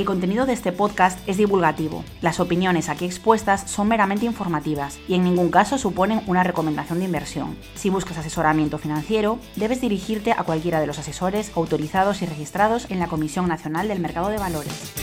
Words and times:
El 0.00 0.06
contenido 0.06 0.46
de 0.46 0.54
este 0.54 0.72
podcast 0.72 1.18
es 1.28 1.36
divulgativo. 1.36 2.04
Las 2.22 2.40
opiniones 2.40 2.88
aquí 2.88 3.04
expuestas 3.04 3.70
son 3.70 3.86
meramente 3.86 4.24
informativas 4.24 4.98
y 5.06 5.12
en 5.12 5.24
ningún 5.24 5.50
caso 5.50 5.76
suponen 5.76 6.22
una 6.26 6.42
recomendación 6.42 7.00
de 7.00 7.04
inversión. 7.04 7.54
Si 7.74 7.90
buscas 7.90 8.16
asesoramiento 8.16 8.78
financiero, 8.78 9.38
debes 9.56 9.82
dirigirte 9.82 10.32
a 10.32 10.42
cualquiera 10.44 10.80
de 10.80 10.86
los 10.86 10.98
asesores 10.98 11.52
autorizados 11.54 12.22
y 12.22 12.24
registrados 12.24 12.90
en 12.90 12.98
la 12.98 13.08
Comisión 13.08 13.46
Nacional 13.46 13.88
del 13.88 14.00
Mercado 14.00 14.30
de 14.30 14.38
Valores. 14.38 14.94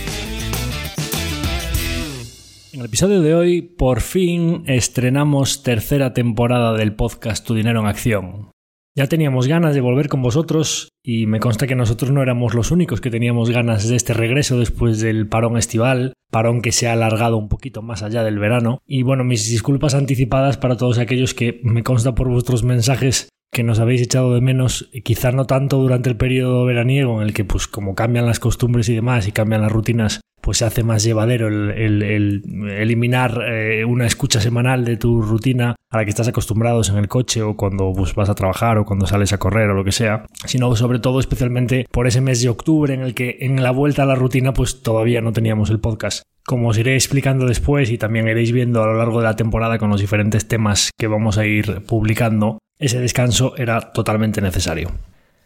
En 2.74 2.80
el 2.80 2.88
episodio 2.88 3.22
de 3.22 3.36
hoy, 3.36 3.62
por 3.62 4.02
fin 4.02 4.64
estrenamos 4.66 5.62
tercera 5.62 6.14
temporada 6.14 6.74
del 6.74 6.96
podcast 6.96 7.46
Tu 7.46 7.54
Dinero 7.54 7.82
en 7.82 7.86
Acción. 7.86 8.57
Ya 8.98 9.06
teníamos 9.06 9.46
ganas 9.46 9.76
de 9.76 9.82
volver 9.82 10.10
con 10.10 10.24
vosotros 10.24 10.90
y 11.04 11.28
me 11.28 11.40
consta 11.40 11.68
que 11.68 11.76
nosotros 11.76 12.10
no 12.10 12.24
éramos 12.24 12.56
los 12.56 12.72
únicos 12.72 13.00
que 13.00 13.12
teníamos 13.12 13.52
ganas 13.52 13.88
de 13.88 13.96
este 13.96 14.12
regreso 14.16 14.58
después 14.58 15.00
del 15.00 15.28
parón 15.28 15.56
estival, 15.56 16.14
parón 16.32 16.64
que 16.64 16.72
se 16.72 16.88
ha 16.88 16.94
alargado 16.94 17.38
un 17.38 17.48
poquito 17.48 17.84
más 17.84 18.02
allá 18.02 18.24
del 18.24 18.40
verano. 18.40 18.80
Y 18.88 19.04
bueno, 19.04 19.24
mis 19.24 19.48
disculpas 19.52 19.94
anticipadas 19.94 20.58
para 20.58 20.78
todos 20.78 20.98
aquellos 20.98 21.36
que 21.36 21.60
me 21.62 21.84
consta 21.84 22.16
por 22.16 22.28
vuestros 22.28 22.64
mensajes 22.64 23.30
que 23.52 23.64
nos 23.64 23.80
habéis 23.80 24.02
echado 24.02 24.34
de 24.34 24.42
menos, 24.42 24.90
quizá 25.04 25.32
no 25.32 25.46
tanto 25.46 25.78
durante 25.78 26.10
el 26.10 26.18
periodo 26.18 26.66
veraniego 26.66 27.22
en 27.22 27.28
el 27.28 27.34
que 27.34 27.46
pues 27.46 27.68
como 27.68 27.96
cambian 27.96 28.26
las 28.26 28.40
costumbres 28.40 28.90
y 28.90 28.96
demás 28.96 29.28
y 29.28 29.32
cambian 29.32 29.62
las 29.62 29.72
rutinas, 29.72 30.22
pues 30.42 30.60
se 30.60 30.66
hace 30.66 30.84
más 30.84 31.04
llevadero 31.04 31.48
el, 31.48 32.72
eliminar 32.72 33.44
eh, 33.50 33.84
una 33.84 34.06
escucha 34.06 34.40
semanal 34.40 34.86
de 34.86 34.96
tu 34.96 35.22
rutina 35.22 35.76
a 35.92 35.98
la 35.98 36.04
que 36.06 36.10
estás 36.10 36.28
acostumbrados 36.28 36.90
en 36.90 36.98
el 36.98 37.08
coche 37.08 37.42
o 37.42 37.58
cuando 37.58 37.92
pues, 37.94 38.16
vas 38.16 38.30
a 38.30 38.36
trabajar 38.36 38.78
o 38.78 38.86
cuando 38.86 39.08
sales 39.08 39.34
a 39.34 39.40
correr 39.40 39.70
o 39.70 39.74
lo 39.74 39.84
que 39.84 39.92
sea, 39.92 40.26
sino 40.46 40.74
sobre 40.76 41.00
todo 41.00 41.20
especialmente 41.20 41.86
por 41.92 42.08
ese 42.08 42.22
mes 42.22 42.42
de 42.42 42.50
octubre 42.50 42.94
en 42.94 43.02
el 43.02 43.14
que 43.14 43.38
en 43.42 43.62
la 43.62 43.72
vuelta 43.72 44.04
a 44.04 44.06
la 44.06 44.16
rutina 44.16 44.54
pues 44.54 44.82
todavía 44.82 45.20
no 45.20 45.34
teníamos 45.34 45.70
el 45.70 45.80
podcast. 45.80 46.24
Como 46.48 46.70
os 46.70 46.78
iré 46.78 46.96
explicando 46.96 47.46
después 47.46 47.92
y 47.92 47.98
también 47.98 48.30
iréis 48.30 48.54
viendo 48.54 48.82
a 48.82 48.88
lo 48.88 48.96
largo 48.96 49.20
de 49.20 49.26
la 49.26 49.36
temporada 49.36 49.78
con 49.78 49.90
los 49.90 50.00
diferentes 50.00 50.48
temas 50.48 50.92
que 50.98 51.08
vamos 51.08 51.38
a 51.38 51.46
ir 51.46 51.84
publicando, 51.84 52.60
ese 52.80 53.02
descanso 53.02 53.58
era 53.58 53.92
totalmente 53.92 54.40
necesario. 54.40 54.92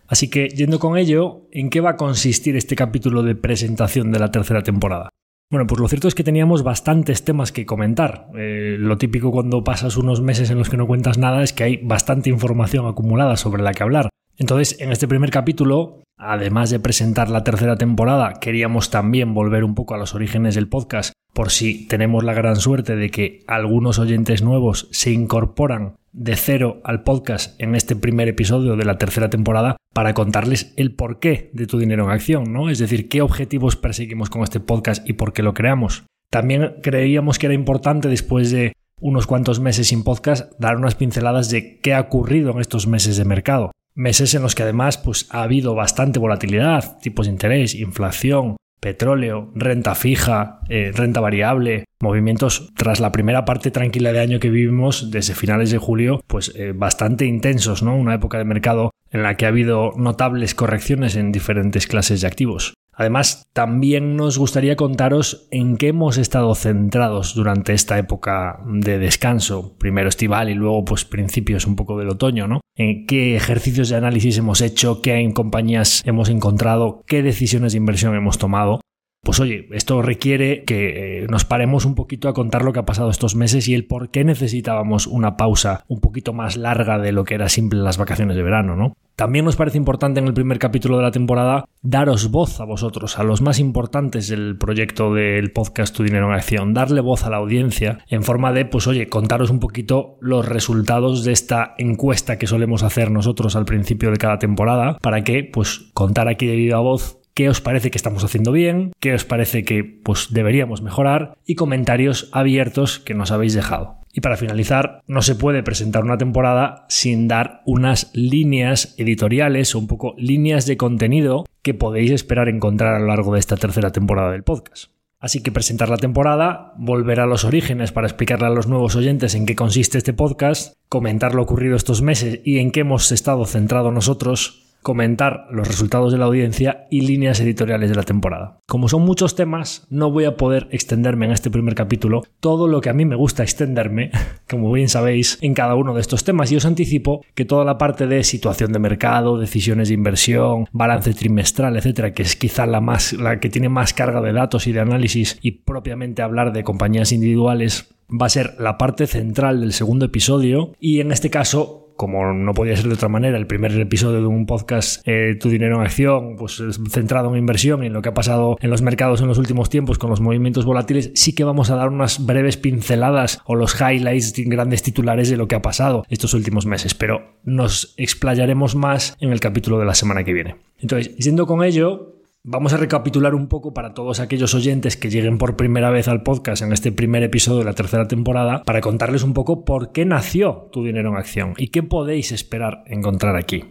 Así 0.08 0.30
que, 0.30 0.50
yendo 0.50 0.78
con 0.78 1.00
ello, 1.00 1.48
¿en 1.52 1.72
qué 1.72 1.82
va 1.82 1.92
a 1.92 1.98
consistir 1.98 2.56
este 2.56 2.76
capítulo 2.76 3.24
de 3.24 3.34
presentación 3.34 4.12
de 4.12 4.20
la 4.20 4.30
tercera 4.30 4.62
temporada? 4.62 5.10
Bueno, 5.50 5.66
pues 5.66 5.82
lo 5.82 5.88
cierto 5.88 6.08
es 6.08 6.14
que 6.14 6.24
teníamos 6.24 6.62
bastantes 6.62 7.26
temas 7.26 7.52
que 7.52 7.66
comentar. 7.66 8.28
Eh, 8.38 8.76
lo 8.78 9.00
típico 9.00 9.32
cuando 9.32 9.64
pasas 9.64 9.98
unos 9.98 10.22
meses 10.22 10.52
en 10.52 10.60
los 10.60 10.70
que 10.70 10.78
no 10.78 10.86
cuentas 10.86 11.18
nada 11.18 11.42
es 11.42 11.52
que 11.52 11.64
hay 11.64 11.78
bastante 11.78 12.30
información 12.30 12.86
acumulada 12.86 13.38
sobre 13.38 13.64
la 13.64 13.74
que 13.74 13.82
hablar. 13.82 14.10
Entonces, 14.38 14.78
en 14.80 14.92
este 14.92 15.08
primer 15.08 15.30
capítulo, 15.30 16.02
además 16.18 16.70
de 16.70 16.80
presentar 16.80 17.30
la 17.30 17.44
tercera 17.44 17.76
temporada, 17.76 18.34
queríamos 18.40 18.90
también 18.90 19.34
volver 19.34 19.64
un 19.64 19.76
poco 19.76 19.96
a 19.96 19.98
los 19.98 20.16
orígenes 20.16 20.56
del 20.56 20.68
podcast, 20.68 21.14
por 21.34 21.50
si 21.52 21.88
tenemos 21.88 22.24
la 22.24 22.34
gran 22.34 22.58
suerte 22.58 22.96
de 22.96 23.10
que 23.10 23.44
algunos 23.48 24.00
oyentes 24.00 24.42
nuevos 24.42 24.88
se 24.92 25.12
incorporan 25.12 25.96
de 26.14 26.36
cero 26.36 26.82
al 26.84 27.04
podcast 27.04 27.60
en 27.62 27.74
este 27.74 27.96
primer 27.96 28.28
episodio 28.28 28.76
de 28.76 28.84
la 28.84 28.98
tercera 28.98 29.30
temporada 29.30 29.78
para 29.94 30.14
contarles 30.14 30.74
el 30.76 30.94
porqué 30.94 31.50
de 31.54 31.68
tu 31.68 31.80
dinero 31.80 32.06
en 32.06 32.12
acción, 32.12 32.52
¿no? 32.52 32.70
Es 32.70 32.80
decir, 32.80 33.08
qué 33.08 33.22
objetivos 33.22 33.76
perseguimos 33.76 34.30
con 34.30 34.44
este 34.44 34.60
podcast 34.60 35.08
y 35.10 35.14
por 35.14 35.34
qué 35.34 35.42
lo 35.42 35.54
creamos. 35.54 36.04
También 36.30 36.76
creíamos 36.82 37.40
que 37.40 37.48
era 37.48 37.56
importante 37.56 38.08
después 38.08 38.52
de 38.52 38.74
unos 39.00 39.26
cuantos 39.26 39.60
meses 39.60 39.88
sin 39.88 40.04
podcast 40.04 40.52
dar 40.60 40.78
unas 40.78 40.96
pinceladas 40.96 41.50
de 41.50 41.80
qué 41.80 41.94
ha 41.94 42.02
ocurrido 42.02 42.52
en 42.52 42.60
estos 42.60 42.88
meses 42.88 43.18
de 43.18 43.26
mercado. 43.26 43.72
Meses 43.94 44.34
en 44.36 44.42
los 44.42 44.56
que 44.56 44.64
además 44.64 44.98
pues, 44.98 45.28
ha 45.32 45.44
habido 45.44 45.76
bastante 45.76 46.20
volatilidad, 46.20 46.98
tipos 47.00 47.26
de 47.26 47.34
interés, 47.34 47.76
inflación, 47.76 48.56
petróleo, 48.82 49.52
renta 49.54 49.96
fija, 49.96 50.60
eh, 50.68 50.92
renta 50.94 51.22
variable, 51.22 51.86
movimientos 52.02 52.72
tras 52.76 53.00
la 53.00 53.12
primera 53.12 53.46
parte 53.46 53.70
tranquila 53.70 54.12
de 54.12 54.20
año 54.20 54.40
que 54.40 54.50
vivimos 54.50 55.12
desde 55.12 55.36
finales 55.36 55.72
de 55.72 55.78
julio, 55.78 56.22
pues 56.28 56.52
eh, 56.56 56.74
bastante 56.76 57.26
intensos, 57.26 57.84
¿no? 57.84 57.96
Una 57.96 58.16
época 58.16 58.40
de 58.40 58.46
mercado 58.46 58.92
en 59.12 59.24
la 59.24 59.36
que 59.36 59.46
ha 59.46 59.50
habido 59.50 59.92
notables 59.98 60.56
correcciones 60.56 61.16
en 61.16 61.32
diferentes 61.32 61.86
clases 61.86 62.22
de 62.22 62.28
activos. 62.28 62.74
Además, 63.02 63.48
también 63.54 64.16
nos 64.16 64.38
gustaría 64.38 64.76
contaros 64.76 65.48
en 65.50 65.78
qué 65.78 65.88
hemos 65.88 66.20
estado 66.20 66.54
centrados 66.54 67.34
durante 67.34 67.74
esta 67.74 67.98
época 67.98 68.60
de 68.68 69.00
descanso, 69.00 69.76
primero 69.80 70.08
estival 70.08 70.52
y 70.52 70.54
luego 70.54 70.86
pues 70.86 71.04
principios 71.04 71.66
un 71.66 71.76
poco 71.76 71.98
del 71.98 72.10
otoño, 72.10 72.48
¿no? 72.48 72.62
En 72.76 73.08
qué 73.08 73.36
ejercicios 73.36 73.90
de 73.90 73.96
análisis 73.96 74.38
hemos 74.38 74.62
hecho, 74.62 75.02
qué 75.02 75.28
compañías 75.34 76.04
hemos 76.06 76.30
encontrado, 76.30 77.02
qué 77.08 77.24
decisiones 77.24 77.72
de 77.72 77.80
inversión 77.80 78.14
hemos 78.14 78.38
tomado 78.38 78.82
pues 79.24 79.40
oye, 79.40 79.68
esto 79.72 80.02
requiere 80.02 80.64
que 80.64 81.24
eh, 81.24 81.28
nos 81.30 81.46
paremos 81.46 81.86
un 81.86 81.94
poquito 81.94 82.28
a 82.28 82.34
contar 82.34 82.64
lo 82.64 82.74
que 82.74 82.80
ha 82.80 82.86
pasado 82.86 83.12
estos 83.12 83.36
meses 83.36 83.68
y 83.68 83.76
el 83.76 83.86
por 83.86 84.10
qué 84.10 84.24
necesitábamos 84.24 85.06
una 85.06 85.38
pausa 85.38 85.84
un 85.88 86.00
poquito 86.00 86.34
más 86.34 86.58
larga 86.58 86.98
de 86.98 87.12
lo 87.12 87.24
que 87.24 87.36
era 87.36 87.48
simple 87.48 87.80
las 87.80 87.98
vacaciones 87.98 88.36
de 88.36 88.44
verano, 88.44 88.76
¿no? 88.76 88.96
También 89.16 89.46
nos 89.46 89.56
parece 89.56 89.78
importante 89.78 90.20
en 90.20 90.26
el 90.26 90.34
primer 90.34 90.58
capítulo 90.58 90.98
de 90.98 91.04
la 91.04 91.12
temporada 91.12 91.66
daros 91.84 92.32
voz 92.32 92.60
a 92.60 92.66
vosotros, 92.66 93.20
a 93.20 93.24
los 93.24 93.44
más 93.44 93.60
importantes 93.60 94.28
del 94.28 94.58
proyecto 94.58 95.14
del 95.14 95.52
podcast 95.52 95.96
Tu 95.96 96.04
Dinero 96.04 96.26
en 96.28 96.34
Acción, 96.34 96.74
darle 96.74 97.02
voz 97.02 97.24
a 97.24 97.30
la 97.30 97.38
audiencia 97.38 98.00
en 98.10 98.24
forma 98.24 98.52
de, 98.52 98.66
pues 98.66 98.88
oye, 98.88 99.08
contaros 99.08 99.52
un 99.52 99.60
poquito 99.60 100.18
los 100.22 100.48
resultados 100.48 101.24
de 101.24 101.34
esta 101.34 101.76
encuesta 101.78 102.40
que 102.40 102.48
solemos 102.48 102.82
hacer 102.82 103.12
nosotros 103.12 103.56
al 103.56 103.66
principio 103.66 104.10
de 104.10 104.18
cada 104.18 104.40
temporada, 104.40 104.98
para 105.00 105.24
que, 105.24 105.44
pues, 105.44 105.92
contar 105.94 106.28
aquí 106.28 106.48
de 106.48 106.56
viva 106.56 106.80
voz 106.80 107.21
qué 107.34 107.50
os 107.50 107.62
parece 107.62 107.92
que 107.92 107.98
estamos 107.98 108.24
haciendo 108.24 108.52
bien, 108.52 108.92
qué 109.00 109.14
os 109.14 109.26
parece 109.26 109.64
que 109.64 109.84
pues 109.84 110.28
deberíamos 110.32 110.82
mejorar 110.82 111.38
y 111.46 111.56
comentarios 111.56 112.30
abiertos 112.32 113.00
que 113.00 113.14
nos 113.14 113.32
habéis 113.32 113.54
dejado. 113.54 114.00
Y 114.14 114.22
para 114.22 114.38
finalizar, 114.38 115.02
no 115.08 115.22
se 115.22 115.36
puede 115.36 115.64
presentar 115.64 116.04
una 116.04 116.18
temporada 116.18 116.86
sin 116.90 117.28
dar 117.28 117.62
unas 117.66 118.12
líneas 118.14 118.94
editoriales 118.98 119.74
o 119.74 119.80
un 119.80 119.88
poco 119.88 120.16
líneas 120.18 120.66
de 120.66 120.78
contenido 120.78 121.46
que 121.62 121.74
podéis 121.74 122.12
esperar 122.12 122.50
encontrar 122.50 122.96
a 122.96 123.00
lo 123.00 123.08
largo 123.08 123.34
de 123.34 123.40
esta 123.40 123.56
tercera 123.56 123.92
temporada 123.92 124.32
del 124.32 124.44
podcast. 124.44 124.92
Así 125.22 125.44
que 125.44 125.52
presentar 125.52 125.88
la 125.88 125.98
temporada, 125.98 126.74
volver 126.78 127.20
a 127.20 127.28
los 127.28 127.46
orígenes 127.46 127.92
para 127.92 128.08
explicarle 128.08 128.48
a 128.48 128.50
los 128.50 128.68
nuevos 128.68 128.96
oyentes 128.96 129.36
en 129.36 129.46
qué 129.46 129.56
consiste 129.56 130.00
este 130.00 130.14
podcast, 130.14 130.74
comentar 130.90 131.36
lo 131.36 131.44
ocurrido 131.44 131.76
estos 131.76 132.02
meses 132.02 132.40
y 132.44 132.58
en 132.58 132.72
qué 132.72 132.80
hemos 132.80 133.12
estado 133.12 133.46
centrados 133.46 133.94
nosotros, 133.94 134.71
comentar 134.82 135.48
los 135.52 135.68
resultados 135.68 136.12
de 136.12 136.18
la 136.18 136.26
audiencia 136.26 136.88
y 136.90 137.02
líneas 137.02 137.40
editoriales 137.40 137.90
de 137.90 137.96
la 137.96 138.04
temporada. 138.04 138.60
Como 138.68 138.90
son 138.90 139.04
muchos 139.04 139.36
temas, 139.36 139.86
no 139.90 140.12
voy 140.12 140.26
a 140.26 140.38
poder 140.38 140.68
extenderme 140.72 141.26
en 141.26 141.32
este 141.32 141.52
primer 141.52 141.76
capítulo. 141.76 142.24
Todo 142.40 142.68
lo 142.68 142.82
que 142.82 142.90
a 142.90 142.94
mí 142.94 143.06
me 143.06 143.16
gusta 143.16 143.44
extenderme, 143.44 144.12
como 144.50 144.72
bien 144.72 144.90
sabéis, 144.90 145.38
en 145.42 145.54
cada 145.54 145.76
uno 145.76 145.94
de 145.94 146.02
estos 146.02 146.24
temas. 146.24 146.52
Y 146.52 146.56
os 146.56 146.66
anticipo 146.66 147.24
que 147.36 147.46
toda 147.46 147.66
la 147.66 147.78
parte 147.78 148.08
de 148.08 148.24
situación 148.24 148.72
de 148.72 148.80
mercado, 148.80 149.38
decisiones 149.38 149.90
de 149.90 149.94
inversión, 149.94 150.68
balance 150.72 151.14
trimestral, 151.14 151.78
etcétera, 151.78 152.14
que 152.14 152.24
es 152.24 152.36
quizá 152.36 152.66
la 152.66 152.82
más 152.82 153.14
la 153.14 153.40
que 153.40 153.50
tiene 153.50 153.70
más 153.70 153.94
carga 153.94 154.22
de 154.22 154.34
datos 154.34 154.68
y 154.68 154.72
de 154.72 154.80
análisis 154.80 155.38
y 155.42 155.52
propiamente 155.52 156.22
hablar 156.22 156.54
de 156.54 156.64
compañías 156.64 157.12
individuales 157.12 157.94
va 158.12 158.26
a 158.26 158.30
ser 158.30 158.56
la 158.60 158.78
parte 158.78 159.08
central 159.08 159.62
del 159.62 159.74
segundo 159.74 160.06
episodio. 160.06 160.74
Y 160.80 161.00
en 161.00 161.12
este 161.12 161.30
caso 161.30 161.81
como 162.02 162.34
no 162.34 162.56
podía 162.56 162.76
ser 162.76 162.88
de 162.88 162.96
otra 162.96 163.10
manera, 163.10 163.38
el 163.38 163.46
primer 163.46 163.80
episodio 163.80 164.22
de 164.22 164.26
un 164.26 164.48
podcast 164.48 165.08
eh, 165.08 165.38
Tu 165.40 165.50
dinero 165.50 165.76
en 165.76 165.82
acción, 165.84 166.36
pues 166.36 166.60
centrado 166.90 167.30
en 167.30 167.38
inversión 167.38 167.84
y 167.84 167.88
en 167.88 167.94
lo 167.94 168.02
que 168.02 168.10
ha 168.10 168.16
pasado 168.16 168.58
en 168.60 168.72
los 168.72 168.82
mercados 168.82 169.22
en 169.22 169.28
los 169.28 169.38
últimos 169.38 169.70
tiempos 169.70 170.00
con 170.00 170.10
los 170.10 170.20
movimientos 170.20 170.66
volátiles, 170.66 171.12
sí 171.14 171.36
que 171.36 171.44
vamos 171.44 171.70
a 171.70 171.76
dar 171.76 171.90
unas 171.90 172.26
breves 172.26 172.58
pinceladas 172.58 173.40
o 173.46 173.54
los 173.54 173.80
highlights, 173.80 174.34
grandes 174.48 174.82
titulares 174.82 175.30
de 175.30 175.38
lo 175.38 175.48
que 175.48 175.54
ha 175.54 175.62
pasado 175.62 176.04
estos 176.10 176.34
últimos 176.34 176.66
meses, 176.66 176.96
pero 176.96 177.36
nos 177.44 177.94
explayaremos 177.98 178.74
más 178.74 179.16
en 179.20 179.32
el 179.32 179.40
capítulo 179.40 179.78
de 179.78 179.86
la 179.86 179.94
semana 179.94 180.24
que 180.24 180.34
viene. 180.34 180.56
Entonces, 180.80 181.16
yendo 181.18 181.46
con 181.46 181.64
ello, 181.64 182.16
Vamos 182.44 182.74
a 182.74 182.78
recapitular 182.78 183.36
un 183.36 183.48
poco 183.48 183.72
para 183.72 183.94
todos 183.94 184.20
aquellos 184.20 184.56
oyentes 184.56 184.98
que 184.98 185.12
lleguen 185.12 185.38
por 185.38 185.56
primera 185.56 185.92
vez 185.92 186.08
al 186.08 186.24
podcast 186.24 186.64
en 186.64 186.74
este 186.74 186.92
primer 186.92 187.22
episodio 187.22 187.60
de 187.60 187.66
la 187.66 187.76
tercera 187.76 188.08
temporada 188.08 188.64
para 188.64 188.82
contarles 188.82 189.22
un 189.22 189.36
poco 189.36 189.64
por 189.64 189.92
qué 189.92 190.06
nació 190.06 190.68
Tu 190.72 190.84
Dinero 190.84 191.10
en 191.10 191.18
Acción 191.18 191.54
y 191.58 191.68
qué 191.68 191.84
podéis 191.84 192.32
esperar 192.32 192.84
encontrar 192.88 193.36
aquí. 193.36 193.66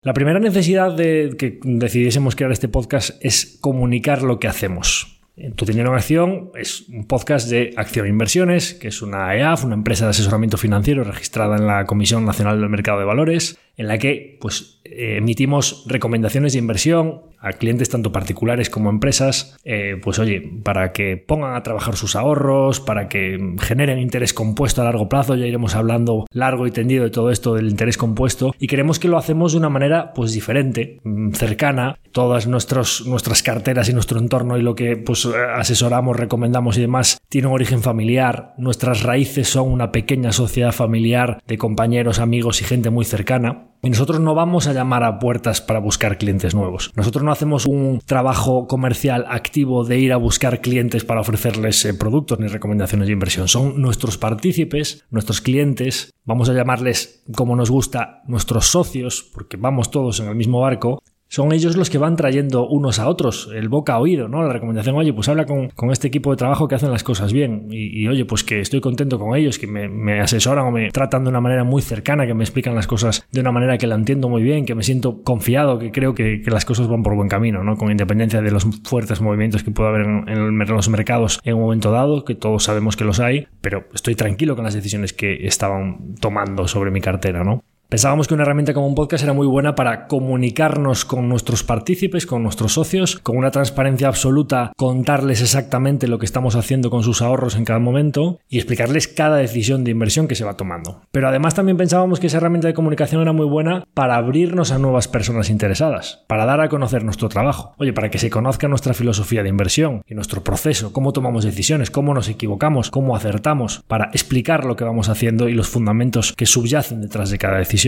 La 0.00 0.14
primera 0.14 0.40
necesidad 0.40 0.96
de 0.96 1.34
que 1.38 1.60
decidiésemos 1.64 2.34
crear 2.34 2.50
este 2.50 2.68
podcast 2.68 3.22
es 3.22 3.58
comunicar 3.60 4.22
lo 4.22 4.38
que 4.38 4.48
hacemos. 4.48 5.20
Tu 5.56 5.66
Dinero 5.66 5.90
en 5.90 5.96
Acción 5.96 6.50
es 6.54 6.88
un 6.88 7.06
podcast 7.06 7.50
de 7.50 7.74
Acción 7.76 8.06
e 8.06 8.08
Inversiones, 8.08 8.72
que 8.72 8.88
es 8.88 9.02
una 9.02 9.36
EAF, 9.36 9.64
una 9.64 9.74
empresa 9.74 10.06
de 10.06 10.10
asesoramiento 10.10 10.56
financiero 10.56 11.04
registrada 11.04 11.56
en 11.56 11.66
la 11.66 11.84
Comisión 11.84 12.24
Nacional 12.24 12.58
del 12.58 12.70
Mercado 12.70 13.00
de 13.00 13.04
Valores, 13.04 13.58
en 13.76 13.88
la 13.88 13.98
que 13.98 14.38
pues, 14.40 14.73
emitimos 14.84 15.84
recomendaciones 15.86 16.52
de 16.52 16.58
inversión 16.58 17.22
a 17.44 17.52
clientes 17.52 17.90
tanto 17.90 18.10
particulares 18.10 18.70
como 18.70 18.88
empresas, 18.88 19.56
eh, 19.64 19.96
pues 20.02 20.18
oye, 20.18 20.42
para 20.62 20.92
que 20.92 21.18
pongan 21.18 21.54
a 21.54 21.62
trabajar 21.62 21.94
sus 21.94 22.16
ahorros, 22.16 22.80
para 22.80 23.08
que 23.08 23.38
generen 23.60 23.98
interés 23.98 24.32
compuesto 24.32 24.80
a 24.80 24.84
largo 24.84 25.10
plazo, 25.10 25.34
ya 25.34 25.46
iremos 25.46 25.74
hablando 25.74 26.26
largo 26.32 26.66
y 26.66 26.70
tendido 26.70 27.04
de 27.04 27.10
todo 27.10 27.30
esto 27.30 27.54
del 27.54 27.68
interés 27.68 27.98
compuesto, 27.98 28.54
y 28.58 28.66
queremos 28.66 28.98
que 28.98 29.08
lo 29.08 29.18
hacemos 29.18 29.52
de 29.52 29.58
una 29.58 29.68
manera 29.68 30.12
pues 30.14 30.32
diferente, 30.32 31.00
mm, 31.04 31.32
cercana, 31.32 31.98
todas 32.12 32.46
nuestros, 32.46 33.06
nuestras 33.06 33.42
carteras 33.42 33.90
y 33.90 33.92
nuestro 33.92 34.18
entorno 34.18 34.56
y 34.56 34.62
lo 34.62 34.74
que 34.74 34.96
pues 34.96 35.26
asesoramos, 35.26 36.16
recomendamos 36.16 36.78
y 36.78 36.80
demás 36.80 37.20
tiene 37.28 37.48
un 37.48 37.54
origen 37.54 37.82
familiar, 37.82 38.54
nuestras 38.56 39.02
raíces 39.02 39.48
son 39.48 39.70
una 39.70 39.92
pequeña 39.92 40.32
sociedad 40.32 40.72
familiar 40.72 41.42
de 41.46 41.58
compañeros, 41.58 42.20
amigos 42.20 42.62
y 42.62 42.64
gente 42.64 42.90
muy 42.90 43.04
cercana, 43.04 43.73
y 43.84 43.90
nosotros 43.90 44.18
no 44.20 44.34
vamos 44.34 44.66
a 44.66 44.72
llamar 44.72 45.04
a 45.04 45.18
puertas 45.18 45.60
para 45.60 45.78
buscar 45.78 46.18
clientes 46.18 46.54
nuevos. 46.54 46.90
Nosotros 46.96 47.22
no 47.22 47.30
hacemos 47.30 47.66
un 47.66 48.00
trabajo 48.04 48.66
comercial 48.66 49.26
activo 49.28 49.84
de 49.84 49.98
ir 49.98 50.12
a 50.12 50.16
buscar 50.16 50.60
clientes 50.60 51.04
para 51.04 51.20
ofrecerles 51.20 51.84
eh, 51.84 51.94
productos 51.94 52.40
ni 52.40 52.48
recomendaciones 52.48 53.06
de 53.06 53.12
inversión. 53.12 53.46
Son 53.48 53.80
nuestros 53.80 54.16
partícipes, 54.16 55.04
nuestros 55.10 55.40
clientes, 55.40 56.14
vamos 56.24 56.48
a 56.48 56.54
llamarles 56.54 57.22
como 57.36 57.56
nos 57.56 57.70
gusta, 57.70 58.22
nuestros 58.26 58.66
socios, 58.66 59.22
porque 59.34 59.56
vamos 59.56 59.90
todos 59.90 60.20
en 60.20 60.28
el 60.28 60.34
mismo 60.34 60.60
barco, 60.60 61.02
son 61.34 61.52
ellos 61.52 61.76
los 61.76 61.90
que 61.90 61.98
van 61.98 62.14
trayendo 62.14 62.64
unos 62.68 63.00
a 63.00 63.08
otros, 63.08 63.50
el 63.52 63.68
boca 63.68 63.94
a 63.94 63.98
oído, 63.98 64.28
¿no? 64.28 64.44
La 64.44 64.52
recomendación, 64.52 64.94
oye, 64.94 65.12
pues 65.12 65.28
habla 65.28 65.46
con, 65.46 65.70
este 65.90 66.06
equipo 66.06 66.30
de 66.30 66.36
trabajo 66.36 66.68
que 66.68 66.76
hacen 66.76 66.92
las 66.92 67.02
cosas 67.02 67.32
bien 67.32 67.66
y, 67.72 68.06
oye, 68.06 68.24
pues 68.24 68.44
que 68.44 68.60
estoy 68.60 68.80
contento 68.80 69.18
con 69.18 69.36
ellos, 69.36 69.58
que 69.58 69.66
me, 69.66 70.20
asesoran 70.20 70.64
o 70.66 70.70
me 70.70 70.90
tratan 70.90 71.24
de 71.24 71.30
una 71.30 71.40
manera 71.40 71.64
muy 71.64 71.82
cercana, 71.82 72.24
que 72.24 72.34
me 72.34 72.44
explican 72.44 72.76
las 72.76 72.86
cosas 72.86 73.26
de 73.32 73.40
una 73.40 73.50
manera 73.50 73.78
que 73.78 73.88
la 73.88 73.96
entiendo 73.96 74.28
muy 74.28 74.44
bien, 74.44 74.64
que 74.64 74.76
me 74.76 74.84
siento 74.84 75.22
confiado, 75.24 75.80
que 75.80 75.90
creo 75.90 76.14
que, 76.14 76.40
las 76.46 76.64
cosas 76.64 76.86
van 76.86 77.02
por 77.02 77.16
buen 77.16 77.28
camino, 77.28 77.64
¿no? 77.64 77.74
Con 77.74 77.90
independencia 77.90 78.40
de 78.40 78.52
los 78.52 78.64
fuertes 78.84 79.20
movimientos 79.20 79.64
que 79.64 79.72
pueda 79.72 79.88
haber 79.88 80.02
en, 80.02 80.28
en 80.28 80.58
los 80.68 80.88
mercados 80.88 81.40
en 81.42 81.56
un 81.56 81.62
momento 81.62 81.90
dado, 81.90 82.24
que 82.24 82.36
todos 82.36 82.62
sabemos 82.62 82.94
que 82.94 83.02
los 83.02 83.18
hay, 83.18 83.48
pero 83.60 83.86
estoy 83.92 84.14
tranquilo 84.14 84.54
con 84.54 84.64
las 84.64 84.74
decisiones 84.74 85.12
que 85.12 85.48
estaban 85.48 86.14
tomando 86.20 86.68
sobre 86.68 86.92
mi 86.92 87.00
cartera, 87.00 87.42
¿no? 87.42 87.64
Pensábamos 87.94 88.26
que 88.26 88.34
una 88.34 88.42
herramienta 88.42 88.74
como 88.74 88.88
un 88.88 88.96
podcast 88.96 89.22
era 89.22 89.34
muy 89.34 89.46
buena 89.46 89.76
para 89.76 90.08
comunicarnos 90.08 91.04
con 91.04 91.28
nuestros 91.28 91.62
partícipes, 91.62 92.26
con 92.26 92.42
nuestros 92.42 92.72
socios, 92.72 93.20
con 93.20 93.36
una 93.36 93.52
transparencia 93.52 94.08
absoluta, 94.08 94.72
contarles 94.76 95.40
exactamente 95.40 96.08
lo 96.08 96.18
que 96.18 96.26
estamos 96.26 96.56
haciendo 96.56 96.90
con 96.90 97.04
sus 97.04 97.22
ahorros 97.22 97.54
en 97.54 97.64
cada 97.64 97.78
momento 97.78 98.40
y 98.48 98.56
explicarles 98.56 99.06
cada 99.06 99.36
decisión 99.36 99.84
de 99.84 99.92
inversión 99.92 100.26
que 100.26 100.34
se 100.34 100.44
va 100.44 100.56
tomando. 100.56 101.02
Pero 101.12 101.28
además 101.28 101.54
también 101.54 101.76
pensábamos 101.76 102.18
que 102.18 102.26
esa 102.26 102.38
herramienta 102.38 102.66
de 102.66 102.74
comunicación 102.74 103.22
era 103.22 103.32
muy 103.32 103.46
buena 103.46 103.84
para 103.94 104.16
abrirnos 104.16 104.72
a 104.72 104.80
nuevas 104.80 105.06
personas 105.06 105.48
interesadas, 105.48 106.24
para 106.26 106.46
dar 106.46 106.60
a 106.62 106.68
conocer 106.68 107.04
nuestro 107.04 107.28
trabajo. 107.28 107.74
Oye, 107.78 107.92
para 107.92 108.10
que 108.10 108.18
se 108.18 108.28
conozca 108.28 108.66
nuestra 108.66 108.94
filosofía 108.94 109.44
de 109.44 109.50
inversión 109.50 110.02
y 110.08 110.16
nuestro 110.16 110.42
proceso, 110.42 110.92
cómo 110.92 111.12
tomamos 111.12 111.44
decisiones, 111.44 111.92
cómo 111.92 112.12
nos 112.12 112.28
equivocamos, 112.28 112.90
cómo 112.90 113.14
acertamos, 113.14 113.84
para 113.86 114.06
explicar 114.06 114.64
lo 114.64 114.74
que 114.74 114.82
vamos 114.82 115.08
haciendo 115.08 115.48
y 115.48 115.54
los 115.54 115.68
fundamentos 115.68 116.32
que 116.32 116.46
subyacen 116.46 117.00
detrás 117.00 117.30
de 117.30 117.38
cada 117.38 117.58
decisión 117.58 117.83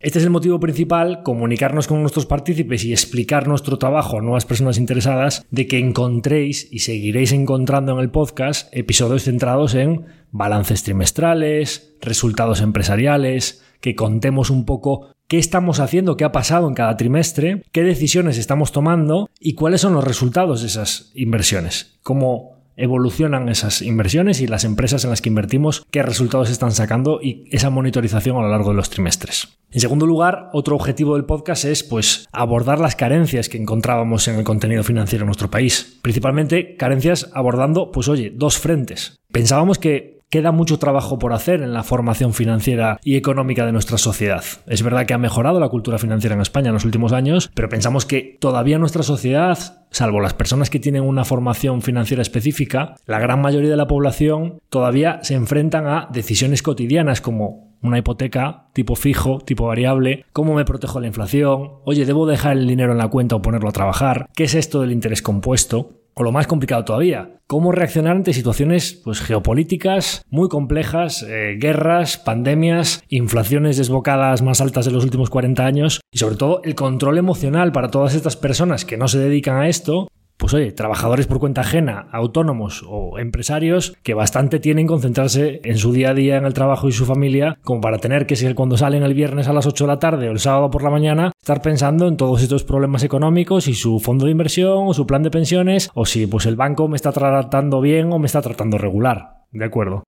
este 0.00 0.18
es 0.18 0.24
el 0.24 0.30
motivo 0.30 0.58
principal, 0.58 1.22
comunicarnos 1.22 1.86
con 1.86 2.00
nuestros 2.00 2.24
partícipes 2.24 2.84
y 2.84 2.92
explicar 2.92 3.46
nuestro 3.46 3.76
trabajo 3.76 4.18
a 4.18 4.22
nuevas 4.22 4.46
personas 4.46 4.78
interesadas 4.78 5.44
de 5.50 5.66
que 5.66 5.78
encontréis 5.78 6.68
y 6.72 6.78
seguiréis 6.78 7.32
encontrando 7.32 7.92
en 7.92 7.98
el 7.98 8.10
podcast 8.10 8.74
episodios 8.74 9.24
centrados 9.24 9.74
en 9.74 10.06
balances 10.30 10.84
trimestrales, 10.84 11.96
resultados 12.00 12.62
empresariales, 12.62 13.62
que 13.82 13.94
contemos 13.94 14.48
un 14.48 14.64
poco 14.64 15.12
qué 15.28 15.38
estamos 15.38 15.80
haciendo, 15.80 16.16
qué 16.16 16.24
ha 16.24 16.32
pasado 16.32 16.66
en 16.66 16.74
cada 16.74 16.96
trimestre, 16.96 17.62
qué 17.70 17.82
decisiones 17.82 18.38
estamos 18.38 18.72
tomando 18.72 19.28
y 19.38 19.52
cuáles 19.52 19.82
son 19.82 19.92
los 19.92 20.04
resultados 20.04 20.62
de 20.62 20.68
esas 20.68 21.12
inversiones, 21.14 21.98
cómo 22.02 22.59
evolucionan 22.76 23.48
esas 23.48 23.82
inversiones 23.82 24.40
y 24.40 24.46
las 24.46 24.64
empresas 24.64 25.04
en 25.04 25.10
las 25.10 25.20
que 25.20 25.28
invertimos, 25.28 25.86
qué 25.90 26.02
resultados 26.02 26.50
están 26.50 26.72
sacando 26.72 27.20
y 27.22 27.44
esa 27.50 27.70
monitorización 27.70 28.36
a 28.36 28.42
lo 28.42 28.50
largo 28.50 28.70
de 28.70 28.76
los 28.76 28.90
trimestres. 28.90 29.48
En 29.70 29.80
segundo 29.80 30.06
lugar, 30.06 30.50
otro 30.52 30.76
objetivo 30.76 31.14
del 31.14 31.24
podcast 31.24 31.64
es 31.64 31.82
pues 31.82 32.28
abordar 32.32 32.80
las 32.80 32.96
carencias 32.96 33.48
que 33.48 33.58
encontrábamos 33.58 34.26
en 34.28 34.36
el 34.36 34.44
contenido 34.44 34.82
financiero 34.82 35.24
en 35.24 35.26
nuestro 35.26 35.50
país, 35.50 35.98
principalmente 36.02 36.76
carencias 36.76 37.30
abordando 37.34 37.92
pues 37.92 38.08
oye, 38.08 38.32
dos 38.34 38.58
frentes. 38.58 39.20
Pensábamos 39.32 39.78
que 39.78 40.19
Queda 40.30 40.52
mucho 40.52 40.78
trabajo 40.78 41.18
por 41.18 41.32
hacer 41.32 41.60
en 41.60 41.72
la 41.72 41.82
formación 41.82 42.34
financiera 42.34 43.00
y 43.02 43.16
económica 43.16 43.66
de 43.66 43.72
nuestra 43.72 43.98
sociedad. 43.98 44.44
Es 44.68 44.84
verdad 44.84 45.04
que 45.04 45.12
ha 45.12 45.18
mejorado 45.18 45.58
la 45.58 45.68
cultura 45.68 45.98
financiera 45.98 46.36
en 46.36 46.40
España 46.40 46.68
en 46.68 46.74
los 46.74 46.84
últimos 46.84 47.12
años, 47.12 47.50
pero 47.52 47.68
pensamos 47.68 48.06
que 48.06 48.38
todavía 48.38 48.78
nuestra 48.78 49.02
sociedad, 49.02 49.58
salvo 49.90 50.20
las 50.20 50.34
personas 50.34 50.70
que 50.70 50.78
tienen 50.78 51.02
una 51.02 51.24
formación 51.24 51.82
financiera 51.82 52.22
específica, 52.22 52.94
la 53.06 53.18
gran 53.18 53.40
mayoría 53.40 53.70
de 53.70 53.76
la 53.76 53.88
población 53.88 54.60
todavía 54.68 55.18
se 55.24 55.34
enfrentan 55.34 55.88
a 55.88 56.08
decisiones 56.12 56.62
cotidianas 56.62 57.20
como 57.20 57.76
una 57.82 57.98
hipoteca 57.98 58.68
tipo 58.72 58.94
fijo, 58.94 59.40
tipo 59.40 59.66
variable, 59.66 60.26
cómo 60.32 60.54
me 60.54 60.64
protejo 60.64 61.00
la 61.00 61.08
inflación, 61.08 61.72
oye, 61.84 62.06
debo 62.06 62.26
dejar 62.26 62.56
el 62.56 62.68
dinero 62.68 62.92
en 62.92 62.98
la 62.98 63.08
cuenta 63.08 63.34
o 63.34 63.42
ponerlo 63.42 63.68
a 63.68 63.72
trabajar, 63.72 64.28
qué 64.36 64.44
es 64.44 64.54
esto 64.54 64.80
del 64.80 64.92
interés 64.92 65.22
compuesto, 65.22 65.99
o 66.14 66.22
lo 66.22 66.32
más 66.32 66.46
complicado 66.46 66.84
todavía, 66.84 67.40
cómo 67.46 67.72
reaccionar 67.72 68.16
ante 68.16 68.32
situaciones 68.32 69.00
pues, 69.04 69.20
geopolíticas 69.20 70.24
muy 70.30 70.48
complejas, 70.48 71.24
eh, 71.28 71.56
guerras, 71.58 72.16
pandemias, 72.16 73.02
inflaciones 73.08 73.76
desbocadas 73.76 74.42
más 74.42 74.60
altas 74.60 74.84
de 74.84 74.92
los 74.92 75.04
últimos 75.04 75.30
40 75.30 75.66
años 75.66 76.00
y 76.12 76.18
sobre 76.18 76.36
todo 76.36 76.62
el 76.64 76.74
control 76.74 77.18
emocional 77.18 77.72
para 77.72 77.88
todas 77.88 78.14
estas 78.14 78.36
personas 78.36 78.84
que 78.84 78.96
no 78.96 79.08
se 79.08 79.18
dedican 79.18 79.56
a 79.56 79.68
esto 79.68 80.08
pues 80.40 80.54
oye, 80.54 80.72
trabajadores 80.72 81.26
por 81.26 81.38
cuenta 81.38 81.60
ajena, 81.60 82.08
autónomos 82.12 82.82
o 82.88 83.18
empresarios 83.18 83.94
que 84.02 84.14
bastante 84.14 84.58
tienen 84.58 84.86
concentrarse 84.86 85.60
en 85.64 85.76
su 85.76 85.92
día 85.92 86.10
a 86.10 86.14
día 86.14 86.38
en 86.38 86.46
el 86.46 86.54
trabajo 86.54 86.88
y 86.88 86.92
su 86.92 87.04
familia 87.04 87.58
como 87.62 87.82
para 87.82 87.98
tener 87.98 88.24
que 88.24 88.36
ser 88.36 88.54
cuando 88.54 88.78
salen 88.78 89.02
el 89.02 89.12
viernes 89.12 89.48
a 89.48 89.52
las 89.52 89.66
8 89.66 89.84
de 89.84 89.88
la 89.88 89.98
tarde 89.98 90.28
o 90.30 90.32
el 90.32 90.40
sábado 90.40 90.70
por 90.70 90.82
la 90.82 90.88
mañana 90.88 91.32
estar 91.42 91.60
pensando 91.60 92.08
en 92.08 92.16
todos 92.16 92.42
estos 92.42 92.64
problemas 92.64 93.04
económicos 93.04 93.68
y 93.68 93.74
su 93.74 94.00
fondo 94.00 94.24
de 94.24 94.32
inversión 94.32 94.88
o 94.88 94.94
su 94.94 95.06
plan 95.06 95.22
de 95.22 95.30
pensiones 95.30 95.90
o 95.92 96.06
si 96.06 96.26
pues 96.26 96.46
el 96.46 96.56
banco 96.56 96.88
me 96.88 96.96
está 96.96 97.12
tratando 97.12 97.82
bien 97.82 98.10
o 98.10 98.18
me 98.18 98.26
está 98.26 98.40
tratando 98.40 98.78
regular. 98.78 99.44
¿De 99.52 99.66
acuerdo? 99.66 100.04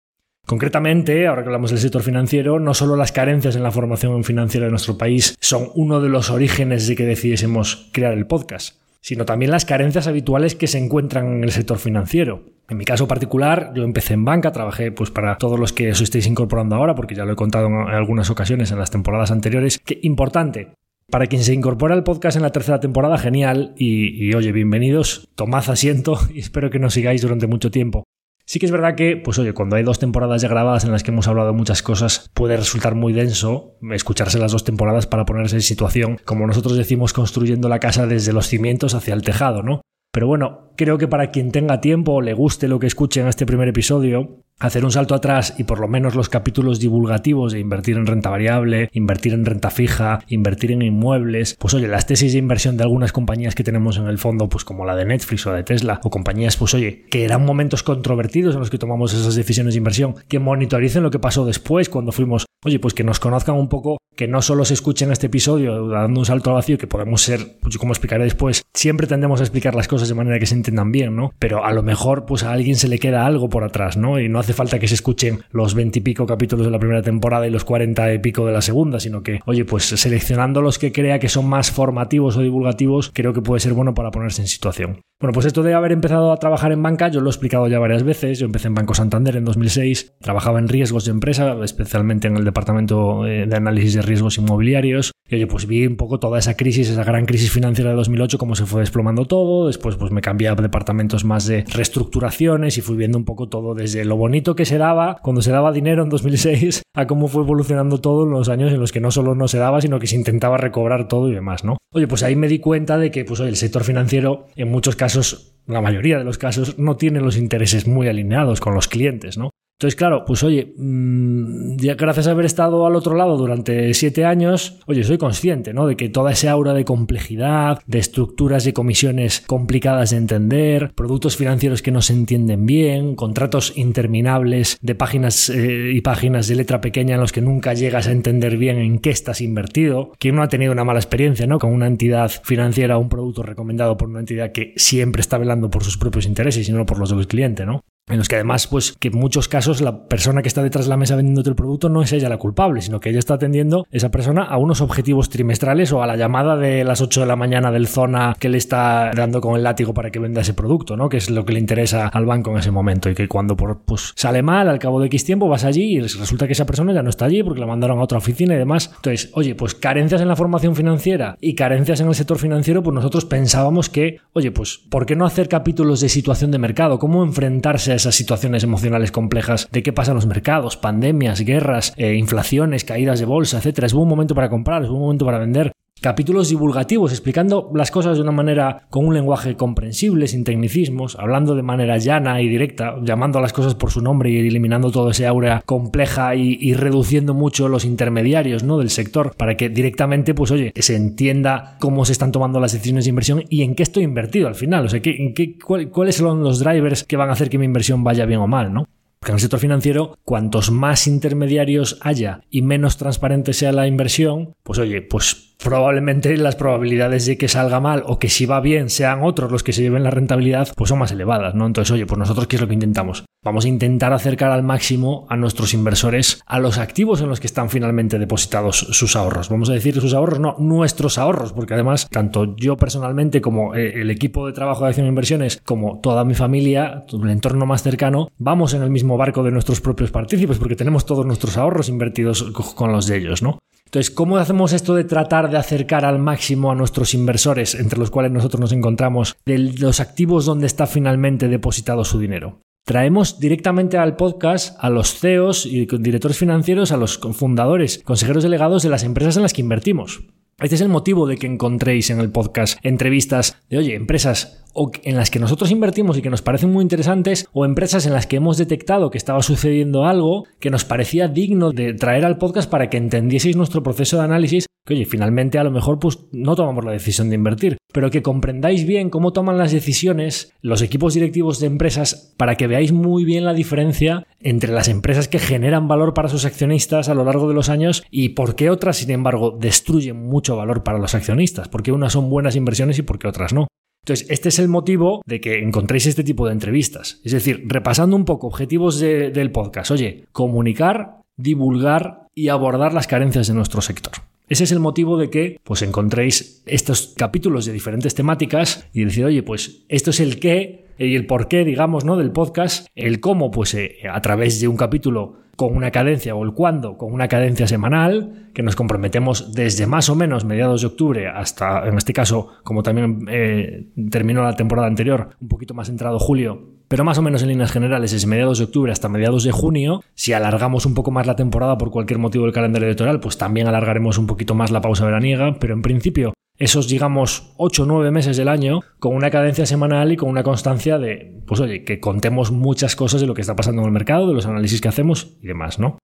Concretamente, 0.46 1.26
ahora 1.26 1.42
que 1.42 1.48
hablamos 1.48 1.70
del 1.70 1.78
sector 1.78 2.02
financiero, 2.02 2.58
no 2.58 2.74
solo 2.74 2.96
las 2.96 3.12
carencias 3.12 3.54
en 3.54 3.62
la 3.62 3.70
formación 3.70 4.24
financiera 4.24 4.66
de 4.66 4.70
nuestro 4.70 4.98
país 4.98 5.36
son 5.40 5.68
uno 5.74 6.00
de 6.00 6.08
los 6.08 6.30
orígenes 6.30 6.88
de 6.88 6.96
que 6.96 7.04
decidiésemos 7.04 7.90
crear 7.92 8.12
el 8.12 8.26
podcast, 8.26 8.81
sino 9.02 9.24
también 9.26 9.50
las 9.50 9.66
carencias 9.66 10.06
habituales 10.06 10.54
que 10.54 10.68
se 10.68 10.78
encuentran 10.78 11.26
en 11.26 11.44
el 11.44 11.50
sector 11.50 11.78
financiero. 11.78 12.44
En 12.68 12.78
mi 12.78 12.84
caso 12.84 13.08
particular, 13.08 13.72
yo 13.74 13.82
empecé 13.82 14.14
en 14.14 14.24
banca, 14.24 14.52
trabajé 14.52 14.92
pues 14.92 15.10
para 15.10 15.36
todos 15.36 15.58
los 15.58 15.72
que 15.72 15.90
os 15.90 16.00
estéis 16.00 16.26
incorporando 16.26 16.76
ahora, 16.76 16.94
porque 16.94 17.16
ya 17.16 17.24
lo 17.24 17.32
he 17.32 17.36
contado 17.36 17.66
en 17.66 17.74
algunas 17.74 18.30
ocasiones 18.30 18.70
en 18.70 18.78
las 18.78 18.90
temporadas 18.90 19.32
anteriores, 19.32 19.80
que 19.80 19.98
importante, 20.02 20.68
para 21.10 21.26
quien 21.26 21.42
se 21.42 21.52
incorpora 21.52 21.94
al 21.94 22.04
podcast 22.04 22.36
en 22.36 22.42
la 22.42 22.52
tercera 22.52 22.78
temporada, 22.78 23.18
genial. 23.18 23.74
Y, 23.76 24.24
y, 24.24 24.34
oye, 24.34 24.52
bienvenidos, 24.52 25.28
tomad 25.34 25.68
asiento 25.68 26.18
y 26.32 26.38
espero 26.38 26.70
que 26.70 26.78
nos 26.78 26.94
sigáis 26.94 27.22
durante 27.22 27.48
mucho 27.48 27.72
tiempo. 27.72 28.04
Sí 28.44 28.58
que 28.58 28.66
es 28.66 28.72
verdad 28.72 28.94
que, 28.96 29.16
pues 29.16 29.38
oye, 29.38 29.52
cuando 29.52 29.76
hay 29.76 29.82
dos 29.82 29.98
temporadas 29.98 30.42
ya 30.42 30.48
grabadas 30.48 30.84
en 30.84 30.92
las 30.92 31.02
que 31.02 31.10
hemos 31.10 31.28
hablado 31.28 31.54
muchas 31.54 31.82
cosas, 31.82 32.30
puede 32.34 32.56
resultar 32.56 32.94
muy 32.94 33.12
denso 33.12 33.76
escucharse 33.92 34.38
las 34.38 34.52
dos 34.52 34.64
temporadas 34.64 35.06
para 35.06 35.24
ponerse 35.24 35.56
en 35.56 35.62
situación, 35.62 36.18
como 36.24 36.46
nosotros 36.46 36.76
decimos, 36.76 37.12
construyendo 37.12 37.68
la 37.68 37.78
casa 37.78 38.06
desde 38.06 38.32
los 38.32 38.48
cimientos 38.48 38.94
hacia 38.94 39.14
el 39.14 39.22
tejado, 39.22 39.62
¿no? 39.62 39.80
Pero 40.12 40.26
bueno, 40.26 40.71
creo 40.76 40.98
que 40.98 41.08
para 41.08 41.30
quien 41.30 41.52
tenga 41.52 41.80
tiempo 41.80 42.12
o 42.12 42.20
le 42.20 42.34
guste 42.34 42.68
lo 42.68 42.78
que 42.78 42.86
escuche 42.86 43.20
en 43.20 43.28
este 43.28 43.46
primer 43.46 43.68
episodio, 43.68 44.42
hacer 44.62 44.84
un 44.84 44.92
salto 44.92 45.14
atrás 45.14 45.54
y 45.58 45.64
por 45.64 45.80
lo 45.80 45.88
menos 45.88 46.14
los 46.14 46.28
capítulos 46.28 46.78
divulgativos 46.78 47.52
de 47.52 47.58
invertir 47.58 47.96
en 47.96 48.06
renta 48.06 48.30
variable, 48.30 48.90
invertir 48.92 49.34
en 49.34 49.44
renta 49.44 49.70
fija, 49.70 50.20
invertir 50.28 50.70
en 50.70 50.82
inmuebles, 50.82 51.56
pues 51.58 51.74
oye, 51.74 51.88
las 51.88 52.06
tesis 52.06 52.32
de 52.32 52.38
inversión 52.38 52.76
de 52.76 52.84
algunas 52.84 53.12
compañías 53.12 53.54
que 53.54 53.64
tenemos 53.64 53.98
en 53.98 54.06
el 54.06 54.18
fondo, 54.18 54.48
pues 54.48 54.64
como 54.64 54.84
la 54.84 54.94
de 54.94 55.04
Netflix 55.04 55.46
o 55.46 55.50
la 55.50 55.56
de 55.56 55.64
Tesla, 55.64 56.00
o 56.04 56.10
compañías, 56.10 56.56
pues 56.56 56.74
oye, 56.74 57.06
que 57.10 57.24
eran 57.24 57.44
momentos 57.44 57.82
controvertidos 57.82 58.54
en 58.54 58.60
los 58.60 58.70
que 58.70 58.78
tomamos 58.78 59.12
esas 59.14 59.34
decisiones 59.34 59.74
de 59.74 59.78
inversión, 59.78 60.14
que 60.28 60.38
monitoricen 60.38 61.02
lo 61.02 61.10
que 61.10 61.18
pasó 61.18 61.44
después 61.44 61.88
cuando 61.88 62.12
fuimos, 62.12 62.46
oye, 62.64 62.78
pues 62.78 62.94
que 62.94 63.04
nos 63.04 63.18
conozcan 63.18 63.56
un 63.56 63.68
poco, 63.68 63.98
que 64.14 64.28
no 64.28 64.42
solo 64.42 64.64
se 64.64 64.74
escuchen 64.74 65.10
este 65.10 65.26
episodio 65.26 65.88
dando 65.88 66.20
un 66.20 66.26
salto 66.26 66.50
al 66.50 66.56
vacío, 66.56 66.78
que 66.78 66.86
podemos 66.86 67.22
ser, 67.22 67.58
pues 67.60 67.78
como 67.78 67.92
explicaré 67.92 68.24
después, 68.24 68.62
siempre 68.74 69.06
tendemos 69.06 69.40
a 69.40 69.44
explicar 69.44 69.74
las 69.74 69.88
cosas 69.88 70.08
de 70.08 70.14
manera 70.14 70.38
que 70.38 70.46
se 70.46 70.54
entiendan 70.62 70.92
bien, 70.92 71.14
¿no? 71.16 71.32
Pero 71.38 71.64
a 71.64 71.72
lo 71.72 71.82
mejor, 71.82 72.24
pues 72.24 72.44
a 72.44 72.52
alguien 72.52 72.76
se 72.76 72.88
le 72.88 72.98
queda 72.98 73.26
algo 73.26 73.48
por 73.48 73.64
atrás, 73.64 73.96
¿no? 73.96 74.18
Y 74.18 74.28
no 74.28 74.38
hace 74.38 74.52
falta 74.52 74.78
que 74.78 74.88
se 74.88 74.94
escuchen 74.94 75.40
los 75.50 75.74
veintipico 75.74 76.26
capítulos 76.26 76.64
de 76.64 76.72
la 76.72 76.78
primera 76.78 77.02
temporada 77.02 77.46
y 77.46 77.50
los 77.50 77.64
cuarenta 77.64 78.12
y 78.12 78.18
pico 78.18 78.46
de 78.46 78.52
la 78.52 78.62
segunda, 78.62 79.00
sino 79.00 79.22
que, 79.22 79.40
oye, 79.46 79.64
pues 79.64 79.84
seleccionando 79.84 80.62
los 80.62 80.78
que 80.78 80.92
crea 80.92 81.18
que 81.18 81.28
son 81.28 81.48
más 81.48 81.70
formativos 81.70 82.36
o 82.36 82.40
divulgativos, 82.40 83.10
creo 83.12 83.32
que 83.32 83.42
puede 83.42 83.60
ser 83.60 83.74
bueno 83.74 83.94
para 83.94 84.10
ponerse 84.10 84.42
en 84.42 84.48
situación. 84.48 85.02
Bueno, 85.22 85.34
pues 85.34 85.46
esto 85.46 85.62
de 85.62 85.72
haber 85.72 85.92
empezado 85.92 86.32
a 86.32 86.36
trabajar 86.36 86.72
en 86.72 86.82
banca, 86.82 87.06
yo 87.06 87.20
lo 87.20 87.28
he 87.28 87.30
explicado 87.30 87.68
ya 87.68 87.78
varias 87.78 88.02
veces. 88.02 88.40
Yo 88.40 88.46
empecé 88.46 88.66
en 88.66 88.74
Banco 88.74 88.92
Santander 88.92 89.36
en 89.36 89.44
2006, 89.44 90.14
trabajaba 90.20 90.58
en 90.58 90.66
riesgos 90.66 91.04
de 91.04 91.12
empresa, 91.12 91.56
especialmente 91.62 92.26
en 92.26 92.36
el 92.36 92.44
departamento 92.44 93.24
eh, 93.24 93.46
de 93.46 93.56
análisis 93.56 93.94
de 93.94 94.02
riesgos 94.02 94.38
inmobiliarios. 94.38 95.12
Y 95.28 95.36
oye, 95.36 95.46
pues 95.46 95.66
vi 95.66 95.86
un 95.86 95.96
poco 95.96 96.18
toda 96.18 96.40
esa 96.40 96.56
crisis, 96.56 96.90
esa 96.90 97.04
gran 97.04 97.24
crisis 97.24 97.52
financiera 97.52 97.90
de 97.90 97.96
2008, 97.96 98.36
cómo 98.36 98.56
se 98.56 98.66
fue 98.66 98.80
desplomando 98.80 99.24
todo. 99.24 99.68
Después, 99.68 99.94
pues 99.94 100.10
me 100.10 100.22
cambié 100.22 100.48
departamentos 100.60 101.24
más 101.24 101.46
de 101.46 101.64
reestructuraciones 101.72 102.76
y 102.76 102.82
fui 102.82 102.96
viendo 102.96 103.16
un 103.16 103.24
poco 103.24 103.48
todo 103.48 103.74
desde 103.74 104.04
lo 104.04 104.16
bonito 104.16 104.54
que 104.54 104.66
se 104.66 104.78
daba 104.78 105.18
cuando 105.22 105.40
se 105.40 105.52
daba 105.52 105.72
dinero 105.72 106.02
en 106.02 106.10
2006 106.10 106.82
a 106.94 107.06
cómo 107.06 107.28
fue 107.28 107.42
evolucionando 107.42 108.00
todo 108.00 108.24
en 108.24 108.30
los 108.30 108.48
años 108.48 108.72
en 108.72 108.80
los 108.80 108.92
que 108.92 109.00
no 109.00 109.10
solo 109.10 109.34
no 109.34 109.48
se 109.48 109.58
daba, 109.58 109.80
sino 109.80 109.98
que 109.98 110.06
se 110.06 110.16
intentaba 110.16 110.58
recobrar 110.58 111.08
todo 111.08 111.30
y 111.30 111.34
demás, 111.34 111.64
¿no? 111.64 111.78
Oye, 111.94 112.06
pues 112.06 112.22
ahí 112.22 112.36
me 112.36 112.48
di 112.48 112.58
cuenta 112.58 112.98
de 112.98 113.10
que, 113.10 113.24
pues 113.24 113.40
el 113.40 113.56
sector 113.56 113.84
financiero 113.84 114.48
en 114.56 114.70
muchos 114.70 114.96
casos 114.96 115.52
la 115.66 115.80
mayoría 115.80 116.18
de 116.18 116.24
los 116.24 116.38
casos, 116.38 116.78
no 116.78 116.96
tiene 116.96 117.20
los 117.20 117.36
intereses 117.36 117.86
muy 117.86 118.08
alineados 118.08 118.60
con 118.60 118.74
los 118.74 118.88
clientes, 118.88 119.38
¿no? 119.38 119.50
Entonces, 119.82 119.96
claro, 119.96 120.24
pues 120.24 120.44
oye, 120.44 120.74
mm, 120.76 121.74
ya 121.78 121.96
gracias 121.96 122.28
a 122.28 122.30
haber 122.30 122.46
estado 122.46 122.86
al 122.86 122.94
otro 122.94 123.16
lado 123.16 123.36
durante 123.36 123.92
siete 123.94 124.24
años, 124.24 124.78
oye, 124.86 125.02
soy 125.02 125.18
consciente, 125.18 125.74
¿no? 125.74 125.88
De 125.88 125.96
que 125.96 126.08
toda 126.08 126.30
esa 126.30 126.52
aura 126.52 126.72
de 126.72 126.84
complejidad, 126.84 127.80
de 127.88 127.98
estructuras 127.98 128.64
y 128.68 128.72
comisiones 128.72 129.40
complicadas 129.40 130.10
de 130.10 130.18
entender, 130.18 130.92
productos 130.94 131.36
financieros 131.36 131.82
que 131.82 131.90
no 131.90 132.00
se 132.00 132.12
entienden 132.12 132.64
bien, 132.64 133.16
contratos 133.16 133.72
interminables 133.74 134.78
de 134.82 134.94
páginas 134.94 135.50
eh, 135.50 135.90
y 135.92 136.00
páginas 136.00 136.46
de 136.46 136.54
letra 136.54 136.80
pequeña 136.80 137.16
en 137.16 137.20
los 137.20 137.32
que 137.32 137.40
nunca 137.40 137.74
llegas 137.74 138.06
a 138.06 138.12
entender 138.12 138.58
bien 138.58 138.78
en 138.78 139.00
qué 139.00 139.10
estás 139.10 139.40
invertido. 139.40 140.12
¿Quién 140.20 140.36
no 140.36 140.44
ha 140.44 140.48
tenido 140.48 140.70
una 140.70 140.84
mala 140.84 141.00
experiencia, 141.00 141.48
¿no? 141.48 141.58
Con 141.58 141.72
una 141.72 141.88
entidad 141.88 142.30
financiera 142.44 142.98
o 142.98 143.00
un 143.00 143.08
producto 143.08 143.42
recomendado 143.42 143.96
por 143.96 144.08
una 144.08 144.20
entidad 144.20 144.52
que 144.52 144.74
siempre 144.76 145.22
está 145.22 145.38
velando 145.38 145.70
por 145.70 145.82
sus 145.82 145.98
propios 145.98 146.26
intereses 146.26 146.68
y 146.68 146.72
no 146.72 146.86
por 146.86 147.00
los 147.00 147.10
del 147.10 147.26
cliente, 147.26 147.66
¿no? 147.66 147.82
En 148.12 148.18
los 148.18 148.28
que 148.28 148.36
además, 148.36 148.66
pues 148.66 148.92
que 148.98 149.08
en 149.08 149.18
muchos 149.18 149.48
casos 149.48 149.80
la 149.80 150.04
persona 150.04 150.42
que 150.42 150.48
está 150.48 150.62
detrás 150.62 150.86
de 150.86 150.90
la 150.90 150.96
mesa 150.96 151.16
vendiéndote 151.16 151.50
el 151.50 151.56
producto 151.56 151.88
no 151.88 152.02
es 152.02 152.12
ella 152.12 152.28
la 152.28 152.38
culpable, 152.38 152.82
sino 152.82 153.00
que 153.00 153.10
ella 153.10 153.18
está 153.18 153.34
atendiendo 153.34 153.86
esa 153.90 154.10
persona 154.10 154.44
a 154.44 154.58
unos 154.58 154.80
objetivos 154.80 155.28
trimestrales 155.28 155.92
o 155.92 156.02
a 156.02 156.06
la 156.06 156.16
llamada 156.16 156.56
de 156.56 156.84
las 156.84 157.00
8 157.00 157.20
de 157.20 157.26
la 157.26 157.36
mañana 157.36 157.70
del 157.70 157.86
zona 157.86 158.36
que 158.38 158.48
le 158.48 158.58
está 158.58 159.10
dando 159.14 159.40
con 159.40 159.56
el 159.56 159.62
látigo 159.62 159.94
para 159.94 160.10
que 160.10 160.18
venda 160.18 160.42
ese 160.42 160.54
producto, 160.54 160.96
¿no? 160.96 161.08
Que 161.08 161.16
es 161.16 161.30
lo 161.30 161.44
que 161.44 161.52
le 161.52 161.60
interesa 161.60 162.08
al 162.08 162.26
banco 162.26 162.50
en 162.50 162.58
ese 162.58 162.70
momento 162.70 163.10
y 163.10 163.14
que 163.14 163.28
cuando 163.28 163.56
pues, 163.56 164.12
sale 164.14 164.42
mal, 164.42 164.68
al 164.68 164.78
cabo 164.78 165.00
de 165.00 165.06
X 165.06 165.24
tiempo 165.24 165.48
vas 165.48 165.64
allí 165.64 165.96
y 165.96 166.00
resulta 166.00 166.46
que 166.46 166.52
esa 166.52 166.66
persona 166.66 166.92
ya 166.92 167.02
no 167.02 167.10
está 167.10 167.26
allí 167.26 167.42
porque 167.42 167.60
la 167.60 167.66
mandaron 167.66 167.98
a 167.98 168.02
otra 168.02 168.18
oficina 168.18 168.54
y 168.54 168.58
demás. 168.58 168.90
Entonces, 168.96 169.30
oye, 169.34 169.54
pues 169.54 169.74
carencias 169.74 170.20
en 170.20 170.28
la 170.28 170.36
formación 170.36 170.76
financiera 170.76 171.36
y 171.40 171.54
carencias 171.54 172.00
en 172.00 172.08
el 172.08 172.14
sector 172.14 172.38
financiero, 172.38 172.82
pues 172.82 172.94
nosotros 172.94 173.24
pensábamos 173.24 173.88
que, 173.88 174.18
oye, 174.32 174.50
pues, 174.50 174.80
¿por 174.90 175.06
qué 175.06 175.16
no 175.16 175.24
hacer 175.24 175.48
capítulos 175.48 176.00
de 176.00 176.08
situación 176.08 176.50
de 176.50 176.58
mercado? 176.58 176.98
¿Cómo 176.98 177.22
enfrentarse 177.22 177.92
esas 178.02 178.14
situaciones 178.14 178.64
emocionales 178.64 179.12
complejas 179.12 179.68
de 179.70 179.82
qué 179.82 179.92
pasa 179.92 180.12
en 180.12 180.16
los 180.16 180.26
mercados, 180.26 180.76
pandemias, 180.76 181.40
guerras, 181.40 181.92
eh, 181.96 182.14
inflaciones, 182.14 182.84
caídas 182.84 183.20
de 183.20 183.26
bolsa, 183.26 183.58
etcétera. 183.58 183.86
Es 183.86 183.94
buen 183.94 184.08
momento 184.08 184.34
para 184.34 184.50
comprar, 184.50 184.82
es 184.82 184.88
buen 184.88 185.00
momento 185.00 185.24
para 185.24 185.38
vender 185.38 185.72
capítulos 186.02 186.50
divulgativos 186.50 187.12
explicando 187.12 187.70
las 187.74 187.90
cosas 187.90 188.16
de 188.16 188.22
una 188.22 188.32
manera 188.32 188.86
con 188.90 189.06
un 189.06 189.14
lenguaje 189.14 189.56
comprensible, 189.56 190.26
sin 190.26 190.44
tecnicismos, 190.44 191.16
hablando 191.18 191.54
de 191.54 191.62
manera 191.62 191.96
llana 191.96 192.42
y 192.42 192.48
directa, 192.48 192.96
llamando 193.02 193.38
a 193.38 193.42
las 193.42 193.52
cosas 193.52 193.74
por 193.74 193.90
su 193.90 194.02
nombre 194.02 194.30
y 194.30 194.36
eliminando 194.36 194.90
todo 194.90 195.10
ese 195.10 195.26
aura 195.26 195.62
compleja 195.64 196.34
y, 196.34 196.74
reduciendo 196.74 197.32
mucho 197.32 197.68
los 197.68 197.84
intermediarios 197.84 198.64
¿no? 198.64 198.78
del 198.78 198.90
sector 198.90 199.34
para 199.36 199.56
que 199.56 199.68
directamente, 199.68 200.34
pues 200.34 200.50
oye, 200.50 200.72
se 200.74 200.96
entienda 200.96 201.76
cómo 201.78 202.04
se 202.04 202.12
están 202.12 202.32
tomando 202.32 202.58
las 202.58 202.72
decisiones 202.72 203.04
de 203.04 203.10
inversión 203.10 203.44
y 203.48 203.62
en 203.62 203.74
qué 203.74 203.84
estoy 203.84 204.02
invertido 204.02 204.48
al 204.48 204.56
final, 204.56 204.86
o 204.86 204.88
sea, 204.88 205.00
¿qué, 205.00 205.32
qué, 205.34 205.56
cuáles 205.58 206.16
son 206.16 206.42
los 206.42 206.58
drivers 206.58 207.04
que 207.04 207.16
van 207.16 207.30
a 207.30 207.32
hacer 207.32 207.48
que 207.48 207.58
mi 207.58 207.64
inversión 207.64 208.02
vaya 208.02 208.26
bien 208.26 208.40
o 208.40 208.48
mal, 208.48 208.74
¿no? 208.74 208.86
Porque 209.22 209.30
en 209.30 209.36
el 209.36 209.40
sector 209.40 209.60
financiero, 209.60 210.18
cuantos 210.24 210.72
más 210.72 211.06
intermediarios 211.06 211.96
haya 212.00 212.40
y 212.50 212.62
menos 212.62 212.96
transparente 212.96 213.52
sea 213.52 213.70
la 213.70 213.86
inversión, 213.86 214.56
pues 214.64 214.80
oye, 214.80 215.00
pues 215.00 215.51
probablemente 215.62 216.36
las 216.36 216.56
probabilidades 216.56 217.26
de 217.26 217.38
que 217.38 217.48
salga 217.48 217.80
mal 217.80 218.02
o 218.06 218.18
que 218.18 218.28
si 218.28 218.46
va 218.46 218.60
bien 218.60 218.90
sean 218.90 219.22
otros 219.22 219.50
los 219.50 219.62
que 219.62 219.72
se 219.72 219.82
lleven 219.82 220.02
la 220.04 220.10
rentabilidad, 220.10 220.68
pues 220.76 220.88
son 220.88 220.98
más 220.98 221.12
elevadas, 221.12 221.54
¿no? 221.54 221.66
Entonces, 221.66 221.90
oye, 221.92 222.06
pues 222.06 222.18
nosotros, 222.18 222.46
¿qué 222.46 222.56
es 222.56 222.62
lo 222.62 222.68
que 222.68 222.74
intentamos? 222.74 223.24
Vamos 223.44 223.64
a 223.64 223.68
intentar 223.68 224.12
acercar 224.12 224.52
al 224.52 224.62
máximo 224.62 225.26
a 225.28 225.36
nuestros 225.36 225.74
inversores 225.74 226.40
a 226.46 226.60
los 226.60 226.78
activos 226.78 227.20
en 227.20 227.28
los 227.28 227.40
que 227.40 227.48
están 227.48 227.70
finalmente 227.70 228.18
depositados 228.18 228.76
sus 228.76 229.16
ahorros. 229.16 229.48
Vamos 229.48 229.68
a 229.68 229.72
decir 229.72 230.00
sus 230.00 230.14
ahorros, 230.14 230.38
no 230.38 230.54
nuestros 230.58 231.18
ahorros, 231.18 231.52
porque 231.52 231.74
además, 231.74 232.08
tanto 232.08 232.54
yo 232.56 232.76
personalmente 232.76 233.40
como 233.40 233.74
eh, 233.74 234.00
el 234.00 234.10
equipo 234.10 234.46
de 234.46 234.52
trabajo 234.52 234.84
de 234.84 234.90
acción 234.90 235.06
e 235.06 235.08
inversiones, 235.08 235.60
como 235.64 235.98
toda 236.00 236.24
mi 236.24 236.34
familia, 236.34 237.04
el 237.12 237.30
entorno 237.30 237.66
más 237.66 237.82
cercano, 237.82 238.28
vamos 238.38 238.74
en 238.74 238.82
el 238.82 238.90
mismo 238.90 239.16
barco 239.16 239.42
de 239.42 239.50
nuestros 239.50 239.80
propios 239.80 240.12
partícipes, 240.12 240.58
porque 240.58 240.76
tenemos 240.76 241.04
todos 241.04 241.26
nuestros 241.26 241.56
ahorros 241.56 241.88
invertidos 241.88 242.44
con 242.76 242.92
los 242.92 243.06
de 243.06 243.16
ellos, 243.16 243.42
¿no? 243.42 243.58
Entonces, 243.92 244.10
¿cómo 244.10 244.38
hacemos 244.38 244.72
esto 244.72 244.94
de 244.94 245.04
tratar 245.04 245.50
de 245.50 245.58
acercar 245.58 246.06
al 246.06 246.18
máximo 246.18 246.72
a 246.72 246.74
nuestros 246.74 247.12
inversores, 247.12 247.74
entre 247.74 247.98
los 247.98 248.10
cuales 248.10 248.32
nosotros 248.32 248.58
nos 248.58 248.72
encontramos, 248.72 249.36
de 249.44 249.58
los 249.58 250.00
activos 250.00 250.46
donde 250.46 250.66
está 250.66 250.86
finalmente 250.86 251.46
depositado 251.46 252.02
su 252.02 252.18
dinero? 252.18 252.62
Traemos 252.86 253.38
directamente 253.38 253.98
al 253.98 254.16
podcast 254.16 254.82
a 254.82 254.88
los 254.88 255.20
CEOs 255.20 255.66
y 255.66 255.84
directores 255.84 256.38
financieros, 256.38 256.90
a 256.90 256.96
los 256.96 257.18
fundadores, 257.18 258.00
consejeros 258.02 258.42
delegados 258.42 258.82
de 258.82 258.88
las 258.88 259.04
empresas 259.04 259.36
en 259.36 259.42
las 259.42 259.52
que 259.52 259.60
invertimos. 259.60 260.22
Este 260.62 260.76
es 260.76 260.80
el 260.80 260.88
motivo 260.88 261.26
de 261.26 261.38
que 261.38 261.48
encontréis 261.48 262.10
en 262.10 262.20
el 262.20 262.30
podcast 262.30 262.78
entrevistas 262.84 263.56
de, 263.68 263.78
oye, 263.78 263.96
empresas 263.96 264.62
en 265.02 265.16
las 265.16 265.30
que 265.30 265.38
nosotros 265.38 265.70
invertimos 265.70 266.16
y 266.16 266.22
que 266.22 266.30
nos 266.30 266.42
parecen 266.42 266.72
muy 266.72 266.82
interesantes, 266.82 267.46
o 267.52 267.64
empresas 267.64 268.06
en 268.06 268.12
las 268.12 268.26
que 268.26 268.36
hemos 268.36 268.56
detectado 268.56 269.10
que 269.10 269.18
estaba 269.18 269.42
sucediendo 269.42 270.04
algo 270.04 270.44
que 270.60 270.70
nos 270.70 270.84
parecía 270.84 271.28
digno 271.28 271.72
de 271.72 271.94
traer 271.94 272.24
al 272.24 272.38
podcast 272.38 272.70
para 272.70 272.88
que 272.88 272.96
entendieseis 272.96 273.56
nuestro 273.56 273.82
proceso 273.82 274.16
de 274.16 274.24
análisis, 274.24 274.66
que 274.84 274.94
oye, 274.94 275.04
finalmente 275.04 275.58
a 275.58 275.64
lo 275.64 275.70
mejor 275.70 275.98
pues 275.98 276.18
no 276.32 276.56
tomamos 276.56 276.84
la 276.84 276.92
decisión 276.92 277.28
de 277.28 277.36
invertir, 277.36 277.76
pero 277.92 278.10
que 278.10 278.22
comprendáis 278.22 278.86
bien 278.86 279.10
cómo 279.10 279.32
toman 279.32 279.58
las 279.58 279.72
decisiones 279.72 280.54
los 280.60 280.82
equipos 280.82 281.14
directivos 281.14 281.60
de 281.60 281.66
empresas 281.66 282.34
para 282.36 282.56
que 282.56 282.66
veáis 282.66 282.92
muy 282.92 283.24
bien 283.24 283.44
la 283.44 283.54
diferencia 283.54 284.26
entre 284.40 284.72
las 284.72 284.88
empresas 284.88 285.28
que 285.28 285.38
generan 285.38 285.86
valor 285.86 286.14
para 286.14 286.28
sus 286.28 286.44
accionistas 286.44 287.08
a 287.08 287.14
lo 287.14 287.24
largo 287.24 287.46
de 287.48 287.54
los 287.54 287.68
años 287.68 288.02
y 288.10 288.30
por 288.30 288.56
qué 288.56 288.70
otras, 288.70 288.96
sin 288.96 289.10
embargo, 289.10 289.56
destruyen 289.56 290.20
mucho 290.20 290.51
valor 290.56 290.82
para 290.82 290.98
los 290.98 291.14
accionistas, 291.14 291.68
por 291.68 291.82
qué 291.82 291.92
unas 291.92 292.12
son 292.12 292.30
buenas 292.30 292.56
inversiones 292.56 292.98
y 292.98 293.02
por 293.02 293.18
qué 293.18 293.28
otras 293.28 293.52
no. 293.52 293.68
Entonces, 294.04 294.26
este 294.30 294.48
es 294.48 294.58
el 294.58 294.68
motivo 294.68 295.22
de 295.26 295.40
que 295.40 295.60
encontréis 295.62 296.06
este 296.06 296.24
tipo 296.24 296.46
de 296.46 296.52
entrevistas. 296.52 297.20
Es 297.24 297.32
decir, 297.32 297.64
repasando 297.68 298.16
un 298.16 298.24
poco 298.24 298.48
objetivos 298.48 298.98
del 298.98 299.52
podcast. 299.52 299.92
Oye, 299.92 300.24
comunicar, 300.32 301.20
divulgar 301.36 302.26
y 302.34 302.48
abordar 302.48 302.94
las 302.94 303.06
carencias 303.06 303.46
de 303.46 303.54
nuestro 303.54 303.80
sector. 303.80 304.14
Ese 304.48 304.64
es 304.64 304.72
el 304.72 304.80
motivo 304.80 305.16
de 305.16 305.30
que 305.30 305.60
pues 305.62 305.82
encontréis 305.82 306.62
estos 306.66 307.14
capítulos 307.16 307.64
de 307.64 307.72
diferentes 307.72 308.14
temáticas 308.14 308.86
y 308.92 309.04
decir, 309.04 309.24
oye, 309.24 309.42
pues 309.42 309.84
esto 309.88 310.10
es 310.10 310.20
el 310.20 310.40
qué 310.40 310.81
y 310.98 311.14
el 311.16 311.26
por 311.26 311.48
qué, 311.48 311.64
digamos, 311.64 312.04
¿no? 312.04 312.16
del 312.16 312.32
podcast, 312.32 312.86
el 312.94 313.20
cómo, 313.20 313.50
pues 313.50 313.74
eh, 313.74 313.96
a 314.10 314.20
través 314.20 314.60
de 314.60 314.68
un 314.68 314.76
capítulo 314.76 315.42
con 315.56 315.76
una 315.76 315.90
cadencia 315.90 316.34
o 316.34 316.44
el 316.44 316.52
cuándo 316.52 316.96
con 316.96 317.12
una 317.12 317.28
cadencia 317.28 317.66
semanal, 317.66 318.50
que 318.54 318.62
nos 318.62 318.74
comprometemos 318.74 319.52
desde 319.54 319.86
más 319.86 320.08
o 320.08 320.14
menos 320.14 320.44
mediados 320.44 320.80
de 320.80 320.86
octubre 320.86 321.28
hasta, 321.28 321.86
en 321.86 321.96
este 321.96 322.12
caso, 322.12 322.48
como 322.64 322.82
también 322.82 323.26
eh, 323.28 323.86
terminó 324.10 324.42
la 324.42 324.56
temporada 324.56 324.88
anterior, 324.88 325.36
un 325.40 325.48
poquito 325.48 325.74
más 325.74 325.88
entrado 325.88 326.18
julio, 326.18 326.72
pero 326.92 327.04
más 327.04 327.16
o 327.16 327.22
menos 327.22 327.40
en 327.40 327.48
líneas 327.48 327.72
generales 327.72 328.12
es 328.12 328.26
mediados 328.26 328.58
de 328.58 328.64
octubre 328.64 328.92
hasta 328.92 329.08
mediados 329.08 329.44
de 329.44 329.50
junio. 329.50 330.04
Si 330.14 330.34
alargamos 330.34 330.84
un 330.84 330.92
poco 330.92 331.10
más 331.10 331.26
la 331.26 331.36
temporada 331.36 331.78
por 331.78 331.90
cualquier 331.90 332.18
motivo 332.18 332.44
del 332.44 332.52
calendario 332.52 332.86
electoral, 332.86 333.18
pues 333.18 333.38
también 333.38 333.66
alargaremos 333.66 334.18
un 334.18 334.26
poquito 334.26 334.54
más 334.54 334.70
la 334.70 334.82
pausa 334.82 335.06
veraniega, 335.06 335.56
pero 335.58 335.72
en 335.72 335.80
principio 335.80 336.34
esos, 336.58 336.88
digamos, 336.88 337.54
8 337.56 337.84
o 337.84 337.86
9 337.86 338.10
meses 338.10 338.36
del 338.36 338.48
año 338.48 338.80
con 338.98 339.14
una 339.14 339.30
cadencia 339.30 339.64
semanal 339.64 340.12
y 340.12 340.18
con 340.18 340.28
una 340.28 340.42
constancia 340.42 340.98
de, 340.98 341.40
pues 341.46 341.60
oye, 341.60 341.82
que 341.82 341.98
contemos 341.98 342.52
muchas 342.52 342.94
cosas 342.94 343.22
de 343.22 343.26
lo 343.26 343.32
que 343.32 343.40
está 343.40 343.56
pasando 343.56 343.80
en 343.80 343.86
el 343.86 343.92
mercado, 343.92 344.28
de 344.28 344.34
los 344.34 344.44
análisis 344.44 344.82
que 344.82 344.88
hacemos 344.88 345.38
y 345.40 345.46
demás, 345.46 345.78
¿no? 345.78 345.96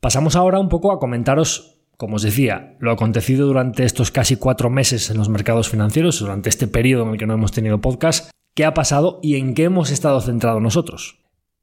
Pasamos 0.00 0.34
ahora 0.34 0.58
un 0.58 0.70
poco 0.70 0.92
a 0.92 0.98
comentaros, 0.98 1.82
como 1.98 2.16
os 2.16 2.22
decía, 2.22 2.74
lo 2.80 2.90
acontecido 2.90 3.46
durante 3.46 3.84
estos 3.84 4.10
casi 4.10 4.36
cuatro 4.36 4.70
meses 4.70 5.10
en 5.10 5.18
los 5.18 5.28
mercados 5.28 5.68
financieros, 5.68 6.20
durante 6.20 6.48
este 6.48 6.68
periodo 6.68 7.02
en 7.02 7.10
el 7.10 7.18
que 7.18 7.26
no 7.26 7.34
hemos 7.34 7.52
tenido 7.52 7.82
podcast, 7.82 8.30
qué 8.56 8.64
ha 8.64 8.74
pasado 8.74 9.20
y 9.22 9.36
en 9.36 9.54
qué 9.54 9.64
hemos 9.64 9.90
estado 9.90 10.20
centrados 10.20 10.62
nosotros. 10.62 11.20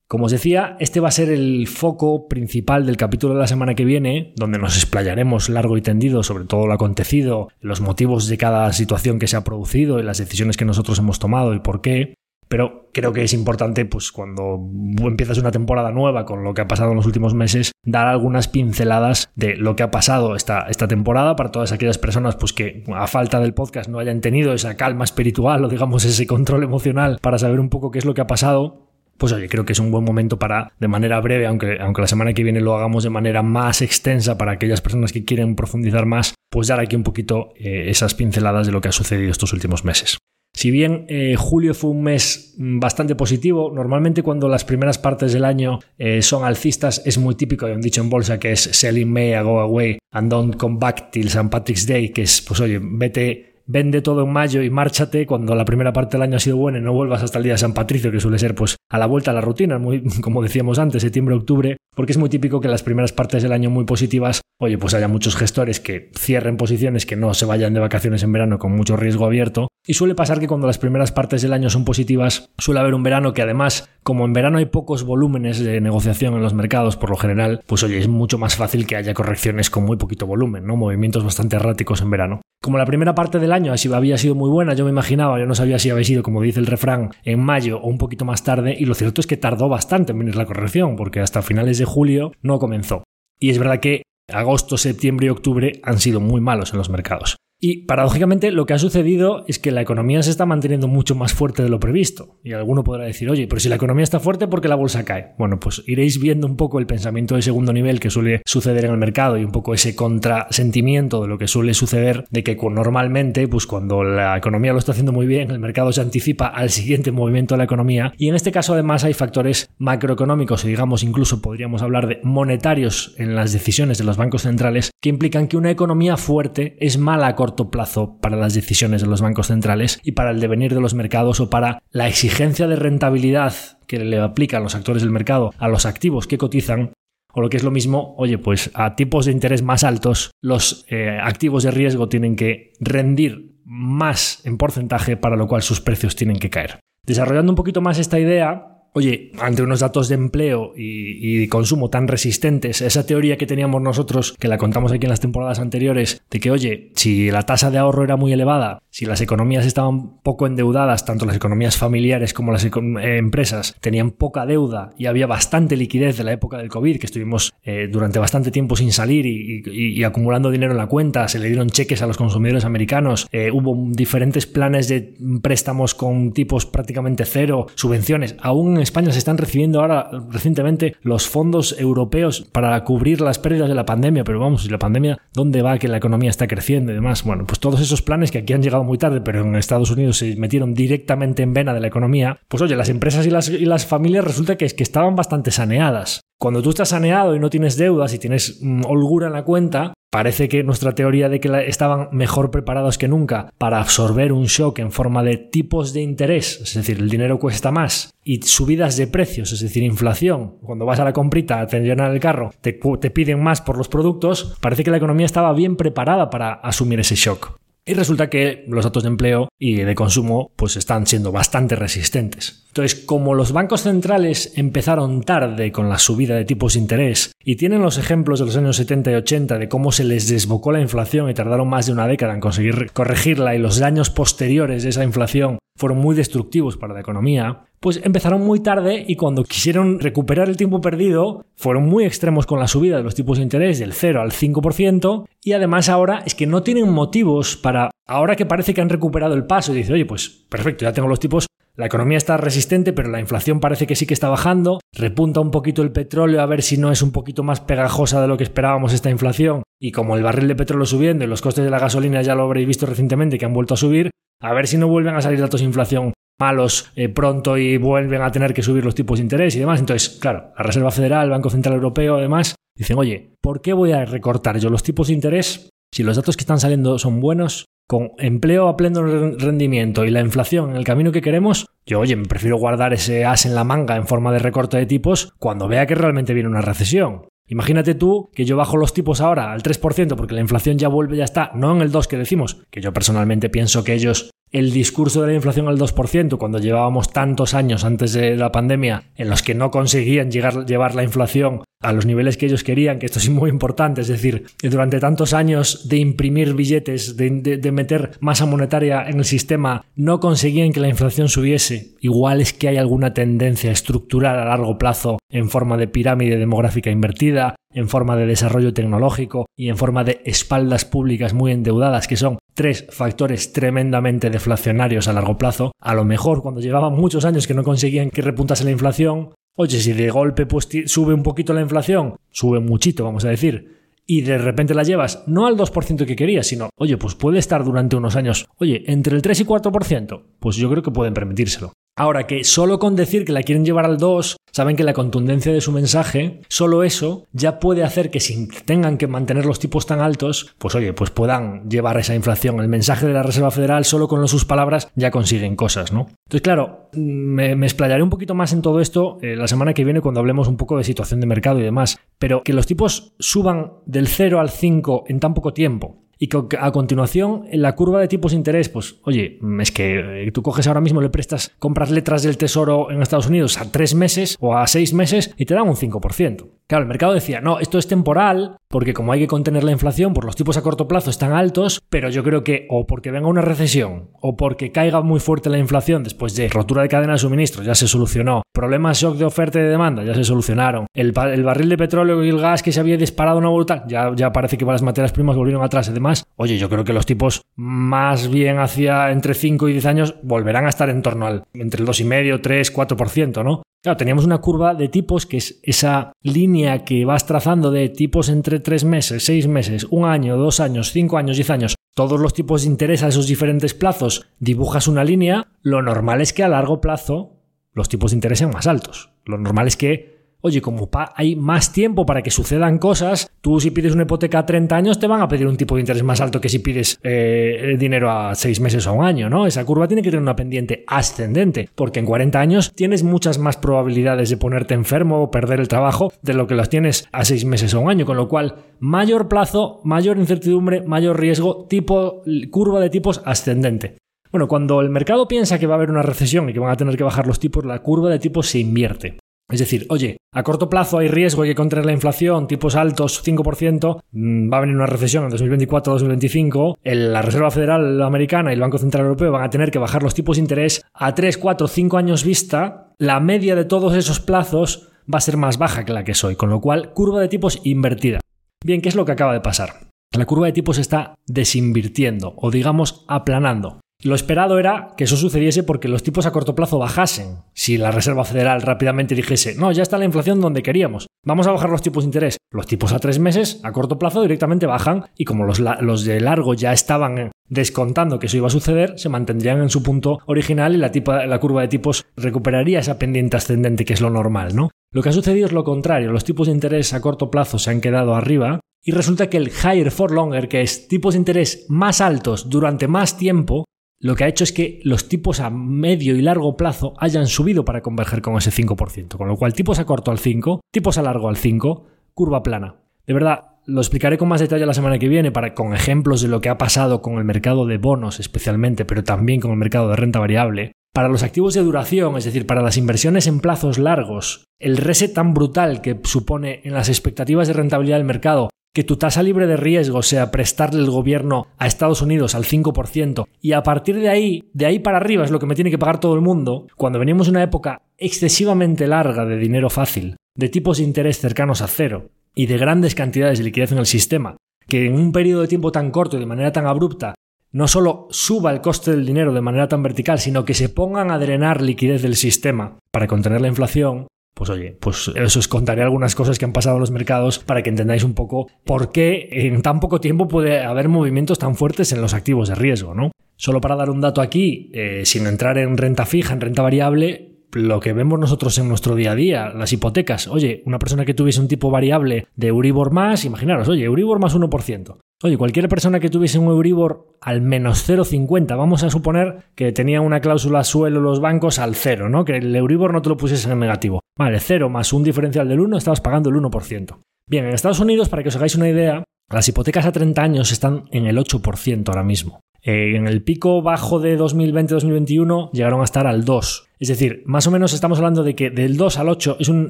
Como 0.08 0.26
os 0.26 0.32
decía, 0.32 0.78
este 0.80 1.00
va 1.00 1.08
a 1.08 1.12
ser 1.12 1.30
el 1.30 1.68
foco 1.68 2.28
principal 2.28 2.86
del 2.86 2.98
capítulo 2.98 3.34
de 3.34 3.40
la 3.40 3.48
semana 3.48 3.74
que 3.74 3.84
viene, 3.84 4.32
donde 4.36 4.60
nos 4.60 4.78
explayaremos 4.78 5.50
largo 5.50 5.76
y 5.76 5.82
tendido 5.82 6.22
sobre 6.22 6.46
todo 6.46 6.68
lo 6.68 6.74
acontecido, 6.74 7.50
los 7.62 7.82
motivos 7.82 8.28
de 8.28 8.38
cada 8.38 8.72
situación 8.74 9.18
que 9.18 9.26
se 9.26 9.36
ha 9.36 9.44
producido 9.44 10.00
y 10.00 10.04
las 10.04 10.20
decisiones 10.20 10.56
que 10.56 10.66
nosotros 10.66 11.00
hemos 11.00 11.18
tomado 11.18 11.56
y 11.56 11.60
por 11.60 11.82
qué. 11.82 12.14
Pero 12.54 12.92
creo 12.94 13.14
que 13.14 13.24
es 13.24 13.34
importante, 13.34 13.84
pues 13.84 14.12
cuando 14.12 14.60
empiezas 15.08 15.40
una 15.40 15.50
temporada 15.50 15.90
nueva 15.90 16.24
con 16.24 16.44
lo 16.44 16.54
que 16.54 16.62
ha 16.62 16.68
pasado 16.68 16.92
en 16.92 16.98
los 16.98 17.08
últimos 17.08 17.34
meses, 17.34 17.72
dar 17.84 18.06
algunas 18.06 18.48
pinceladas 18.48 19.32
de 19.34 19.56
lo 19.56 19.76
que 19.76 19.82
ha 19.82 19.90
pasado 19.90 20.36
esta, 20.36 20.68
esta 20.70 20.88
temporada 20.88 21.36
para 21.36 21.50
todas 21.50 21.72
aquellas 21.72 21.98
personas 21.98 22.36
pues, 22.36 22.54
que 22.54 22.84
a 22.94 23.08
falta 23.08 23.40
del 23.40 23.56
podcast 23.56 23.90
no 23.90 23.98
hayan 23.98 24.22
tenido 24.22 24.54
esa 24.54 24.78
calma 24.78 25.04
espiritual 25.04 25.66
o 25.66 25.68
digamos 25.68 26.06
ese 26.06 26.28
control 26.28 26.62
emocional 26.62 27.18
para 27.24 27.40
saber 27.40 27.60
un 27.60 27.70
poco 27.70 27.90
qué 27.90 27.98
es 27.98 28.06
lo 28.06 28.14
que 28.14 28.22
ha 28.22 28.28
pasado 28.28 28.92
pues 29.18 29.34
oye, 29.34 29.50
creo 29.50 29.66
que 29.66 29.74
es 29.74 29.80
un 29.80 29.90
buen 29.90 30.04
momento 30.04 30.38
para, 30.38 30.74
de 30.80 30.88
manera 30.88 31.20
breve, 31.22 31.48
aunque, 31.48 31.80
aunque 31.82 32.02
la 32.02 32.08
semana 32.08 32.34
que 32.34 32.44
viene 32.44 32.62
lo 32.62 32.76
hagamos 32.76 33.04
de 33.04 33.10
manera 33.10 33.42
más 33.42 33.82
extensa 33.82 34.38
para 34.38 34.52
aquellas 34.52 34.82
personas 34.82 35.12
que 35.12 35.26
quieren 35.26 35.56
profundizar 35.56 36.06
más, 36.06 36.36
pues 36.52 36.68
dar 36.68 36.80
aquí 36.80 36.96
un 36.96 37.04
poquito 37.04 37.54
eh, 37.56 37.86
esas 37.88 38.14
pinceladas 38.14 38.68
de 38.68 38.74
lo 38.74 38.82
que 38.82 38.90
ha 38.90 38.92
sucedido 38.92 39.32
estos 39.32 39.54
últimos 39.54 39.86
meses. 39.86 40.20
Si 40.56 40.70
bien 40.70 41.06
eh, 41.10 41.36
julio 41.36 41.74
fue 41.74 41.90
un 41.90 42.04
mes 42.04 42.54
mm, 42.58 42.80
bastante 42.80 43.16
positivo, 43.16 43.72
normalmente 43.74 44.22
cuando 44.22 44.48
las 44.48 44.64
primeras 44.64 45.00
partes 45.00 45.34
del 45.34 45.46
año 45.46 45.80
eh, 45.98 46.22
son 46.22 46.46
alcistas 46.46 47.02
es 47.06 47.18
muy 47.18 47.36
típico, 47.36 47.66
hay 47.66 47.74
un 47.74 47.82
dicho 47.82 48.02
en 48.02 48.10
bolsa 48.10 48.40
que 48.40 48.52
es 48.52 48.62
selling 48.62 49.12
May, 49.12 49.34
go 49.42 49.60
away 49.60 49.98
and 50.12 50.32
don't 50.32 50.56
come 50.56 50.78
back 50.80 51.12
till 51.12 51.28
St. 51.28 51.50
Patrick's 51.50 51.88
Day, 51.88 52.10
que 52.10 52.22
es 52.22 52.42
pues 52.42 52.60
oye, 52.60 52.80
vete 52.82 53.53
vende 53.66 54.02
todo 54.02 54.24
en 54.24 54.32
mayo 54.32 54.62
y 54.62 54.70
márchate 54.70 55.26
cuando 55.26 55.56
la 55.56 55.66
primera 55.66 55.94
parte 55.94 56.18
del 56.18 56.24
año 56.24 56.38
ha 56.38 56.40
sido 56.40 56.58
buena 56.58 56.80
y 56.80 56.82
no 56.82 56.94
vuelvas 56.94 57.24
hasta 57.24 57.38
el 57.38 57.44
día 57.44 57.54
de 57.54 57.60
San 57.60 57.74
Patricio, 57.74 58.12
que 58.12 58.20
suele 58.20 58.40
ser 58.40 58.56
pues 58.56 58.76
a 58.90 58.98
la 58.98 59.06
vuelta 59.06 59.32
a 59.32 59.34
la 59.34 59.42
rutina, 59.42 59.78
muy, 59.78 60.04
como 60.22 60.42
decíamos 60.42 60.80
antes, 60.80 61.02
septiembre, 61.02 61.36
octubre, 61.36 61.78
porque 61.96 62.12
es 62.12 62.18
muy 62.18 62.30
típico 62.30 62.60
que 62.60 62.68
las 62.68 62.84
primeras 62.84 63.14
partes 63.14 63.44
del 63.44 63.52
año 63.52 63.70
muy 63.70 63.86
positivas, 63.86 64.42
oye, 64.60 64.78
pues 64.78 64.94
haya 64.94 65.08
muchos 65.08 65.36
gestores 65.36 65.80
que 65.80 66.12
cierren 66.18 66.58
posiciones, 66.58 67.06
que 67.06 67.16
no 67.16 67.34
se 67.34 67.46
vayan 67.46 67.74
de 67.74 67.80
vacaciones 67.80 68.24
en 68.24 68.32
verano 68.32 68.60
con 68.60 68.76
mucho 68.76 68.98
riesgo 68.98 69.26
abierto. 69.26 69.68
Y 69.86 69.96
suele 69.96 70.16
pasar 70.16 70.40
que 70.40 70.48
cuando 70.48 70.66
las 70.66 70.78
primeras 70.78 71.12
partes 71.12 71.42
del 71.42 71.52
año 71.52 71.70
son 71.70 71.84
positivas, 71.84 72.50
suele 72.58 72.80
haber 72.80 72.94
un 72.94 73.04
verano 73.04 73.34
que 73.34 73.42
además, 73.42 73.90
como 74.02 74.24
en 74.24 74.32
verano 74.32 74.58
hay 74.58 74.66
pocos 74.66 75.04
volúmenes 75.04 75.60
de 75.60 75.82
negociación 75.82 76.36
en 76.36 76.42
los 76.42 76.54
mercados, 76.54 76.96
por 76.96 77.10
lo 77.10 77.18
general, 77.18 77.62
pues 77.68 77.84
oye, 77.84 77.98
es 77.98 78.08
mucho 78.08 78.38
más 78.38 78.56
fácil 78.56 78.88
que 78.88 78.96
haya 78.96 79.14
correcciones 79.14 79.70
con 79.70 79.84
muy 79.84 79.98
poquito 79.98 80.26
volumen, 80.26 80.66
¿no? 80.66 80.78
Movimientos 80.78 81.26
bastante 81.26 81.58
erráticos 81.58 82.02
en 82.02 82.12
verano. 82.12 82.42
Como 82.62 82.78
la 82.78 82.86
primera 82.86 83.14
parte 83.14 83.40
del 83.40 83.52
año 83.54 83.74
había 83.94 84.18
sido 84.18 84.36
muy 84.36 84.50
buena, 84.50 84.74
yo 84.74 84.84
me 84.86 84.92
imaginaba, 84.92 85.40
yo 85.40 85.46
no 85.46 85.56
sabía 85.56 85.80
si 85.80 85.90
había 85.90 86.04
sido, 86.04 86.24
como 86.24 86.42
dice 86.42 86.60
el 86.60 86.66
refrán, 86.66 87.12
en 87.24 87.40
mayo 87.40 87.80
o 87.80 87.88
un 87.88 87.98
poquito 87.98 88.26
más 88.26 88.44
tarde, 88.44 88.76
y 88.78 88.86
lo 88.86 88.94
cierto 88.94 89.22
es 89.22 89.28
que 89.28 89.38
tardó 89.38 89.70
bastante 89.70 90.12
en 90.12 90.20
venir 90.20 90.36
la 90.36 90.46
corrección, 90.46 90.96
porque 90.96 91.20
hasta 91.20 91.42
finales 91.42 91.78
de 91.78 91.86
julio 91.86 92.34
no 92.42 92.60
comenzó. 92.60 93.04
Y 93.40 93.50
es 93.50 93.60
verdad 93.60 93.80
que 93.80 94.04
agosto, 94.32 94.78
septiembre 94.78 95.28
y 95.28 95.30
octubre 95.30 95.80
han 95.84 96.00
sido 96.00 96.20
muy 96.20 96.42
malos 96.42 96.72
en 96.72 96.78
los 96.78 96.90
mercados. 96.90 97.38
Y 97.66 97.86
paradójicamente 97.86 98.52
lo 98.52 98.66
que 98.66 98.74
ha 98.74 98.78
sucedido 98.78 99.46
es 99.48 99.58
que 99.58 99.72
la 99.72 99.80
economía 99.80 100.22
se 100.22 100.32
está 100.32 100.46
manteniendo 100.46 100.90
mucho 100.90 101.16
más 101.16 101.32
fuerte 101.32 101.64
de 101.64 101.70
lo 101.70 101.80
previsto. 101.80 102.42
Y 102.44 102.52
alguno 102.52 102.84
podrá 102.84 103.06
decir, 103.06 103.30
oye, 103.30 103.48
pero 103.48 103.62
si 103.62 103.70
la 103.70 103.76
economía 103.76 104.04
está 104.04 104.20
fuerte, 104.20 104.50
¿por 104.50 104.60
qué 104.60 104.68
la 104.68 104.76
bolsa 104.76 105.06
cae? 105.06 105.32
Bueno, 105.38 105.62
pues 105.62 105.82
iréis 105.88 106.20
viendo 106.20 106.46
un 106.46 106.58
poco 106.58 106.80
el 106.80 106.88
pensamiento 106.88 107.38
de 107.38 107.42
segundo 107.42 107.72
nivel 107.72 108.02
que 108.02 108.10
suele 108.10 108.42
suceder 108.44 108.84
en 108.84 108.92
el 108.92 108.98
mercado 108.98 109.38
y 109.38 109.46
un 109.46 109.54
poco 109.54 109.74
ese 109.74 109.96
contrasentimiento 109.96 111.22
de 111.22 111.30
lo 111.30 111.38
que 111.38 111.48
suele 111.48 111.74
suceder 111.74 112.26
de 112.32 112.44
que 112.44 112.58
normalmente, 112.70 113.48
pues 113.48 113.66
cuando 113.66 114.04
la 114.04 114.36
economía 114.36 114.74
lo 114.74 114.80
está 114.80 114.92
haciendo 114.92 115.14
muy 115.14 115.26
bien, 115.26 115.50
el 115.50 115.60
mercado 115.60 115.94
se 115.94 116.02
anticipa 116.02 116.48
al 116.48 116.70
siguiente 116.70 117.14
movimiento 117.14 117.54
de 117.54 117.60
la 117.60 117.64
economía. 117.64 118.12
Y 118.18 118.28
en 118.28 118.36
este 118.36 118.52
caso 118.52 118.74
además 118.74 119.06
hay 119.06 119.14
factores 119.14 119.70
macroeconómicos 119.78 120.66
y 120.66 120.68
digamos 120.68 121.02
incluso 121.02 121.42
podríamos 121.42 121.82
hablar 121.82 122.08
de 122.08 122.20
monetarios 122.24 123.16
en 123.18 123.36
las 123.36 123.54
decisiones 123.54 123.98
de 123.98 124.04
los 124.04 124.18
bancos 124.18 124.42
centrales 124.42 124.92
que 125.02 125.08
implican 125.08 125.48
que 125.48 125.56
una 125.56 125.72
economía 125.72 126.18
fuerte 126.18 126.76
es 126.82 126.98
mala 126.98 127.28
a 127.28 127.36
corto 127.36 127.53
plazo 127.56 128.18
para 128.20 128.38
las 128.38 128.54
decisiones 128.54 129.02
de 129.02 129.08
los 129.08 129.22
bancos 129.22 129.48
centrales 129.48 130.00
y 130.04 130.14
para 130.14 130.32
el 130.32 130.40
devenir 130.40 130.74
de 130.74 130.82
los 130.82 130.94
mercados 130.94 131.40
o 131.40 131.50
para 131.50 131.82
la 131.92 132.08
exigencia 132.08 132.68
de 132.68 132.76
rentabilidad 132.76 133.54
que 133.88 134.00
le 134.00 134.20
aplican 134.20 134.64
los 134.64 134.76
actores 134.76 135.02
del 135.02 135.12
mercado 135.12 135.54
a 135.58 135.68
los 135.68 135.86
activos 135.86 136.28
que 136.28 136.38
cotizan 136.38 136.94
o 137.34 137.42
lo 137.42 137.50
que 137.50 137.58
es 137.58 137.64
lo 137.64 137.72
mismo, 137.72 138.14
oye, 138.18 138.38
pues 138.38 138.70
a 138.76 138.96
tipos 138.96 139.26
de 139.26 139.32
interés 139.32 139.64
más 139.64 139.84
altos, 139.84 140.32
los 140.42 140.86
eh, 140.90 141.18
activos 141.22 141.64
de 141.64 141.72
riesgo 141.72 142.08
tienen 142.08 142.36
que 142.36 142.74
rendir 142.80 143.56
más 143.66 144.46
en 144.46 144.58
porcentaje, 144.58 145.18
para 145.18 145.36
lo 145.36 145.48
cual 145.48 145.64
sus 145.64 145.82
precios 145.82 146.16
tienen 146.16 146.38
que 146.38 146.52
caer. 146.52 146.80
Desarrollando 147.06 147.52
un 147.52 147.56
poquito 147.56 147.82
más 147.82 147.98
esta 147.98 148.20
idea, 148.20 148.73
Oye, 148.96 149.32
ante 149.40 149.64
unos 149.64 149.80
datos 149.80 150.08
de 150.08 150.16
empleo 150.16 150.74
y, 150.76 151.48
consumo 151.48 151.90
tan 151.90 152.08
resistentes, 152.08 152.82
esa 152.82 153.06
teoría 153.06 153.38
que 153.38 153.48
teníamos 153.48 153.82
nosotros, 153.82 154.36
que 154.40 154.48
la 154.48 154.60
contamos 154.60 154.92
aquí 154.92 155.06
en 155.06 155.10
las 155.10 155.20
temporadas 155.20 155.60
anteriores, 155.60 156.22
de 156.30 156.40
que, 156.40 156.52
oye, 156.52 156.92
si 156.96 157.32
la 157.32 157.44
tasa 157.44 157.72
de 157.72 157.80
ahorro 157.80 158.04
era 158.04 158.18
muy 158.18 158.34
elevada, 158.34 158.84
si 158.92 159.06
las 159.08 159.22
economías 159.22 159.66
estaban 159.66 160.20
poco 160.22 160.46
endeudadas, 160.46 161.06
tanto 161.06 161.26
las 161.26 161.36
economías 161.36 161.76
familiares 161.76 162.34
como 162.36 162.52
las 162.52 162.64
eh, 162.64 162.70
empresas 163.18 163.76
tenían 163.82 164.12
poca 164.12 164.46
deuda 164.46 164.94
y 164.98 165.08
había 165.08 165.26
bastante 165.26 165.76
liquidez 165.76 166.18
de 166.18 166.24
la 166.24 166.32
época 166.32 166.58
del 166.58 166.70
COVID, 166.70 167.00
que 167.00 167.08
estuvimos 167.08 167.52
eh, 167.64 167.88
durante 167.92 168.20
bastante 168.20 168.52
tiempo 168.52 168.76
sin 168.76 168.92
salir 168.92 169.26
y, 169.26 170.04
acumulando 170.04 170.52
dinero 170.52 170.74
en 170.74 170.78
la 170.78 170.88
cuenta, 170.88 171.28
se 171.28 171.40
le 171.40 171.48
dieron 171.48 171.70
cheques 171.70 172.04
a 172.04 172.08
los 172.08 172.18
consumidores 172.18 172.66
americanos, 172.66 173.28
eh, 173.32 173.50
hubo 173.52 173.76
diferentes 173.92 174.46
planes 174.46 174.88
de 174.88 175.16
préstamos 175.42 175.96
con 175.96 176.32
tipos 176.32 176.68
prácticamente 176.68 177.26
cero, 177.26 177.66
subvenciones, 177.74 178.36
aún 178.40 178.83
España 178.84 179.12
se 179.12 179.18
están 179.18 179.38
recibiendo 179.38 179.82
ahora 179.82 180.10
recientemente 180.30 180.96
los 181.02 181.28
fondos 181.28 181.76
europeos 181.80 182.46
para 182.52 182.84
cubrir 182.84 183.22
las 183.22 183.40
pérdidas 183.40 183.70
de 183.70 183.76
la 183.76 183.86
pandemia, 183.86 184.24
pero 184.24 184.40
vamos, 184.40 184.64
si 184.64 184.70
la 184.70 184.80
pandemia, 184.80 185.20
¿dónde 185.34 185.62
va 185.62 185.80
que 185.80 185.88
la 185.88 185.98
economía 185.98 186.30
está 186.30 186.48
creciendo 186.48 186.92
y 186.92 186.96
demás? 186.96 187.24
Bueno, 187.24 187.46
pues 187.46 187.60
todos 187.60 187.82
esos 187.82 188.02
planes 188.02 188.32
que 188.32 188.40
aquí 188.40 188.54
han 188.54 188.62
llegado 188.62 188.84
muy 188.84 188.98
tarde, 188.98 189.22
pero 189.22 189.42
en 189.42 189.56
Estados 189.56 189.90
Unidos 189.92 190.18
se 190.18 190.36
metieron 190.36 190.74
directamente 190.74 191.44
en 191.44 191.54
vena 191.54 191.74
de 191.74 191.80
la 191.80 191.88
economía, 191.88 192.40
pues 192.48 192.62
oye, 192.62 192.76
las 192.76 192.90
empresas 192.90 193.26
y 193.26 193.30
las, 193.30 193.50
y 193.50 193.66
las 193.66 193.86
familias 193.86 194.24
resulta 194.24 194.58
que, 194.58 194.68
que 194.68 194.84
estaban 194.84 195.16
bastante 195.16 195.52
saneadas. 195.52 196.22
Cuando 196.40 196.62
tú 196.62 196.72
estás 196.72 196.90
saneado 196.90 197.36
y 197.36 197.40
no 197.40 197.50
tienes 197.50 197.78
deudas 197.78 198.14
y 198.14 198.20
tienes 198.20 198.60
mm, 198.62 198.82
holgura 198.86 199.28
en 199.28 199.34
la 199.34 199.44
cuenta, 199.44 199.94
parece 200.14 200.48
que 200.48 200.64
nuestra 200.64 200.94
teoría 200.94 201.28
de 201.28 201.40
que 201.40 201.50
estaban 201.66 202.10
mejor 202.12 202.52
preparados 202.52 203.00
que 203.00 203.08
nunca 203.08 203.52
para 203.58 203.82
absorber 203.82 204.32
un 204.32 204.46
shock 204.46 204.78
en 204.78 204.92
forma 204.92 205.24
de 205.24 205.38
tipos 205.38 205.92
de 205.92 206.04
interés, 206.04 206.62
es 206.62 206.76
decir, 206.76 207.00
el 207.00 207.10
dinero 207.10 207.40
cuesta 207.40 207.72
más, 207.72 208.14
y 208.24 208.40
subidas 208.44 208.96
de 208.96 209.08
precios, 209.08 209.52
es 209.54 209.62
decir, 209.62 209.82
inflación. 209.82 210.58
Cuando 210.62 210.86
vas 210.86 211.00
a 211.00 211.04
la 211.04 211.14
comprita 211.14 211.62
a 211.62 211.66
llenar 211.66 212.12
el 212.12 212.20
carro, 212.20 212.52
te, 212.62 212.74
te 212.74 213.10
piden 213.10 213.42
más 213.42 213.62
por 213.62 213.76
los 213.76 213.90
productos, 213.90 214.56
parece 214.62 214.84
que 214.84 214.92
la 214.92 214.98
economía 214.98 215.26
estaba 215.26 215.52
bien 215.52 215.78
preparada 215.78 216.30
para 216.30 216.54
asumir 216.54 217.00
ese 217.00 217.16
shock. 217.16 217.63
Y 217.86 217.96
resulta 217.96 218.30
que 218.30 218.64
los 218.68 218.86
datos 218.86 219.04
de 219.04 219.10
empleo 219.10 219.50
y 219.60 219.76
de 219.76 219.96
consumo 219.96 220.54
pues 220.56 220.78
están 220.78 221.06
siendo 221.06 221.34
bastante 221.34 221.76
resistentes. 221.76 222.64
Entonces, 222.68 222.96
como 222.96 223.34
los 223.34 223.52
bancos 223.52 223.82
centrales 223.82 224.54
empezaron 224.56 225.22
tarde 225.24 225.74
con 225.74 225.90
la 225.90 226.00
subida 226.00 226.36
de 226.36 226.46
tipos 226.46 226.74
de 226.74 226.80
interés 226.80 227.34
y 227.44 227.58
tienen 227.58 227.82
los 227.82 227.98
ejemplos 227.98 228.40
de 228.40 228.46
los 228.46 228.56
años 228.56 228.78
70 228.78 229.12
y 229.12 229.16
80 229.16 229.58
de 229.58 229.68
cómo 229.68 229.92
se 229.92 230.06
les 230.06 230.30
desbocó 230.30 230.72
la 230.72 230.80
inflación 230.80 231.30
y 231.30 231.34
tardaron 231.34 231.68
más 231.68 231.86
de 231.86 231.92
una 231.92 232.08
década 232.08 232.34
en 232.34 232.40
conseguir 232.40 232.92
corregirla 232.94 233.54
y 233.54 233.60
los 233.60 233.80
daños 233.80 234.10
posteriores 234.10 234.84
de 234.84 234.90
esa 234.90 235.04
inflación 235.04 235.60
fueron 235.78 235.98
muy 235.98 236.16
destructivos 236.16 236.78
para 236.78 236.94
la 236.94 237.02
economía, 237.02 237.66
pues 237.84 238.00
empezaron 238.02 238.42
muy 238.42 238.62
tarde 238.62 239.04
y 239.06 239.18
cuando 239.18 239.44
quisieron 239.44 240.00
recuperar 240.00 240.48
el 240.48 240.56
tiempo 240.56 240.80
perdido, 240.80 241.46
fueron 241.58 241.84
muy 241.84 242.06
extremos 242.06 242.46
con 242.46 242.58
la 242.58 242.70
subida 242.70 242.96
de 242.96 243.04
los 243.04 243.14
tipos 243.14 243.38
de 243.38 243.44
interés 243.44 243.78
del 243.78 243.92
0 243.92 244.22
al 244.22 244.32
5% 244.32 245.26
y 245.44 245.52
además 245.52 245.90
ahora 245.90 246.24
es 246.26 246.34
que 246.34 246.48
no 246.48 246.64
tienen 246.64 246.90
motivos 246.90 247.58
para, 247.58 247.92
ahora 248.08 248.38
que 248.38 248.46
parece 248.46 248.74
que 248.74 248.80
han 248.80 248.88
recuperado 248.88 249.34
el 249.34 249.46
paso 249.46 249.74
y 249.74 249.80
dice, 249.80 249.92
oye, 249.92 250.06
pues 250.06 250.30
perfecto, 250.30 250.86
ya 250.86 250.94
tengo 250.94 251.10
los 251.10 251.20
tipos, 251.20 251.46
la 251.76 251.88
economía 251.88 252.18
está 252.18 252.38
resistente, 252.38 252.94
pero 252.94 253.10
la 253.10 253.20
inflación 253.20 253.60
parece 253.60 253.86
que 253.86 253.98
sí 253.98 254.06
que 254.06 254.14
está 254.14 254.30
bajando, 254.30 254.80
repunta 254.94 255.42
un 255.42 255.52
poquito 255.52 255.82
el 255.82 255.92
petróleo 255.92 256.40
a 256.40 256.46
ver 256.46 256.62
si 256.62 256.78
no 256.78 256.90
es 256.90 257.02
un 257.02 257.12
poquito 257.12 257.44
más 257.44 257.60
pegajosa 257.60 258.22
de 258.22 258.30
lo 258.30 258.38
que 258.38 258.46
esperábamos 258.46 258.94
esta 258.94 259.10
inflación 259.10 259.64
y 259.78 259.92
como 259.92 260.16
el 260.16 260.24
barril 260.24 260.48
de 260.48 260.56
petróleo 260.56 260.86
subiendo 260.86 261.26
y 261.26 261.28
los 261.28 261.42
costes 261.42 261.66
de 261.66 261.70
la 261.70 261.80
gasolina 261.80 262.22
ya 262.22 262.34
lo 262.34 262.44
habréis 262.44 262.66
visto 262.66 262.86
recientemente 262.86 263.38
que 263.38 263.44
han 263.44 263.54
vuelto 263.54 263.74
a 263.74 263.78
subir, 263.78 264.10
a 264.40 264.54
ver 264.54 264.68
si 264.68 264.78
no 264.78 264.88
vuelven 264.88 265.16
a 265.16 265.22
salir 265.22 265.42
datos 265.42 265.60
de 265.60 265.66
inflación 265.66 266.14
malos 266.44 266.92
eh, 266.96 267.08
pronto 267.08 267.58
y 267.58 267.78
vuelven 267.78 268.22
a 268.22 268.32
tener 268.32 268.54
que 268.54 268.62
subir 268.62 268.84
los 268.84 268.96
tipos 268.96 269.18
de 269.18 269.24
interés 269.24 269.56
y 269.56 269.60
demás. 269.60 269.80
Entonces, 269.80 270.18
claro, 270.20 270.52
la 270.58 270.64
Reserva 270.64 270.92
Federal, 270.92 271.26
el 271.26 271.32
Banco 271.32 271.50
Central 271.50 271.76
Europeo, 271.76 272.18
además, 272.18 272.56
dicen, 272.76 272.98
oye, 272.98 273.32
¿por 273.42 273.62
qué 273.62 273.72
voy 273.72 273.94
a 273.94 274.04
recortar 274.04 274.58
yo 274.60 274.70
los 274.70 274.84
tipos 274.84 275.08
de 275.08 275.14
interés 275.14 275.70
si 275.94 276.04
los 276.04 276.18
datos 276.18 276.36
que 276.36 276.42
están 276.42 276.60
saliendo 276.60 277.00
son 277.00 277.22
buenos? 277.22 277.66
Con 277.88 278.12
empleo 278.18 278.68
a 278.68 278.78
pleno 278.78 279.04
rendimiento 279.04 280.06
y 280.06 280.10
la 280.10 280.22
inflación 280.22 280.72
en 280.72 280.76
el 280.76 280.84
camino 280.84 281.12
que 281.12 281.22
queremos, 281.22 281.68
yo, 281.86 282.00
oye, 282.00 282.16
me 282.16 282.26
prefiero 282.26 282.58
guardar 282.58 282.94
ese 282.94 283.26
as 283.26 283.46
en 283.46 283.56
la 283.56 283.64
manga 283.64 283.96
en 283.96 284.08
forma 284.08 284.32
de 284.32 284.40
recorte 284.40 284.78
de 284.78 284.86
tipos 284.86 285.34
cuando 285.38 285.68
vea 285.68 285.86
que 285.86 285.96
realmente 285.96 286.34
viene 286.34 286.50
una 286.50 286.62
recesión. 286.62 287.28
Imagínate 287.48 287.94
tú 287.94 288.32
que 288.34 288.46
yo 288.46 288.56
bajo 288.56 288.78
los 288.78 288.94
tipos 288.94 289.20
ahora 289.20 289.52
al 289.52 289.64
3% 289.64 290.16
porque 290.16 290.34
la 290.34 290.42
inflación 290.42 290.78
ya 290.78 290.88
vuelve, 290.88 291.18
ya 291.18 291.26
está, 291.26 291.52
no 291.54 291.76
en 291.76 291.82
el 291.82 291.92
2 291.92 292.08
que 292.08 292.18
decimos, 292.18 292.64
que 292.72 292.82
yo 292.82 292.94
personalmente 292.94 293.50
pienso 293.50 293.84
que 293.84 293.94
ellos 293.94 294.32
el 294.54 294.72
discurso 294.72 295.22
de 295.22 295.28
la 295.30 295.34
inflación 295.34 295.68
al 295.68 295.80
2%, 295.80 296.38
cuando 296.38 296.60
llevábamos 296.60 297.12
tantos 297.12 297.56
años 297.56 297.84
antes 297.84 298.14
de 298.14 298.38
la 298.38 298.52
pandemia 298.52 299.12
en 299.16 299.30
los 299.30 299.42
que 299.42 299.56
no 299.56 299.72
conseguían 299.72 300.32
llegar, 300.32 300.66
llevar 300.66 300.94
la 300.94 301.04
inflación 301.04 301.64
a 301.82 301.92
los 301.92 302.06
niveles 302.06 302.38
que 302.38 302.46
ellos 302.46 302.64
querían, 302.64 302.98
que 302.98 303.08
esto 303.08 303.20
es 303.20 303.30
muy 303.30 303.50
importante, 303.50 304.02
es 304.02 304.08
decir, 304.08 304.46
durante 304.62 305.00
tantos 305.00 305.34
años 305.34 305.90
de 305.90 305.98
imprimir 305.98 306.54
billetes, 306.54 307.18
de, 307.18 307.72
meter 307.72 308.12
masa 308.22 308.46
monetaria 308.46 309.04
en 309.08 309.18
el 309.18 309.26
sistema, 309.26 309.86
no 309.96 310.20
conseguían 310.20 310.72
que 310.72 310.80
la 310.80 310.88
inflación 310.88 311.28
subiese. 311.28 311.96
Igual 312.00 312.40
es 312.40 312.54
que 312.54 312.70
hay 312.70 312.78
alguna 312.78 313.14
tendencia 313.14 313.72
estructural 313.72 314.40
a 314.40 314.46
largo 314.46 314.78
plazo 314.78 315.18
en 315.30 315.50
forma 315.50 315.76
de 315.78 315.88
pirámide 315.88 316.38
demográfica 316.38 316.90
invertida, 316.90 317.56
en 317.74 317.90
forma 317.90 318.16
de 318.16 318.26
desarrollo 318.26 318.74
tecnológico 318.74 319.46
y 319.56 319.70
en 319.70 319.78
forma 319.78 320.04
de 320.04 320.22
espaldas 320.26 320.86
públicas 320.86 321.34
muy 321.34 321.52
endeudadas, 321.52 322.08
que 322.08 322.18
son 322.18 322.40
tres 322.54 322.86
factores 322.90 323.54
tremendamente 323.54 324.30
deflacionarios 324.30 325.08
a 325.08 325.14
largo 325.14 325.38
plazo. 325.38 325.72
A 325.80 325.94
lo 325.94 326.06
mejor 326.06 326.42
cuando 326.42 326.62
llevaban 326.62 326.94
muchos 326.94 327.26
años 327.26 327.48
que 327.48 327.54
no 327.54 327.64
conseguían 327.64 328.10
que 328.10 328.22
repuntase 328.22 328.64
la 328.64 328.72
inflación, 328.72 329.30
oye, 329.56 329.80
si 329.80 329.94
de 329.94 330.10
golpe 330.10 330.46
pues, 330.46 330.68
sube 330.86 331.14
un 331.14 331.24
poquito 331.24 331.54
la 331.54 331.62
inflación, 331.62 332.16
sube 332.32 332.60
muchito, 332.60 333.04
vamos 333.04 333.26
a 333.26 333.30
decir, 333.30 333.84
y 334.06 334.22
de 334.22 334.38
repente 334.38 334.74
la 334.74 334.84
llevas 334.84 335.24
no 335.28 335.48
al 335.48 335.58
2% 335.58 336.06
que 336.06 336.16
querías, 336.16 336.48
sino, 336.48 336.70
oye, 336.78 336.98
pues 336.98 337.16
puede 337.16 337.40
estar 337.40 337.64
durante 337.64 337.96
unos 337.96 338.16
años, 338.16 338.48
oye, 338.58 338.84
entre 338.88 339.16
el 339.16 339.22
3 339.22 339.42
y 339.42 339.46
4%, 339.46 340.24
pues 340.40 340.56
yo 340.58 340.70
creo 340.70 340.84
que 340.84 340.92
pueden 340.92 341.14
permitírselo. 341.14 341.74
Ahora 341.96 342.26
que 342.26 342.44
solo 342.44 342.80
con 342.80 342.96
decir 342.96 343.24
que 343.24 343.34
la 343.34 343.44
quieren 343.44 343.66
llevar 343.66 343.86
al 343.86 344.00
2, 344.00 344.38
saben 344.52 344.76
que 344.76 344.84
la 344.84 344.94
contundencia 344.94 345.54
de 345.54 345.62
su 345.62 345.72
mensaje, 345.72 346.42
solo 346.50 346.84
eso 346.84 347.28
ya 347.34 347.60
puede 347.60 347.84
hacer 347.84 348.10
que 348.10 348.20
sin 348.20 348.48
tengan 348.48 348.98
que 348.98 349.06
mantener 349.06 349.46
los 349.46 349.60
tipos 349.60 349.86
tan 349.86 350.00
altos, 350.00 350.56
pues 350.58 350.74
oye, 350.74 350.94
pues 350.94 351.12
puedan 351.12 351.70
llevar 351.70 352.00
esa 352.00 352.16
inflación. 352.16 352.60
El 352.60 352.68
mensaje 352.68 353.06
de 353.06 353.14
la 353.14 353.22
Reserva 353.22 353.52
Federal 353.52 353.86
solo 353.86 354.08
con 354.08 354.28
sus 354.28 354.44
palabras 354.44 354.90
ya 354.96 355.12
consiguen 355.12 355.56
cosas, 355.56 355.94
¿no? 355.94 356.08
Entonces, 356.26 356.42
claro, 356.42 356.90
me, 356.94 357.56
me 357.56 357.68
explayaré 357.68 358.02
un 358.02 358.10
poquito 358.10 358.34
más 358.34 358.54
en 358.54 358.64
todo 358.64 358.80
esto 358.82 359.20
eh, 359.22 359.36
la 359.36 359.48
semana 359.48 359.76
que 359.76 359.84
viene 359.84 360.02
cuando 360.02 360.20
hablemos 360.20 360.48
un 360.48 360.58
poco 360.58 360.80
de 360.80 360.84
situación 360.84 361.20
de 361.20 361.28
mercado 361.28 361.60
y 361.60 361.64
demás, 361.64 362.00
pero 362.18 362.42
que 362.44 362.54
los 362.54 362.66
tipos 362.66 363.14
suban 363.20 363.74
del 363.86 364.08
0 364.08 364.40
al 364.40 364.50
5 364.50 365.04
en 365.10 365.20
tan 365.20 365.36
poco 365.36 365.54
tiempo, 365.54 366.03
y 366.24 366.30
a 366.58 366.72
continuación 366.72 367.44
en 367.52 367.62
la 367.62 367.76
curva 367.76 368.00
de 368.00 368.08
tipos 368.08 368.32
de 368.32 368.38
interés, 368.38 368.70
pues 368.70 368.96
oye, 369.04 369.40
es 369.60 369.72
que 369.74 370.28
eh, 370.28 370.32
tú 370.32 370.42
coges 370.42 370.66
ahora 370.68 370.80
mismo, 370.80 371.02
le 371.02 371.10
prestas, 371.10 371.52
compras 371.60 371.92
letras 371.92 372.24
del 372.24 372.38
tesoro 372.38 372.90
en 372.92 373.02
Estados 373.02 373.28
Unidos 373.28 373.60
a 373.60 373.70
tres 373.70 373.94
meses 373.94 374.38
o 374.40 374.56
a 374.56 374.66
seis 374.68 374.94
meses 374.94 375.34
y 375.36 375.44
te 375.44 375.54
dan 375.54 375.68
un 375.68 375.76
5%. 375.76 376.48
Claro, 376.66 376.84
el 376.84 376.88
mercado 376.88 377.12
decía, 377.12 377.42
no, 377.42 377.60
esto 377.60 377.78
es 377.78 377.88
temporal, 377.88 378.56
porque 378.74 378.96
como 378.96 379.12
hay 379.12 379.20
que 379.20 379.28
contener 379.28 379.64
la 379.64 379.72
inflación, 379.72 380.16
por 380.16 380.26
los 380.26 380.36
tipos 380.36 380.58
a 380.58 380.64
corto 380.64 380.88
plazo 380.88 381.12
están 381.12 381.32
altos, 381.32 381.80
pero 381.92 382.10
yo 382.10 382.24
creo 382.24 382.44
que 382.44 382.66
o 382.72 382.88
porque 382.88 383.12
venga 383.12 383.28
una 383.28 383.42
recesión 383.42 384.10
o 384.20 384.36
porque 384.36 384.72
caiga 384.72 385.02
muy 385.02 385.20
fuerte 385.20 385.52
la 385.52 385.60
inflación 385.60 386.04
después 386.04 386.36
de 386.36 386.50
rotura 386.50 386.82
de 386.82 386.90
cadena 386.90 387.14
de 387.14 387.20
suministro, 387.20 387.62
ya 387.62 387.76
se 387.76 387.88
solucionó. 387.88 388.42
Problemas 388.52 389.00
shock 389.00 389.18
de 389.18 389.26
oferta 389.26 389.60
y 389.60 389.62
de 389.62 389.70
demanda, 389.70 390.04
ya 390.04 390.16
se 390.16 390.24
solucionaron. 390.24 390.88
El, 390.96 391.12
barril 391.12 391.70
de 391.70 391.78
petróleo 391.78 392.24
y 392.24 392.30
el 392.30 392.40
gas 392.40 392.64
que 392.64 392.72
se 392.72 392.80
había 392.80 392.98
disparado 392.98 393.38
una 393.38 393.52
brutal, 393.52 393.84
ya, 393.88 394.34
parece 394.34 394.58
que 394.58 394.66
las 394.66 394.82
materias 394.82 395.12
primas 395.12 395.36
volvieron 395.36 395.64
atrás. 395.64 395.90
Además, 395.90 396.26
oye, 396.36 396.58
yo 396.58 396.68
creo 396.68 396.84
que 396.84 396.94
los 396.94 397.06
tipos 397.06 397.44
más 397.56 398.28
bien 398.28 398.58
hacia 398.58 399.12
entre 399.12 399.36
5 399.36 399.70
y 399.70 399.74
10 399.74 399.86
años 399.86 400.16
volverán 400.24 400.66
a 400.66 400.70
estar 400.70 400.90
en 400.90 401.04
torno 401.04 401.28
al 401.28 401.44
entre 401.54 401.84
el 401.84 401.88
2,5, 401.88 402.42
3, 402.42 402.76
4%, 402.76 403.44
¿no? 403.44 403.62
Claro, 403.84 403.98
teníamos 403.98 404.24
una 404.24 404.38
curva 404.38 404.76
de 404.76 404.88
tipos 404.88 405.26
que 405.26 405.36
es 405.36 405.60
esa 405.62 406.14
línea 406.22 406.86
que 406.86 407.04
vas 407.04 407.26
trazando 407.26 407.70
de 407.70 407.90
tipos 407.90 408.30
entre 408.30 408.62
3 408.62 408.86
meses, 408.86 409.26
6 409.26 409.50
meses, 409.50 409.88
1 409.90 410.08
año, 410.08 410.38
2 410.38 410.62
años, 410.62 410.94
5 410.94 411.18
años, 411.18 411.36
10 411.36 411.50
años. 411.50 411.76
Todos 411.94 412.18
los 412.18 412.34
tipos 412.34 412.62
de 412.62 412.70
interés 412.70 413.04
a 413.04 413.10
esos 413.10 413.28
diferentes 413.28 413.74
plazos 413.74 414.26
dibujas 414.40 414.88
una 414.88 415.04
línea. 415.04 415.48
Lo 415.64 415.82
normal 415.82 416.22
es 416.22 416.32
que 416.32 416.44
a 416.44 416.48
largo 416.48 416.80
plazo 416.80 417.42
los 417.74 417.90
tipos 417.90 418.12
de 418.12 418.16
interés 418.16 418.40
sean 418.40 418.52
más 418.52 418.68
altos. 418.68 419.10
Lo 419.26 419.38
normal 419.38 419.68
es 419.68 419.76
que 419.76 420.13
Oye, 420.46 420.60
como 420.62 420.90
hay 421.16 421.38
más 421.38 421.72
tiempo 421.72 422.06
para 422.06 422.22
que 422.22 422.30
sucedan 422.30 422.78
cosas, 422.78 423.32
tú 423.40 423.62
si 423.62 423.72
pides 423.72 423.94
una 423.94 424.04
hipoteca 424.04 424.40
a 424.40 424.46
30 424.46 424.76
años 424.76 425.00
te 425.00 425.08
van 425.08 425.22
a 425.22 425.28
pedir 425.30 425.48
un 425.48 425.56
tipo 425.56 425.76
de 425.76 425.82
interés 425.82 426.04
más 426.04 426.20
alto 426.20 426.42
que 426.42 426.50
si 426.50 426.60
pides 426.60 427.00
eh, 427.02 427.78
dinero 427.80 428.12
a 428.12 428.36
6 428.36 428.60
meses 428.60 428.86
o 428.86 428.92
un 428.92 429.06
año, 429.06 429.30
¿no? 429.30 429.48
Esa 429.48 429.64
curva 429.64 429.88
tiene 429.88 430.02
que 430.02 430.10
tener 430.10 430.22
una 430.22 430.36
pendiente 430.36 430.84
ascendente, 430.86 431.70
porque 431.74 432.02
en 432.02 432.06
40 432.06 432.42
años 432.42 432.74
tienes 432.76 433.04
muchas 433.04 433.40
más 433.40 433.56
probabilidades 433.56 434.30
de 434.30 434.36
ponerte 434.36 434.74
enfermo 434.74 435.24
o 435.24 435.32
perder 435.32 435.62
el 435.62 435.70
trabajo 435.70 436.12
de 436.22 436.34
lo 436.34 436.46
que 436.46 436.56
las 436.56 436.68
tienes 436.68 437.08
a 437.14 437.24
6 437.24 437.46
meses 437.46 437.74
o 437.74 437.80
un 437.80 437.90
año, 437.90 438.06
con 438.06 438.18
lo 438.18 438.28
cual 438.28 438.56
mayor 438.82 439.30
plazo, 439.30 439.80
mayor 439.86 440.18
incertidumbre, 440.18 440.82
mayor 440.82 441.22
riesgo, 441.22 441.68
tipo 441.70 442.22
curva 442.52 442.82
de 442.82 442.90
tipos 442.90 443.22
ascendente. 443.24 443.96
Bueno, 444.30 444.50
cuando 444.50 444.82
el 444.82 444.90
mercado 444.90 445.26
piensa 445.30 445.58
que 445.58 445.68
va 445.68 445.76
a 445.76 445.78
haber 445.78 445.90
una 445.90 446.02
recesión 446.02 446.50
y 446.50 446.54
que 446.54 446.60
van 446.60 446.72
a 446.72 446.76
tener 446.76 446.98
que 446.98 447.06
bajar 447.06 447.28
los 447.28 447.40
tipos, 447.40 447.64
la 447.64 447.80
curva 447.80 448.10
de 448.10 448.20
tipos 448.20 448.48
se 448.48 448.60
invierte. 448.60 449.23
Es 449.50 449.60
decir, 449.60 449.86
oye, 449.90 450.18
a 450.34 450.44
corto 450.44 450.70
plazo 450.70 450.98
hay 450.98 451.10
riesgo, 451.10 451.44
hay 451.44 451.50
que 451.50 451.56
contener 451.56 451.86
la 451.86 451.92
inflación, 451.92 452.48
tipos 452.48 452.76
altos, 452.76 453.22
5%, 453.24 454.02
mm, 454.12 454.52
va 454.52 454.58
a 454.58 454.62
venir 454.62 454.76
una 454.76 454.86
recesión 454.86 455.26
en 455.26 455.32
2024-2025, 455.32 456.78
la 456.84 457.22
Reserva 457.22 457.52
Federal 457.52 458.02
Americana 458.02 458.52
y 458.52 458.56
el 458.56 458.62
Banco 458.62 458.78
Central 458.78 459.04
Europeo 459.04 459.32
van 459.32 459.44
a 459.44 459.50
tener 459.50 459.70
que 459.70 459.80
bajar 459.80 460.02
los 460.02 460.14
tipos 460.14 460.38
de 460.38 460.42
interés 460.42 460.84
a 460.94 461.14
3, 461.14 461.38
4, 461.38 461.68
5 461.68 461.98
años 461.98 462.24
vista, 462.24 462.94
la 462.98 463.20
media 463.20 463.56
de 463.56 463.66
todos 463.66 463.96
esos 463.96 464.20
plazos 464.20 464.90
va 465.14 465.18
a 465.18 465.22
ser 465.22 465.38
más 465.38 465.58
baja 465.58 465.86
que 465.86 465.94
la 465.94 466.04
que 466.04 466.14
soy, 466.14 466.36
con 466.36 466.50
lo 466.50 466.62
cual 466.62 466.94
curva 466.94 467.20
de 467.20 467.28
tipos 467.28 467.60
invertida. 467.64 468.20
Bien, 468.64 468.82
¿qué 468.82 468.90
es 468.90 468.96
lo 468.96 469.06
que 469.06 469.12
acaba 469.12 469.34
de 469.34 469.42
pasar? 469.42 469.90
La 470.18 470.26
curva 470.26 470.46
de 470.46 470.54
tipos 470.54 470.78
está 470.78 471.16
desinvirtiendo 471.28 472.34
o 472.38 472.50
digamos 472.52 473.04
aplanando. 473.08 473.82
Lo 474.04 474.16
esperado 474.16 474.60
era 474.60 474.92
que 474.98 475.06
eso 475.06 475.16
sucediese 475.16 475.64
porque 475.64 475.88
los 475.88 476.04
tipos 476.04 476.26
a 476.26 476.32
corto 476.32 476.56
plazo 476.56 476.78
bajasen. 476.78 477.38
Si 477.54 477.78
la 477.78 477.90
Reserva 477.90 478.26
Federal 478.26 478.62
rápidamente 478.62 479.16
dijese, 479.16 479.56
no, 479.56 479.72
ya 479.72 479.82
está 479.82 479.98
la 479.98 480.04
inflación 480.04 480.42
donde 480.42 480.62
queríamos, 480.62 481.08
vamos 481.26 481.48
a 481.48 481.52
bajar 481.52 481.70
los 481.70 481.82
tipos 481.82 482.04
de 482.04 482.10
interés. 482.10 482.38
Los 482.52 482.68
tipos 482.68 482.92
a 482.92 483.00
tres 483.00 483.20
meses, 483.20 483.62
a 483.64 483.72
corto 483.72 483.98
plazo, 483.98 484.22
directamente 484.22 484.66
bajan 484.66 485.06
y 485.18 485.24
como 485.24 485.46
los, 485.46 485.60
los 485.60 486.04
de 486.04 486.20
largo 486.20 486.54
ya 486.54 486.74
estaban 486.74 487.32
descontando 487.48 488.20
que 488.20 488.28
eso 488.28 488.38
iba 488.38 488.48
a 488.48 488.52
suceder, 488.52 489.00
se 489.00 489.10
mantendrían 489.10 489.62
en 489.62 489.70
su 489.70 489.82
punto 489.84 490.20
original 490.26 490.76
y 490.76 490.78
la, 490.78 490.92
la 491.26 491.40
curva 491.40 491.62
de 491.62 491.68
tipos 491.70 492.06
recuperaría 492.18 492.80
esa 492.80 493.00
pendiente 493.00 493.38
ascendente 493.38 493.86
que 493.86 493.94
es 493.94 494.02
lo 494.02 494.10
normal, 494.10 494.56
¿no? 494.56 494.70
Lo 494.92 495.02
que 495.02 495.10
ha 495.10 495.14
sucedido 495.14 495.48
es 495.48 495.54
lo 495.54 495.64
contrario, 495.64 496.12
los 496.12 496.26
tipos 496.26 496.48
de 496.48 496.54
interés 496.54 496.94
a 496.94 497.02
corto 497.02 497.32
plazo 497.32 497.58
se 497.58 497.72
han 497.72 497.82
quedado 497.82 498.16
arriba 498.16 498.60
y 498.84 498.92
resulta 498.92 499.30
que 499.30 499.38
el 499.38 499.50
higher 499.50 499.92
for 499.92 500.12
longer, 500.12 500.50
que 500.50 500.62
es 500.62 500.88
tipos 500.88 501.14
de 501.14 501.20
interés 501.20 501.66
más 501.70 502.02
altos 502.02 502.50
durante 502.50 502.88
más 502.88 503.18
tiempo, 503.18 503.66
lo 504.04 504.18
que 504.18 504.26
ha 504.26 504.28
hecho 504.28 504.44
es 504.44 504.52
que 504.52 504.82
los 504.84 505.08
tipos 505.08 505.40
a 505.40 505.50
medio 505.50 506.18
y 506.18 506.22
largo 506.22 506.58
plazo 506.58 506.94
hayan 506.98 507.26
subido 507.26 507.64
para 507.64 507.82
converger 507.82 508.22
con 508.22 508.36
ese 508.36 508.52
5%, 508.52 509.16
con 509.16 509.30
lo 509.30 509.38
cual 509.38 509.54
tipos 509.54 509.80
a 509.80 509.86
corto 509.86 510.12
al 510.12 510.20
5, 510.20 510.60
tipos 510.72 510.98
a 510.98 511.02
largo 511.02 511.30
al 511.30 511.38
5, 511.38 511.88
curva 512.14 512.44
plana. 512.44 512.76
De 513.08 513.14
verdad, 513.14 513.52
lo 513.66 513.80
explicaré 513.80 514.18
con 514.18 514.28
más 514.28 514.42
detalle 514.42 514.66
la 514.66 514.74
semana 514.74 515.00
que 515.00 515.08
viene 515.08 515.32
para 515.32 515.54
con 515.54 515.74
ejemplos 515.74 516.22
de 516.22 516.28
lo 516.28 516.42
que 516.42 516.50
ha 516.50 516.58
pasado 516.58 517.02
con 517.02 517.18
el 517.18 517.24
mercado 517.24 517.66
de 517.66 517.78
bonos 517.78 518.20
especialmente, 518.20 518.84
pero 518.84 519.06
también 519.06 519.40
con 519.40 519.52
el 519.52 519.58
mercado 519.58 519.88
de 519.88 519.96
renta 519.96 520.20
variable. 520.20 520.74
Para 520.94 521.08
los 521.08 521.24
activos 521.24 521.54
de 521.54 521.64
duración, 521.64 522.18
es 522.18 522.26
decir, 522.26 522.46
para 522.46 522.62
las 522.62 522.76
inversiones 522.76 523.26
en 523.28 523.40
plazos 523.40 523.78
largos, 523.78 524.44
el 524.60 524.76
reset 524.76 525.14
tan 525.14 525.34
brutal 525.34 525.80
que 525.80 526.02
supone 526.04 526.60
en 526.66 526.74
las 526.74 526.90
expectativas 526.90 527.48
de 527.48 527.54
rentabilidad 527.54 527.98
del 527.98 528.06
mercado 528.06 528.50
que 528.74 528.84
tu 528.84 528.98
tasa 528.98 529.22
libre 529.22 529.46
de 529.46 529.56
riesgo 529.56 530.02
sea 530.02 530.32
prestarle 530.32 530.80
el 530.82 530.90
gobierno 530.90 531.48
a 531.60 531.68
Estados 531.68 532.02
Unidos 532.02 532.34
al 532.34 532.44
5% 532.44 533.28
y 533.40 533.52
a 533.52 533.62
partir 533.62 534.00
de 534.00 534.10
ahí, 534.10 534.50
de 534.54 534.66
ahí 534.66 534.80
para 534.80 534.98
arriba 534.98 535.24
es 535.24 535.32
lo 535.32 535.40
que 535.40 535.46
me 535.46 535.54
tiene 535.54 535.70
que 535.70 535.78
pagar 535.78 536.00
todo 536.00 536.16
el 536.16 536.22
mundo, 536.22 536.66
cuando 536.76 536.98
venimos 536.98 537.28
una 537.28 537.44
época 537.44 537.84
excesivamente 537.98 538.88
larga 538.88 539.26
de 539.26 539.38
dinero 539.38 539.70
fácil, 539.70 540.18
de 540.36 540.50
tipos 540.50 540.80
de 540.80 540.86
interés 540.86 541.20
cercanos 541.20 541.62
a 541.62 541.68
cero 541.68 542.10
y 542.34 542.48
de 542.48 542.58
grandes 542.58 542.96
cantidades 542.96 543.38
de 543.38 543.46
liquidez 543.46 543.72
en 543.72 543.78
el 543.78 543.86
sistema, 543.86 544.38
que 544.68 544.88
en 544.88 544.96
un 544.96 545.12
periodo 545.12 545.42
de 545.42 545.48
tiempo 545.48 545.72
tan 545.72 545.92
corto 545.92 546.18
y 546.18 546.20
de 546.20 546.26
manera 546.26 546.52
tan 546.52 546.66
abrupta 546.66 547.14
no 547.52 547.68
solo 547.68 548.08
suba 548.10 548.52
el 548.52 548.62
coste 548.62 548.90
del 548.90 549.06
dinero 549.06 549.32
de 549.32 549.42
manera 549.42 549.68
tan 549.68 549.84
vertical, 549.84 550.18
sino 550.18 550.44
que 550.44 550.56
se 550.56 550.70
pongan 550.70 551.12
a 551.12 551.20
drenar 551.20 551.62
liquidez 551.62 552.02
del 552.02 552.16
sistema 552.16 552.80
para 552.92 553.06
contener 553.06 553.42
la 553.42 553.48
inflación, 553.48 554.08
pues 554.34 554.50
oye, 554.50 554.76
pues 554.80 555.12
eso 555.16 555.40
os 555.40 555.48
contaré 555.48 555.84
algunas 555.84 556.16
cosas 556.16 556.40
que 556.40 556.46
han 556.46 556.54
pasado 556.54 556.78
en 556.78 556.82
los 556.82 556.92
mercados 556.92 557.40
para 557.40 557.62
que 557.62 557.70
entendáis 557.70 558.04
un 558.04 558.14
poco 558.14 558.48
por 558.64 558.92
qué 558.92 559.30
en 559.32 559.62
tan 559.62 559.80
poco 559.80 560.00
tiempo 560.00 560.28
puede 560.28 560.64
haber 560.64 560.90
movimientos 560.90 561.40
tan 561.40 561.56
fuertes 561.56 561.92
en 561.92 562.02
los 562.02 562.14
activos 562.14 562.50
de 562.50 562.56
riesgo, 562.56 562.96
¿no? 562.96 563.12
Solo 563.36 563.62
para 563.62 563.76
dar 563.76 563.90
un 563.90 564.02
dato 564.02 564.22
aquí, 564.22 564.72
eh, 564.74 565.04
sin 565.06 565.28
entrar 565.28 565.58
en 565.58 565.78
renta 565.78 566.06
fija, 566.06 566.34
en 566.34 566.42
renta 566.42 566.62
variable, 566.62 567.33
lo 567.54 567.80
que 567.80 567.94
vemos 567.94 568.20
nosotros 568.20 568.58
en 568.58 568.68
nuestro 568.68 568.96
día 568.96 569.12
a 569.12 569.16
día, 569.16 569.50
las 569.50 569.74
hipotecas. 569.74 570.28
Oye, 570.28 570.64
una 570.66 570.80
persona 570.80 571.06
que 571.06 571.14
tuviese 571.14 571.42
un 571.42 571.48
tipo 571.48 571.70
variable 571.70 572.28
de 572.36 572.48
Euribor 572.48 572.92
más, 572.92 573.26
imaginaros, 573.26 573.68
oye, 573.70 573.86
Euribor 573.86 574.20
más 574.20 574.36
1%. 574.36 574.98
Oye, 575.24 575.38
cualquier 575.38 575.70
persona 575.70 576.00
que 576.00 576.10
tuviese 576.10 576.40
un 576.40 576.48
Euribor 576.48 577.18
al 577.22 577.42
menos 577.42 577.88
0,50, 577.90 578.58
vamos 578.58 578.84
a 578.84 578.90
suponer 578.90 579.46
que 579.56 579.72
tenía 579.72 580.02
una 580.02 580.20
cláusula 580.20 580.64
suelo 580.64 581.00
los 581.00 581.22
bancos 581.22 581.60
al 581.60 581.76
cero, 581.76 582.10
¿no? 582.10 582.26
Que 582.26 582.38
el 582.38 582.56
Euribor 582.56 582.92
no 582.92 583.02
te 583.02 583.10
lo 583.10 583.18
pusiese 583.18 583.50
en 583.50 583.60
negativo. 583.60 584.02
Vale, 584.18 584.40
0 584.40 584.70
más 584.70 584.92
un 584.92 585.04
diferencial 585.04 585.48
del 585.48 585.62
1, 585.62 585.78
estabas 585.78 586.02
pagando 586.02 586.30
el 586.30 586.36
1%. 586.36 586.98
Bien, 587.30 587.46
en 587.46 587.54
Estados 587.54 587.80
Unidos, 587.80 588.10
para 588.10 588.22
que 588.22 588.30
os 588.30 588.36
hagáis 588.36 588.56
una 588.56 588.70
idea, 588.70 589.04
las 589.32 589.48
hipotecas 589.48 589.86
a 589.86 589.92
30 589.92 590.22
años 590.22 590.52
están 590.52 590.86
en 590.92 591.06
el 591.06 591.18
8% 591.18 591.88
ahora 591.88 592.04
mismo. 592.04 592.42
Eh, 592.62 592.96
en 592.96 593.08
el 593.08 593.24
pico 593.24 593.62
bajo 593.62 594.00
de 594.00 594.18
2020-2021 594.18 595.52
llegaron 595.52 595.82
a 595.82 595.86
estar 595.86 596.08
al 596.08 596.26
2%. 596.26 596.64
Es 596.84 596.90
decir, 596.90 597.24
más 597.26 597.48
o 597.48 597.52
menos 597.52 597.72
estamos 597.72 597.98
hablando 598.00 598.26
de 598.26 598.36
que 598.36 598.50
del 598.50 598.76
2 598.76 599.00
al 599.00 599.08
8 599.08 599.38
es 599.40 599.48
un 599.48 599.70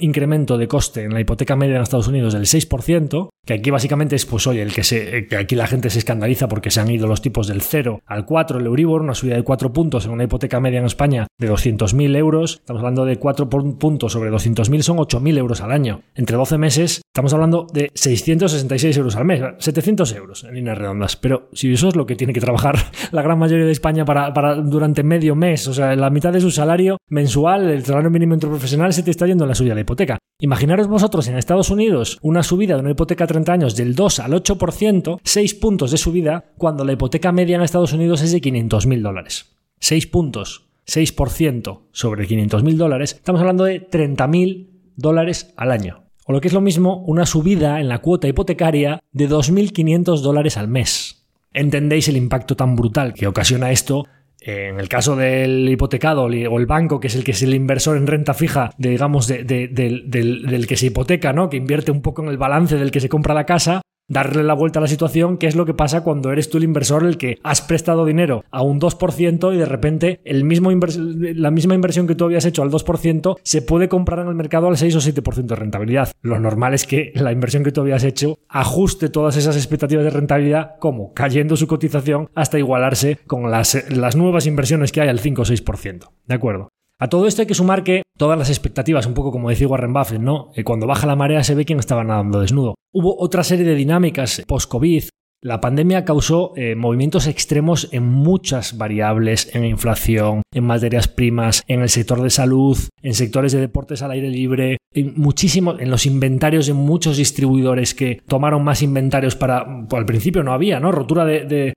incremento 0.00 0.56
de 0.56 0.66
coste 0.66 1.02
en 1.02 1.12
la 1.12 1.20
hipoteca 1.20 1.56
media 1.56 1.76
en 1.76 1.82
Estados 1.82 2.08
Unidos 2.08 2.32
del 2.32 2.46
6%, 2.46 3.28
que 3.44 3.52
aquí 3.52 3.70
básicamente 3.70 4.16
es, 4.16 4.24
pues 4.24 4.46
oye, 4.46 4.62
el 4.62 4.72
que, 4.72 4.82
se, 4.82 5.26
que 5.26 5.36
aquí 5.36 5.54
la 5.54 5.66
gente 5.66 5.90
se 5.90 5.98
escandaliza 5.98 6.48
porque 6.48 6.70
se 6.70 6.80
han 6.80 6.90
ido 6.90 7.06
los 7.06 7.20
tipos 7.20 7.48
del 7.48 7.60
0 7.60 8.00
al 8.06 8.24
4, 8.24 8.60
el 8.60 8.64
Euribor, 8.64 9.02
una 9.02 9.14
subida 9.14 9.36
de 9.36 9.42
4 9.42 9.74
puntos 9.74 10.06
en 10.06 10.12
una 10.12 10.24
hipoteca 10.24 10.58
media 10.58 10.78
en 10.78 10.86
España 10.86 11.26
de 11.38 11.50
200.000 11.50 12.16
euros, 12.16 12.60
estamos 12.60 12.80
hablando 12.80 13.04
de 13.04 13.18
4 13.18 13.50
puntos 13.50 14.12
sobre 14.12 14.30
200.000 14.30 14.80
son 14.80 14.96
8.000 14.96 15.36
euros 15.36 15.60
al 15.60 15.72
año. 15.72 16.00
Entre 16.14 16.34
12 16.34 16.56
meses 16.56 17.02
estamos 17.14 17.34
hablando 17.34 17.66
de 17.74 17.90
666 17.92 18.96
euros 18.96 19.16
al 19.16 19.26
mes, 19.26 19.42
700 19.58 20.12
euros 20.14 20.44
en 20.44 20.54
líneas 20.54 20.78
redondas. 20.78 21.16
Pero 21.16 21.50
si 21.52 21.70
eso 21.70 21.88
es 21.88 21.96
lo 21.96 22.06
que 22.06 22.16
tiene 22.16 22.32
que 22.32 22.40
trabajar 22.40 22.76
la 23.12 23.20
gran 23.20 23.38
mayoría 23.38 23.66
de 23.66 23.72
España 23.72 24.06
para, 24.06 24.32
para 24.32 24.54
durante 24.54 25.02
medio 25.02 25.36
mes, 25.36 25.68
o 25.68 25.74
sea, 25.74 25.94
la 25.94 26.08
mitad 26.08 26.32
de 26.32 26.40
su 26.40 26.50
salario 26.50 26.96
mensual, 27.08 27.70
el 27.70 27.84
salario 27.84 28.10
mínimo 28.10 28.34
interprofesional 28.34 28.92
se 28.92 29.02
te 29.02 29.10
está 29.10 29.26
yendo 29.26 29.44
en 29.44 29.48
la 29.48 29.54
suya 29.54 29.74
la 29.74 29.80
hipoteca. 29.80 30.18
Imaginaros 30.40 30.88
vosotros 30.88 31.28
en 31.28 31.36
Estados 31.36 31.70
Unidos 31.70 32.18
una 32.22 32.42
subida 32.42 32.74
de 32.74 32.80
una 32.80 32.90
hipoteca 32.90 33.24
a 33.24 33.26
30 33.26 33.52
años 33.52 33.76
del 33.76 33.94
2 33.94 34.20
al 34.20 34.32
8%, 34.32 35.20
6 35.22 35.54
puntos 35.54 35.90
de 35.90 35.98
subida, 35.98 36.52
cuando 36.56 36.84
la 36.84 36.92
hipoteca 36.92 37.32
media 37.32 37.56
en 37.56 37.62
Estados 37.62 37.92
Unidos 37.92 38.22
es 38.22 38.32
de 38.32 38.40
500.000 38.40 39.02
dólares. 39.02 39.56
6 39.80 40.06
puntos, 40.06 40.68
6% 40.86 41.80
sobre 41.92 42.26
500.000 42.26 42.76
dólares, 42.76 43.14
estamos 43.14 43.40
hablando 43.40 43.64
de 43.64 43.88
30.000 43.88 44.68
dólares 44.96 45.52
al 45.56 45.70
año. 45.70 46.04
O 46.24 46.32
lo 46.32 46.40
que 46.40 46.48
es 46.48 46.54
lo 46.54 46.60
mismo, 46.60 47.02
una 47.06 47.26
subida 47.26 47.80
en 47.80 47.88
la 47.88 47.98
cuota 47.98 48.28
hipotecaria 48.28 49.02
de 49.12 49.28
2.500 49.28 50.20
dólares 50.20 50.56
al 50.56 50.68
mes. 50.68 51.26
¿Entendéis 51.52 52.08
el 52.08 52.16
impacto 52.16 52.56
tan 52.56 52.76
brutal 52.76 53.12
que 53.12 53.26
ocasiona 53.26 53.72
esto 53.72 54.06
en 54.44 54.80
el 54.80 54.88
caso 54.88 55.16
del 55.16 55.68
hipotecado 55.68 56.24
o 56.24 56.58
el 56.58 56.66
banco, 56.66 57.00
que 57.00 57.08
es 57.08 57.14
el 57.14 57.24
que 57.24 57.32
es 57.32 57.42
el 57.42 57.54
inversor 57.54 57.96
en 57.96 58.06
renta 58.06 58.34
fija, 58.34 58.70
digamos, 58.78 59.26
del, 59.26 59.74
del, 59.74 60.66
que 60.66 60.76
se 60.76 60.86
hipoteca, 60.86 61.32
¿no? 61.32 61.48
que 61.48 61.56
invierte 61.56 61.90
un 61.90 62.02
poco 62.02 62.22
en 62.22 62.28
el 62.28 62.38
balance 62.38 62.76
del 62.76 62.90
que 62.90 63.00
se 63.00 63.08
compra 63.08 63.34
la 63.34 63.46
casa, 63.46 63.82
darle 64.12 64.42
la 64.42 64.54
vuelta 64.54 64.78
a 64.78 64.82
la 64.82 64.88
situación, 64.88 65.38
que 65.38 65.46
es 65.46 65.56
lo 65.56 65.64
que 65.64 65.74
pasa 65.74 66.04
cuando 66.04 66.32
eres 66.32 66.50
tú 66.50 66.58
el 66.58 66.64
inversor 66.64 67.04
el 67.04 67.16
que 67.16 67.38
has 67.42 67.62
prestado 67.62 68.04
dinero 68.04 68.44
a 68.50 68.62
un 68.62 68.80
2% 68.80 69.54
y 69.54 69.58
de 69.58 69.64
repente 69.64 70.20
el 70.24 70.44
mismo 70.44 70.70
la 70.70 71.50
misma 71.50 71.74
inversión 71.74 72.06
que 72.06 72.14
tú 72.14 72.24
habías 72.24 72.44
hecho 72.44 72.62
al 72.62 72.70
2% 72.70 73.38
se 73.42 73.62
puede 73.62 73.88
comprar 73.88 74.20
en 74.20 74.28
el 74.28 74.34
mercado 74.34 74.68
al 74.68 74.76
6 74.76 74.96
o 74.96 75.00
7% 75.00 75.46
de 75.46 75.56
rentabilidad. 75.56 76.12
Lo 76.20 76.38
normal 76.38 76.74
es 76.74 76.86
que 76.86 77.12
la 77.14 77.32
inversión 77.32 77.64
que 77.64 77.72
tú 77.72 77.80
habías 77.80 78.04
hecho 78.04 78.38
ajuste 78.48 79.08
todas 79.08 79.36
esas 79.36 79.56
expectativas 79.56 80.04
de 80.04 80.10
rentabilidad 80.10 80.76
como 80.78 81.12
cayendo 81.14 81.56
su 81.56 81.66
cotización 81.66 82.28
hasta 82.34 82.58
igualarse 82.58 83.18
con 83.26 83.50
las, 83.50 83.90
las 83.90 84.16
nuevas 84.16 84.46
inversiones 84.46 84.92
que 84.92 85.00
hay 85.00 85.08
al 85.08 85.20
5 85.20 85.42
o 85.42 85.44
6%. 85.44 86.08
¿De 86.26 86.34
acuerdo? 86.34 86.68
A 87.02 87.08
todo 87.08 87.26
esto 87.26 87.42
hay 87.42 87.48
que 87.48 87.54
sumar 87.54 87.82
que 87.82 88.02
todas 88.16 88.38
las 88.38 88.48
expectativas, 88.48 89.06
un 89.06 89.14
poco 89.14 89.32
como 89.32 89.50
decía 89.50 89.66
Warren 89.66 89.92
Buffett, 89.92 90.20
¿no? 90.20 90.52
Que 90.54 90.62
cuando 90.62 90.86
baja 90.86 91.04
la 91.04 91.16
marea 91.16 91.42
se 91.42 91.56
ve 91.56 91.64
quién 91.64 91.80
estaba 91.80 92.04
nadando 92.04 92.38
desnudo. 92.38 92.76
Hubo 92.92 93.20
otra 93.20 93.42
serie 93.42 93.64
de 93.64 93.74
dinámicas 93.74 94.44
post-COVID 94.46 95.08
la 95.42 95.60
pandemia 95.60 96.04
causó 96.04 96.52
eh, 96.56 96.76
movimientos 96.76 97.26
extremos 97.26 97.88
en 97.90 98.04
muchas 98.04 98.78
variables, 98.78 99.52
en 99.54 99.64
inflación, 99.64 100.42
en 100.54 100.64
materias 100.64 101.08
primas, 101.08 101.64
en 101.66 101.82
el 101.82 101.88
sector 101.88 102.22
de 102.22 102.30
salud, 102.30 102.78
en 103.02 103.14
sectores 103.14 103.50
de 103.50 103.58
deportes 103.58 104.02
al 104.02 104.12
aire 104.12 104.30
libre, 104.30 104.76
en 104.94 105.14
muchísimo, 105.16 105.76
en 105.80 105.90
los 105.90 106.06
inventarios 106.06 106.66
de 106.66 106.74
muchos 106.74 107.16
distribuidores 107.16 107.92
que 107.94 108.20
tomaron 108.28 108.62
más 108.62 108.82
inventarios 108.82 109.34
para, 109.34 109.66
pues, 109.88 109.98
al 109.98 110.06
principio 110.06 110.44
no 110.44 110.52
había, 110.52 110.78
¿no? 110.78 110.92
Rotura 110.92 111.24
de, 111.24 111.74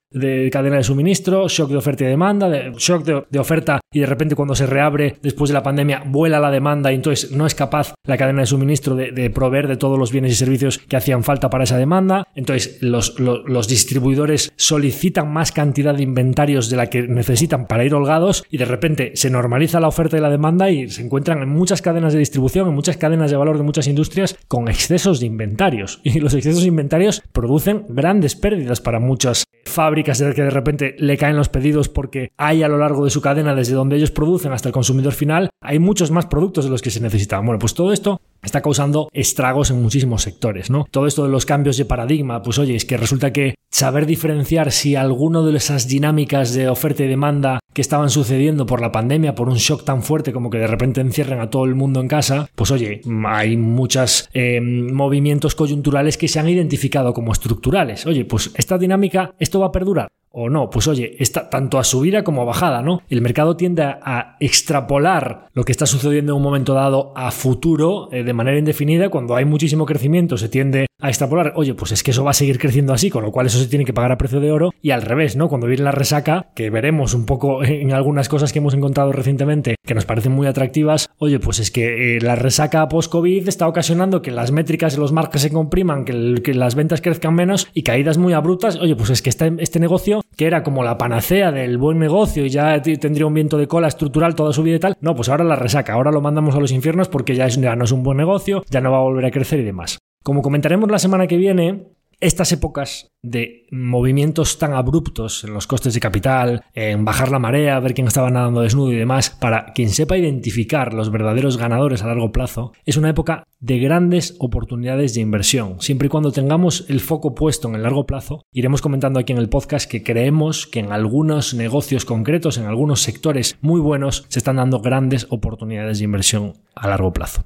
cadena 0.52 0.78
de 0.78 0.84
suministro, 0.84 1.48
shock 1.48 1.70
de 1.70 1.78
oferta 1.78 2.04
y 2.04 2.08
demanda, 2.08 2.50
shock 2.78 3.04
de, 3.04 3.40
oferta 3.40 3.80
y 3.92 4.02
de 4.02 4.06
repente 4.06 4.36
cuando 4.36 4.54
se 4.54 4.66
reabre 4.66 5.16
después 5.22 5.50
de 5.50 5.54
la 5.54 5.64
pandemia 5.64 6.04
vuela 6.06 6.40
la 6.40 6.52
demanda 6.52 6.92
y 6.92 6.96
entonces 6.96 7.32
no 7.32 7.46
es 7.46 7.56
capaz 7.56 7.94
la 8.06 8.18
cadena 8.18 8.42
de 8.42 8.46
suministro 8.46 8.96
de, 8.96 9.30
proveer 9.30 9.68
de 9.68 9.78
todos 9.78 9.98
los 9.98 10.12
bienes 10.12 10.34
y 10.34 10.36
servicios 10.36 10.78
que 10.78 10.96
hacían 10.96 11.24
falta 11.24 11.50
para 11.50 11.64
esa 11.64 11.78
demanda. 11.78 12.28
Entonces 12.36 12.78
los 12.82 13.20
los 13.20 13.55
distribuidores 13.64 14.52
solicitan 14.58 15.32
más 15.32 15.52
cantidad 15.52 15.96
de 15.96 16.04
inventarios 16.04 16.70
de 16.70 16.78
la 16.78 16.88
que 16.90 17.04
necesitan 17.04 17.68
para 17.68 17.86
ir 17.86 17.94
holgados 17.94 18.44
y 18.50 18.58
de 18.58 18.66
repente 18.66 19.12
se 19.16 19.30
normaliza 19.30 19.80
la 19.80 19.88
oferta 19.88 20.18
y 20.18 20.22
la 20.22 20.30
demanda 20.30 20.70
y 20.70 20.90
se 20.90 21.02
encuentran 21.02 21.42
en 21.42 21.50
muchas 21.50 21.82
cadenas 21.82 22.14
de 22.14 22.20
distribución, 22.20 22.68
en 22.68 22.76
muchas 22.76 22.98
cadenas 22.98 23.32
de 23.32 23.38
valor 23.38 23.58
de 23.58 23.64
muchas 23.64 23.88
industrias 23.88 24.38
con 24.48 24.68
excesos 24.68 25.20
de 25.20 25.26
inventarios. 25.28 26.02
Y 26.16 26.20
los 26.20 26.34
excesos 26.34 26.62
de 26.62 26.70
inventarios 26.70 27.22
producen 27.34 27.86
grandes 27.90 28.36
pérdidas 28.36 28.80
para 28.80 29.00
muchas 29.00 29.46
fábricas 29.76 30.18
de 30.18 30.34
que 30.34 30.42
de 30.42 30.50
repente 30.50 30.96
le 30.98 31.18
caen 31.18 31.38
los 31.38 31.50
pedidos 31.50 31.90
porque 31.90 32.32
hay 32.38 32.64
a 32.64 32.68
lo 32.68 32.78
largo 32.78 33.06
de 33.06 33.12
su 33.12 33.22
cadena 33.22 33.54
desde 33.54 33.74
donde 33.74 33.98
ellos 33.98 34.12
producen 34.12 34.52
hasta 34.52 34.70
el 34.70 34.74
consumidor 34.74 35.14
final, 35.14 35.50
hay 35.62 35.80
muchos 35.80 36.12
más 36.12 36.26
productos 36.26 36.66
de 36.66 36.72
los 36.72 36.82
que 36.82 36.90
se 36.90 37.00
necesitan. 37.00 37.46
Bueno, 37.46 37.60
pues 37.60 37.74
todo 37.74 37.94
esto 37.94 38.22
está 38.42 38.62
causando 38.62 39.10
estragos 39.12 39.72
en 39.72 39.82
muchísimos 39.82 40.22
sectores, 40.22 40.70
¿no? 40.70 40.86
Todo 40.90 41.08
esto 41.08 41.24
de 41.24 41.30
los 41.30 41.46
cambios 41.46 41.78
de 41.78 41.86
paradigma, 41.86 42.42
pues 42.42 42.60
oye, 42.60 42.76
es 42.76 42.86
que 42.86 42.98
resulta 42.98 43.34
que 43.34 43.56
saber 43.72 44.06
diferenciar 44.06 44.72
si 44.72 44.96
alguno 44.96 45.44
de 45.44 45.58
esas 45.58 45.88
dinámicas 45.88 46.54
de 46.54 46.70
oferta 46.70 47.04
y 47.04 47.08
demanda 47.08 47.60
que 47.74 47.82
estaban 47.82 48.10
sucediendo 48.10 48.66
por 48.66 48.80
la 48.80 48.94
pandemia, 48.94 49.36
por 49.36 49.50
un 49.50 49.58
shock 49.58 49.84
tan 49.84 50.02
fuerte 50.02 50.32
como 50.32 50.50
que 50.50 50.60
de 50.60 50.68
repente 50.68 51.02
encierran 51.02 51.42
a 51.42 51.50
todo 51.50 51.66
el 51.66 51.76
mundo 51.76 52.00
en 52.00 52.08
casa, 52.08 52.50
pues 52.56 52.72
oye, 52.72 53.02
hay 53.26 53.58
muchos 53.58 54.30
eh, 54.34 54.62
movimientos 54.62 55.56
coyunturales 55.56 56.18
que 56.18 56.30
se 56.30 56.40
han 56.40 56.48
identificado 56.48 57.14
como 57.14 57.34
estructurales. 57.34 58.06
Oye, 58.06 58.24
pues 58.24 58.52
esta 58.56 58.78
dinámica, 58.78 59.34
¿esto 59.40 59.60
va 59.60 59.65
a 59.66 59.72
perdurar? 59.72 60.10
o 60.38 60.50
no. 60.50 60.70
Pues 60.70 60.88
oye, 60.88 61.16
está 61.20 61.50
tanto 61.50 61.80
a 61.80 61.84
subida 61.86 62.24
como 62.24 62.42
a 62.42 62.46
bajada, 62.46 62.82
¿no? 62.82 63.02
El 63.10 63.22
mercado 63.22 63.56
tiende 63.56 63.84
a, 63.84 64.36
extrapolar 64.42 65.48
lo 65.54 65.64
que 65.64 65.72
está 65.72 65.86
sucediendo 65.86 66.34
en 66.34 66.38
un 66.38 66.44
momento 66.44 66.74
dado 66.74 67.14
a 67.16 67.32
futuro 67.32 68.10
eh, 68.12 68.24
de 68.24 68.34
manera 68.34 68.60
indefinida. 68.60 69.10
Cuando 69.10 69.36
hay 69.36 69.46
muchísimo 69.46 69.86
crecimiento, 69.86 70.38
se 70.38 70.50
tiende 70.50 70.88
a 71.06 71.10
extrapolar, 71.10 71.54
oye, 71.56 71.74
pues 71.74 71.92
es 71.92 72.04
que 72.04 72.12
eso 72.12 72.24
va 72.24 72.32
a 72.32 72.34
seguir 72.34 72.60
creciendo 72.60 72.94
así, 72.94 73.10
con 73.10 73.24
lo 73.24 73.32
cual 73.32 73.48
eso 73.48 73.60
se 73.60 73.68
tiene 73.68 73.86
que 73.86 73.94
pagar 73.94 74.12
a 74.12 74.18
precio 74.18 74.40
de 74.40 74.52
oro. 74.52 74.72
Y 74.82 74.92
al 74.92 75.02
revés, 75.02 75.36
¿no? 75.36 75.48
Cuando 75.48 75.68
viene 75.68 75.84
la 75.84 75.92
resaca, 75.92 76.48
que 76.56 76.70
veremos 76.70 77.14
un 77.14 77.26
poco 77.26 77.64
en 77.64 77.94
algunas 77.94 78.30
cosas 78.30 78.52
que 78.52 78.60
hemos 78.60 78.74
encontrado 78.74 79.12
recientemente 79.12 79.76
que 79.86 79.94
nos 79.94 80.06
parecen 80.06 80.32
muy 80.32 80.48
atractivas, 80.48 81.10
oye, 81.18 81.40
pues 81.40 81.60
es 81.60 81.72
que 81.72 82.18
eh, 82.18 82.22
la 82.22 82.36
resaca 82.36 82.88
post-COVID 82.88 83.48
está 83.48 83.68
ocasionando 83.68 84.22
que 84.22 84.32
las 84.32 84.52
métricas 84.52 84.96
y 84.96 85.00
los 85.00 85.12
marcas 85.12 85.42
se 85.42 85.52
compriman, 85.52 86.06
que, 86.06 86.54
las 86.56 86.76
ventas 86.76 87.02
crezcan 87.02 87.36
menos 87.36 87.68
y 87.74 87.84
caídas 87.84 88.18
muy 88.18 88.34
abruptas. 88.34 88.78
Oye, 88.78 88.96
pues 88.96 89.10
es 89.10 89.22
que 89.22 89.30
este, 89.30 89.54
este 89.60 89.80
negocio 89.80 90.22
que 90.36 90.48
era 90.48 90.64
como 90.64 90.84
la 90.84 90.98
panacea 90.98 91.52
del 91.52 91.78
buen 91.78 92.00
negocio 92.00 92.46
y 92.46 92.50
ya 92.50 92.82
tendría 92.82 93.26
un 93.26 93.34
viento 93.34 93.58
de 93.58 93.68
cola 93.68 93.88
estructural 93.88 94.36
toda 94.36 94.54
su 94.54 94.64
vida 94.64 94.76
y 94.76 94.80
tal, 94.80 94.98
no, 95.02 95.16
pues 95.16 95.30
ahora 95.30 95.44
la 95.44 95.56
resaca, 95.56 95.94
ahora 95.94 96.12
lo 96.12 96.22
mandamos 96.22 96.56
a 96.56 96.60
los 96.60 96.72
infiernos 96.72 97.08
porque 97.08 97.36
ya, 97.36 97.48
ya 97.48 97.76
no 97.76 97.86
es 97.86 97.92
un 97.92 98.04
buen 98.04 98.18
negocio, 98.18 98.64
ya 98.70 98.82
no 98.82 98.92
va 98.92 98.98
a 98.98 99.02
volver 99.02 99.26
a 99.26 99.32
crecer 99.32 99.60
y 99.60 99.64
demás. 99.64 100.00
Como 100.26 100.42
comentaremos 100.42 100.90
la 100.90 100.98
semana 100.98 101.28
que 101.28 101.38
viene, 101.38 101.84
estas 102.20 102.52
épocas 102.52 103.12
de 103.22 103.68
movimientos 103.70 104.58
tan 104.58 104.74
abruptos 104.74 105.44
en 105.44 105.54
los 105.54 105.68
costes 105.68 105.94
de 105.94 106.00
capital, 106.00 106.64
en 106.74 107.06
bajar 107.06 107.30
la 107.30 107.38
marea, 107.38 107.80
ver 107.80 107.94
quién 107.94 108.08
estaba 108.08 108.32
nadando 108.32 108.62
desnudo 108.62 108.92
y 108.92 108.96
demás, 108.96 109.30
para 109.30 109.72
quien 109.74 109.92
sepa 109.92 110.18
identificar 110.18 110.96
los 110.96 111.12
verdaderos 111.12 111.58
ganadores 111.58 112.02
a 112.02 112.08
largo 112.08 112.32
plazo, 112.32 112.74
es 112.88 112.98
una 112.98 113.12
época 113.12 113.44
de 113.60 113.78
grandes 113.78 114.36
oportunidades 114.40 115.14
de 115.14 115.22
inversión. 115.22 115.80
Siempre 115.80 116.08
y 116.08 116.10
cuando 116.10 116.32
tengamos 116.32 116.86
el 116.90 117.02
foco 117.02 117.36
puesto 117.36 117.68
en 117.68 117.76
el 117.76 117.84
largo 117.84 118.08
plazo, 118.08 118.42
iremos 118.52 118.82
comentando 118.82 119.20
aquí 119.20 119.32
en 119.32 119.38
el 119.38 119.50
podcast 119.50 119.88
que 119.88 120.02
creemos 120.02 120.66
que 120.66 120.80
en 120.80 120.92
algunos 120.92 121.54
negocios 121.54 122.04
concretos, 122.04 122.58
en 122.58 122.66
algunos 122.66 123.04
sectores 123.04 123.60
muy 123.62 123.80
buenos, 123.80 124.26
se 124.30 124.40
están 124.40 124.56
dando 124.56 124.80
grandes 124.80 125.28
oportunidades 125.30 126.00
de 126.00 126.06
inversión 126.06 126.54
a 126.74 126.88
largo 126.88 127.14
plazo. 127.14 127.44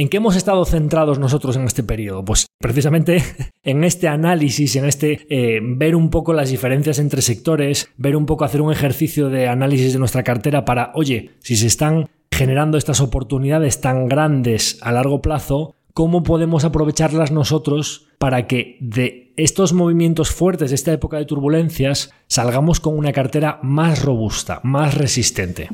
¿En 0.00 0.08
qué 0.08 0.18
hemos 0.18 0.36
estado 0.36 0.64
centrados 0.64 1.18
nosotros 1.18 1.56
en 1.56 1.64
este 1.64 1.82
periodo? 1.82 2.24
Pues 2.24 2.46
precisamente 2.60 3.20
en 3.64 3.82
este 3.82 4.06
análisis, 4.06 4.76
en 4.76 4.84
este 4.84 5.26
eh, 5.28 5.58
ver 5.60 5.96
un 5.96 6.08
poco 6.08 6.32
las 6.32 6.50
diferencias 6.50 7.00
entre 7.00 7.20
sectores, 7.20 7.90
ver 7.96 8.14
un 8.14 8.24
poco 8.24 8.44
hacer 8.44 8.62
un 8.62 8.70
ejercicio 8.70 9.28
de 9.28 9.48
análisis 9.48 9.92
de 9.92 9.98
nuestra 9.98 10.22
cartera 10.22 10.64
para, 10.64 10.92
oye, 10.94 11.32
si 11.40 11.56
se 11.56 11.66
están 11.66 12.08
generando 12.30 12.78
estas 12.78 13.00
oportunidades 13.00 13.80
tan 13.80 14.06
grandes 14.06 14.78
a 14.82 14.92
largo 14.92 15.20
plazo, 15.20 15.74
¿cómo 15.94 16.22
podemos 16.22 16.64
aprovecharlas 16.64 17.32
nosotros 17.32 18.06
para 18.18 18.46
que 18.46 18.76
de 18.80 19.32
estos 19.36 19.72
movimientos 19.72 20.30
fuertes 20.30 20.70
de 20.70 20.76
esta 20.76 20.92
época 20.92 21.16
de 21.16 21.24
turbulencias 21.24 22.12
salgamos 22.28 22.78
con 22.78 22.96
una 22.96 23.12
cartera 23.12 23.58
más 23.64 24.04
robusta, 24.04 24.60
más 24.62 24.94
resistente. 24.94 25.70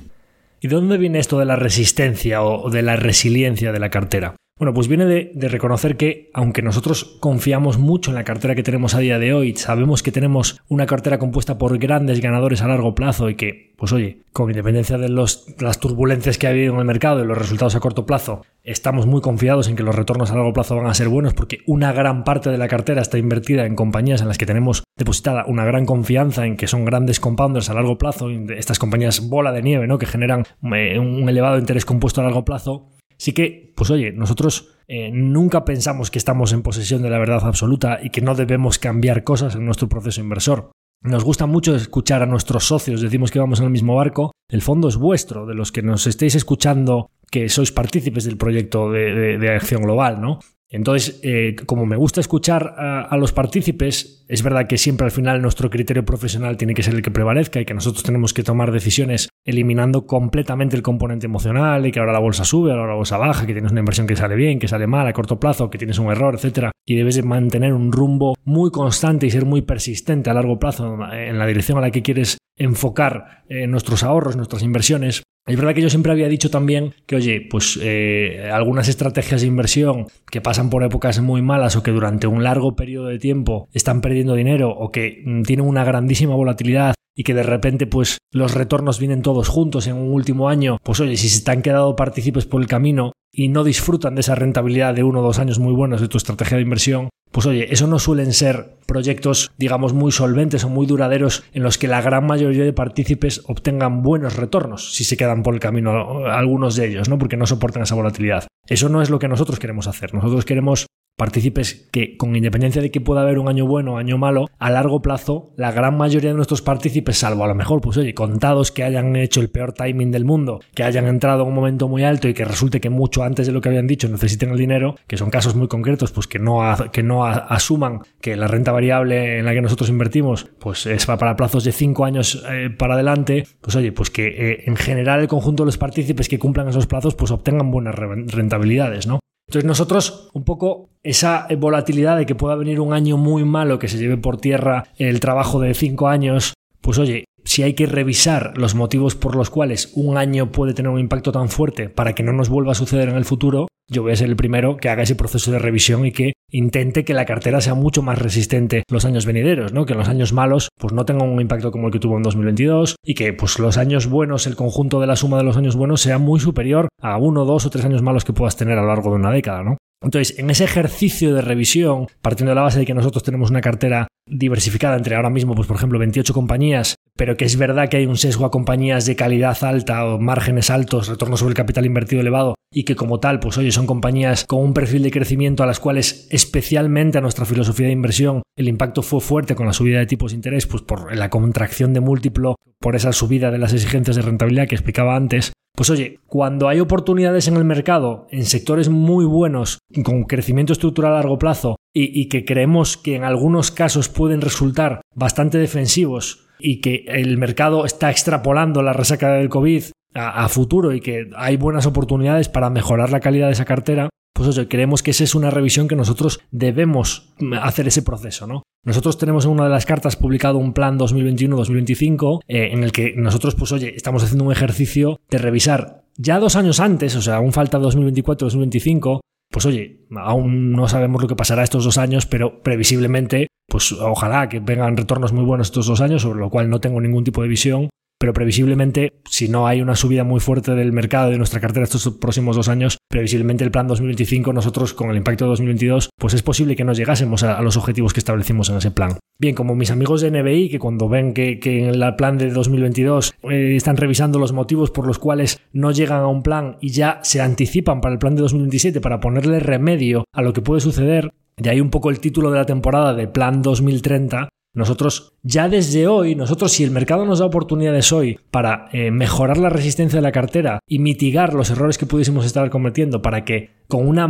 ¿Y 0.64 0.68
de 0.68 0.76
dónde 0.76 0.96
viene 0.96 1.18
esto 1.18 1.38
de 1.38 1.44
la 1.44 1.56
resistencia 1.56 2.42
o 2.42 2.70
de 2.70 2.80
la 2.80 2.96
resiliencia 2.96 3.70
de 3.70 3.78
la 3.78 3.90
cartera? 3.90 4.34
Bueno, 4.56 4.72
pues 4.72 4.86
viene 4.86 5.06
de, 5.06 5.48
reconocer 5.48 5.96
que, 5.96 6.30
aunque 6.32 6.62
nosotros 6.62 7.16
confiamos 7.18 7.76
mucho 7.76 8.12
en 8.12 8.14
la 8.14 8.22
cartera 8.22 8.54
que 8.54 8.62
tenemos 8.62 8.94
a 8.94 9.00
día 9.00 9.18
de 9.18 9.34
hoy, 9.34 9.56
sabemos 9.56 10.04
que 10.04 10.12
tenemos 10.12 10.62
una 10.68 10.86
cartera 10.86 11.18
compuesta 11.18 11.58
por 11.58 11.76
grandes 11.78 12.20
ganadores 12.20 12.62
a 12.62 12.68
largo 12.68 12.94
plazo 12.94 13.28
y 13.28 13.34
que, 13.34 13.74
pues 13.76 13.92
oye, 13.92 14.22
con 14.32 14.50
independencia 14.50 14.96
de 14.96 15.08
las 15.08 15.80
turbulencias 15.80 16.38
que 16.38 16.46
ha 16.46 16.50
habido 16.50 16.72
en 16.72 16.78
el 16.78 16.84
mercado 16.84 17.24
y 17.24 17.26
los 17.26 17.36
resultados 17.36 17.74
a 17.74 17.80
corto 17.80 18.06
plazo, 18.06 18.42
estamos 18.62 19.06
muy 19.06 19.20
confiados 19.20 19.66
en 19.66 19.74
que 19.74 19.82
los 19.82 19.96
retornos 19.96 20.30
a 20.30 20.36
largo 20.36 20.52
plazo 20.52 20.76
van 20.76 20.86
a 20.86 20.94
ser 20.94 21.08
buenos 21.08 21.34
porque 21.34 21.58
una 21.66 21.92
gran 21.92 22.22
parte 22.22 22.50
de 22.50 22.58
la 22.58 22.68
cartera 22.68 23.02
está 23.02 23.18
invertida 23.18 23.66
en 23.66 23.74
compañías 23.74 24.22
en 24.22 24.28
las 24.28 24.38
que 24.38 24.46
tenemos 24.46 24.84
depositada 24.96 25.46
una 25.48 25.64
gran 25.64 25.84
confianza 25.84 26.46
en 26.46 26.56
que 26.56 26.68
son 26.68 26.84
grandes 26.84 27.18
compounders 27.18 27.70
a 27.70 27.74
largo 27.74 27.98
plazo, 27.98 28.30
estas 28.30 28.78
compañías 28.78 29.28
bola 29.28 29.50
de 29.50 29.62
nieve, 29.62 29.88
¿no? 29.88 29.98
Que 29.98 30.06
generan 30.06 30.44
eh, 30.72 31.00
un 31.00 31.28
elevado 31.28 31.58
interés 31.58 31.84
compuesto 31.84 32.20
a 32.20 32.24
largo 32.24 32.44
plazo 32.44 32.93
Sí 33.16 33.32
que, 33.32 33.72
pues 33.76 33.90
oye, 33.90 34.12
nosotros 34.12 34.74
eh, 34.86 35.10
nunca 35.12 35.64
pensamos 35.64 36.10
que 36.10 36.18
estamos 36.18 36.52
en 36.52 36.62
posesión 36.62 37.02
de 37.02 37.10
la 37.10 37.18
verdad 37.18 37.44
absoluta 37.44 37.98
y 38.02 38.10
que 38.10 38.20
no 38.20 38.34
debemos 38.34 38.78
cambiar 38.78 39.24
cosas 39.24 39.54
en 39.54 39.64
nuestro 39.64 39.88
proceso 39.88 40.20
inversor. 40.20 40.70
Nos 41.02 41.24
gusta 41.24 41.46
mucho 41.46 41.74
escuchar 41.74 42.22
a 42.22 42.26
nuestros 42.26 42.64
socios, 42.64 43.00
decimos 43.00 43.30
que 43.30 43.38
vamos 43.38 43.60
en 43.60 43.66
el 43.66 43.72
mismo 43.72 43.94
barco. 43.94 44.32
El 44.48 44.62
fondo 44.62 44.88
es 44.88 44.96
vuestro, 44.96 45.46
de 45.46 45.54
los 45.54 45.70
que 45.70 45.82
nos 45.82 46.06
estéis 46.06 46.34
escuchando, 46.34 47.10
que 47.30 47.48
sois 47.48 47.72
partícipes 47.72 48.24
del 48.24 48.38
proyecto 48.38 48.90
de, 48.90 49.38
de 49.38 49.50
acción 49.50 49.82
global, 49.82 50.20
¿no? 50.20 50.38
Entonces, 50.74 51.20
eh, 51.22 51.54
como 51.66 51.86
me 51.86 51.94
gusta 51.94 52.20
escuchar 52.20 52.74
a, 52.76 53.16
los 53.16 53.30
partícipes, 53.30 54.24
es 54.28 54.42
verdad 54.42 54.66
que 54.66 54.76
siempre 54.76 55.04
al 55.04 55.12
final 55.12 55.40
nuestro 55.40 55.70
criterio 55.70 56.04
profesional 56.04 56.56
tiene 56.56 56.74
que 56.74 56.82
ser 56.82 56.94
el 56.94 57.02
que 57.02 57.12
prevalezca 57.12 57.60
y 57.60 57.64
que 57.64 57.74
nosotros 57.74 58.02
tenemos 58.02 58.34
que 58.34 58.42
tomar 58.42 58.72
decisiones 58.72 59.28
eliminando 59.44 60.04
completamente 60.04 60.74
el 60.74 60.82
componente 60.82 61.26
emocional 61.26 61.86
y 61.86 61.92
que 61.92 62.00
ahora 62.00 62.12
la 62.12 62.18
bolsa 62.18 62.44
sube, 62.44 62.72
ahora 62.72 62.88
la 62.88 62.96
bolsa 62.96 63.18
baja, 63.18 63.46
que 63.46 63.52
tienes 63.52 63.70
una 63.70 63.82
inversión 63.82 64.08
que 64.08 64.16
sale 64.16 64.34
bien, 64.34 64.58
que 64.58 64.66
sale 64.66 64.88
mal 64.88 65.06
a 65.06 65.12
corto 65.12 65.38
plazo, 65.38 65.70
que 65.70 65.78
tienes 65.78 66.00
un 66.00 66.10
error, 66.10 66.34
etcétera, 66.34 66.72
y 66.84 66.96
debes 66.96 67.14
de 67.14 67.22
mantener 67.22 67.72
un 67.72 67.92
rumbo 67.92 68.34
muy 68.42 68.72
constante 68.72 69.26
y 69.26 69.30
ser 69.30 69.44
muy 69.44 69.62
persistente 69.62 70.28
a 70.30 70.34
largo 70.34 70.58
plazo 70.58 70.98
en 71.12 71.38
la 71.38 71.46
dirección 71.46 71.78
a 71.78 71.82
la 71.82 71.92
que 71.92 72.02
quieres 72.02 72.38
enfocar 72.56 73.44
eh, 73.48 73.68
nuestros 73.68 74.02
ahorros, 74.02 74.36
nuestras 74.36 74.64
inversiones. 74.64 75.22
Es 75.46 75.56
verdad 75.56 75.74
que 75.74 75.82
yo 75.82 75.90
siempre 75.90 76.10
había 76.10 76.28
dicho 76.28 76.48
también 76.48 76.94
que, 77.06 77.16
oye, 77.16 77.46
pues 77.50 77.78
eh, 77.82 78.50
algunas 78.50 78.88
estrategias 78.88 79.42
de 79.42 79.46
inversión 79.46 80.06
que 80.30 80.40
pasan 80.40 80.70
por 80.70 80.82
épocas 80.84 81.20
muy 81.20 81.42
malas 81.42 81.76
o 81.76 81.82
que 81.82 81.90
durante 81.90 82.26
un 82.26 82.42
largo 82.42 82.74
periodo 82.76 83.08
de 83.08 83.18
tiempo 83.18 83.68
están 83.74 84.00
perdiendo 84.00 84.34
dinero 84.34 84.70
o 84.70 84.90
que 84.90 85.22
mm, 85.24 85.42
tienen 85.42 85.66
una 85.66 85.84
grandísima 85.84 86.34
volatilidad 86.34 86.94
y 87.14 87.24
que 87.24 87.34
de 87.34 87.42
repente 87.42 87.86
pues 87.86 88.18
los 88.32 88.54
retornos 88.54 88.98
vienen 88.98 89.22
todos 89.22 89.48
juntos 89.48 89.86
en 89.86 89.96
un 89.96 90.12
último 90.12 90.48
año, 90.48 90.78
pues 90.82 91.00
oye, 91.00 91.16
si 91.16 91.28
se 91.28 91.44
te 91.44 91.50
han 91.50 91.62
quedado 91.62 91.94
partícipes 91.94 92.46
por 92.46 92.62
el 92.62 92.66
camino 92.66 93.12
y 93.30 93.48
no 93.48 93.64
disfrutan 93.64 94.14
de 94.14 94.22
esa 94.22 94.34
rentabilidad 94.34 94.94
de 94.94 95.04
uno 95.04 95.20
o 95.20 95.22
dos 95.22 95.38
años 95.38 95.58
muy 95.58 95.74
buenos 95.74 96.00
de 96.00 96.08
tu 96.08 96.16
estrategia 96.16 96.56
de 96.56 96.62
inversión, 96.62 97.10
pues 97.34 97.46
oye, 97.46 97.66
eso 97.72 97.88
no 97.88 97.98
suelen 97.98 98.32
ser 98.32 98.76
proyectos, 98.86 99.50
digamos, 99.58 99.92
muy 99.92 100.12
solventes 100.12 100.62
o 100.62 100.68
muy 100.68 100.86
duraderos 100.86 101.42
en 101.52 101.64
los 101.64 101.78
que 101.78 101.88
la 101.88 102.00
gran 102.00 102.24
mayoría 102.28 102.62
de 102.62 102.72
partícipes 102.72 103.42
obtengan 103.48 104.02
buenos 104.02 104.36
retornos 104.36 104.94
si 104.94 105.02
se 105.02 105.16
quedan 105.16 105.42
por 105.42 105.52
el 105.52 105.58
camino 105.58 106.26
algunos 106.26 106.76
de 106.76 106.86
ellos, 106.86 107.08
¿no? 107.08 107.18
Porque 107.18 107.36
no 107.36 107.48
soportan 107.48 107.82
esa 107.82 107.96
volatilidad. 107.96 108.46
Eso 108.68 108.88
no 108.88 109.02
es 109.02 109.10
lo 109.10 109.18
que 109.18 109.26
nosotros 109.26 109.58
queremos 109.58 109.88
hacer. 109.88 110.14
Nosotros 110.14 110.44
queremos 110.44 110.86
partícipes 111.16 111.88
que, 111.92 112.16
con 112.16 112.34
independencia 112.34 112.82
de 112.82 112.90
que 112.90 113.00
pueda 113.00 113.22
haber 113.22 113.38
un 113.38 113.48
año 113.48 113.66
bueno 113.66 113.94
o 113.94 113.96
año 113.98 114.18
malo, 114.18 114.46
a 114.58 114.70
largo 114.70 115.00
plazo, 115.00 115.52
la 115.56 115.72
gran 115.72 115.96
mayoría 115.96 116.30
de 116.30 116.36
nuestros 116.36 116.62
partícipes, 116.62 117.18
salvo 117.18 117.44
a 117.44 117.48
lo 117.48 117.54
mejor, 117.54 117.80
pues 117.80 117.96
oye, 117.96 118.14
contados 118.14 118.72
que 118.72 118.82
hayan 118.82 119.14
hecho 119.16 119.40
el 119.40 119.50
peor 119.50 119.72
timing 119.72 120.10
del 120.10 120.24
mundo, 120.24 120.60
que 120.74 120.82
hayan 120.82 121.06
entrado 121.06 121.42
en 121.42 121.48
un 121.48 121.54
momento 121.54 121.88
muy 121.88 122.04
alto 122.04 122.28
y 122.28 122.34
que 122.34 122.44
resulte 122.44 122.80
que 122.80 122.90
mucho 122.90 123.22
antes 123.22 123.46
de 123.46 123.52
lo 123.52 123.60
que 123.60 123.68
habían 123.68 123.86
dicho 123.86 124.08
necesiten 124.08 124.50
el 124.50 124.58
dinero, 124.58 124.96
que 125.06 125.16
son 125.16 125.30
casos 125.30 125.54
muy 125.54 125.68
concretos, 125.68 126.12
pues 126.12 126.26
que 126.26 126.38
no, 126.38 126.60
que 126.92 127.02
no 127.02 127.24
asuman 127.24 128.00
que 128.20 128.36
la 128.36 128.48
renta 128.48 128.72
variable 128.72 129.38
en 129.38 129.44
la 129.44 129.52
que 129.52 129.62
nosotros 129.62 129.88
invertimos, 129.90 130.48
pues 130.58 130.86
es 130.86 131.06
para 131.06 131.36
plazos 131.36 131.64
de 131.64 131.72
cinco 131.72 132.04
años 132.04 132.44
eh, 132.50 132.70
para 132.70 132.94
adelante, 132.94 133.46
pues 133.60 133.76
oye, 133.76 133.92
pues 133.92 134.10
que 134.10 134.26
eh, 134.26 134.64
en 134.66 134.76
general 134.76 135.20
el 135.20 135.28
conjunto 135.28 135.62
de 135.62 135.66
los 135.66 135.78
partícipes 135.78 136.28
que 136.28 136.38
cumplan 136.38 136.68
esos 136.68 136.86
plazos, 136.86 137.14
pues 137.14 137.30
obtengan 137.30 137.70
buenas 137.70 137.94
rentabilidades, 137.94 139.06
¿no? 139.06 139.20
Entonces 139.54 139.68
nosotros 139.68 140.30
un 140.32 140.42
poco 140.42 140.88
esa 141.04 141.46
volatilidad 141.58 142.16
de 142.16 142.26
que 142.26 142.34
pueda 142.34 142.56
venir 142.56 142.80
un 142.80 142.92
año 142.92 143.16
muy 143.16 143.44
malo 143.44 143.78
que 143.78 143.86
se 143.86 143.98
lleve 143.98 144.16
por 144.16 144.38
tierra 144.38 144.88
el 144.96 145.20
trabajo 145.20 145.60
de 145.60 145.74
cinco 145.74 146.08
años, 146.08 146.54
pues 146.80 146.98
oye, 146.98 147.26
si 147.44 147.62
hay 147.62 147.74
que 147.74 147.86
revisar 147.86 148.56
los 148.56 148.74
motivos 148.74 149.14
por 149.14 149.36
los 149.36 149.50
cuales 149.50 149.92
un 149.94 150.16
año 150.16 150.50
puede 150.50 150.74
tener 150.74 150.90
un 150.90 151.00
impacto 151.00 151.32
tan 151.32 151.48
fuerte 151.48 151.88
para 151.88 152.14
que 152.14 152.22
no 152.22 152.32
nos 152.32 152.48
vuelva 152.48 152.72
a 152.72 152.76
suceder 152.76 153.08
en 153.08 153.16
el 153.16 153.24
futuro, 153.24 153.68
yo 153.86 154.02
voy 154.02 154.12
a 154.12 154.16
ser 154.16 154.28
el 154.28 154.36
primero 154.36 154.78
que 154.78 154.88
haga 154.88 155.02
ese 155.02 155.14
proceso 155.14 155.52
de 155.52 155.58
revisión 155.58 156.06
y 156.06 156.12
que 156.12 156.32
intente 156.50 157.04
que 157.04 157.12
la 157.12 157.26
cartera 157.26 157.60
sea 157.60 157.74
mucho 157.74 158.02
más 158.02 158.18
resistente 158.18 158.82
los 158.88 159.04
años 159.04 159.26
venideros, 159.26 159.72
¿no? 159.72 159.84
Que 159.84 159.94
los 159.94 160.08
años 160.08 160.32
malos 160.32 160.68
pues 160.78 160.94
no 160.94 161.04
tengan 161.04 161.28
un 161.28 161.40
impacto 161.40 161.70
como 161.70 161.88
el 161.88 161.92
que 161.92 161.98
tuvo 161.98 162.16
en 162.16 162.22
2022 162.22 162.96
y 163.04 163.14
que 163.14 163.32
pues 163.34 163.58
los 163.58 163.76
años 163.76 164.06
buenos, 164.06 164.46
el 164.46 164.56
conjunto 164.56 165.00
de 165.00 165.06
la 165.06 165.16
suma 165.16 165.36
de 165.36 165.44
los 165.44 165.56
años 165.56 165.76
buenos 165.76 166.00
sea 166.00 166.18
muy 166.18 166.40
superior 166.40 166.88
a 167.00 167.18
uno, 167.18 167.44
dos 167.44 167.66
o 167.66 167.70
tres 167.70 167.84
años 167.84 168.02
malos 168.02 168.24
que 168.24 168.32
puedas 168.32 168.56
tener 168.56 168.78
a 168.78 168.82
lo 168.82 168.88
largo 168.88 169.10
de 169.10 169.16
una 169.16 169.30
década, 169.30 169.62
¿no? 169.62 169.76
Entonces, 170.02 170.38
en 170.38 170.50
ese 170.50 170.64
ejercicio 170.64 171.34
de 171.34 171.40
revisión, 171.40 172.08
partiendo 172.20 172.50
de 172.50 172.56
la 172.56 172.62
base 172.62 172.78
de 172.78 172.84
que 172.84 172.92
nosotros 172.92 173.22
tenemos 173.22 173.50
una 173.50 173.62
cartera 173.62 174.06
diversificada 174.26 174.96
entre 174.96 175.16
ahora 175.16 175.30
mismo, 175.30 175.54
pues 175.54 175.66
por 175.66 175.76
ejemplo, 175.76 175.98
28 175.98 176.34
compañías, 176.34 176.94
pero 177.16 177.36
que 177.36 177.44
es 177.44 177.56
verdad 177.56 177.88
que 177.88 177.98
hay 177.98 178.06
un 178.06 178.16
sesgo 178.16 178.44
a 178.44 178.50
compañías 178.50 179.06
de 179.06 179.16
calidad 179.16 179.62
alta 179.62 180.04
o 180.04 180.18
márgenes 180.18 180.70
altos, 180.70 181.08
retorno 181.08 181.36
sobre 181.36 181.52
el 181.52 181.56
capital 181.56 181.86
invertido 181.86 182.20
elevado, 182.20 182.54
y 182.72 182.84
que 182.84 182.96
como 182.96 183.20
tal, 183.20 183.38
pues 183.40 183.56
oye, 183.56 183.70
son 183.70 183.86
compañías 183.86 184.44
con 184.44 184.60
un 184.60 184.74
perfil 184.74 185.02
de 185.02 185.12
crecimiento 185.12 185.62
a 185.62 185.66
las 185.66 185.78
cuales 185.78 186.26
especialmente 186.30 187.18
a 187.18 187.20
nuestra 187.20 187.44
filosofía 187.44 187.86
de 187.86 187.92
inversión 187.92 188.42
el 188.56 188.68
impacto 188.68 189.02
fue 189.02 189.20
fuerte 189.20 189.54
con 189.54 189.66
la 189.66 189.72
subida 189.72 189.98
de 189.98 190.06
tipos 190.06 190.32
de 190.32 190.36
interés, 190.36 190.66
pues 190.66 190.82
por 190.82 191.14
la 191.14 191.30
contracción 191.30 191.92
de 191.92 192.00
múltiplo, 192.00 192.56
por 192.80 192.96
esa 192.96 193.12
subida 193.12 193.50
de 193.50 193.58
las 193.58 193.72
exigencias 193.72 194.16
de 194.16 194.22
rentabilidad 194.22 194.68
que 194.68 194.74
explicaba 194.74 195.16
antes, 195.16 195.52
pues 195.76 195.90
oye, 195.90 196.20
cuando 196.26 196.68
hay 196.68 196.78
oportunidades 196.78 197.48
en 197.48 197.56
el 197.56 197.64
mercado, 197.64 198.28
en 198.30 198.44
sectores 198.44 198.88
muy 198.88 199.24
buenos, 199.24 199.78
con 200.04 200.22
crecimiento 200.24 200.72
estructural 200.72 201.12
a 201.12 201.16
largo 201.16 201.38
plazo, 201.38 201.76
y, 201.96 202.28
que 202.28 202.44
creemos 202.44 202.96
que 202.96 203.14
en 203.14 203.22
algunos 203.22 203.70
casos 203.70 204.08
pueden 204.08 204.40
resultar 204.40 205.00
bastante 205.14 205.58
defensivos 205.58 206.43
y 206.64 206.80
que 206.80 207.04
el 207.06 207.36
mercado 207.36 207.84
está 207.84 208.10
extrapolando 208.10 208.82
la 208.82 208.94
resaca 208.94 209.34
del 209.34 209.50
COVID 209.50 209.84
a, 210.14 210.48
futuro 210.48 210.92
y 210.92 211.00
que 211.00 211.28
hay 211.36 211.56
buenas 211.56 211.86
oportunidades 211.86 212.48
para 212.48 212.70
mejorar 212.70 213.10
la 213.10 213.20
calidad 213.20 213.48
de 213.48 213.52
esa 213.52 213.64
cartera, 213.64 214.08
pues 214.32 214.48
oye, 214.48 214.66
creemos 214.68 215.02
que 215.02 215.10
esa 215.10 215.24
es 215.24 215.34
una 215.34 215.50
revisión 215.50 215.88
que 215.88 215.96
nosotros 215.96 216.40
debemos 216.50 217.34
hacer 217.60 217.86
ese 217.88 218.02
proceso, 218.02 218.46
¿no? 218.46 218.62
Nosotros 218.84 219.18
tenemos 219.18 219.44
en 219.44 219.52
una 219.52 219.64
de 219.64 219.70
las 219.70 219.86
cartas 219.86 220.16
publicado 220.16 220.58
un 220.58 220.72
plan 220.72 220.98
2021-2025 220.98 222.40
eh, 222.48 222.70
en 222.72 222.84
el 222.84 222.92
que 222.92 223.14
nosotros, 223.16 223.54
pues 223.54 223.72
oye, 223.72 223.94
estamos 223.96 224.22
haciendo 224.22 224.44
un 224.44 224.52
ejercicio 224.52 225.20
de 225.30 225.38
revisar 225.38 226.04
ya 226.16 226.38
dos 226.38 226.56
años 226.56 226.80
antes, 226.80 227.16
o 227.16 227.22
sea, 227.22 227.36
aún 227.36 227.52
falta 227.52 227.78
2024-2025, 227.78 229.20
pues 229.54 229.66
oye, 229.66 230.00
aún 230.16 230.72
no 230.72 230.88
sabemos 230.88 231.22
lo 231.22 231.28
que 231.28 231.36
pasará 231.36 231.62
estos 231.62 231.84
dos 231.84 231.96
años, 231.96 232.26
pero 232.26 232.60
previsiblemente, 232.60 233.46
pues 233.68 233.92
ojalá 233.92 234.48
que 234.48 234.58
vengan 234.58 234.96
retornos 234.96 235.32
muy 235.32 235.44
buenos 235.44 235.68
estos 235.68 235.86
dos 235.86 236.00
años, 236.00 236.22
sobre 236.22 236.40
lo 236.40 236.50
cual 236.50 236.68
no 236.68 236.80
tengo 236.80 237.00
ningún 237.00 237.22
tipo 237.22 237.40
de 237.40 237.46
visión 237.46 237.88
pero 238.18 238.32
previsiblemente, 238.32 239.20
si 239.28 239.48
no 239.48 239.66
hay 239.66 239.82
una 239.82 239.96
subida 239.96 240.24
muy 240.24 240.40
fuerte 240.40 240.74
del 240.74 240.92
mercado 240.92 241.30
de 241.30 241.38
nuestra 241.38 241.60
cartera 241.60 241.84
estos 241.84 242.08
próximos 242.14 242.56
dos 242.56 242.68
años, 242.68 242.98
previsiblemente 243.08 243.64
el 243.64 243.70
plan 243.70 243.86
2025, 243.86 244.52
nosotros 244.52 244.94
con 244.94 245.10
el 245.10 245.16
impacto 245.16 245.44
de 245.44 245.50
2022, 245.50 246.10
pues 246.18 246.34
es 246.34 246.42
posible 246.42 246.76
que 246.76 246.84
no 246.84 246.92
llegásemos 246.92 247.42
a, 247.42 247.60
los 247.62 247.76
objetivos 247.76 248.12
que 248.12 248.20
establecimos 248.20 248.70
en 248.70 248.76
ese 248.76 248.90
plan. 248.90 249.18
Bien, 249.38 249.54
como 249.54 249.74
mis 249.74 249.90
amigos 249.90 250.20
de 250.20 250.30
NBI, 250.30 250.70
que 250.70 250.78
cuando 250.78 251.08
ven 251.08 251.34
que, 251.34 251.58
en 251.62 251.86
el 251.86 252.14
plan 252.16 252.38
de 252.38 252.50
2022 252.50 253.34
eh, 253.50 253.76
están 253.76 253.96
revisando 253.96 254.38
los 254.38 254.52
motivos 254.52 254.90
por 254.90 255.06
los 255.06 255.18
cuales 255.18 255.60
no 255.72 255.90
llegan 255.90 256.20
a 256.20 256.28
un 256.28 256.42
plan 256.42 256.76
y 256.80 256.90
ya 256.90 257.20
se 257.22 257.40
anticipan 257.40 258.00
para 258.00 258.12
el 258.12 258.18
plan 258.18 258.36
de 258.36 258.42
2027 258.42 259.00
para 259.00 259.20
ponerle 259.20 259.60
remedio 259.60 260.24
a 260.32 260.42
lo 260.42 260.52
que 260.52 260.62
puede 260.62 260.80
suceder, 260.80 261.32
de 261.56 261.70
ahí 261.70 261.80
un 261.80 261.90
poco 261.90 262.10
el 262.10 262.20
título 262.20 262.50
de 262.50 262.58
la 262.58 262.66
temporada 262.66 263.14
de 263.14 263.28
Plan 263.28 263.62
2030, 263.62 264.48
nosotros 264.74 265.34
ya 265.42 265.68
desde 265.68 266.08
hoy, 266.08 266.34
nosotros 266.34 266.72
si 266.72 266.84
el 266.84 266.90
mercado 266.90 267.24
nos 267.24 267.38
da 267.38 267.46
oportunidades 267.46 268.12
hoy 268.12 268.38
para 268.50 268.88
eh, 268.92 269.10
mejorar 269.10 269.56
la 269.56 269.68
resistencia 269.68 270.18
de 270.18 270.22
la 270.22 270.32
cartera 270.32 270.80
y 270.86 270.98
mitigar 270.98 271.54
los 271.54 271.70
errores 271.70 271.96
que 271.96 272.06
pudiésemos 272.06 272.44
estar 272.44 272.68
cometiendo 272.70 273.22
para 273.22 273.44
que 273.44 273.70
con 273.88 274.06
una 274.06 274.28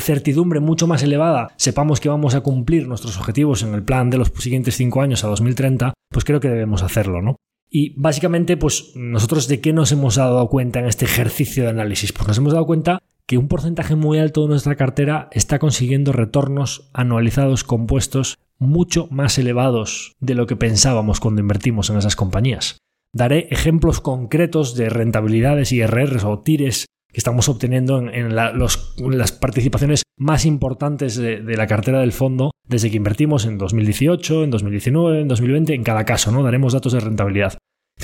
certidumbre 0.00 0.60
mucho 0.60 0.86
más 0.86 1.02
elevada 1.02 1.48
sepamos 1.56 2.00
que 2.00 2.08
vamos 2.08 2.34
a 2.34 2.42
cumplir 2.42 2.86
nuestros 2.86 3.18
objetivos 3.18 3.62
en 3.62 3.74
el 3.74 3.82
plan 3.82 4.08
de 4.08 4.18
los 4.18 4.32
siguientes 4.38 4.76
cinco 4.76 5.02
años 5.02 5.24
a 5.24 5.28
2030, 5.28 5.94
pues 6.10 6.24
creo 6.24 6.40
que 6.40 6.48
debemos 6.48 6.82
hacerlo, 6.82 7.20
¿no? 7.20 7.36
Y 7.68 7.94
básicamente, 8.00 8.56
pues 8.56 8.92
nosotros 8.94 9.48
de 9.48 9.60
qué 9.60 9.72
nos 9.72 9.90
hemos 9.90 10.14
dado 10.14 10.48
cuenta 10.48 10.78
en 10.78 10.86
este 10.86 11.04
ejercicio 11.04 11.64
de 11.64 11.70
análisis? 11.70 12.12
Pues 12.12 12.28
nos 12.28 12.38
hemos 12.38 12.52
dado 12.52 12.64
cuenta 12.64 13.00
que 13.26 13.38
un 13.38 13.48
porcentaje 13.48 13.96
muy 13.96 14.18
alto 14.18 14.42
de 14.42 14.48
nuestra 14.48 14.76
cartera 14.76 15.28
está 15.32 15.58
consiguiendo 15.58 16.12
retornos 16.12 16.88
anualizados 16.92 17.64
compuestos 17.64 18.38
mucho 18.58 19.08
más 19.10 19.38
elevados 19.38 20.14
de 20.20 20.34
lo 20.34 20.46
que 20.46 20.56
pensábamos 20.56 21.20
cuando 21.20 21.40
invertimos 21.40 21.90
en 21.90 21.98
esas 21.98 22.16
compañías. 22.16 22.78
Daré 23.12 23.48
ejemplos 23.50 24.00
concretos 24.00 24.74
de 24.74 24.90
rentabilidades 24.90 25.72
y 25.72 25.84
RRs 25.84 26.24
o 26.24 26.40
TIRES 26.40 26.86
que 27.16 27.20
estamos 27.20 27.48
obteniendo 27.48 27.98
en, 27.98 28.36
las 28.36 29.32
participaciones 29.32 30.02
más 30.18 30.44
importantes 30.44 31.16
de, 31.16 31.40
la 31.56 31.66
cartera 31.66 32.00
del 32.00 32.12
fondo 32.12 32.50
desde 32.68 32.90
que 32.90 32.98
invertimos 32.98 33.46
en 33.46 33.56
2018, 33.56 34.44
en 34.44 34.50
2019, 34.50 35.20
en 35.22 35.28
2020, 35.28 35.72
en 35.72 35.82
cada 35.82 36.04
caso, 36.04 36.30
¿no? 36.30 36.42
Daremos 36.42 36.74
datos 36.74 36.92
de 36.92 37.00
rentabilidad. 37.00 37.56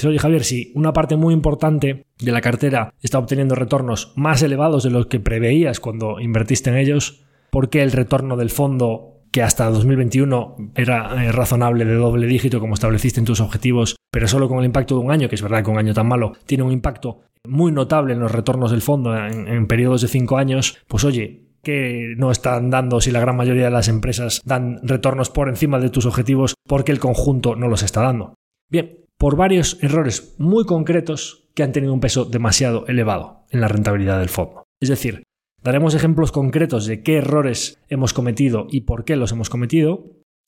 oye 0.03 0.19
Javier, 0.19 0.45
si 0.45 0.73
una 0.75 0.95
parte 0.95 1.17
muy 1.17 1.35
importante 1.35 2.07
de 2.19 2.33
la 2.33 2.41
cartera 2.41 2.95
está 3.03 3.19
obteniendo 3.19 3.55
retornos 3.55 4.15
más 4.17 4.43
elevados 4.43 4.83
de 4.83 4.91
los 4.91 5.09
que 5.09 5.21
preveías 5.21 5.79
cuando 5.79 6.19
invertiste 6.19 6.71
en 6.71 6.79
ellos, 6.79 7.23
¿por 7.51 7.69
qué 7.69 7.83
el 7.83 7.93
retorno 7.93 8.39
del 8.39 8.49
fondo 8.49 9.12
que 9.33 9.43
hasta 9.43 9.69
2021 9.71 10.57
era 10.77 11.25
eh, 11.25 11.33
razonable 11.33 11.85
de 11.87 11.95
doble 11.95 12.27
dígito 12.27 12.61
como 12.61 12.75
estableciste 12.75 13.19
en 13.19 13.27
tus 13.27 13.41
objetivos, 13.41 13.97
pero 14.13 14.29
solo 14.29 14.49
con 14.49 14.59
el 14.59 14.67
impacto 14.67 14.95
de 14.95 15.01
un 15.01 15.11
año, 15.11 15.29
que 15.29 15.35
es 15.35 15.43
verdad 15.43 15.65
que 15.65 15.71
un 15.71 15.79
año 15.79 15.95
tan 15.95 16.07
malo 16.07 16.35
tiene 16.45 16.63
un 16.63 16.73
impacto 16.73 17.23
muy 17.49 17.73
notable 17.73 18.13
en 18.13 18.21
los 18.21 18.31
retornos 18.31 18.71
del 18.71 18.83
fondo 18.83 19.17
en, 19.17 19.67
periodos 19.67 20.03
de 20.03 20.09
cinco 20.09 20.37
años, 20.37 20.79
pues 20.87 21.03
oye, 21.05 21.49
que 21.63 22.15
no 22.17 22.31
están 22.31 22.71
dando 22.71 23.01
si 23.01 23.11
la 23.11 23.21
gran 23.21 23.37
mayoría 23.37 23.65
de 23.65 23.71
las 23.71 23.89
empresas 23.89 24.43
dan 24.45 24.81
retornos 24.83 25.31
por 25.31 25.49
encima 25.49 25.79
de 25.79 25.91
tus 25.91 26.07
objetivos 26.07 26.55
porque 26.69 26.93
el 26.93 27.01
conjunto 27.01 27.57
no 27.57 27.69
los 27.69 27.83
está 27.83 28.03
dando. 28.03 28.35
Bien, 28.71 29.07
por 29.19 29.37
varios 29.37 29.83
errores 29.83 30.35
muy 30.39 30.67
concretos 30.67 31.49
que 31.55 31.63
han 31.63 31.73
tenido 31.73 31.95
un 31.95 32.01
peso 32.01 32.25
demasiado 32.25 32.87
elevado 32.87 33.45
en 33.51 33.61
la 33.61 33.69
rentabilidad 33.69 34.19
del 34.19 34.29
fondo. 34.29 34.65
Es 34.81 34.89
decir, 34.89 35.23
Daremos 35.63 35.95
ejemplos 35.95 36.33
concretos 36.33 36.87
de 36.87 37.03
qué 37.03 37.19
errores 37.19 37.79
hemos 37.89 38.13
cometido 38.13 38.67
y 38.71 38.83
por 38.83 39.05
qué 39.05 39.15
los 39.15 39.31
hemos 39.31 39.49
cometido 39.49 40.07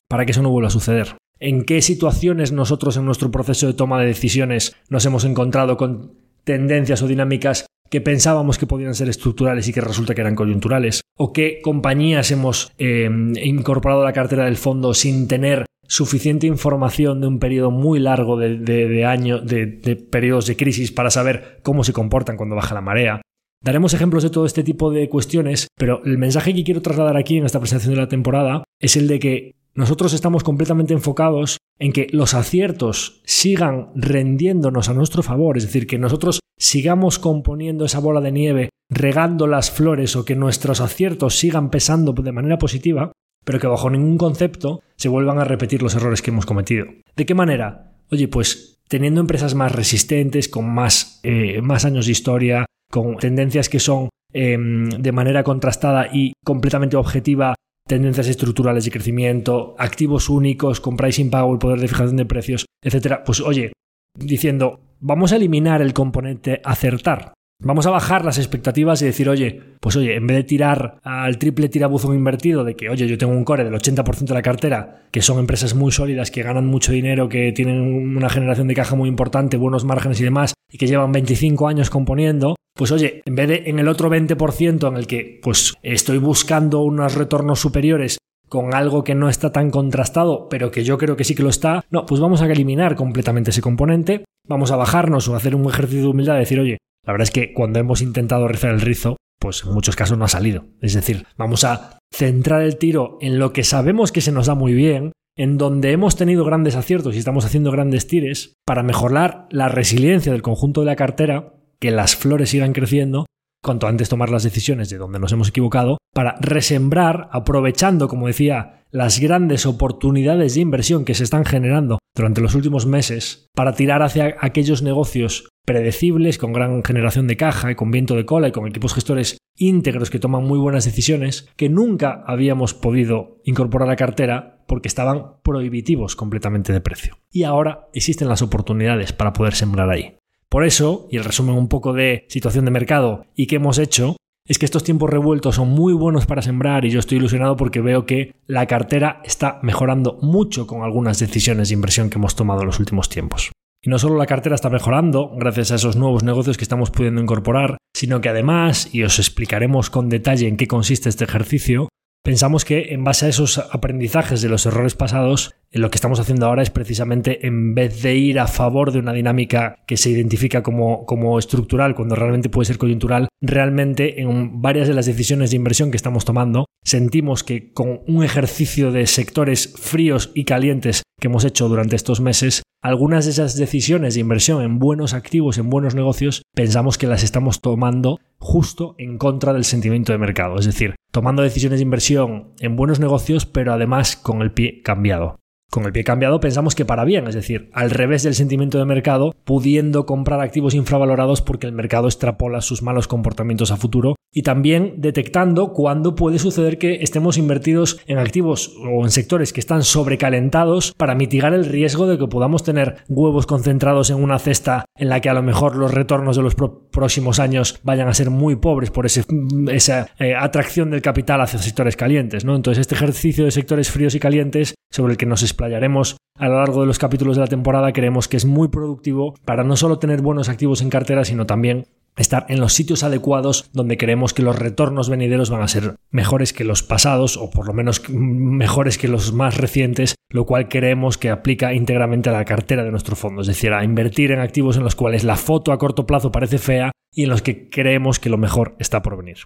para 0.09 0.27
que 0.27 0.33
eso 0.33 0.43
no 0.43 0.51
vuelva 0.51 0.69
a 0.69 0.73
suceder. 0.73 1.17
En 1.39 1.65
qué 1.65 1.83
situaciones 1.83 2.53
nosotros 2.53 2.97
en 2.97 3.05
nuestro 3.05 3.31
proceso 3.31 3.67
de 3.67 3.75
toma 3.75 4.01
de 4.01 4.07
decisiones 4.07 4.75
nos 4.89 5.07
hemos 5.07 5.25
encontrado 5.25 5.77
con 5.77 6.15
tendencias 6.43 7.03
o 7.03 7.07
dinámicas 7.07 7.67
que 7.91 8.01
pensábamos 8.01 8.59
que 8.59 8.67
podían 8.67 8.95
ser 8.95 9.09
estructurales 9.09 9.69
y 9.69 9.73
que 9.73 9.81
resulta 9.81 10.15
que 10.15 10.21
eran 10.21 10.35
coyunturales, 10.35 11.03
o 11.17 11.33
qué 11.33 11.61
compañías 11.63 12.31
hemos 12.31 12.73
eh, 12.79 13.09
incorporado 13.43 14.03
a 14.03 14.05
la 14.05 14.13
cartera 14.13 14.47
del 14.47 14.57
fondo 14.57 14.95
sin 14.95 15.29
tener 15.29 15.65
suficiente 15.87 16.47
información 16.47 17.21
de 17.21 17.29
un 17.29 17.39
periodo 17.39 17.71
muy 17.71 18.01
largo 18.01 18.37
de, 18.37 18.57
de, 18.57 19.05
años, 19.05 19.47
de, 19.47 19.67
de 19.67 19.97
periodos 19.97 20.47
de 20.47 20.57
crisis 20.57 20.91
para 20.91 21.11
saber 21.11 21.61
cómo 21.63 21.85
se 21.85 21.93
comportan 21.93 22.37
cuando 22.37 22.57
baja 22.57 22.75
la 22.75 22.81
marea, 22.81 23.21
Daremos 23.65 23.95
ejemplos 23.95 24.23
de 24.23 24.29
todo 24.29 24.45
este 24.45 24.63
tipo 24.63 24.91
de 24.91 25.09
cuestiones, 25.09 25.69
pero 25.75 26.05
el 26.05 26.19
mensaje 26.19 26.53
que 26.53 26.65
quiero 26.65 26.83
trasladar 26.83 27.17
aquí 27.17 27.39
en 27.39 27.47
esta 27.47 27.61
presentación 27.61 27.95
de 27.95 28.01
la 28.03 28.11
temporada 28.11 28.63
es 28.79 28.95
el 28.95 29.09
de 29.09 29.19
que 29.19 29.55
nosotros 29.75 30.13
estamos 30.13 30.45
completamente 30.45 30.93
enfocados 30.93 31.57
en 31.79 31.93
que 31.93 32.07
los 32.11 32.35
aciertos 32.35 33.23
sigan 33.25 33.89
rendiéndonos 33.95 34.91
a 34.91 34.93
nuestro 34.93 35.23
favor, 35.23 35.57
es 35.57 35.65
decir, 35.65 35.87
que 35.87 35.99
nosotros 35.99 36.41
sigamos 36.59 37.19
componiendo 37.19 37.87
esa 37.87 38.01
bola 38.01 38.21
de 38.21 38.33
nieve, 38.33 38.69
regando 38.91 39.47
las 39.47 39.71
flores 39.71 40.15
o 40.15 40.27
que 40.27 40.37
nuestros 40.37 40.83
aciertos 40.83 41.39
sigan 41.39 41.71
pesando 41.71 42.13
de 42.13 42.33
manera 42.33 42.59
positiva, 42.59 43.13
pero 43.47 43.61
que 43.61 43.67
bajo 43.67 43.89
ningún 43.89 44.19
concepto 44.19 44.83
se 44.97 45.09
vuelvan 45.09 45.39
a 45.39 45.45
repetir 45.45 45.83
los 45.83 45.95
errores 45.95 46.21
que 46.21 46.33
hemos 46.33 46.45
cometido. 46.45 46.85
¿De 47.17 47.25
qué 47.25 47.35
manera? 47.35 47.95
Oye, 48.13 48.29
pues 48.29 48.83
teniendo 48.89 49.23
empresas 49.23 49.55
más 49.55 49.73
resistentes, 49.73 50.51
con 50.51 50.69
más, 50.69 51.21
eh, 51.23 51.63
más 51.63 51.87
años 51.87 52.05
de 52.05 52.13
historia, 52.13 52.67
con 52.95 53.17
tendencias 53.17 53.69
que 53.69 53.81
son 53.81 54.09
em, 54.33 54.89
de 54.89 55.11
manera 55.11 55.43
contrastada 55.43 56.07
y 56.13 56.33
completamente 56.45 56.97
objetiva 56.97 57.57
tendencias 57.89 58.29
estructurales 58.29 58.85
de 58.85 58.93
crecimiento, 58.93 59.75
activos 59.81 60.29
únicos, 60.29 60.81
con 60.81 60.97
pricing 60.97 61.29
power, 61.29 61.59
poder 61.59 61.81
de 61.81 61.89
fijación 61.89 62.17
de 62.17 62.25
precios, 62.25 62.67
etcétera, 62.81 63.25
pues 63.25 63.41
oye, 63.41 63.73
diciendo, 64.17 64.79
vamos 65.01 65.33
a 65.33 65.37
eliminar 65.37 65.83
el 65.83 65.93
componente 65.93 66.61
acertar. 66.65 67.35
Vamos 67.61 67.85
a 67.87 67.91
bajar 67.91 68.25
las 68.25 68.39
expectativas 68.39 69.03
y 69.03 69.07
decir, 69.07 69.29
oye, 69.29 69.61
pues 69.81 69.97
oye, 69.97 70.15
en 70.15 70.27
vez 70.29 70.37
de 70.37 70.45
tirar 70.45 70.99
al 71.03 71.37
triple 71.39 71.69
tirabuzón 71.69 72.15
invertido 72.15 72.63
de 72.63 72.77
que, 72.77 72.91
oye, 72.91 73.09
yo 73.09 73.19
tengo 73.19 73.33
un 73.33 73.45
core 73.45 73.65
del 73.65 73.75
80% 73.75 74.25
de 74.27 74.35
la 74.35 74.43
cartera, 74.43 75.03
que 75.11 75.21
son 75.21 75.41
empresas 75.41 75.75
muy 75.75 75.91
sólidas, 75.91 76.31
que 76.31 76.45
ganan 76.45 76.67
mucho 76.67 76.93
dinero, 76.93 77.29
que 77.29 77.51
tienen 77.51 77.81
una 78.17 78.29
generación 78.29 78.69
de 78.69 78.75
caja 78.75 78.95
muy 78.95 79.09
importante, 79.09 79.57
buenos 79.57 79.85
márgenes 79.85 80.21
y 80.21 80.25
demás, 80.25 80.55
y 80.71 80.79
que 80.79 80.87
llevan 80.87 81.13
25 81.13 81.67
años 81.67 81.91
componiendo, 81.91 82.55
pues 82.75 82.91
oye, 82.91 83.23
en 83.25 83.35
vez 83.35 83.49
de 83.49 83.63
en 83.67 83.79
el 83.79 83.89
otro 83.89 84.11
20% 84.11 84.89
en 84.89 84.97
el 84.97 85.07
que 85.07 85.39
pues 85.43 85.75
estoy 85.83 86.19
buscando 86.19 86.81
unos 86.81 87.15
retornos 87.15 87.61
superiores 87.61 88.19
con 88.49 88.75
algo 88.75 89.05
que 89.05 89.15
no 89.15 89.29
está 89.29 89.53
tan 89.53 89.71
contrastado, 89.71 90.49
pero 90.49 90.71
que 90.71 90.85
yo 90.85 90.99
creo 90.99 91.17
que 91.17 91.25
sí 91.25 91.35
que 91.35 91.43
lo 91.43 91.49
está, 91.49 91.85
no, 91.91 92.07
pues 92.07 92.21
vamos 92.21 92.43
a 92.43 92.47
eliminar 92.47 92.95
completamente 92.95 93.51
ese 93.51 93.63
componente, 93.63 94.25
vamos 94.47 94.71
a 94.71 94.77
bajarnos 94.77 95.29
o 95.29 95.37
hacer 95.37 95.55
un 95.55 95.69
ejercicio 95.69 96.03
de 96.03 96.09
humildad 96.09 96.37
y 96.37 96.41
decir, 96.41 96.61
oye, 96.61 96.79
la 97.07 97.13
verdad 97.13 97.25
es 97.25 97.31
que 97.31 97.53
cuando 97.53 97.79
hemos 97.79 98.03
intentado 98.03 98.49
rizar 98.49 98.71
el 98.71 98.81
rizo, 98.81 99.17
pues 99.41 99.65
en 99.65 99.73
muchos 99.73 99.97
casos 99.97 100.17
no 100.17 100.25
ha 100.25 100.29
salido. 100.29 100.67
Es 100.81 100.95
decir, 100.95 101.27
vamos 101.37 101.65
a 101.65 101.99
centrar 102.13 102.63
el 102.63 102.79
tiro 102.79 103.19
en 103.21 103.39
lo 103.39 103.53
que 103.53 103.65
sabemos 103.65 104.13
que 104.13 104.21
se 104.21 104.33
nos 104.33 104.47
da 104.47 104.55
muy 104.55 104.73
bien, 104.73 105.13
en 105.37 105.59
donde 105.59 105.91
hemos 105.91 106.17
tenido 106.17 106.45
grandes 106.45 106.77
aciertos 106.77 107.15
y 107.15 107.19
estamos 107.19 107.45
haciendo 107.45 107.73
grandes 107.73 108.07
tires, 108.07 108.55
para 108.65 108.83
mejorar 108.83 109.47
la 109.51 109.69
resiliencia 109.69 110.33
del 110.33 110.43
conjunto 110.43 110.81
de 110.81 110.87
la 110.87 110.97
cartera, 110.97 111.54
que 111.79 111.91
las 111.91 112.17
flores 112.17 112.51
sigan 112.51 112.73
creciendo, 112.73 113.27
cuanto 113.63 113.87
antes 113.87 114.09
tomar 114.09 114.31
las 114.31 114.43
decisiones 114.43 114.91
de 114.91 114.99
donde 114.99 115.19
nos 115.19 115.33
hemos 115.33 115.49
equivocado, 115.49 115.99
para 116.13 116.37
resembrar, 116.41 117.29
aprovechando, 117.33 118.09
como 118.09 118.27
decía, 118.27 118.83
las 118.91 119.19
grandes 119.19 119.67
oportunidades 119.67 120.55
de 120.55 120.61
inversión 120.61 121.05
que 121.05 121.15
se 121.15 121.25
están 121.25 121.45
generando 121.45 121.99
durante 122.15 122.41
los 122.41 122.55
últimos 122.55 122.87
meses, 122.87 123.49
para 123.55 123.75
tirar 123.75 124.03
hacia 124.03 124.37
aquellos 124.41 124.83
negocios 124.83 125.49
predecibles, 125.67 126.39
con 126.39 126.53
gran 126.53 126.85
generación 126.85 127.27
de 127.27 127.37
caja 127.37 127.73
y 127.73 127.75
con 127.75 127.91
viento 127.91 128.15
de 128.15 128.27
cola 128.27 128.49
y 128.49 128.53
con 128.53 128.69
equipos 128.69 128.95
gestores 128.95 129.39
íntegros 129.57 130.11
que 130.11 130.19
toman 130.19 130.45
muy 130.45 130.59
buenas 130.59 130.85
decisiones, 130.85 131.49
que 131.57 131.69
nunca 131.69 132.23
habíamos 132.27 132.75
podido 132.75 133.41
incorporar 133.45 133.91
a 133.91 133.97
cartera 133.97 134.65
porque 134.67 134.89
estaban 134.89 135.43
prohibitivos 135.43 136.17
completamente 136.17 136.73
de 136.73 136.81
precio. 136.81 137.17
Y 137.31 137.45
ahora 137.45 137.89
existen 137.93 138.29
las 138.29 138.43
oportunidades 138.43 139.13
para 139.13 139.33
poder 139.33 139.55
sembrar 139.55 139.91
ahí. 139.91 140.17
Por 140.49 140.65
eso, 140.65 141.09
y 141.11 141.17
el 141.17 141.25
resumen 141.25 141.57
un 141.57 141.69
poco 141.69 141.93
de 141.93 142.27
situación 142.29 142.65
de 142.65 142.71
mercado 142.71 143.27
y 143.35 143.47
qué 143.47 143.57
hemos 143.57 143.79
hecho, 143.79 144.17
es 144.47 144.59
que 144.59 144.67
estos 144.67 144.85
tiempos 144.85 145.09
revueltos 145.09 145.55
son 145.55 145.71
muy 145.71 145.95
buenos 145.95 146.27
para 146.27 146.43
sembrar 146.43 146.85
y 146.85 146.91
yo 146.91 147.01
estoy 147.01 147.17
ilusionado 147.19 147.57
porque 147.57 147.81
veo 147.81 148.05
que 148.05 148.35
la 148.47 148.67
cartera 148.67 149.23
está 149.25 149.59
mejorando 149.63 150.19
mucho 150.21 150.67
con 150.67 150.83
algunas 150.83 151.19
decisiones 151.19 151.69
de 151.69 151.75
inversión 151.75 152.11
que 152.11 152.19
hemos 152.19 152.37
tomado 152.37 152.61
en 152.61 152.67
los 152.67 152.79
últimos 152.79 153.09
tiempos. 153.09 153.53
Y 153.83 153.91
no 153.91 153.99
solo 153.99 154.17
la 154.17 154.27
cartera 154.27 154.55
está 154.55 154.71
mejorando 154.71 155.31
gracias 155.37 155.71
a 155.71 155.75
esos 155.75 155.97
nuevos 155.97 156.25
negocios 156.25 156.57
que 156.57 156.65
estamos 156.65 156.91
pudiendo 156.91 157.21
incorporar, 157.21 157.79
sino 157.95 158.21
que 158.21 158.29
además, 158.29 158.95
y 158.95 159.03
os 159.03 159.19
explicaremos 159.19 159.91
con 159.91 160.09
detalle 160.09 160.49
en 160.49 160.57
qué 160.57 160.67
consiste 160.67 161.09
este 161.09 161.25
ejercicio, 161.25 161.89
pensamos 162.23 162.65
que 162.65 162.95
en 162.95 163.05
base 163.05 163.27
a 163.27 163.29
esos 163.29 163.59
aprendizajes 163.59 164.41
de 164.41 164.49
los 164.49 164.65
errores 164.67 164.95
pasados, 164.95 165.55
lo 165.75 165.91
que 165.91 165.97
estamos 165.97 166.21
haciendo 166.21 166.47
ahora 166.47 166.63
es 166.63 166.71
precisamente 166.71 167.47
en 167.47 167.75
vez 167.75 168.03
de 168.03 168.15
ir 168.15 168.39
a 168.39 168.47
favor 168.47 168.93
de 168.93 169.01
una 169.01 169.13
dinámica 169.13 169.83
que 169.87 169.97
se 169.97 170.11
identifica 170.11 170.63
como, 170.63 171.05
como 171.05 171.39
estructural 171.39 171.95
cuando 171.95 172.15
realmente 172.15 172.49
puede 172.49 172.67
ser 172.67 172.79
coyuntural, 172.79 173.29
realmente 173.41 174.21
en 174.21 174.63
varias 174.63 174.89
de 174.89 174.95
las 174.95 175.07
decisiones 175.07 175.51
de 175.51 175.57
inversión 175.57 175.91
que 175.91 175.97
estamos 175.97 176.25
tomando 176.25 176.67
sentimos 176.85 177.43
que 177.43 177.73
con 177.73 178.01
un 178.07 178.23
ejercicio 178.23 178.93
de 178.93 179.07
sectores 179.07 179.75
fríos 179.77 180.31
y 180.35 180.45
calientes 180.45 181.03
que 181.21 181.29
hemos 181.29 181.45
hecho 181.45 181.69
durante 181.69 181.97
estos 181.97 182.21
meses, 182.21 182.63
algunas 182.83 183.25
de 183.25 183.31
esas 183.33 183.57
decisiones 183.57 184.15
de 184.15 184.21
inversión 184.21 184.63
en 184.63 184.79
buenos 184.79 185.15
activos, 185.15 185.59
en 185.59 185.71
buenos 185.71 185.95
negocios, 185.95 186.43
pensamos 186.55 186.99
que 186.99 187.07
las 187.07 187.23
estamos 187.23 187.61
tomando 187.61 188.21
justo 188.39 188.95
en 188.99 189.17
contra 189.17 189.55
del 189.55 189.65
sentimiento 189.65 190.13
de 190.13 190.19
mercado, 190.19 190.57
es 190.59 190.67
decir, 190.67 190.95
tomando 191.11 191.43
decisiones 191.43 191.79
de 191.79 191.85
inversión 191.85 192.53
en 192.61 192.77
buenos 192.77 193.01
negocios, 193.01 193.47
pero 193.47 193.73
además 193.73 194.17
con 194.17 194.43
el 194.43 194.53
pie 194.53 194.83
cambiado. 194.83 195.37
Con 195.71 195.85
el 195.85 195.93
pie 195.93 196.05
cambiado 196.05 196.41
pensamos 196.41 196.75
que 196.75 196.85
para 196.85 197.05
bien, 197.05 197.27
es 197.27 197.35
decir, 197.35 197.69
al 197.73 197.91
revés 197.91 198.23
del 198.23 198.35
sentimiento 198.35 198.79
de 198.79 198.85
mercado, 198.85 199.35
pudiendo 199.45 200.07
comprar 200.07 200.41
activos 200.41 200.75
infravalorados 200.75 201.43
porque 201.43 201.67
el 201.67 201.73
mercado 201.73 202.07
extrapola 202.07 202.61
sus 202.61 202.83
malos 202.83 203.09
comportamientos 203.09 203.73
a 203.73 203.77
futuro 203.77 204.15
y 204.35 204.43
también 204.43 204.95
detectando 204.99 205.73
cuándo 205.73 206.17
puede 206.17 206.39
suceder 206.39 206.77
que 206.77 206.97
estemos 206.97 207.39
invertidos 207.39 208.01
en 208.07 208.19
activos 208.19 208.75
o 208.79 209.05
en 209.05 209.11
sectores 209.11 209.53
que 209.53 209.61
están 209.61 209.85
sobrecalentados 209.85 210.93
para 210.97 211.15
mitigar 211.15 211.55
el 211.55 211.65
riesgo 211.65 212.07
de 212.07 212.19
que 212.19 212.27
podamos 212.27 212.65
tener 212.65 212.97
huevos 213.09 213.47
concentrados 213.47 214.11
en 214.11 214.23
una 214.23 214.41
cesta 214.41 214.85
en 214.97 215.09
la 215.09 215.21
que 215.21 215.31
a 215.31 215.35
lo 215.35 215.43
mejor 215.43 215.77
los 215.77 215.95
retornos 215.95 216.37
de 216.37 216.43
los 216.43 216.57
próximos 216.57 217.39
años 217.39 217.81
vayan 217.85 218.09
a 218.09 218.15
ser 218.15 218.31
muy 218.31 218.57
pobres 218.57 218.91
por 218.91 219.07
esa 219.07 220.09
eh, 220.19 220.35
atracción 220.35 220.91
del 220.91 221.01
capital 221.01 221.41
hacia 221.41 221.61
sectores 221.61 221.97
calientes. 221.97 222.45
¿no? 222.45 222.57
Entonces 222.57 222.81
este 222.81 222.97
ejercicio 222.97 223.45
de 223.45 223.53
sectores 223.53 223.91
fríos 223.91 224.15
y 224.17 224.21
calientes 224.21 224.75
sobre 224.91 225.13
el 225.13 225.17
que 225.17 225.27
nos 225.27 225.43
explayaremos 225.43 226.17
a 226.37 226.49
lo 226.49 226.59
largo 226.59 226.81
de 226.81 226.89
los 226.89 226.99
capítulos 226.99 227.37
de 227.37 227.43
la 227.43 227.47
temporada 227.47 227.93
creemos 227.93 228.27
que 228.27 228.37
es 228.37 228.45
muy 228.45 228.67
productivo 228.67 229.35
para 229.45 229.63
no 229.63 229.77
solo 229.77 230.01
tener 230.01 230.21
buenos 230.21 230.49
activos 230.49 230.83
en 230.83 230.91
cartera, 230.91 231.25
sino 231.25 231.47
también 231.47 231.87
estar 232.17 232.47
en 232.49 232.61
los 232.61 232.73
sitios 232.73 233.03
adecuados 233.03 233.71
donde 233.73 233.97
creemos 233.97 234.35
que 234.35 234.43
los 234.43 234.59
retornos 234.59 235.09
venideros 235.09 235.51
van 235.51 235.63
a 235.63 235.69
ser 235.69 235.97
mejores 236.11 236.53
que 236.53 236.65
los 236.65 236.83
pasados 236.83 237.37
o 237.37 237.51
por 237.51 237.67
lo 237.67 237.73
menos 237.73 238.03
mejores 238.09 238.99
que 238.99 239.09
los 239.09 239.33
más 239.33 239.57
recientes, 239.57 240.15
lo 240.31 240.47
cual 240.47 240.69
creemos 240.69 241.19
que 241.19 241.31
aplica 241.31 241.75
íntegramente 241.75 242.31
a 242.31 242.33
la 242.33 242.45
cartera 242.45 242.85
de 242.85 242.91
nuestro 242.91 243.17
fondo, 243.17 243.43
es 243.43 243.47
decir, 243.47 243.73
a 243.73 243.85
invertir 243.85 244.33
en 244.33 244.41
activos 244.41 244.77
en 244.77 244.85
los 244.85 244.95
cuales 244.95 245.25
la 245.25 245.37
foto 245.37 245.73
a 245.73 245.79
corto 245.79 246.07
plazo 246.07 246.31
parece 246.31 246.59
fea 246.59 246.93
y 247.13 247.25
en 247.25 247.31
los 247.31 247.43
que 247.43 247.69
creemos 247.69 248.19
que 248.19 248.31
lo 248.31 248.39
mejor 248.39 248.77
está 248.79 249.03
por 249.03 249.17
venir 249.17 249.39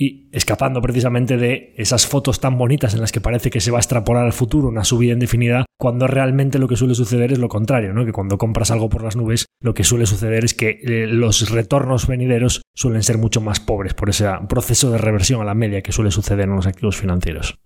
y 0.00 0.30
escapando 0.32 0.80
precisamente 0.80 1.36
de 1.36 1.74
esas 1.76 2.06
fotos 2.06 2.40
tan 2.40 2.56
bonitas 2.56 2.94
en 2.94 3.02
las 3.02 3.12
que 3.12 3.20
parece 3.20 3.50
que 3.50 3.60
se 3.60 3.70
va 3.70 3.76
a 3.76 3.80
extrapolar 3.80 4.24
al 4.24 4.32
futuro 4.32 4.68
una 4.68 4.82
subida 4.82 5.12
indefinida, 5.12 5.66
cuando 5.78 6.06
realmente 6.06 6.58
lo 6.58 6.68
que 6.68 6.76
suele 6.76 6.94
suceder 6.94 7.32
es 7.32 7.38
lo 7.38 7.50
contrario, 7.50 7.92
¿no? 7.92 8.06
que 8.06 8.12
cuando 8.12 8.38
compras 8.38 8.70
algo 8.70 8.88
por 8.88 9.04
las 9.04 9.16
nubes, 9.16 9.44
lo 9.60 9.74
que 9.74 9.84
suele 9.84 10.06
suceder 10.06 10.42
es 10.42 10.54
que 10.54 10.80
eh, 10.82 11.06
los 11.06 11.50
retornos 11.50 12.06
venideros 12.06 12.62
suelen 12.74 13.02
ser 13.02 13.18
mucho 13.18 13.42
más 13.42 13.60
pobres 13.60 13.92
por 13.92 14.08
ese 14.08 14.26
proceso 14.48 14.90
de 14.90 14.96
reversión 14.96 15.42
a 15.42 15.44
la 15.44 15.54
media 15.54 15.82
que 15.82 15.92
suele 15.92 16.10
suceder 16.10 16.48
en 16.48 16.56
los 16.56 16.66
activos 16.66 16.96
financieros. 16.96 17.58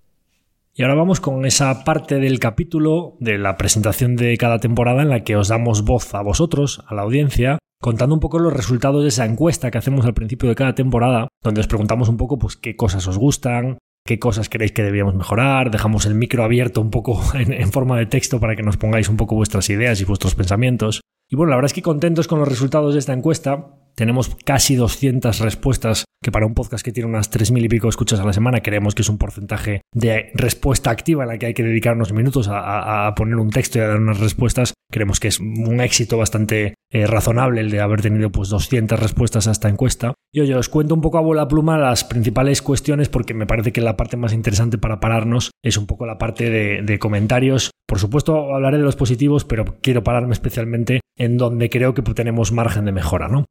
Y 0.75 0.83
ahora 0.83 0.97
vamos 0.97 1.21
con 1.21 1.47
esa 1.47 1.85
parte 1.85 2.19
del 2.19 2.41
capítulo 2.41 3.17
de 3.21 3.39
la 3.39 3.57
presentación 3.57 4.17
de 4.17 4.37
cada 4.39 4.59
temporada 4.59 5.03
en 5.03 5.09
la 5.09 5.23
que 5.23 5.37
os 5.37 5.47
damos 5.47 5.85
voz 5.85 6.13
a 6.17 6.23
vosotros, 6.23 6.83
a 6.89 6.97
la 6.97 7.03
audiencia, 7.03 7.59
contando 7.85 8.15
un 8.15 8.21
poco 8.21 8.39
los 8.39 8.55
resultados 8.55 9.03
de 9.03 9.09
esa 9.09 9.27
encuesta 9.27 9.71
que 9.71 9.77
hacemos 9.77 10.07
al 10.07 10.15
principio 10.15 10.49
de 10.49 10.55
cada 10.55 10.75
temporada, 10.75 11.29
donde 11.43 11.61
os 11.61 11.67
preguntamos 11.67 12.09
un 12.09 12.17
poco 12.17 12.39
pues, 12.39 12.57
qué 12.57 12.77
cosas 12.77 13.07
os 13.07 13.19
gustan, 13.19 13.77
qué 14.07 14.19
cosas 14.19 14.49
queréis 14.49 14.73
que 14.73 14.83
debíamos 14.83 15.15
mejorar, 15.15 15.71
dejamos 15.71 16.07
el 16.07 16.15
micro 16.15 16.45
abierto 16.45 16.81
un 16.81 16.91
poco 16.91 17.23
en, 17.35 17.71
forma 17.73 17.99
de 17.99 18.07
texto 18.07 18.41
para 18.41 18.57
que 18.57 18.63
nos 18.63 18.79
pongáis 18.79 19.11
un 19.11 19.19
poco 19.19 19.35
vuestras 19.35 19.69
ideas 19.69 20.01
y 20.01 20.07
vuestros 20.07 20.35
pensamientos. 20.35 21.03
Y 21.29 21.37
bueno, 21.37 21.51
la 21.51 21.57
verdad 21.57 21.67
es 21.67 21.75
que 21.75 21.83
contentos 21.83 22.27
con 22.27 22.39
los 22.39 22.49
resultados 22.49 22.95
de 22.95 23.01
esta 23.01 23.13
encuesta. 23.13 23.77
Tenemos 23.95 24.37
casi 24.45 24.75
200 24.75 25.39
respuestas, 25.41 26.05
que 26.23 26.33
para 26.33 26.47
un 26.47 26.55
podcast 26.55 26.85
que 26.85 26.93
tiene 26.93 27.09
unas 27.09 27.31
3.000 27.31 27.65
y 27.65 27.69
pico 27.69 27.89
escuchas 27.89 28.19
a 28.19 28.25
la 28.25 28.33
semana, 28.33 28.61
creemos 28.61 28.95
que 28.95 29.03
es 29.03 29.09
un 29.09 29.19
porcentaje 29.19 29.83
de 29.95 30.33
respuesta 30.35 30.91
activa 30.91 31.23
en 31.23 31.29
la 31.29 31.39
que 31.39 31.47
hay 31.47 31.55
que 31.55 31.63
dedicar 31.63 31.95
unos 31.95 32.13
minutos 32.13 32.49
a, 32.51 33.13
poner 33.17 33.37
un 33.37 33.51
texto 33.51 33.79
y 33.79 33.83
a 33.83 33.89
dar 33.89 34.01
unas 34.01 34.19
respuestas. 34.19 34.75
Creemos 34.91 35.21
que 35.21 35.29
es 35.29 35.39
un 35.39 35.81
éxito 35.81 36.19
bastante 36.19 36.75
eh, 36.91 37.07
razonable 37.07 37.61
el 37.61 37.71
de 37.71 37.81
haber 37.81 38.03
tenido 38.03 38.31
pues 38.31 38.49
200 38.49 38.99
respuestas 38.99 39.47
a 39.47 39.53
esta 39.53 39.69
encuesta. 39.69 40.15
Y 40.33 40.41
oye, 40.41 40.55
os 40.57 40.69
cuento 40.69 40.95
un 40.95 41.01
poco 41.01 41.19
a 41.19 41.23
bola 41.23 41.47
pluma 41.47 41.79
las 41.79 42.05
principales 42.05 42.63
cuestiones 42.63 43.09
porque 43.09 43.35
me 43.35 43.47
parece 43.47 43.73
que 43.73 43.81
la 43.81 43.97
parte 43.97 44.17
más 44.17 44.33
interesante 44.33 44.79
para 44.79 44.99
pararnos 44.99 45.51
es 45.63 45.77
un 45.77 45.87
poco 45.87 46.07
la 46.07 46.19
parte 46.19 46.51
de 46.51 46.99
comentarios. 46.99 47.71
Por 47.87 47.99
supuesto 47.99 48.55
hablaré 48.55 48.79
de 48.79 48.85
los 48.85 48.97
positivos, 48.97 49.45
pero 49.45 49.77
quiero 49.81 50.03
pararme 50.03 50.33
especialmente 50.33 51.01
en 51.17 51.37
donde 51.37 51.71
creo 51.71 51.95
que 51.95 52.03
tenemos 52.03 52.51
margen 52.51 52.87
de 52.87 52.93
mejora, 52.93 53.29
¿no? 53.29 53.45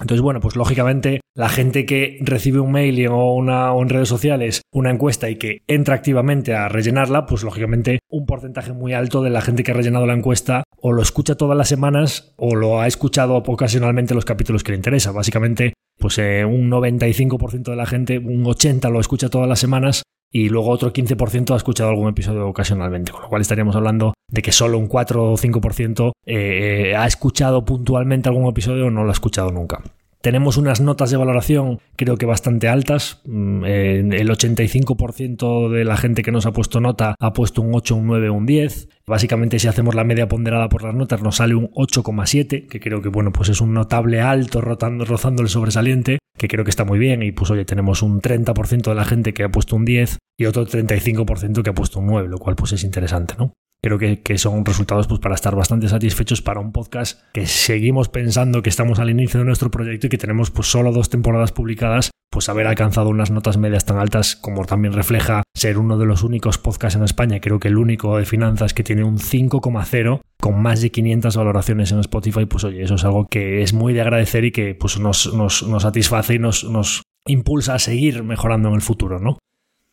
Entonces, 0.00 0.22
bueno, 0.22 0.40
pues 0.40 0.56
lógicamente 0.56 1.20
la 1.34 1.48
gente 1.48 1.86
que 1.86 2.18
recibe 2.20 2.60
un 2.60 2.72
mail 2.72 3.06
o, 3.08 3.34
una, 3.34 3.72
en 3.72 3.88
redes 3.88 4.08
sociales 4.08 4.62
una 4.72 4.90
encuesta 4.90 5.30
y 5.30 5.36
que 5.36 5.62
entra 5.68 5.94
activamente 5.94 6.54
a 6.54 6.68
rellenarla, 6.68 7.26
pues 7.26 7.44
lógicamente 7.44 8.00
un 8.08 8.26
porcentaje 8.26 8.72
muy 8.72 8.92
alto 8.92 9.22
de 9.22 9.30
la 9.30 9.40
gente 9.40 9.62
que 9.62 9.70
ha 9.70 9.74
rellenado 9.74 10.06
la 10.06 10.14
encuesta 10.14 10.64
o 10.76 10.92
lo 10.92 11.02
escucha 11.02 11.36
todas 11.36 11.56
las 11.56 11.68
semanas 11.68 12.34
o 12.36 12.56
lo 12.56 12.80
ha 12.80 12.86
escuchado 12.86 13.36
ocasionalmente 13.36 14.14
los 14.14 14.24
capítulos 14.24 14.64
que 14.64 14.72
le 14.72 14.76
interesa. 14.76 15.12
Básicamente, 15.12 15.74
pues 15.98 16.18
eh, 16.18 16.44
un 16.44 16.70
95% 16.70 17.62
de 17.62 17.76
la 17.76 17.86
gente, 17.86 18.18
un 18.18 18.44
80% 18.44 18.90
lo 18.90 19.00
escucha 19.00 19.28
todas 19.28 19.48
las 19.48 19.60
semanas 19.60 20.02
y 20.34 20.48
luego 20.48 20.70
otro 20.70 20.92
15% 20.92 21.54
ha 21.54 21.56
escuchado 21.56 21.90
algún 21.90 22.08
episodio 22.08 22.48
ocasionalmente, 22.48 23.12
con 23.12 23.22
lo 23.22 23.28
cual 23.28 23.40
estaríamos 23.40 23.76
hablando 23.76 24.14
de 24.28 24.42
que 24.42 24.50
solo 24.50 24.78
un 24.78 24.88
4 24.88 25.32
o 25.32 25.36
5% 25.36 26.10
eh, 26.26 26.90
eh, 26.90 26.96
ha 26.96 27.06
escuchado 27.06 27.64
puntualmente 27.64 28.28
algún 28.28 28.48
episodio 28.48 28.86
o 28.86 28.90
no 28.90 29.04
lo 29.04 29.10
ha 29.10 29.12
escuchado 29.12 29.52
nunca. 29.52 29.80
Tenemos 30.24 30.56
unas 30.56 30.80
notas 30.80 31.10
de 31.10 31.18
valoración 31.18 31.80
creo 31.96 32.16
que 32.16 32.24
bastante 32.24 32.66
altas. 32.66 33.20
Mm, 33.26 33.62
el 33.62 34.30
85% 34.30 35.68
de 35.68 35.84
la 35.84 35.98
gente 35.98 36.22
que 36.22 36.32
nos 36.32 36.46
ha 36.46 36.52
puesto 36.52 36.80
nota 36.80 37.14
ha 37.20 37.32
puesto 37.34 37.60
un 37.60 37.74
8, 37.74 37.94
un 37.94 38.06
9, 38.06 38.30
un 38.30 38.46
10. 38.46 38.88
Básicamente 39.06 39.58
si 39.58 39.68
hacemos 39.68 39.94
la 39.94 40.02
media 40.02 40.26
ponderada 40.26 40.70
por 40.70 40.82
las 40.82 40.94
notas 40.94 41.20
nos 41.20 41.36
sale 41.36 41.54
un 41.54 41.70
8,7, 41.72 42.68
que 42.68 42.80
creo 42.80 43.02
que 43.02 43.10
bueno, 43.10 43.32
pues 43.32 43.50
es 43.50 43.60
un 43.60 43.74
notable 43.74 44.22
alto 44.22 44.62
rozando 44.62 45.42
el 45.42 45.50
sobresaliente, 45.50 46.20
que 46.38 46.48
creo 46.48 46.64
que 46.64 46.70
está 46.70 46.86
muy 46.86 46.98
bien. 46.98 47.22
Y 47.22 47.32
pues 47.32 47.50
oye, 47.50 47.66
tenemos 47.66 48.00
un 48.00 48.22
30% 48.22 48.82
de 48.82 48.94
la 48.94 49.04
gente 49.04 49.34
que 49.34 49.44
ha 49.44 49.50
puesto 49.50 49.76
un 49.76 49.84
10 49.84 50.16
y 50.38 50.46
otro 50.46 50.66
35% 50.66 51.62
que 51.62 51.68
ha 51.68 51.74
puesto 51.74 52.00
un 52.00 52.06
9, 52.06 52.30
lo 52.30 52.38
cual 52.38 52.56
pues 52.56 52.72
es 52.72 52.82
interesante, 52.82 53.34
¿no? 53.38 53.52
Creo 53.84 53.98
que, 53.98 54.38
son 54.38 54.64
resultados 54.64 55.06
pues, 55.06 55.20
para 55.20 55.34
estar 55.34 55.54
bastante 55.54 55.88
satisfechos 55.88 56.40
para 56.40 56.58
un 56.58 56.72
podcast 56.72 57.20
que 57.34 57.46
seguimos 57.46 58.08
pensando 58.08 58.62
que 58.62 58.70
estamos 58.70 58.98
al 58.98 59.10
inicio 59.10 59.40
de 59.40 59.44
nuestro 59.44 59.70
proyecto 59.70 60.06
y 60.06 60.10
que 60.10 60.16
tenemos 60.16 60.50
pues 60.50 60.68
solo 60.68 60.90
dos 60.90 61.10
temporadas 61.10 61.52
publicadas, 61.52 62.10
pues 62.30 62.48
haber 62.48 62.66
alcanzado 62.66 63.10
unas 63.10 63.30
notas 63.30 63.58
medias 63.58 63.84
tan 63.84 63.98
altas 63.98 64.36
como 64.36 64.64
también 64.64 64.94
refleja 64.94 65.42
ser 65.54 65.76
uno 65.76 65.98
de 65.98 66.06
los 66.06 66.22
únicos 66.22 66.56
podcasts 66.56 66.96
en 66.96 67.04
España, 67.04 67.40
creo 67.40 67.60
que 67.60 67.68
el 67.68 67.76
único 67.76 68.16
de 68.16 68.24
finanzas 68.24 68.72
que 68.72 68.84
tiene 68.84 69.04
un 69.04 69.18
5,0 69.18 70.20
con 70.40 70.62
más 70.62 70.80
de 70.80 70.90
500 70.90 71.36
valoraciones 71.36 71.92
en 71.92 72.00
Spotify, 72.00 72.46
pues 72.46 72.64
oye, 72.64 72.82
eso 72.82 72.94
es 72.94 73.04
algo 73.04 73.26
que 73.26 73.60
es 73.60 73.74
muy 73.74 73.92
de 73.92 74.00
agradecer 74.00 74.46
y 74.46 74.50
que 74.50 74.74
pues 74.74 74.98
nos, 74.98 75.34
nos, 75.34 75.62
nos 75.62 75.82
satisface 75.82 76.36
y 76.36 76.38
nos, 76.38 76.64
nos 76.64 77.02
impulsa 77.26 77.74
a 77.74 77.78
seguir 77.78 78.22
mejorando 78.22 78.70
en 78.70 78.76
el 78.76 78.80
futuro, 78.80 79.20
¿no? 79.20 79.36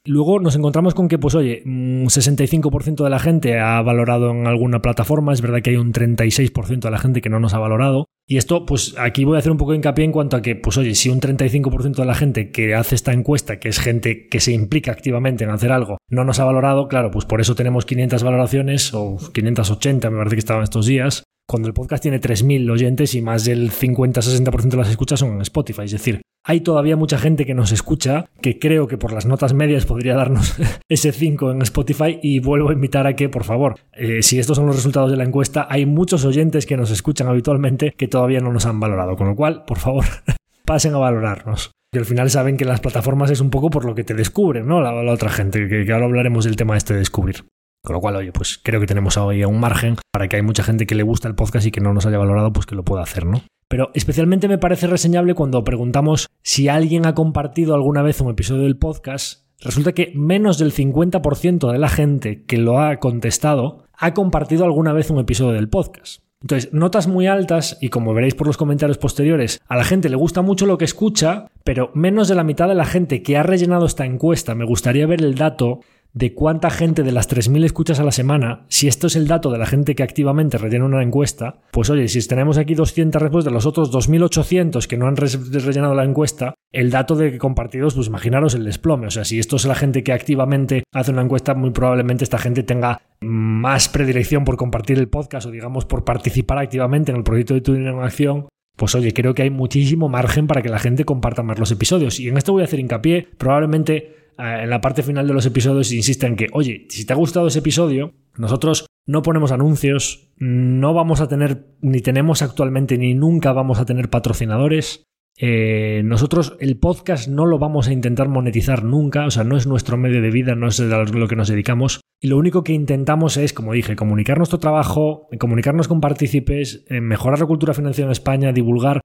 Luego 0.03 0.39
nos 0.39 0.55
encontramos 0.55 0.95
con 0.95 1.07
que, 1.07 1.19
pues 1.19 1.35
oye, 1.35 1.61
un 1.63 2.05
65% 2.05 3.03
de 3.03 3.09
la 3.09 3.19
gente 3.19 3.59
ha 3.59 3.79
valorado 3.83 4.31
en 4.31 4.47
alguna 4.47 4.81
plataforma, 4.81 5.31
es 5.31 5.41
verdad 5.41 5.61
que 5.61 5.69
hay 5.69 5.75
un 5.75 5.93
36% 5.93 6.79
de 6.79 6.91
la 6.91 6.97
gente 6.97 7.21
que 7.21 7.29
no 7.29 7.39
nos 7.39 7.53
ha 7.53 7.59
valorado. 7.59 8.07
Y 8.27 8.37
esto, 8.37 8.65
pues 8.65 8.95
aquí 8.97 9.25
voy 9.25 9.35
a 9.35 9.39
hacer 9.39 9.51
un 9.51 9.59
poco 9.59 9.71
de 9.71 9.77
hincapié 9.77 10.05
en 10.05 10.11
cuanto 10.11 10.37
a 10.37 10.41
que, 10.41 10.55
pues 10.55 10.77
oye, 10.77 10.95
si 10.95 11.09
un 11.09 11.19
35% 11.21 11.97
de 11.97 12.05
la 12.05 12.15
gente 12.15 12.49
que 12.49 12.73
hace 12.73 12.95
esta 12.95 13.13
encuesta, 13.13 13.59
que 13.59 13.69
es 13.69 13.79
gente 13.79 14.27
que 14.27 14.39
se 14.39 14.53
implica 14.53 14.91
activamente 14.91 15.43
en 15.43 15.51
hacer 15.51 15.71
algo, 15.71 15.97
no 16.09 16.23
nos 16.23 16.39
ha 16.39 16.45
valorado, 16.45 16.87
claro, 16.87 17.11
pues 17.11 17.25
por 17.25 17.39
eso 17.39 17.53
tenemos 17.53 17.85
500 17.85 18.23
valoraciones 18.23 18.93
o 18.95 19.17
580, 19.33 20.09
me 20.09 20.17
parece 20.17 20.35
que 20.35 20.39
estaban 20.39 20.63
estos 20.63 20.87
días 20.87 21.23
cuando 21.51 21.67
el 21.67 21.73
podcast 21.73 22.01
tiene 22.01 22.21
3.000 22.21 22.71
oyentes 22.71 23.13
y 23.13 23.21
más 23.21 23.43
del 23.43 23.71
50-60% 23.71 24.69
de 24.69 24.77
las 24.77 24.89
escuchas 24.89 25.19
son 25.19 25.33
en 25.33 25.41
Spotify. 25.41 25.83
Es 25.83 25.91
decir, 25.91 26.21
hay 26.45 26.61
todavía 26.61 26.95
mucha 26.95 27.17
gente 27.17 27.45
que 27.45 27.53
nos 27.53 27.73
escucha, 27.73 28.29
que 28.41 28.57
creo 28.57 28.87
que 28.87 28.97
por 28.97 29.11
las 29.11 29.25
notas 29.25 29.53
medias 29.53 29.85
podría 29.85 30.15
darnos 30.15 30.55
ese 30.89 31.11
5 31.11 31.51
en 31.51 31.61
Spotify 31.63 32.19
y 32.23 32.39
vuelvo 32.39 32.69
a 32.69 32.73
invitar 32.73 33.05
a 33.05 33.17
que, 33.17 33.27
por 33.27 33.43
favor, 33.43 33.75
eh, 33.91 34.23
si 34.23 34.39
estos 34.39 34.55
son 34.55 34.65
los 34.65 34.77
resultados 34.77 35.11
de 35.11 35.17
la 35.17 35.25
encuesta, 35.25 35.67
hay 35.69 35.85
muchos 35.85 36.23
oyentes 36.23 36.65
que 36.65 36.77
nos 36.77 36.89
escuchan 36.89 37.27
habitualmente 37.27 37.91
que 37.97 38.07
todavía 38.07 38.39
no 38.39 38.53
nos 38.53 38.65
han 38.65 38.79
valorado, 38.79 39.17
con 39.17 39.27
lo 39.27 39.35
cual, 39.35 39.65
por 39.65 39.77
favor, 39.77 40.05
pasen 40.65 40.95
a 40.95 40.99
valorarnos. 40.99 41.71
Y 41.93 41.97
al 41.97 42.05
final 42.05 42.29
saben 42.29 42.55
que 42.55 42.63
las 42.63 42.79
plataformas 42.79 43.29
es 43.29 43.41
un 43.41 43.49
poco 43.49 43.69
por 43.69 43.83
lo 43.83 43.93
que 43.93 44.05
te 44.05 44.13
descubren, 44.13 44.65
¿no? 44.65 44.81
La, 44.81 44.93
otra 45.11 45.29
gente, 45.29 45.67
que, 45.67 45.83
que 45.83 45.91
ahora 45.91 46.05
hablaremos 46.05 46.45
del 46.45 46.55
tema 46.55 46.77
este 46.77 46.93
de 46.93 46.99
descubrir. 46.99 47.43
Con 47.83 47.95
lo 47.95 47.99
cual, 47.99 48.15
oye, 48.15 48.31
pues 48.31 48.59
creo 48.61 48.79
que 48.79 48.85
tenemos 48.85 49.17
hoy 49.17 49.43
un 49.43 49.59
margen 49.59 49.97
para 50.11 50.27
que 50.27 50.35
hay 50.35 50.41
mucha 50.43 50.63
gente 50.63 50.85
que 50.85 50.95
le 50.95 51.03
gusta 51.03 51.27
el 51.27 51.35
podcast 51.35 51.65
y 51.65 51.71
que 51.71 51.81
no 51.81 51.93
nos 51.93 52.05
haya 52.05 52.19
valorado, 52.19 52.53
pues 52.53 52.65
que 52.65 52.75
lo 52.75 52.83
pueda 52.83 53.01
hacer, 53.01 53.25
¿no? 53.25 53.41
Pero 53.67 53.89
especialmente 53.93 54.47
me 54.47 54.57
parece 54.57 54.85
reseñable 54.85 55.33
cuando 55.33 55.63
preguntamos 55.63 56.27
si 56.43 56.67
alguien 56.67 57.05
ha 57.05 57.15
compartido 57.15 57.73
alguna 57.73 58.01
vez 58.01 58.21
un 58.21 58.29
episodio 58.29 58.63
del 58.63 58.77
podcast. 58.77 59.45
Resulta 59.61 59.93
que 59.93 60.11
menos 60.15 60.57
del 60.57 60.73
50% 60.73 61.71
de 61.71 61.77
la 61.79 61.89
gente 61.89 62.43
que 62.43 62.57
lo 62.57 62.79
ha 62.79 62.97
contestado 62.97 63.85
ha 63.93 64.13
compartido 64.13 64.65
alguna 64.65 64.91
vez 64.91 65.09
un 65.09 65.19
episodio 65.19 65.53
del 65.53 65.69
podcast. 65.69 66.21
Entonces, 66.41 66.73
notas 66.73 67.07
muy 67.07 67.27
altas 67.27 67.77
y 67.81 67.89
como 67.89 68.15
veréis 68.15 68.33
por 68.33 68.47
los 68.47 68.57
comentarios 68.57 68.97
posteriores, 68.97 69.61
a 69.67 69.77
la 69.77 69.83
gente 69.83 70.09
le 70.09 70.15
gusta 70.15 70.41
mucho 70.41 70.65
lo 70.65 70.79
que 70.79 70.85
escucha, 70.85 71.47
pero 71.63 71.91
menos 71.93 72.27
de 72.27 72.35
la 72.35 72.43
mitad 72.43 72.67
de 72.67 72.75
la 72.75 72.85
gente 72.85 73.21
que 73.21 73.37
ha 73.37 73.43
rellenado 73.43 73.85
esta 73.85 74.05
encuesta, 74.05 74.55
me 74.55 74.65
gustaría 74.65 75.05
ver 75.05 75.21
el 75.21 75.35
dato 75.35 75.81
de 76.13 76.33
cuánta 76.33 76.69
gente 76.69 77.03
de 77.03 77.11
las 77.11 77.29
3.000 77.29 77.63
escuchas 77.65 77.99
a 77.99 78.03
la 78.03 78.11
semana, 78.11 78.65
si 78.67 78.87
esto 78.87 79.07
es 79.07 79.15
el 79.15 79.27
dato 79.27 79.51
de 79.51 79.57
la 79.57 79.65
gente 79.65 79.95
que 79.95 80.03
activamente 80.03 80.57
rellena 80.57 80.85
una 80.85 81.03
encuesta, 81.03 81.61
pues 81.71 81.89
oye, 81.89 82.07
si 82.07 82.25
tenemos 82.27 82.57
aquí 82.57 82.75
200 82.75 83.21
respuestas 83.21 83.51
de 83.51 83.55
los 83.55 83.65
otros 83.65 83.91
2.800 83.91 84.87
que 84.87 84.97
no 84.97 85.07
han 85.07 85.15
rellenado 85.15 85.95
la 85.95 86.03
encuesta, 86.03 86.53
el 86.71 86.91
dato 86.91 87.15
de 87.15 87.37
compartidos, 87.37 87.95
pues 87.95 88.07
imaginaros 88.07 88.55
el 88.55 88.65
desplome. 88.65 89.07
O 89.07 89.11
sea, 89.11 89.25
si 89.25 89.39
esto 89.39 89.55
es 89.55 89.65
la 89.65 89.75
gente 89.75 90.03
que 90.03 90.13
activamente 90.13 90.83
hace 90.93 91.11
una 91.11 91.21
encuesta, 91.21 91.53
muy 91.53 91.71
probablemente 91.71 92.23
esta 92.23 92.37
gente 92.37 92.63
tenga 92.63 93.01
más 93.21 93.89
predilección 93.89 94.45
por 94.45 94.57
compartir 94.57 94.97
el 94.97 95.09
podcast 95.09 95.47
o 95.47 95.51
digamos 95.51 95.85
por 95.85 96.03
participar 96.03 96.57
activamente 96.57 97.11
en 97.11 97.17
el 97.17 97.23
proyecto 97.23 97.53
de 97.53 97.61
Tu 97.61 97.75
en 97.75 97.87
Acción 97.99 98.47
pues 98.77 98.95
oye, 98.95 99.13
creo 99.13 99.35
que 99.35 99.43
hay 99.43 99.51
muchísimo 99.51 100.09
margen 100.09 100.47
para 100.47 100.63
que 100.63 100.69
la 100.69 100.79
gente 100.79 101.05
comparta 101.05 101.43
más 101.43 101.59
los 101.59 101.71
episodios. 101.71 102.19
Y 102.19 102.29
en 102.29 102.37
esto 102.37 102.53
voy 102.53 102.63
a 102.63 102.65
hacer 102.65 102.79
hincapié, 102.79 103.27
probablemente 103.37 104.20
en 104.37 104.69
la 104.69 104.81
parte 104.81 105.03
final 105.03 105.27
de 105.27 105.33
los 105.33 105.45
episodios 105.45 105.91
insiste 105.91 106.27
en 106.27 106.35
que, 106.35 106.47
oye, 106.53 106.87
si 106.89 107.05
te 107.05 107.13
ha 107.13 107.15
gustado 107.15 107.47
ese 107.47 107.59
episodio, 107.59 108.13
nosotros 108.37 108.85
no 109.05 109.21
ponemos 109.21 109.51
anuncios, 109.51 110.31
no 110.37 110.93
vamos 110.93 111.21
a 111.21 111.27
tener, 111.27 111.75
ni 111.81 112.01
tenemos 112.01 112.41
actualmente, 112.41 112.97
ni 112.97 113.13
nunca 113.13 113.51
vamos 113.51 113.79
a 113.79 113.85
tener 113.85 114.09
patrocinadores. 114.09 115.03
Eh, 115.37 116.01
nosotros 116.03 116.55
el 116.59 116.77
podcast 116.77 117.27
no 117.27 117.45
lo 117.45 117.57
vamos 117.57 117.87
a 117.87 117.93
intentar 117.93 118.27
monetizar 118.27 118.83
nunca, 118.83 119.25
o 119.25 119.31
sea, 119.31 119.43
no 119.43 119.57
es 119.57 119.65
nuestro 119.65 119.97
medio 119.97 120.21
de 120.21 120.29
vida, 120.29 120.55
no 120.55 120.67
es 120.67 120.79
lo 120.79 121.27
que 121.27 121.35
nos 121.35 121.47
dedicamos. 121.47 122.01
Y 122.19 122.27
lo 122.27 122.37
único 122.37 122.63
que 122.63 122.73
intentamos 122.73 123.37
es, 123.37 123.53
como 123.53 123.73
dije, 123.73 123.95
comunicar 123.95 124.37
nuestro 124.37 124.59
trabajo, 124.59 125.27
comunicarnos 125.39 125.87
con 125.87 126.01
partícipes, 126.01 126.85
eh, 126.89 127.01
mejorar 127.01 127.39
la 127.39 127.47
cultura 127.47 127.73
financiera 127.73 128.07
en 128.07 128.11
España, 128.11 128.51
divulgar 128.51 129.01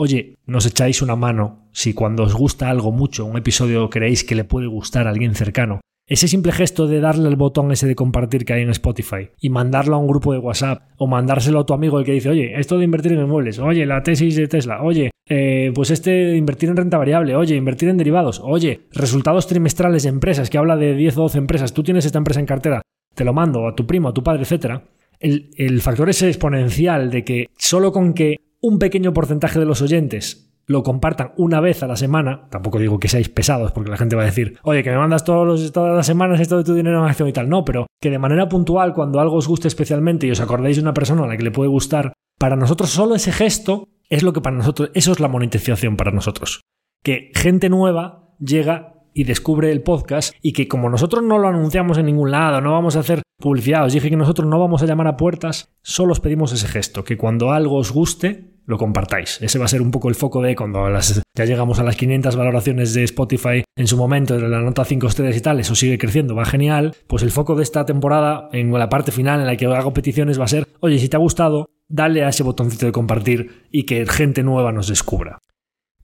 oye, 0.00 0.38
nos 0.46 0.64
echáis 0.64 1.02
una 1.02 1.14
mano 1.14 1.68
si 1.72 1.92
cuando 1.92 2.22
os 2.22 2.34
gusta 2.34 2.70
algo 2.70 2.90
mucho, 2.90 3.26
un 3.26 3.36
episodio 3.36 3.90
creéis 3.90 4.24
que 4.24 4.34
le 4.34 4.44
puede 4.44 4.66
gustar 4.66 5.06
a 5.06 5.10
alguien 5.10 5.34
cercano, 5.34 5.80
ese 6.06 6.26
simple 6.26 6.52
gesto 6.52 6.86
de 6.86 7.00
darle 7.00 7.28
el 7.28 7.36
botón 7.36 7.70
ese 7.70 7.86
de 7.86 7.94
compartir 7.94 8.46
que 8.46 8.54
hay 8.54 8.62
en 8.62 8.70
Spotify 8.70 9.28
y 9.38 9.50
mandarlo 9.50 9.96
a 9.96 9.98
un 9.98 10.08
grupo 10.08 10.32
de 10.32 10.38
WhatsApp 10.38 10.84
o 10.96 11.06
mandárselo 11.06 11.60
a 11.60 11.66
tu 11.66 11.74
amigo 11.74 11.98
el 11.98 12.06
que 12.06 12.12
dice, 12.12 12.30
oye, 12.30 12.58
esto 12.58 12.78
de 12.78 12.84
invertir 12.84 13.12
en 13.12 13.20
inmuebles, 13.20 13.58
oye, 13.58 13.84
la 13.84 14.02
tesis 14.02 14.36
de 14.36 14.48
Tesla, 14.48 14.82
oye, 14.82 15.10
eh, 15.28 15.70
pues 15.74 15.90
este 15.90 16.10
de 16.10 16.36
invertir 16.38 16.70
en 16.70 16.78
renta 16.78 16.96
variable, 16.96 17.36
oye, 17.36 17.54
invertir 17.54 17.90
en 17.90 17.98
derivados, 17.98 18.40
oye, 18.42 18.88
resultados 18.92 19.48
trimestrales 19.48 20.04
de 20.04 20.08
empresas 20.08 20.48
que 20.48 20.56
habla 20.56 20.78
de 20.78 20.94
10 20.94 21.18
o 21.18 21.22
12 21.24 21.36
empresas, 21.36 21.74
tú 21.74 21.82
tienes 21.82 22.06
esta 22.06 22.18
empresa 22.18 22.40
en 22.40 22.46
cartera, 22.46 22.80
te 23.14 23.24
lo 23.26 23.34
mando 23.34 23.68
a 23.68 23.74
tu 23.74 23.86
primo, 23.86 24.08
a 24.08 24.14
tu 24.14 24.22
padre, 24.22 24.44
etcétera. 24.44 24.82
El, 25.18 25.50
el 25.58 25.82
factor 25.82 26.08
ese 26.08 26.28
exponencial 26.28 27.10
de 27.10 27.22
que 27.22 27.46
solo 27.58 27.92
con 27.92 28.14
que 28.14 28.36
un 28.60 28.78
pequeño 28.78 29.12
porcentaje 29.12 29.58
de 29.58 29.66
los 29.66 29.82
oyentes 29.82 30.50
lo 30.66 30.84
compartan 30.84 31.32
una 31.36 31.60
vez 31.60 31.82
a 31.82 31.88
la 31.88 31.96
semana, 31.96 32.46
tampoco 32.48 32.78
digo 32.78 33.00
que 33.00 33.08
seáis 33.08 33.28
pesados 33.28 33.72
porque 33.72 33.90
la 33.90 33.96
gente 33.96 34.14
va 34.14 34.22
a 34.22 34.26
decir, 34.26 34.56
oye, 34.62 34.84
que 34.84 34.90
me 34.90 34.98
mandas 34.98 35.24
todos 35.24 35.44
los, 35.44 35.72
todas 35.72 35.96
las 35.96 36.06
semanas 36.06 36.38
esto 36.38 36.58
de 36.58 36.64
tu 36.64 36.74
dinero 36.74 37.00
en 37.00 37.10
acción 37.10 37.28
y 37.28 37.32
tal, 37.32 37.48
no, 37.48 37.64
pero 37.64 37.86
que 38.00 38.10
de 38.10 38.20
manera 38.20 38.48
puntual, 38.48 38.94
cuando 38.94 39.18
algo 39.18 39.36
os 39.36 39.48
guste 39.48 39.66
especialmente 39.66 40.28
y 40.28 40.30
os 40.30 40.40
acordáis 40.40 40.76
de 40.76 40.82
una 40.82 40.94
persona 40.94 41.24
a 41.24 41.26
la 41.26 41.36
que 41.36 41.42
le 41.42 41.50
puede 41.50 41.68
gustar, 41.68 42.12
para 42.38 42.54
nosotros 42.54 42.90
solo 42.90 43.16
ese 43.16 43.32
gesto 43.32 43.88
es 44.08 44.22
lo 44.22 44.32
que 44.32 44.40
para 44.40 44.56
nosotros, 44.56 44.90
eso 44.94 45.10
es 45.10 45.18
la 45.18 45.28
monetización 45.28 45.96
para 45.96 46.12
nosotros. 46.12 46.60
Que 47.02 47.32
gente 47.34 47.68
nueva 47.68 48.28
llega 48.38 48.94
y 49.14 49.24
descubre 49.24 49.70
el 49.70 49.82
podcast 49.82 50.34
y 50.42 50.52
que 50.52 50.68
como 50.68 50.90
nosotros 50.90 51.22
no 51.22 51.38
lo 51.38 51.48
anunciamos 51.48 51.98
en 51.98 52.06
ningún 52.06 52.30
lado, 52.30 52.60
no 52.60 52.72
vamos 52.72 52.96
a 52.96 53.00
hacer 53.00 53.22
publicidad, 53.38 53.84
os 53.84 53.92
dije 53.92 54.10
que 54.10 54.16
nosotros 54.16 54.48
no 54.48 54.58
vamos 54.58 54.82
a 54.82 54.86
llamar 54.86 55.06
a 55.06 55.16
puertas, 55.16 55.70
solo 55.82 56.12
os 56.12 56.20
pedimos 56.20 56.52
ese 56.52 56.68
gesto, 56.68 57.04
que 57.04 57.16
cuando 57.16 57.52
algo 57.52 57.76
os 57.76 57.92
guste, 57.92 58.50
lo 58.66 58.78
compartáis. 58.78 59.38
Ese 59.42 59.58
va 59.58 59.64
a 59.64 59.68
ser 59.68 59.82
un 59.82 59.90
poco 59.90 60.08
el 60.08 60.14
foco 60.14 60.40
de 60.42 60.54
cuando 60.54 60.86
ya 61.34 61.44
llegamos 61.44 61.80
a 61.80 61.82
las 61.82 61.96
500 61.96 62.36
valoraciones 62.36 62.94
de 62.94 63.02
Spotify 63.04 63.64
en 63.76 63.86
su 63.86 63.96
momento, 63.96 64.38
de 64.38 64.48
la 64.48 64.60
nota 64.60 64.84
5 64.84 65.06
estrellas 65.08 65.36
y 65.36 65.40
tal, 65.40 65.58
eso 65.58 65.74
sigue 65.74 65.98
creciendo, 65.98 66.34
va 66.34 66.44
genial. 66.44 66.94
Pues 67.06 67.22
el 67.22 67.32
foco 67.32 67.56
de 67.56 67.64
esta 67.64 67.84
temporada, 67.84 68.48
en 68.52 68.72
la 68.72 68.88
parte 68.88 69.10
final 69.10 69.40
en 69.40 69.46
la 69.46 69.56
que 69.56 69.66
hago 69.66 69.92
peticiones, 69.92 70.38
va 70.38 70.44
a 70.44 70.48
ser, 70.48 70.68
oye, 70.80 70.98
si 70.98 71.08
te 71.08 71.16
ha 71.16 71.20
gustado, 71.20 71.68
dale 71.88 72.24
a 72.24 72.28
ese 72.28 72.44
botoncito 72.44 72.86
de 72.86 72.92
compartir 72.92 73.66
y 73.72 73.84
que 73.84 74.06
gente 74.06 74.42
nueva 74.42 74.70
nos 74.72 74.88
descubra. 74.88 75.38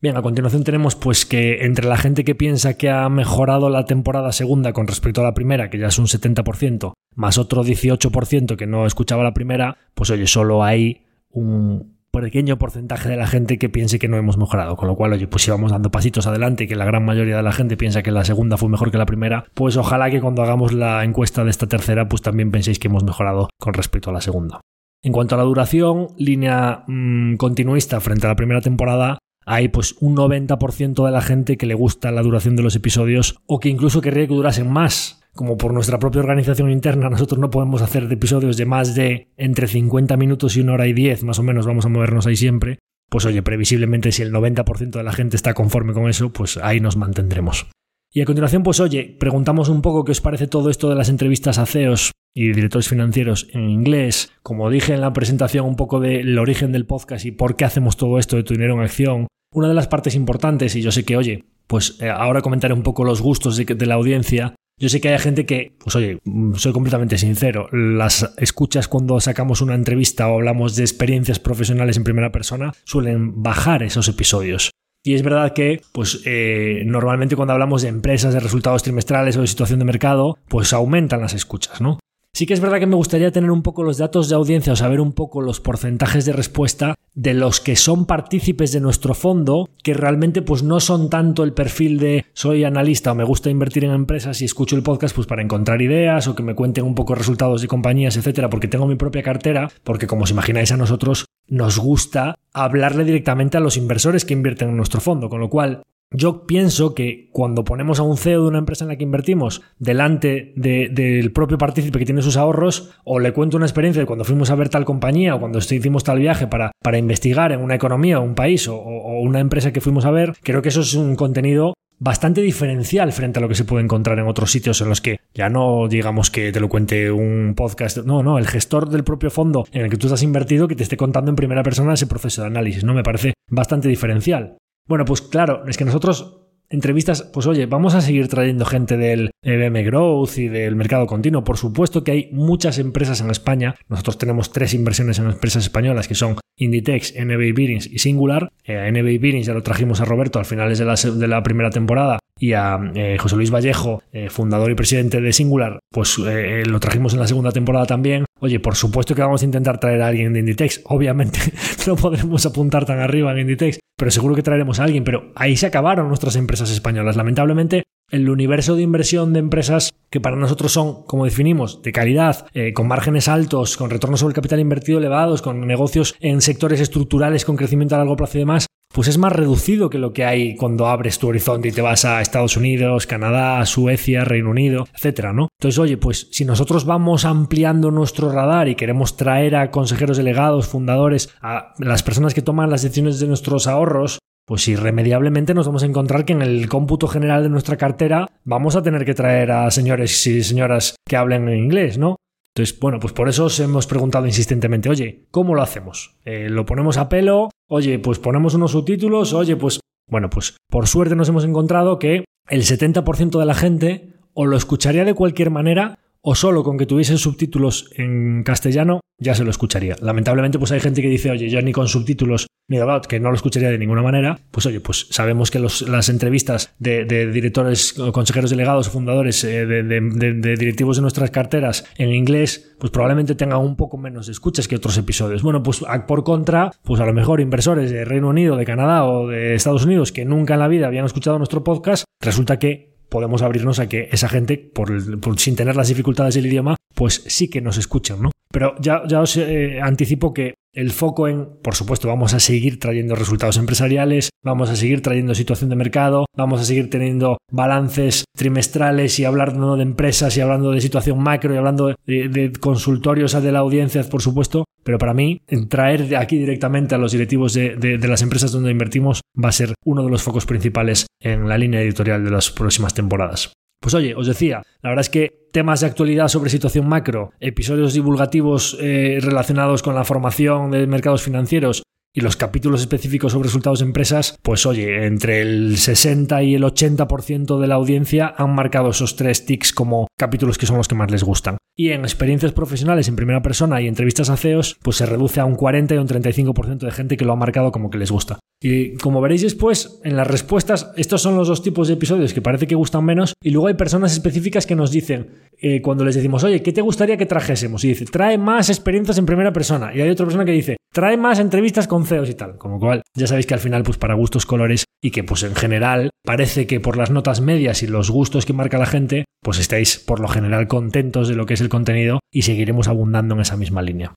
Bien, 0.00 0.16
a 0.16 0.22
continuación 0.22 0.62
tenemos 0.62 0.94
pues 0.94 1.24
que 1.24 1.64
entre 1.64 1.88
la 1.88 1.96
gente 1.96 2.22
que 2.22 2.34
piensa 2.34 2.74
que 2.74 2.90
ha 2.90 3.08
mejorado 3.08 3.70
la 3.70 3.86
temporada 3.86 4.30
segunda 4.32 4.72
con 4.74 4.86
respecto 4.86 5.22
a 5.22 5.24
la 5.24 5.32
primera, 5.32 5.70
que 5.70 5.78
ya 5.78 5.86
es 5.86 5.98
un 5.98 6.06
70%, 6.06 6.92
más 7.14 7.38
otro 7.38 7.64
18% 7.64 8.56
que 8.56 8.66
no 8.66 8.86
escuchaba 8.86 9.22
la 9.22 9.32
primera, 9.32 9.78
pues 9.94 10.10
oye, 10.10 10.26
solo 10.26 10.62
hay 10.62 11.06
un 11.30 11.96
pequeño 12.10 12.58
porcentaje 12.58 13.08
de 13.08 13.16
la 13.16 13.26
gente 13.26 13.58
que 13.58 13.68
piense 13.68 13.98
que 13.98 14.08
no 14.08 14.16
hemos 14.16 14.38
mejorado. 14.38 14.76
Con 14.76 14.88
lo 14.88 14.96
cual, 14.96 15.12
oye, 15.12 15.26
pues 15.28 15.42
si 15.42 15.50
vamos 15.50 15.72
dando 15.72 15.90
pasitos 15.90 16.26
adelante 16.26 16.64
y 16.64 16.66
que 16.66 16.76
la 16.76 16.84
gran 16.84 17.04
mayoría 17.04 17.36
de 17.36 17.42
la 17.42 17.52
gente 17.52 17.76
piensa 17.76 18.02
que 18.02 18.10
la 18.10 18.24
segunda 18.24 18.56
fue 18.56 18.68
mejor 18.68 18.90
que 18.90 18.98
la 18.98 19.06
primera, 19.06 19.46
pues 19.54 19.76
ojalá 19.76 20.10
que 20.10 20.20
cuando 20.20 20.42
hagamos 20.42 20.72
la 20.72 21.04
encuesta 21.04 21.44
de 21.44 21.50
esta 21.50 21.66
tercera, 21.66 22.08
pues 22.08 22.22
también 22.22 22.50
penséis 22.50 22.78
que 22.78 22.88
hemos 22.88 23.04
mejorado 23.04 23.48
con 23.58 23.74
respecto 23.74 24.10
a 24.10 24.12
la 24.12 24.20
segunda. 24.20 24.60
En 25.02 25.12
cuanto 25.12 25.34
a 25.34 25.38
la 25.38 25.44
duración, 25.44 26.08
línea 26.16 26.84
mm, 26.86 27.36
continuista 27.36 28.00
frente 28.00 28.26
a 28.26 28.30
la 28.30 28.36
primera 28.36 28.60
temporada, 28.60 29.18
hay 29.46 29.68
pues 29.68 29.94
un 30.00 30.16
90% 30.16 31.06
de 31.06 31.12
la 31.12 31.22
gente 31.22 31.56
que 31.56 31.66
le 31.66 31.74
gusta 31.74 32.10
la 32.10 32.22
duración 32.22 32.56
de 32.56 32.64
los 32.64 32.74
episodios 32.74 33.38
o 33.46 33.60
que 33.60 33.68
incluso 33.68 34.00
querría 34.00 34.26
que 34.26 34.34
durasen 34.34 34.70
más. 34.70 35.22
Como 35.34 35.56
por 35.56 35.72
nuestra 35.72 35.98
propia 35.98 36.20
organización 36.20 36.70
interna 36.70 37.08
nosotros 37.08 37.38
no 37.38 37.50
podemos 37.50 37.80
hacer 37.80 38.10
episodios 38.10 38.56
de 38.56 38.66
más 38.66 38.94
de 38.94 39.28
entre 39.36 39.68
50 39.68 40.16
minutos 40.16 40.56
y 40.56 40.60
una 40.60 40.72
hora 40.74 40.88
y 40.88 40.92
10, 40.92 41.22
más 41.24 41.38
o 41.38 41.42
menos 41.42 41.66
vamos 41.66 41.86
a 41.86 41.88
movernos 41.88 42.26
ahí 42.26 42.36
siempre, 42.36 42.80
pues 43.08 43.24
oye, 43.24 43.42
previsiblemente 43.42 44.12
si 44.12 44.22
el 44.22 44.32
90% 44.32 44.90
de 44.90 45.02
la 45.04 45.12
gente 45.12 45.36
está 45.36 45.54
conforme 45.54 45.92
con 45.92 46.08
eso, 46.08 46.32
pues 46.32 46.56
ahí 46.56 46.80
nos 46.80 46.96
mantendremos. 46.96 47.66
Y 48.12 48.22
a 48.22 48.24
continuación, 48.24 48.62
pues 48.62 48.80
oye, 48.80 49.16
preguntamos 49.20 49.68
un 49.68 49.82
poco 49.82 50.04
qué 50.04 50.12
os 50.12 50.20
parece 50.20 50.46
todo 50.46 50.70
esto 50.70 50.88
de 50.88 50.96
las 50.96 51.08
entrevistas 51.08 51.58
a 51.58 51.66
CEOs 51.66 52.12
y 52.36 52.52
directores 52.52 52.88
financieros 52.88 53.48
en 53.54 53.70
inglés. 53.70 54.30
Como 54.42 54.68
dije 54.68 54.92
en 54.92 55.00
la 55.00 55.14
presentación, 55.14 55.64
un 55.64 55.74
poco 55.74 56.00
del 56.00 56.38
origen 56.38 56.70
del 56.70 56.84
podcast 56.84 57.24
y 57.24 57.32
por 57.32 57.56
qué 57.56 57.64
hacemos 57.64 57.96
todo 57.96 58.18
esto 58.18 58.36
de 58.36 58.42
tu 58.42 58.52
dinero 58.52 58.74
en 58.74 58.80
acción. 58.80 59.26
Una 59.54 59.68
de 59.68 59.74
las 59.74 59.88
partes 59.88 60.14
importantes, 60.14 60.76
y 60.76 60.82
yo 60.82 60.92
sé 60.92 61.06
que, 61.06 61.16
oye, 61.16 61.46
pues 61.66 61.96
eh, 62.02 62.10
ahora 62.10 62.42
comentaré 62.42 62.74
un 62.74 62.82
poco 62.82 63.04
los 63.04 63.22
gustos 63.22 63.56
de 63.56 63.86
la 63.86 63.94
audiencia, 63.94 64.54
yo 64.78 64.90
sé 64.90 65.00
que 65.00 65.08
hay 65.08 65.18
gente 65.18 65.46
que, 65.46 65.74
pues 65.82 65.96
oye, 65.96 66.18
soy 66.56 66.72
completamente 66.74 67.16
sincero, 67.16 67.70
las 67.72 68.34
escuchas 68.36 68.86
cuando 68.86 69.18
sacamos 69.20 69.62
una 69.62 69.74
entrevista 69.74 70.28
o 70.28 70.34
hablamos 70.34 70.76
de 70.76 70.82
experiencias 70.82 71.38
profesionales 71.38 71.96
en 71.96 72.04
primera 72.04 72.32
persona 72.32 72.74
suelen 72.84 73.42
bajar 73.42 73.82
esos 73.82 74.08
episodios. 74.08 74.72
Y 75.02 75.14
es 75.14 75.22
verdad 75.22 75.54
que, 75.54 75.80
pues, 75.92 76.20
eh, 76.26 76.82
normalmente 76.84 77.36
cuando 77.36 77.54
hablamos 77.54 77.80
de 77.80 77.88
empresas, 77.88 78.34
de 78.34 78.40
resultados 78.40 78.82
trimestrales 78.82 79.38
o 79.38 79.40
de 79.40 79.46
situación 79.46 79.78
de 79.78 79.86
mercado, 79.86 80.36
pues 80.48 80.74
aumentan 80.74 81.22
las 81.22 81.32
escuchas, 81.32 81.80
¿no? 81.80 81.98
Sí 82.36 82.44
que 82.44 82.52
es 82.52 82.60
verdad 82.60 82.80
que 82.80 82.86
me 82.86 82.96
gustaría 82.96 83.32
tener 83.32 83.50
un 83.50 83.62
poco 83.62 83.82
los 83.82 83.96
datos 83.96 84.28
de 84.28 84.34
audiencia 84.34 84.74
o 84.74 84.76
saber 84.76 85.00
un 85.00 85.14
poco 85.14 85.40
los 85.40 85.58
porcentajes 85.58 86.26
de 86.26 86.34
respuesta 86.34 86.94
de 87.14 87.32
los 87.32 87.60
que 87.60 87.76
son 87.76 88.04
partícipes 88.04 88.72
de 88.72 88.80
nuestro 88.80 89.14
fondo, 89.14 89.70
que 89.82 89.94
realmente 89.94 90.42
pues 90.42 90.62
no 90.62 90.78
son 90.80 91.08
tanto 91.08 91.44
el 91.44 91.54
perfil 91.54 91.98
de 91.98 92.26
soy 92.34 92.64
analista 92.64 93.12
o 93.12 93.14
me 93.14 93.24
gusta 93.24 93.48
invertir 93.48 93.86
en 93.86 93.92
empresas 93.92 94.42
y 94.42 94.44
escucho 94.44 94.76
el 94.76 94.82
podcast 94.82 95.16
pues 95.16 95.26
para 95.26 95.40
encontrar 95.40 95.80
ideas 95.80 96.28
o 96.28 96.34
que 96.34 96.42
me 96.42 96.54
cuenten 96.54 96.84
un 96.84 96.94
poco 96.94 97.14
resultados 97.14 97.62
de 97.62 97.68
compañías, 97.68 98.18
etcétera, 98.18 98.50
porque 98.50 98.68
tengo 98.68 98.86
mi 98.86 98.96
propia 98.96 99.22
cartera, 99.22 99.70
porque 99.82 100.06
como 100.06 100.24
os 100.24 100.30
imagináis 100.30 100.70
a 100.72 100.76
nosotros 100.76 101.24
nos 101.48 101.78
gusta 101.78 102.34
hablarle 102.52 103.04
directamente 103.04 103.56
a 103.56 103.60
los 103.60 103.78
inversores 103.78 104.26
que 104.26 104.34
invierten 104.34 104.68
en 104.68 104.76
nuestro 104.76 105.00
fondo, 105.00 105.30
con 105.30 105.40
lo 105.40 105.48
cual 105.48 105.84
yo 106.10 106.46
pienso 106.46 106.94
que 106.94 107.28
cuando 107.32 107.64
ponemos 107.64 107.98
a 107.98 108.04
un 108.04 108.16
CEO 108.16 108.42
de 108.42 108.48
una 108.48 108.58
empresa 108.58 108.84
en 108.84 108.88
la 108.88 108.96
que 108.96 109.04
invertimos 109.04 109.62
delante 109.78 110.52
del 110.56 111.32
propio 111.32 111.58
partícipe 111.58 111.98
que 111.98 112.04
tiene 112.04 112.22
sus 112.22 112.36
ahorros, 112.36 112.90
o 113.04 113.18
le 113.18 113.32
cuento 113.32 113.56
una 113.56 113.66
experiencia 113.66 114.00
de 114.00 114.06
cuando 114.06 114.24
fuimos 114.24 114.50
a 114.50 114.54
ver 114.54 114.68
tal 114.68 114.84
compañía 114.84 115.34
o 115.34 115.40
cuando 115.40 115.58
hicimos 115.58 116.04
tal 116.04 116.18
viaje 116.18 116.46
para, 116.46 116.72
para 116.82 116.98
investigar 116.98 117.52
en 117.52 117.60
una 117.60 117.74
economía 117.74 118.20
o 118.20 118.22
un 118.22 118.34
país 118.34 118.68
o, 118.68 118.76
o 118.76 119.20
una 119.20 119.40
empresa 119.40 119.72
que 119.72 119.80
fuimos 119.80 120.04
a 120.04 120.10
ver, 120.10 120.34
creo 120.42 120.62
que 120.62 120.68
eso 120.68 120.80
es 120.80 120.94
un 120.94 121.16
contenido 121.16 121.74
bastante 121.98 122.42
diferencial 122.42 123.12
frente 123.12 123.38
a 123.38 123.42
lo 123.42 123.48
que 123.48 123.54
se 123.54 123.64
puede 123.64 123.84
encontrar 123.84 124.18
en 124.18 124.26
otros 124.26 124.50
sitios 124.50 124.80
en 124.80 124.88
los 124.88 125.00
que 125.00 125.20
ya 125.34 125.48
no 125.48 125.88
digamos 125.88 126.30
que 126.30 126.52
te 126.52 126.60
lo 126.60 126.68
cuente 126.68 127.10
un 127.10 127.54
podcast, 127.56 127.98
no, 127.98 128.22
no, 128.22 128.38
el 128.38 128.46
gestor 128.46 128.90
del 128.90 129.04
propio 129.04 129.30
fondo 129.30 129.66
en 129.72 129.82
el 129.82 129.90
que 129.90 129.96
tú 129.96 130.06
estás 130.06 130.22
invertido 130.22 130.68
que 130.68 130.76
te 130.76 130.82
esté 130.82 130.96
contando 130.96 131.30
en 131.30 131.36
primera 131.36 131.62
persona 131.62 131.94
ese 131.94 132.06
proceso 132.06 132.42
de 132.42 132.48
análisis, 132.48 132.84
¿no? 132.84 132.94
Me 132.94 133.02
parece 133.02 133.34
bastante 133.50 133.88
diferencial. 133.88 134.58
Bueno, 134.86 135.04
pues 135.04 135.22
claro, 135.22 135.66
es 135.66 135.76
que 135.76 135.84
nosotros 135.84 136.42
entrevistas, 136.68 137.22
pues 137.32 137.46
oye, 137.46 137.66
vamos 137.66 137.94
a 137.94 138.00
seguir 138.00 138.28
trayendo 138.28 138.64
gente 138.64 138.96
del 138.96 139.30
EBM 139.42 139.84
Growth 139.84 140.38
y 140.38 140.48
del 140.48 140.76
mercado 140.76 141.06
continuo. 141.06 141.44
Por 141.44 141.56
supuesto 141.56 142.02
que 142.04 142.12
hay 142.12 142.28
muchas 142.32 142.78
empresas 142.78 143.20
en 143.20 143.30
España. 143.30 143.76
Nosotros 143.88 144.18
tenemos 144.18 144.52
tres 144.52 144.74
inversiones 144.74 145.18
en 145.18 145.26
empresas 145.26 145.64
españolas 145.64 146.08
que 146.08 146.14
son 146.14 146.36
Inditex, 146.56 147.14
NBA 147.16 147.52
Bearings 147.54 147.86
y 147.86 147.98
Singular. 147.98 148.50
Eh, 148.64 148.90
NBA 148.90 149.20
Bearings 149.20 149.46
ya 149.46 149.54
lo 149.54 149.62
trajimos 149.62 150.00
a 150.00 150.04
Roberto 150.04 150.38
al 150.38 150.44
finales 150.44 150.78
de 150.78 150.84
la, 150.84 150.94
de 150.94 151.28
la 151.28 151.42
primera 151.42 151.70
temporada 151.70 152.18
y 152.38 152.52
a 152.52 152.78
eh, 152.94 153.16
José 153.18 153.36
Luis 153.36 153.50
Vallejo, 153.50 154.02
eh, 154.12 154.28
fundador 154.30 154.70
y 154.70 154.74
presidente 154.74 155.20
de 155.20 155.32
Singular, 155.32 155.78
pues 155.90 156.18
lo 156.18 156.80
trajimos 156.80 157.14
en 157.14 157.20
la 157.20 157.26
segunda 157.26 157.52
temporada 157.52 157.86
también. 157.86 158.26
Oye, 158.38 158.60
por 158.60 158.76
supuesto 158.76 159.14
que 159.14 159.22
vamos 159.22 159.42
a 159.42 159.46
intentar 159.46 159.80
traer 159.80 160.02
a 160.02 160.08
alguien 160.08 160.32
de 160.32 160.40
Inditex. 160.40 160.82
Obviamente 160.86 161.38
no 161.86 161.96
podremos 161.96 162.44
apuntar 162.44 162.84
tan 162.84 163.00
arriba 163.00 163.32
en 163.32 163.38
Inditex, 163.38 163.78
pero 163.96 164.10
seguro 164.10 164.34
que 164.34 164.42
traeremos 164.42 164.78
a 164.78 164.84
alguien. 164.84 165.04
Pero 165.04 165.32
ahí 165.34 165.56
se 165.56 165.66
acabaron 165.66 166.08
nuestras 166.08 166.36
empresas 166.36 166.70
españolas. 166.70 167.16
Lamentablemente, 167.16 167.84
el 168.10 168.28
universo 168.28 168.76
de 168.76 168.82
inversión 168.82 169.32
de 169.32 169.40
empresas 169.40 169.94
que 170.10 170.20
para 170.20 170.36
nosotros 170.36 170.70
son, 170.70 171.04
como 171.06 171.24
definimos, 171.24 171.82
de 171.82 171.92
calidad, 171.92 172.46
eh, 172.54 172.72
con 172.72 172.86
márgenes 172.86 173.26
altos, 173.26 173.76
con 173.76 173.90
retornos 173.90 174.20
sobre 174.20 174.32
el 174.32 174.36
capital 174.36 174.60
invertido 174.60 174.98
elevados, 174.98 175.42
con 175.42 175.66
negocios 175.66 176.14
en 176.20 176.40
sectores 176.40 176.80
estructurales 176.80 177.44
con 177.44 177.56
crecimiento 177.56 177.94
a 177.94 177.98
largo 177.98 178.16
plazo 178.16 178.38
y 178.38 178.40
demás, 178.40 178.66
pues 178.92 179.08
es 179.08 179.18
más 179.18 179.32
reducido 179.32 179.90
que 179.90 179.98
lo 179.98 180.12
que 180.12 180.24
hay 180.24 180.56
cuando 180.56 180.86
abres 180.86 181.18
tu 181.18 181.28
horizonte 181.28 181.68
y 181.68 181.72
te 181.72 181.82
vas 181.82 182.04
a 182.04 182.20
Estados 182.20 182.56
Unidos, 182.56 183.06
Canadá, 183.06 183.64
Suecia, 183.66 184.24
Reino 184.24 184.50
Unido, 184.50 184.86
etcétera, 184.94 185.32
¿no? 185.32 185.48
Entonces, 185.60 185.78
oye, 185.78 185.96
pues 185.96 186.28
si 186.32 186.44
nosotros 186.44 186.84
vamos 186.84 187.24
ampliando 187.24 187.90
nuestro 187.90 188.30
radar 188.32 188.68
y 188.68 188.74
queremos 188.74 189.16
traer 189.16 189.56
a 189.56 189.70
consejeros 189.70 190.16
delegados, 190.16 190.66
fundadores, 190.66 191.34
a 191.42 191.74
las 191.78 192.02
personas 192.02 192.34
que 192.34 192.42
toman 192.42 192.70
las 192.70 192.82
decisiones 192.82 193.20
de 193.20 193.26
nuestros 193.26 193.66
ahorros, 193.66 194.18
pues 194.46 194.68
irremediablemente 194.68 195.54
nos 195.54 195.66
vamos 195.66 195.82
a 195.82 195.86
encontrar 195.86 196.24
que 196.24 196.32
en 196.32 196.40
el 196.40 196.68
cómputo 196.68 197.08
general 197.08 197.42
de 197.42 197.48
nuestra 197.48 197.76
cartera 197.76 198.26
vamos 198.44 198.76
a 198.76 198.82
tener 198.82 199.04
que 199.04 199.14
traer 199.14 199.50
a 199.50 199.70
señores 199.72 200.24
y 200.26 200.42
señoras 200.44 200.94
que 201.04 201.16
hablen 201.16 201.48
en 201.48 201.58
inglés, 201.58 201.98
¿no? 201.98 202.16
Entonces, 202.56 202.80
bueno, 202.80 202.98
pues 202.98 203.12
por 203.12 203.28
eso 203.28 203.44
os 203.44 203.60
hemos 203.60 203.86
preguntado 203.86 204.24
insistentemente, 204.24 204.88
oye, 204.88 205.26
¿cómo 205.30 205.54
lo 205.54 205.60
hacemos? 205.60 206.16
Eh, 206.24 206.48
¿Lo 206.48 206.64
ponemos 206.64 206.96
a 206.96 207.10
pelo? 207.10 207.50
Oye, 207.68 207.98
pues 207.98 208.18
ponemos 208.18 208.54
unos 208.54 208.70
subtítulos, 208.70 209.34
oye, 209.34 209.56
pues... 209.56 209.78
Bueno, 210.08 210.30
pues 210.30 210.56
por 210.70 210.86
suerte 210.86 211.16
nos 211.16 211.28
hemos 211.28 211.44
encontrado 211.44 211.98
que 211.98 212.24
el 212.48 212.62
70% 212.62 213.38
de 213.38 213.44
la 213.44 213.52
gente 213.52 214.14
o 214.32 214.46
lo 214.46 214.56
escucharía 214.56 215.04
de 215.04 215.12
cualquier 215.12 215.50
manera 215.50 215.98
o 216.28 216.34
solo 216.34 216.64
con 216.64 216.76
que 216.76 216.86
tuviesen 216.86 217.18
subtítulos 217.18 217.88
en 217.94 218.42
castellano 218.42 218.98
ya 219.16 219.36
se 219.36 219.44
lo 219.44 219.50
escucharía. 219.50 219.94
Lamentablemente 220.00 220.58
pues 220.58 220.72
hay 220.72 220.80
gente 220.80 221.00
que 221.00 221.08
dice, 221.08 221.30
oye, 221.30 221.48
yo 221.48 221.62
ni 221.62 221.70
con 221.70 221.86
subtítulos 221.86 222.48
ni 222.68 222.78
About, 222.78 223.06
que 223.06 223.20
no 223.20 223.30
lo 223.30 223.36
escucharía 223.36 223.70
de 223.70 223.78
ninguna 223.78 224.02
manera, 224.02 224.40
pues 224.50 224.66
oye, 224.66 224.80
pues 224.80 225.06
sabemos 225.10 225.52
que 225.52 225.60
las 225.60 226.08
entrevistas 226.08 226.74
de, 226.80 227.04
directores, 227.30 227.94
consejeros 228.12 228.50
delegados, 228.50 228.88
fundadores, 228.88 229.44
eh, 229.44 229.66
de, 229.66 230.56
directivos 230.56 230.96
de 230.96 231.02
nuestras 231.02 231.30
carteras 231.30 231.84
en 231.96 232.12
inglés, 232.12 232.74
pues 232.80 232.90
probablemente 232.90 233.36
tengan 233.36 233.60
un 233.60 233.76
poco 233.76 233.96
menos 233.96 234.26
de 234.26 234.32
escuchas 234.32 234.66
que 234.66 234.74
otros 234.74 234.98
episodios. 234.98 235.44
Bueno, 235.44 235.62
pues 235.62 235.84
por 236.08 236.24
contra, 236.24 236.72
pues 236.82 237.00
a 237.00 237.06
lo 237.06 237.12
mejor 237.12 237.40
inversores 237.40 237.92
de 237.92 238.04
Reino 238.04 238.30
Unido, 238.30 238.56
de 238.56 238.64
Canadá 238.64 239.04
o 239.04 239.28
de 239.28 239.54
Estados 239.54 239.84
Unidos 239.84 240.10
que 240.10 240.24
nunca 240.24 240.54
en 240.54 240.60
la 240.60 240.66
vida 240.66 240.88
habían 240.88 241.04
escuchado 241.04 241.38
nuestro 241.38 241.62
podcast, 241.62 242.04
resulta 242.20 242.58
que 242.58 242.95
podemos 243.08 243.42
abrirnos 243.42 243.78
a 243.78 243.88
que 243.88 244.08
esa 244.12 244.28
gente, 244.28 244.58
por, 244.58 244.90
sin 245.38 245.56
tener 245.56 245.76
las 245.76 245.88
dificultades 245.88 246.34
del 246.34 246.46
idioma, 246.46 246.75
pues 246.96 247.22
sí 247.26 247.48
que 247.48 247.60
nos 247.60 247.76
escuchan, 247.76 248.22
¿no? 248.22 248.30
Pero 248.50 248.74
ya, 248.80 249.02
os 249.20 249.36
eh, 249.36 249.80
anticipo 249.82 250.32
que 250.32 250.54
el 250.72 250.90
foco 250.90 251.28
en, 251.28 251.46
por 251.62 251.74
supuesto, 251.74 252.08
vamos 252.08 252.32
a 252.32 252.40
seguir 252.40 252.80
trayendo 252.80 253.14
resultados 253.14 253.58
empresariales, 253.58 254.30
vamos 254.42 254.70
a 254.70 254.76
seguir 254.76 255.02
trayendo 255.02 255.34
situación 255.34 255.68
de 255.68 255.76
mercado, 255.76 256.24
vamos 256.34 256.60
a 256.60 256.64
seguir 256.64 256.88
teniendo 256.88 257.36
balances 257.50 258.24
trimestrales 258.34 259.18
y 259.18 259.26
hablando 259.26 259.76
de 259.76 259.82
empresas 259.82 260.36
y 260.36 260.40
hablando 260.40 260.70
de 260.70 260.80
situación 260.80 261.22
macro 261.22 261.52
y 261.52 261.58
hablando 261.58 261.94
de, 262.06 262.52
consultorios 262.58 263.42
de 263.42 263.52
la 263.52 263.58
audiencia, 263.58 264.02
por 264.04 264.22
supuesto. 264.22 264.64
Pero 264.82 264.98
para 264.98 265.12
mí, 265.12 265.42
traer 265.68 266.16
aquí 266.16 266.38
directamente 266.38 266.94
a 266.94 266.98
los 266.98 267.12
directivos 267.12 267.52
de 267.52 267.98
las 268.08 268.22
empresas 268.22 268.52
donde 268.52 268.70
invertimos 268.70 269.20
va 269.36 269.50
a 269.50 269.52
ser 269.52 269.74
uno 269.84 270.02
de 270.02 270.10
los 270.10 270.22
focos 270.22 270.46
principales 270.46 271.06
en 271.20 271.48
la 271.48 271.58
línea 271.58 271.82
editorial 271.82 272.24
de 272.24 272.30
las 272.30 272.50
próximas 272.50 272.94
temporadas. 272.94 273.55
Pues 273.86 273.94
oye, 273.94 274.16
os 274.16 274.26
decía, 274.26 274.64
la 274.82 274.90
verdad 274.90 275.02
es 275.02 275.10
que 275.10 275.46
temas 275.52 275.78
de 275.78 275.86
actualidad 275.86 276.26
sobre 276.26 276.50
situación 276.50 276.88
macro, 276.88 277.30
episodios 277.38 277.94
divulgativos 277.94 278.76
eh, 278.80 279.20
relacionados 279.22 279.80
con 279.80 279.94
la 279.94 280.02
formación 280.02 280.72
de 280.72 280.88
mercados 280.88 281.22
financieros 281.22 281.84
y 282.16 282.22
los 282.22 282.36
capítulos 282.36 282.80
específicos 282.80 283.32
sobre 283.32 283.48
resultados 283.48 283.80
de 283.80 283.84
empresas, 283.84 284.38
pues 284.42 284.64
oye, 284.64 285.04
entre 285.04 285.42
el 285.42 285.76
60 285.76 286.42
y 286.44 286.54
el 286.54 286.64
80% 286.64 287.60
de 287.60 287.66
la 287.66 287.74
audiencia 287.74 288.34
han 288.38 288.54
marcado 288.54 288.88
esos 288.88 289.16
tres 289.16 289.44
tics 289.44 289.72
como 289.72 290.08
capítulos 290.18 290.56
que 290.56 290.64
son 290.64 290.78
los 290.78 290.88
que 290.88 290.94
más 290.94 291.10
les 291.10 291.22
gustan. 291.22 291.58
Y 291.76 291.90
en 291.90 292.00
experiencias 292.00 292.52
profesionales 292.52 293.08
en 293.08 293.16
primera 293.16 293.42
persona 293.42 293.82
y 293.82 293.86
entrevistas 293.86 294.30
a 294.30 294.38
CEOs, 294.38 294.78
pues 294.82 294.96
se 294.96 295.04
reduce 295.04 295.40
a 295.40 295.44
un 295.44 295.56
40 295.56 295.94
y 295.94 295.98
un 295.98 296.08
35% 296.08 296.78
de 296.78 296.90
gente 296.90 297.18
que 297.18 297.26
lo 297.26 297.34
ha 297.34 297.36
marcado 297.36 297.70
como 297.70 297.90
que 297.90 297.98
les 297.98 298.10
gusta. 298.10 298.38
Y 298.62 298.94
como 298.94 299.20
veréis 299.20 299.42
después, 299.42 300.00
en 300.02 300.16
las 300.16 300.26
respuestas, 300.26 300.90
estos 300.96 301.20
son 301.20 301.36
los 301.36 301.48
dos 301.48 301.62
tipos 301.62 301.88
de 301.88 301.94
episodios 301.94 302.32
que 302.32 302.40
parece 302.40 302.66
que 302.66 302.74
gustan 302.74 303.04
menos. 303.04 303.34
Y 303.42 303.50
luego 303.50 303.66
hay 303.66 303.74
personas 303.74 304.12
específicas 304.12 304.64
que 304.64 304.74
nos 304.74 304.90
dicen, 304.90 305.50
eh, 305.60 305.82
cuando 305.82 306.06
les 306.06 306.14
decimos, 306.14 306.42
oye, 306.44 306.62
¿qué 306.62 306.72
te 306.72 306.80
gustaría 306.80 307.18
que 307.18 307.26
trajésemos? 307.26 307.84
Y 307.84 307.88
dice, 307.88 308.06
trae 308.06 308.38
más 308.38 308.70
experiencias 308.70 309.18
en 309.18 309.26
primera 309.26 309.52
persona. 309.52 309.94
Y 309.94 310.00
hay 310.00 310.08
otra 310.08 310.24
persona 310.24 310.46
que 310.46 310.52
dice, 310.52 310.78
trae 310.90 311.18
más 311.18 311.38
entrevistas 311.38 311.86
con 311.86 312.05
Y 312.10 312.34
tal. 312.34 312.58
Con 312.58 312.72
lo 312.72 312.78
cual, 312.78 313.02
ya 313.14 313.26
sabéis 313.26 313.46
que 313.46 313.54
al 313.54 313.60
final, 313.60 313.82
pues 313.82 313.98
para 313.98 314.14
gustos 314.14 314.46
colores 314.46 314.84
y 315.02 315.10
que 315.10 315.24
pues 315.24 315.42
en 315.42 315.54
general 315.54 316.10
parece 316.24 316.66
que 316.66 316.80
por 316.80 316.96
las 316.96 317.10
notas 317.10 317.40
medias 317.40 317.82
y 317.82 317.86
los 317.86 318.10
gustos 318.10 318.46
que 318.46 318.52
marca 318.52 318.78
la 318.78 318.86
gente, 318.86 319.24
pues 319.42 319.58
estáis 319.58 319.98
por 319.98 320.20
lo 320.20 320.28
general 320.28 320.68
contentos 320.68 321.28
de 321.28 321.34
lo 321.34 321.46
que 321.46 321.54
es 321.54 321.60
el 321.60 321.68
contenido 321.68 322.20
y 322.32 322.42
seguiremos 322.42 322.88
abundando 322.88 323.34
en 323.34 323.40
esa 323.40 323.56
misma 323.56 323.82
línea. 323.82 324.14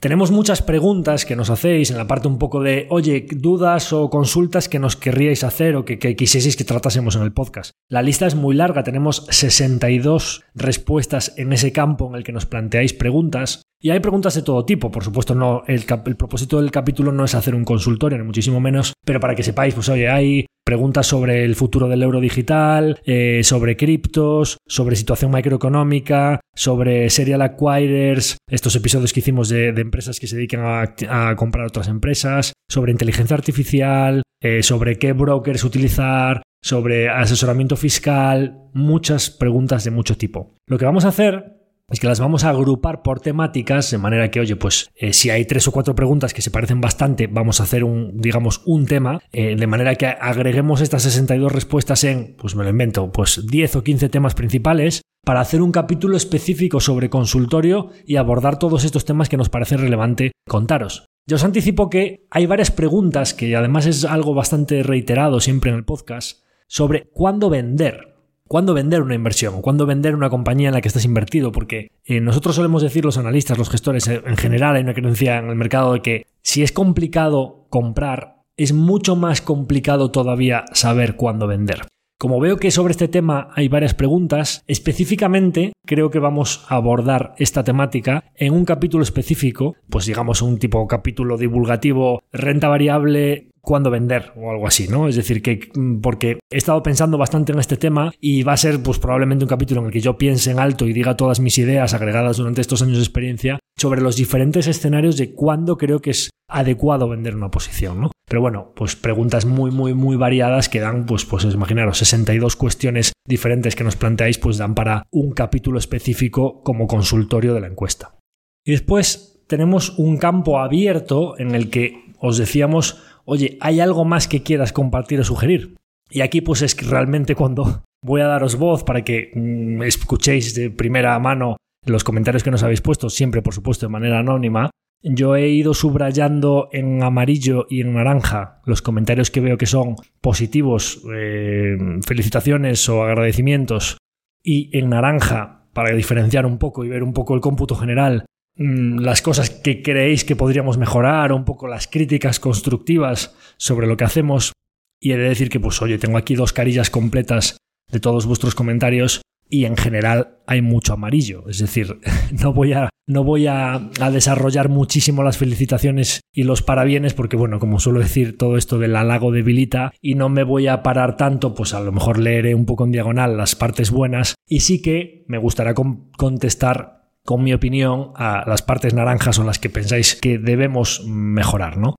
Tenemos 0.00 0.30
muchas 0.30 0.62
preguntas 0.62 1.24
que 1.24 1.34
nos 1.34 1.50
hacéis 1.50 1.90
en 1.90 1.96
la 1.96 2.06
parte 2.06 2.28
un 2.28 2.38
poco 2.38 2.62
de, 2.62 2.86
oye, 2.88 3.26
dudas 3.32 3.92
o 3.92 4.10
consultas 4.10 4.68
que 4.68 4.78
nos 4.78 4.94
querríais 4.94 5.42
hacer 5.42 5.74
o 5.74 5.84
que, 5.84 5.98
que 5.98 6.14
quisieseis 6.14 6.56
que 6.56 6.62
tratásemos 6.62 7.16
en 7.16 7.22
el 7.22 7.32
podcast. 7.32 7.72
La 7.90 8.02
lista 8.02 8.24
es 8.28 8.36
muy 8.36 8.54
larga, 8.54 8.84
tenemos 8.84 9.26
62 9.30 10.44
respuestas 10.54 11.34
en 11.36 11.52
ese 11.52 11.72
campo 11.72 12.08
en 12.08 12.14
el 12.14 12.22
que 12.22 12.30
nos 12.30 12.46
planteáis 12.46 12.94
preguntas. 12.94 13.62
Y 13.80 13.90
hay 13.90 14.00
preguntas 14.00 14.34
de 14.34 14.42
todo 14.42 14.64
tipo, 14.64 14.90
por 14.90 15.04
supuesto, 15.04 15.36
no 15.36 15.62
el, 15.68 15.84
propósito 16.16 16.60
del 16.60 16.72
capítulo 16.72 17.12
no 17.12 17.24
es 17.24 17.36
hacer 17.36 17.54
un 17.54 17.64
consultorio, 17.64 18.18
ni 18.18 18.24
muchísimo 18.24 18.60
menos, 18.60 18.92
pero 19.04 19.20
para 19.20 19.36
que 19.36 19.44
sepáis, 19.44 19.72
pues 19.72 19.88
oye, 19.88 20.08
hay 20.08 20.46
preguntas 20.64 21.06
sobre 21.06 21.44
el 21.44 21.54
futuro 21.54 21.86
del 21.86 22.02
euro 22.02 22.20
digital, 22.20 23.00
eh, 23.04 23.42
sobre 23.44 23.76
criptos, 23.76 24.58
sobre 24.66 24.96
situación 24.96 25.30
macroeconómica, 25.30 26.40
sobre 26.56 27.08
serial 27.08 27.40
acquirers, 27.40 28.36
estos 28.50 28.74
episodios 28.74 29.12
que 29.12 29.20
hicimos 29.20 29.48
de, 29.48 29.68
empresas 29.68 30.18
que 30.18 30.26
se 30.26 30.36
dedican 30.36 30.62
a, 31.08 31.36
comprar 31.36 31.66
otras 31.66 31.86
empresas, 31.86 32.52
sobre 32.68 32.90
inteligencia 32.90 33.36
artificial, 33.36 34.22
eh, 34.42 34.64
sobre 34.64 34.98
qué 34.98 35.12
brokers 35.12 35.62
utilizar, 35.62 36.42
sobre 36.60 37.08
asesoramiento 37.08 37.76
fiscal, 37.76 38.58
muchas 38.74 39.30
preguntas 39.30 39.84
de 39.84 39.92
mucho 39.92 40.16
tipo. 40.16 40.56
Lo 40.66 40.78
que 40.78 40.84
vamos 40.84 41.04
a 41.04 41.08
hacer 41.08 41.57
es 41.90 42.00
que 42.00 42.06
las 42.06 42.20
vamos 42.20 42.44
a 42.44 42.50
agrupar 42.50 43.02
por 43.02 43.20
temáticas, 43.20 43.90
de 43.90 43.98
manera 43.98 44.30
que, 44.30 44.40
oye, 44.40 44.56
pues 44.56 44.90
eh, 44.94 45.12
si 45.12 45.30
hay 45.30 45.46
tres 45.46 45.66
o 45.68 45.72
cuatro 45.72 45.94
preguntas 45.94 46.34
que 46.34 46.42
se 46.42 46.50
parecen 46.50 46.80
bastante, 46.80 47.26
vamos 47.26 47.60
a 47.60 47.62
hacer 47.62 47.82
un, 47.82 48.12
digamos, 48.20 48.62
un 48.66 48.86
tema, 48.86 49.20
eh, 49.32 49.56
de 49.56 49.66
manera 49.66 49.94
que 49.94 50.06
agreguemos 50.06 50.82
estas 50.82 51.02
62 51.04 51.50
respuestas 51.50 52.04
en, 52.04 52.36
pues 52.36 52.54
me 52.54 52.64
lo 52.64 52.70
invento, 52.70 53.10
pues 53.10 53.46
10 53.46 53.76
o 53.76 53.82
15 53.82 54.08
temas 54.10 54.34
principales 54.34 55.02
para 55.24 55.40
hacer 55.40 55.62
un 55.62 55.72
capítulo 55.72 56.16
específico 56.16 56.80
sobre 56.80 57.10
consultorio 57.10 57.90
y 58.06 58.16
abordar 58.16 58.58
todos 58.58 58.84
estos 58.84 59.04
temas 59.04 59.28
que 59.28 59.36
nos 59.36 59.48
parece 59.48 59.76
relevante 59.76 60.32
contaros. 60.46 61.06
Yo 61.26 61.36
os 61.36 61.44
anticipo 61.44 61.90
que 61.90 62.26
hay 62.30 62.46
varias 62.46 62.70
preguntas, 62.70 63.34
que 63.34 63.54
además 63.54 63.86
es 63.86 64.04
algo 64.04 64.34
bastante 64.34 64.82
reiterado 64.82 65.40
siempre 65.40 65.70
en 65.70 65.76
el 65.76 65.84
podcast, 65.84 66.42
sobre 66.66 67.10
cuándo 67.12 67.50
vender. 67.50 68.17
¿Cuándo 68.48 68.72
vender 68.72 69.02
una 69.02 69.14
inversión? 69.14 69.60
¿Cuándo 69.60 69.84
vender 69.84 70.14
una 70.14 70.30
compañía 70.30 70.68
en 70.68 70.74
la 70.74 70.80
que 70.80 70.88
estás 70.88 71.04
invertido? 71.04 71.52
Porque 71.52 71.92
eh, 72.06 72.20
nosotros 72.20 72.56
solemos 72.56 72.82
decir, 72.82 73.04
los 73.04 73.18
analistas, 73.18 73.58
los 73.58 73.68
gestores, 73.68 74.08
eh, 74.08 74.22
en 74.24 74.38
general 74.38 74.74
hay 74.74 74.82
una 74.82 74.94
creencia 74.94 75.36
en 75.36 75.50
el 75.50 75.54
mercado 75.54 75.92
de 75.92 76.00
que 76.00 76.26
si 76.42 76.62
es 76.62 76.72
complicado 76.72 77.66
comprar, 77.68 78.38
es 78.56 78.72
mucho 78.72 79.16
más 79.16 79.42
complicado 79.42 80.10
todavía 80.10 80.64
saber 80.72 81.16
cuándo 81.16 81.46
vender. 81.46 81.82
Como 82.18 82.40
veo 82.40 82.56
que 82.56 82.70
sobre 82.70 82.92
este 82.92 83.06
tema 83.06 83.50
hay 83.54 83.68
varias 83.68 83.94
preguntas, 83.94 84.64
específicamente 84.66 85.72
creo 85.86 86.10
que 86.10 86.18
vamos 86.18 86.64
a 86.68 86.76
abordar 86.76 87.34
esta 87.36 87.62
temática 87.64 88.24
en 88.34 88.54
un 88.54 88.64
capítulo 88.64 89.04
específico, 89.04 89.76
pues 89.90 90.06
digamos 90.06 90.40
un 90.40 90.58
tipo 90.58 90.84
capítulo 90.88 91.36
divulgativo, 91.36 92.22
renta 92.32 92.66
variable, 92.68 93.50
cuándo 93.68 93.90
vender 93.90 94.32
o 94.34 94.50
algo 94.50 94.66
así, 94.66 94.88
¿no? 94.88 95.08
Es 95.08 95.16
decir, 95.16 95.42
que 95.42 95.68
mm, 95.74 96.00
porque 96.00 96.38
he 96.50 96.56
estado 96.56 96.82
pensando 96.82 97.18
bastante 97.18 97.52
en 97.52 97.58
este 97.58 97.76
tema 97.76 98.10
y 98.18 98.42
va 98.42 98.54
a 98.54 98.56
ser 98.56 98.82
pues 98.82 98.98
probablemente 98.98 99.44
un 99.44 99.48
capítulo 99.50 99.82
en 99.82 99.88
el 99.88 99.92
que 99.92 100.00
yo 100.00 100.16
piense 100.16 100.50
en 100.50 100.58
alto 100.58 100.86
y 100.86 100.94
diga 100.94 101.18
todas 101.18 101.38
mis 101.38 101.58
ideas 101.58 101.92
agregadas 101.92 102.38
durante 102.38 102.62
estos 102.62 102.80
años 102.80 102.96
de 102.96 103.02
experiencia 103.02 103.58
sobre 103.76 104.00
los 104.00 104.16
diferentes 104.16 104.66
escenarios 104.68 105.18
de 105.18 105.34
cuándo 105.34 105.76
creo 105.76 106.00
que 106.00 106.12
es 106.12 106.30
adecuado 106.48 107.10
vender 107.10 107.36
una 107.36 107.50
posición, 107.50 108.00
¿no? 108.00 108.10
Pero 108.26 108.40
bueno, 108.40 108.72
pues 108.74 108.96
preguntas 108.96 109.44
muy, 109.44 109.70
muy, 109.70 109.92
muy 109.92 110.16
variadas 110.16 110.70
que 110.70 110.80
dan, 110.80 111.04
pues, 111.04 111.26
pues 111.26 111.44
imaginaros, 111.44 111.98
62 111.98 112.56
cuestiones 112.56 113.12
diferentes 113.26 113.76
que 113.76 113.84
nos 113.84 113.96
planteáis, 113.96 114.38
pues 114.38 114.56
dan 114.56 114.74
para 114.74 115.02
un 115.10 115.32
capítulo 115.32 115.78
específico 115.78 116.62
como 116.62 116.86
consultorio 116.86 117.52
de 117.52 117.60
la 117.60 117.66
encuesta. 117.66 118.16
Y 118.64 118.70
después 118.70 119.42
tenemos 119.46 119.98
un 119.98 120.16
campo 120.16 120.58
abierto 120.58 121.38
en 121.38 121.54
el 121.54 121.68
que 121.68 122.08
os 122.18 122.38
decíamos 122.38 123.02
oye, 123.28 123.58
¿hay 123.60 123.80
algo 123.80 124.06
más 124.06 124.26
que 124.26 124.42
quieras 124.42 124.72
compartir 124.72 125.20
o 125.20 125.24
sugerir? 125.24 125.76
Y 126.10 126.22
aquí 126.22 126.40
pues 126.40 126.62
es 126.62 126.74
que 126.74 126.86
realmente 126.86 127.34
cuando 127.34 127.84
voy 128.02 128.22
a 128.22 128.26
daros 128.26 128.56
voz 128.56 128.84
para 128.84 129.04
que 129.04 129.30
mm, 129.34 129.82
escuchéis 129.82 130.54
de 130.54 130.70
primera 130.70 131.18
mano 131.18 131.58
los 131.84 132.04
comentarios 132.04 132.42
que 132.42 132.50
nos 132.50 132.62
habéis 132.62 132.80
puesto, 132.80 133.10
siempre 133.10 133.42
por 133.42 133.52
supuesto 133.52 133.86
de 133.86 133.92
manera 133.92 134.18
anónima, 134.18 134.70
yo 135.02 135.36
he 135.36 135.48
ido 135.48 135.74
subrayando 135.74 136.70
en 136.72 137.02
amarillo 137.02 137.66
y 137.68 137.82
en 137.82 137.94
naranja 137.94 138.62
los 138.64 138.80
comentarios 138.80 139.30
que 139.30 139.40
veo 139.40 139.58
que 139.58 139.66
son 139.66 139.96
positivos, 140.22 141.02
eh, 141.14 141.76
felicitaciones 142.04 142.88
o 142.88 143.04
agradecimientos, 143.04 143.98
y 144.42 144.76
en 144.76 144.88
naranja, 144.88 145.66
para 145.72 145.94
diferenciar 145.94 146.46
un 146.46 146.58
poco 146.58 146.84
y 146.84 146.88
ver 146.88 147.02
un 147.02 147.12
poco 147.12 147.34
el 147.34 147.40
cómputo 147.40 147.76
general, 147.76 148.24
las 148.58 149.22
cosas 149.22 149.50
que 149.50 149.82
creéis 149.82 150.24
que 150.24 150.36
podríamos 150.36 150.78
mejorar, 150.78 151.32
un 151.32 151.44
poco 151.44 151.68
las 151.68 151.86
críticas 151.86 152.40
constructivas 152.40 153.34
sobre 153.56 153.86
lo 153.86 153.96
que 153.96 154.04
hacemos. 154.04 154.52
Y 155.00 155.12
he 155.12 155.16
de 155.16 155.28
decir 155.28 155.48
que, 155.48 155.60
pues, 155.60 155.80
oye, 155.80 155.98
tengo 155.98 156.18
aquí 156.18 156.34
dos 156.34 156.52
carillas 156.52 156.90
completas 156.90 157.56
de 157.90 158.00
todos 158.00 158.26
vuestros 158.26 158.54
comentarios 158.54 159.22
y 159.48 159.64
en 159.64 159.76
general 159.76 160.38
hay 160.46 160.60
mucho 160.60 160.92
amarillo. 160.92 161.48
Es 161.48 161.58
decir, 161.58 162.00
no 162.32 162.52
voy 162.52 162.72
a, 162.72 162.90
no 163.06 163.22
voy 163.22 163.46
a, 163.46 163.90
desarrollar 164.12 164.68
muchísimo 164.68 165.22
las 165.22 165.38
felicitaciones 165.38 166.20
y 166.34 166.42
los 166.42 166.62
parabienes 166.62 167.14
porque, 167.14 167.36
bueno, 167.36 167.60
como 167.60 167.78
suelo 167.78 168.00
decir, 168.00 168.36
todo 168.36 168.56
esto 168.56 168.78
del 168.78 168.96
halago 168.96 169.30
debilita 169.30 169.92
y 170.02 170.16
no 170.16 170.28
me 170.28 170.42
voy 170.42 170.66
a 170.66 170.82
parar 170.82 171.16
tanto, 171.16 171.54
pues 171.54 171.74
a 171.74 171.80
lo 171.80 171.92
mejor 171.92 172.18
leeré 172.18 172.54
un 172.56 172.66
poco 172.66 172.84
en 172.84 172.92
diagonal 172.92 173.36
las 173.36 173.54
partes 173.54 173.92
buenas 173.92 174.34
y 174.46 174.60
sí 174.60 174.82
que 174.82 175.24
me 175.28 175.38
gustará 175.38 175.74
contestar 175.74 176.97
con 177.28 177.44
mi 177.44 177.52
opinión, 177.52 178.12
a 178.16 178.44
las 178.46 178.62
partes 178.62 178.94
naranjas 178.94 179.36
son 179.36 179.44
las 179.44 179.58
que 179.58 179.68
pensáis 179.68 180.16
que 180.16 180.38
debemos 180.38 181.04
mejorar, 181.04 181.76
¿no? 181.76 181.94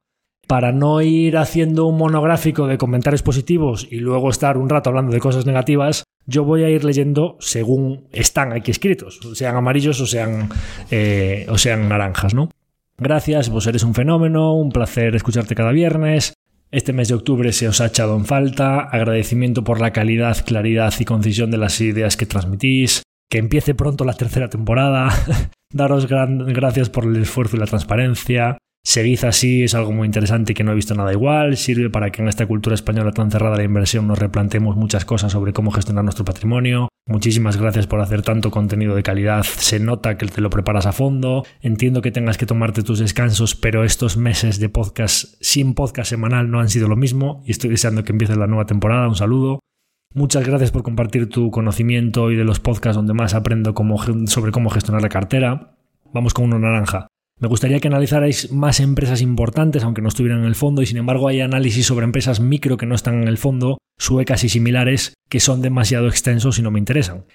Para 0.48 0.72
no 0.72 1.04
ir 1.04 1.38
haciendo 1.38 1.86
un 1.86 2.00
monográfico 2.00 2.66
de 2.66 2.80
comentarios 2.80 3.22
positivos 3.22 3.88
y 3.92 3.98
luego 3.98 4.32
estar 4.32 4.58
un 4.58 4.70
rato 4.70 4.90
hablando 4.90 5.12
de 5.12 5.20
cosas 5.20 5.46
negativas, 5.46 6.04
yo 6.26 6.46
voy 6.46 6.64
a 6.64 6.70
ir 6.72 6.84
leyendo 6.84 7.38
según 7.40 8.08
están 8.12 8.54
aquí 8.54 8.72
escritos, 8.72 9.20
sean 9.36 9.56
amarillos 9.56 10.02
o 10.02 10.08
sean, 10.08 10.50
eh, 10.90 11.46
o 11.48 11.60
sean 11.60 11.88
naranjas, 11.88 12.34
¿no? 12.34 12.50
Gracias, 12.98 13.50
vos 13.50 13.68
eres 13.68 13.84
un 13.84 13.94
fenómeno, 13.94 14.56
un 14.56 14.72
placer 14.72 15.16
escucharte 15.16 15.54
cada 15.54 15.72
viernes. 15.72 16.34
Este 16.72 16.92
mes 16.92 17.08
de 17.08 17.14
octubre 17.14 17.52
se 17.52 17.68
os 17.68 17.82
ha 17.82 17.86
echado 17.86 18.16
en 18.16 18.26
falta. 18.26 18.80
Agradecimiento 18.80 19.64
por 19.64 19.80
la 19.80 19.94
calidad, 19.94 20.44
claridad 20.44 20.92
y 21.00 21.06
concisión 21.06 21.52
de 21.52 21.58
las 21.60 21.80
ideas 21.82 22.18
que 22.18 22.26
transmitís. 22.26 23.04
Que 23.30 23.38
empiece 23.38 23.76
pronto 23.76 24.06
la 24.06 24.14
tercera 24.14 24.50
temporada. 24.50 25.10
Daros 25.72 26.08
gracias 26.08 26.90
por 26.90 27.06
el 27.06 27.16
esfuerzo 27.18 27.56
y 27.56 27.60
la 27.60 27.68
transparencia. 27.68 28.58
Seguid 28.84 29.24
así, 29.26 29.64
es 29.64 29.76
algo 29.76 29.92
muy 29.92 30.08
interesante 30.08 30.54
que 30.54 30.64
no 30.64 30.72
he 30.72 30.76
visto 30.76 30.96
nada 30.96 31.12
igual, 31.12 31.58
sirve 31.58 31.90
para 31.90 32.12
que 32.12 32.22
en 32.22 32.30
esta 32.30 32.48
cultura 32.48 32.74
española 32.74 33.12
tan 33.12 33.30
cerrada 33.30 33.58
de 33.58 33.66
inversión 33.66 34.08
nos 34.08 34.18
replantemos 34.18 34.78
muchas 34.78 35.06
cosas 35.06 35.34
sobre 35.34 35.54
cómo 35.54 35.70
gestionar 35.70 36.06
nuestro 36.06 36.26
patrimonio. 36.26 36.88
Muchísimas 37.06 37.58
gracias 37.58 37.88
por 37.88 38.00
hacer 38.00 38.22
tanto 38.22 38.52
contenido 38.52 38.96
de 38.96 39.04
calidad, 39.04 39.44
se 39.44 39.80
nota 39.80 40.18
que 40.18 40.28
te 40.28 40.42
lo 40.42 40.50
preparas 40.50 40.86
a 40.86 40.94
fondo, 40.94 41.46
entiendo 41.60 42.02
que 42.02 42.12
tengas 42.12 42.38
que 42.38 42.46
tomarte 42.46 42.82
tus 42.82 43.00
descansos, 43.00 43.54
pero 43.54 43.84
estos 43.84 44.16
meses 44.16 44.60
de 44.60 44.70
podcast 44.70 45.36
sin 45.42 45.76
podcast 45.76 46.10
semanal 46.10 46.50
no 46.50 46.60
han 46.60 46.70
sido 46.70 46.88
lo 46.88 46.96
mismo 46.96 47.44
y 47.46 47.52
estoy 47.52 47.70
deseando 47.70 48.04
que 48.04 48.14
empiece 48.14 48.36
la 48.38 48.48
nueva 48.48 48.66
temporada, 48.66 49.08
un 49.08 49.16
saludo. 49.16 49.60
Muchas 50.16 50.44
gracias 50.44 50.72
por 50.72 50.82
compartir 50.82 51.30
tu 51.30 51.52
conocimiento 51.52 52.32
y 52.32 52.36
de 52.36 52.44
los 52.44 52.60
podcasts 52.60 52.96
donde 52.96 53.14
más 53.14 53.36
aprendo 53.36 53.76
sobre 54.26 54.52
cómo 54.52 54.72
gestionar 54.72 55.04
la 55.04 55.10
cartera. 55.10 55.78
Vamos 56.12 56.34
con 56.34 56.46
uno 56.46 56.58
naranja. 56.58 57.08
Me 57.40 57.48
gustaría 57.48 57.80
que 57.80 57.90
analizarais 57.90 58.52
más 58.52 58.80
empresas 58.80 59.22
importantes, 59.22 59.84
aunque 59.84 60.02
no 60.02 60.08
estuvieran 60.08 60.40
en 60.40 60.46
el 60.46 60.56
fondo, 60.56 60.82
y 60.82 60.88
sin 60.88 60.98
embargo 60.98 61.28
hay 61.28 61.42
análisis 61.42 61.86
sobre 61.86 62.06
empresas 62.06 62.40
micro 62.40 62.76
que 62.76 62.88
no 62.88 62.96
están 62.96 63.22
en 63.22 63.28
el 63.28 63.38
fondo, 63.38 63.78
suecas 64.00 64.44
y 64.44 64.50
similares, 64.50 65.14
que 65.30 65.40
son 65.40 65.62
demasiado 65.62 66.08
extensos 66.08 66.58
y 66.58 66.64
no 66.64 66.72
me 66.72 66.80
interesan. 66.80 67.26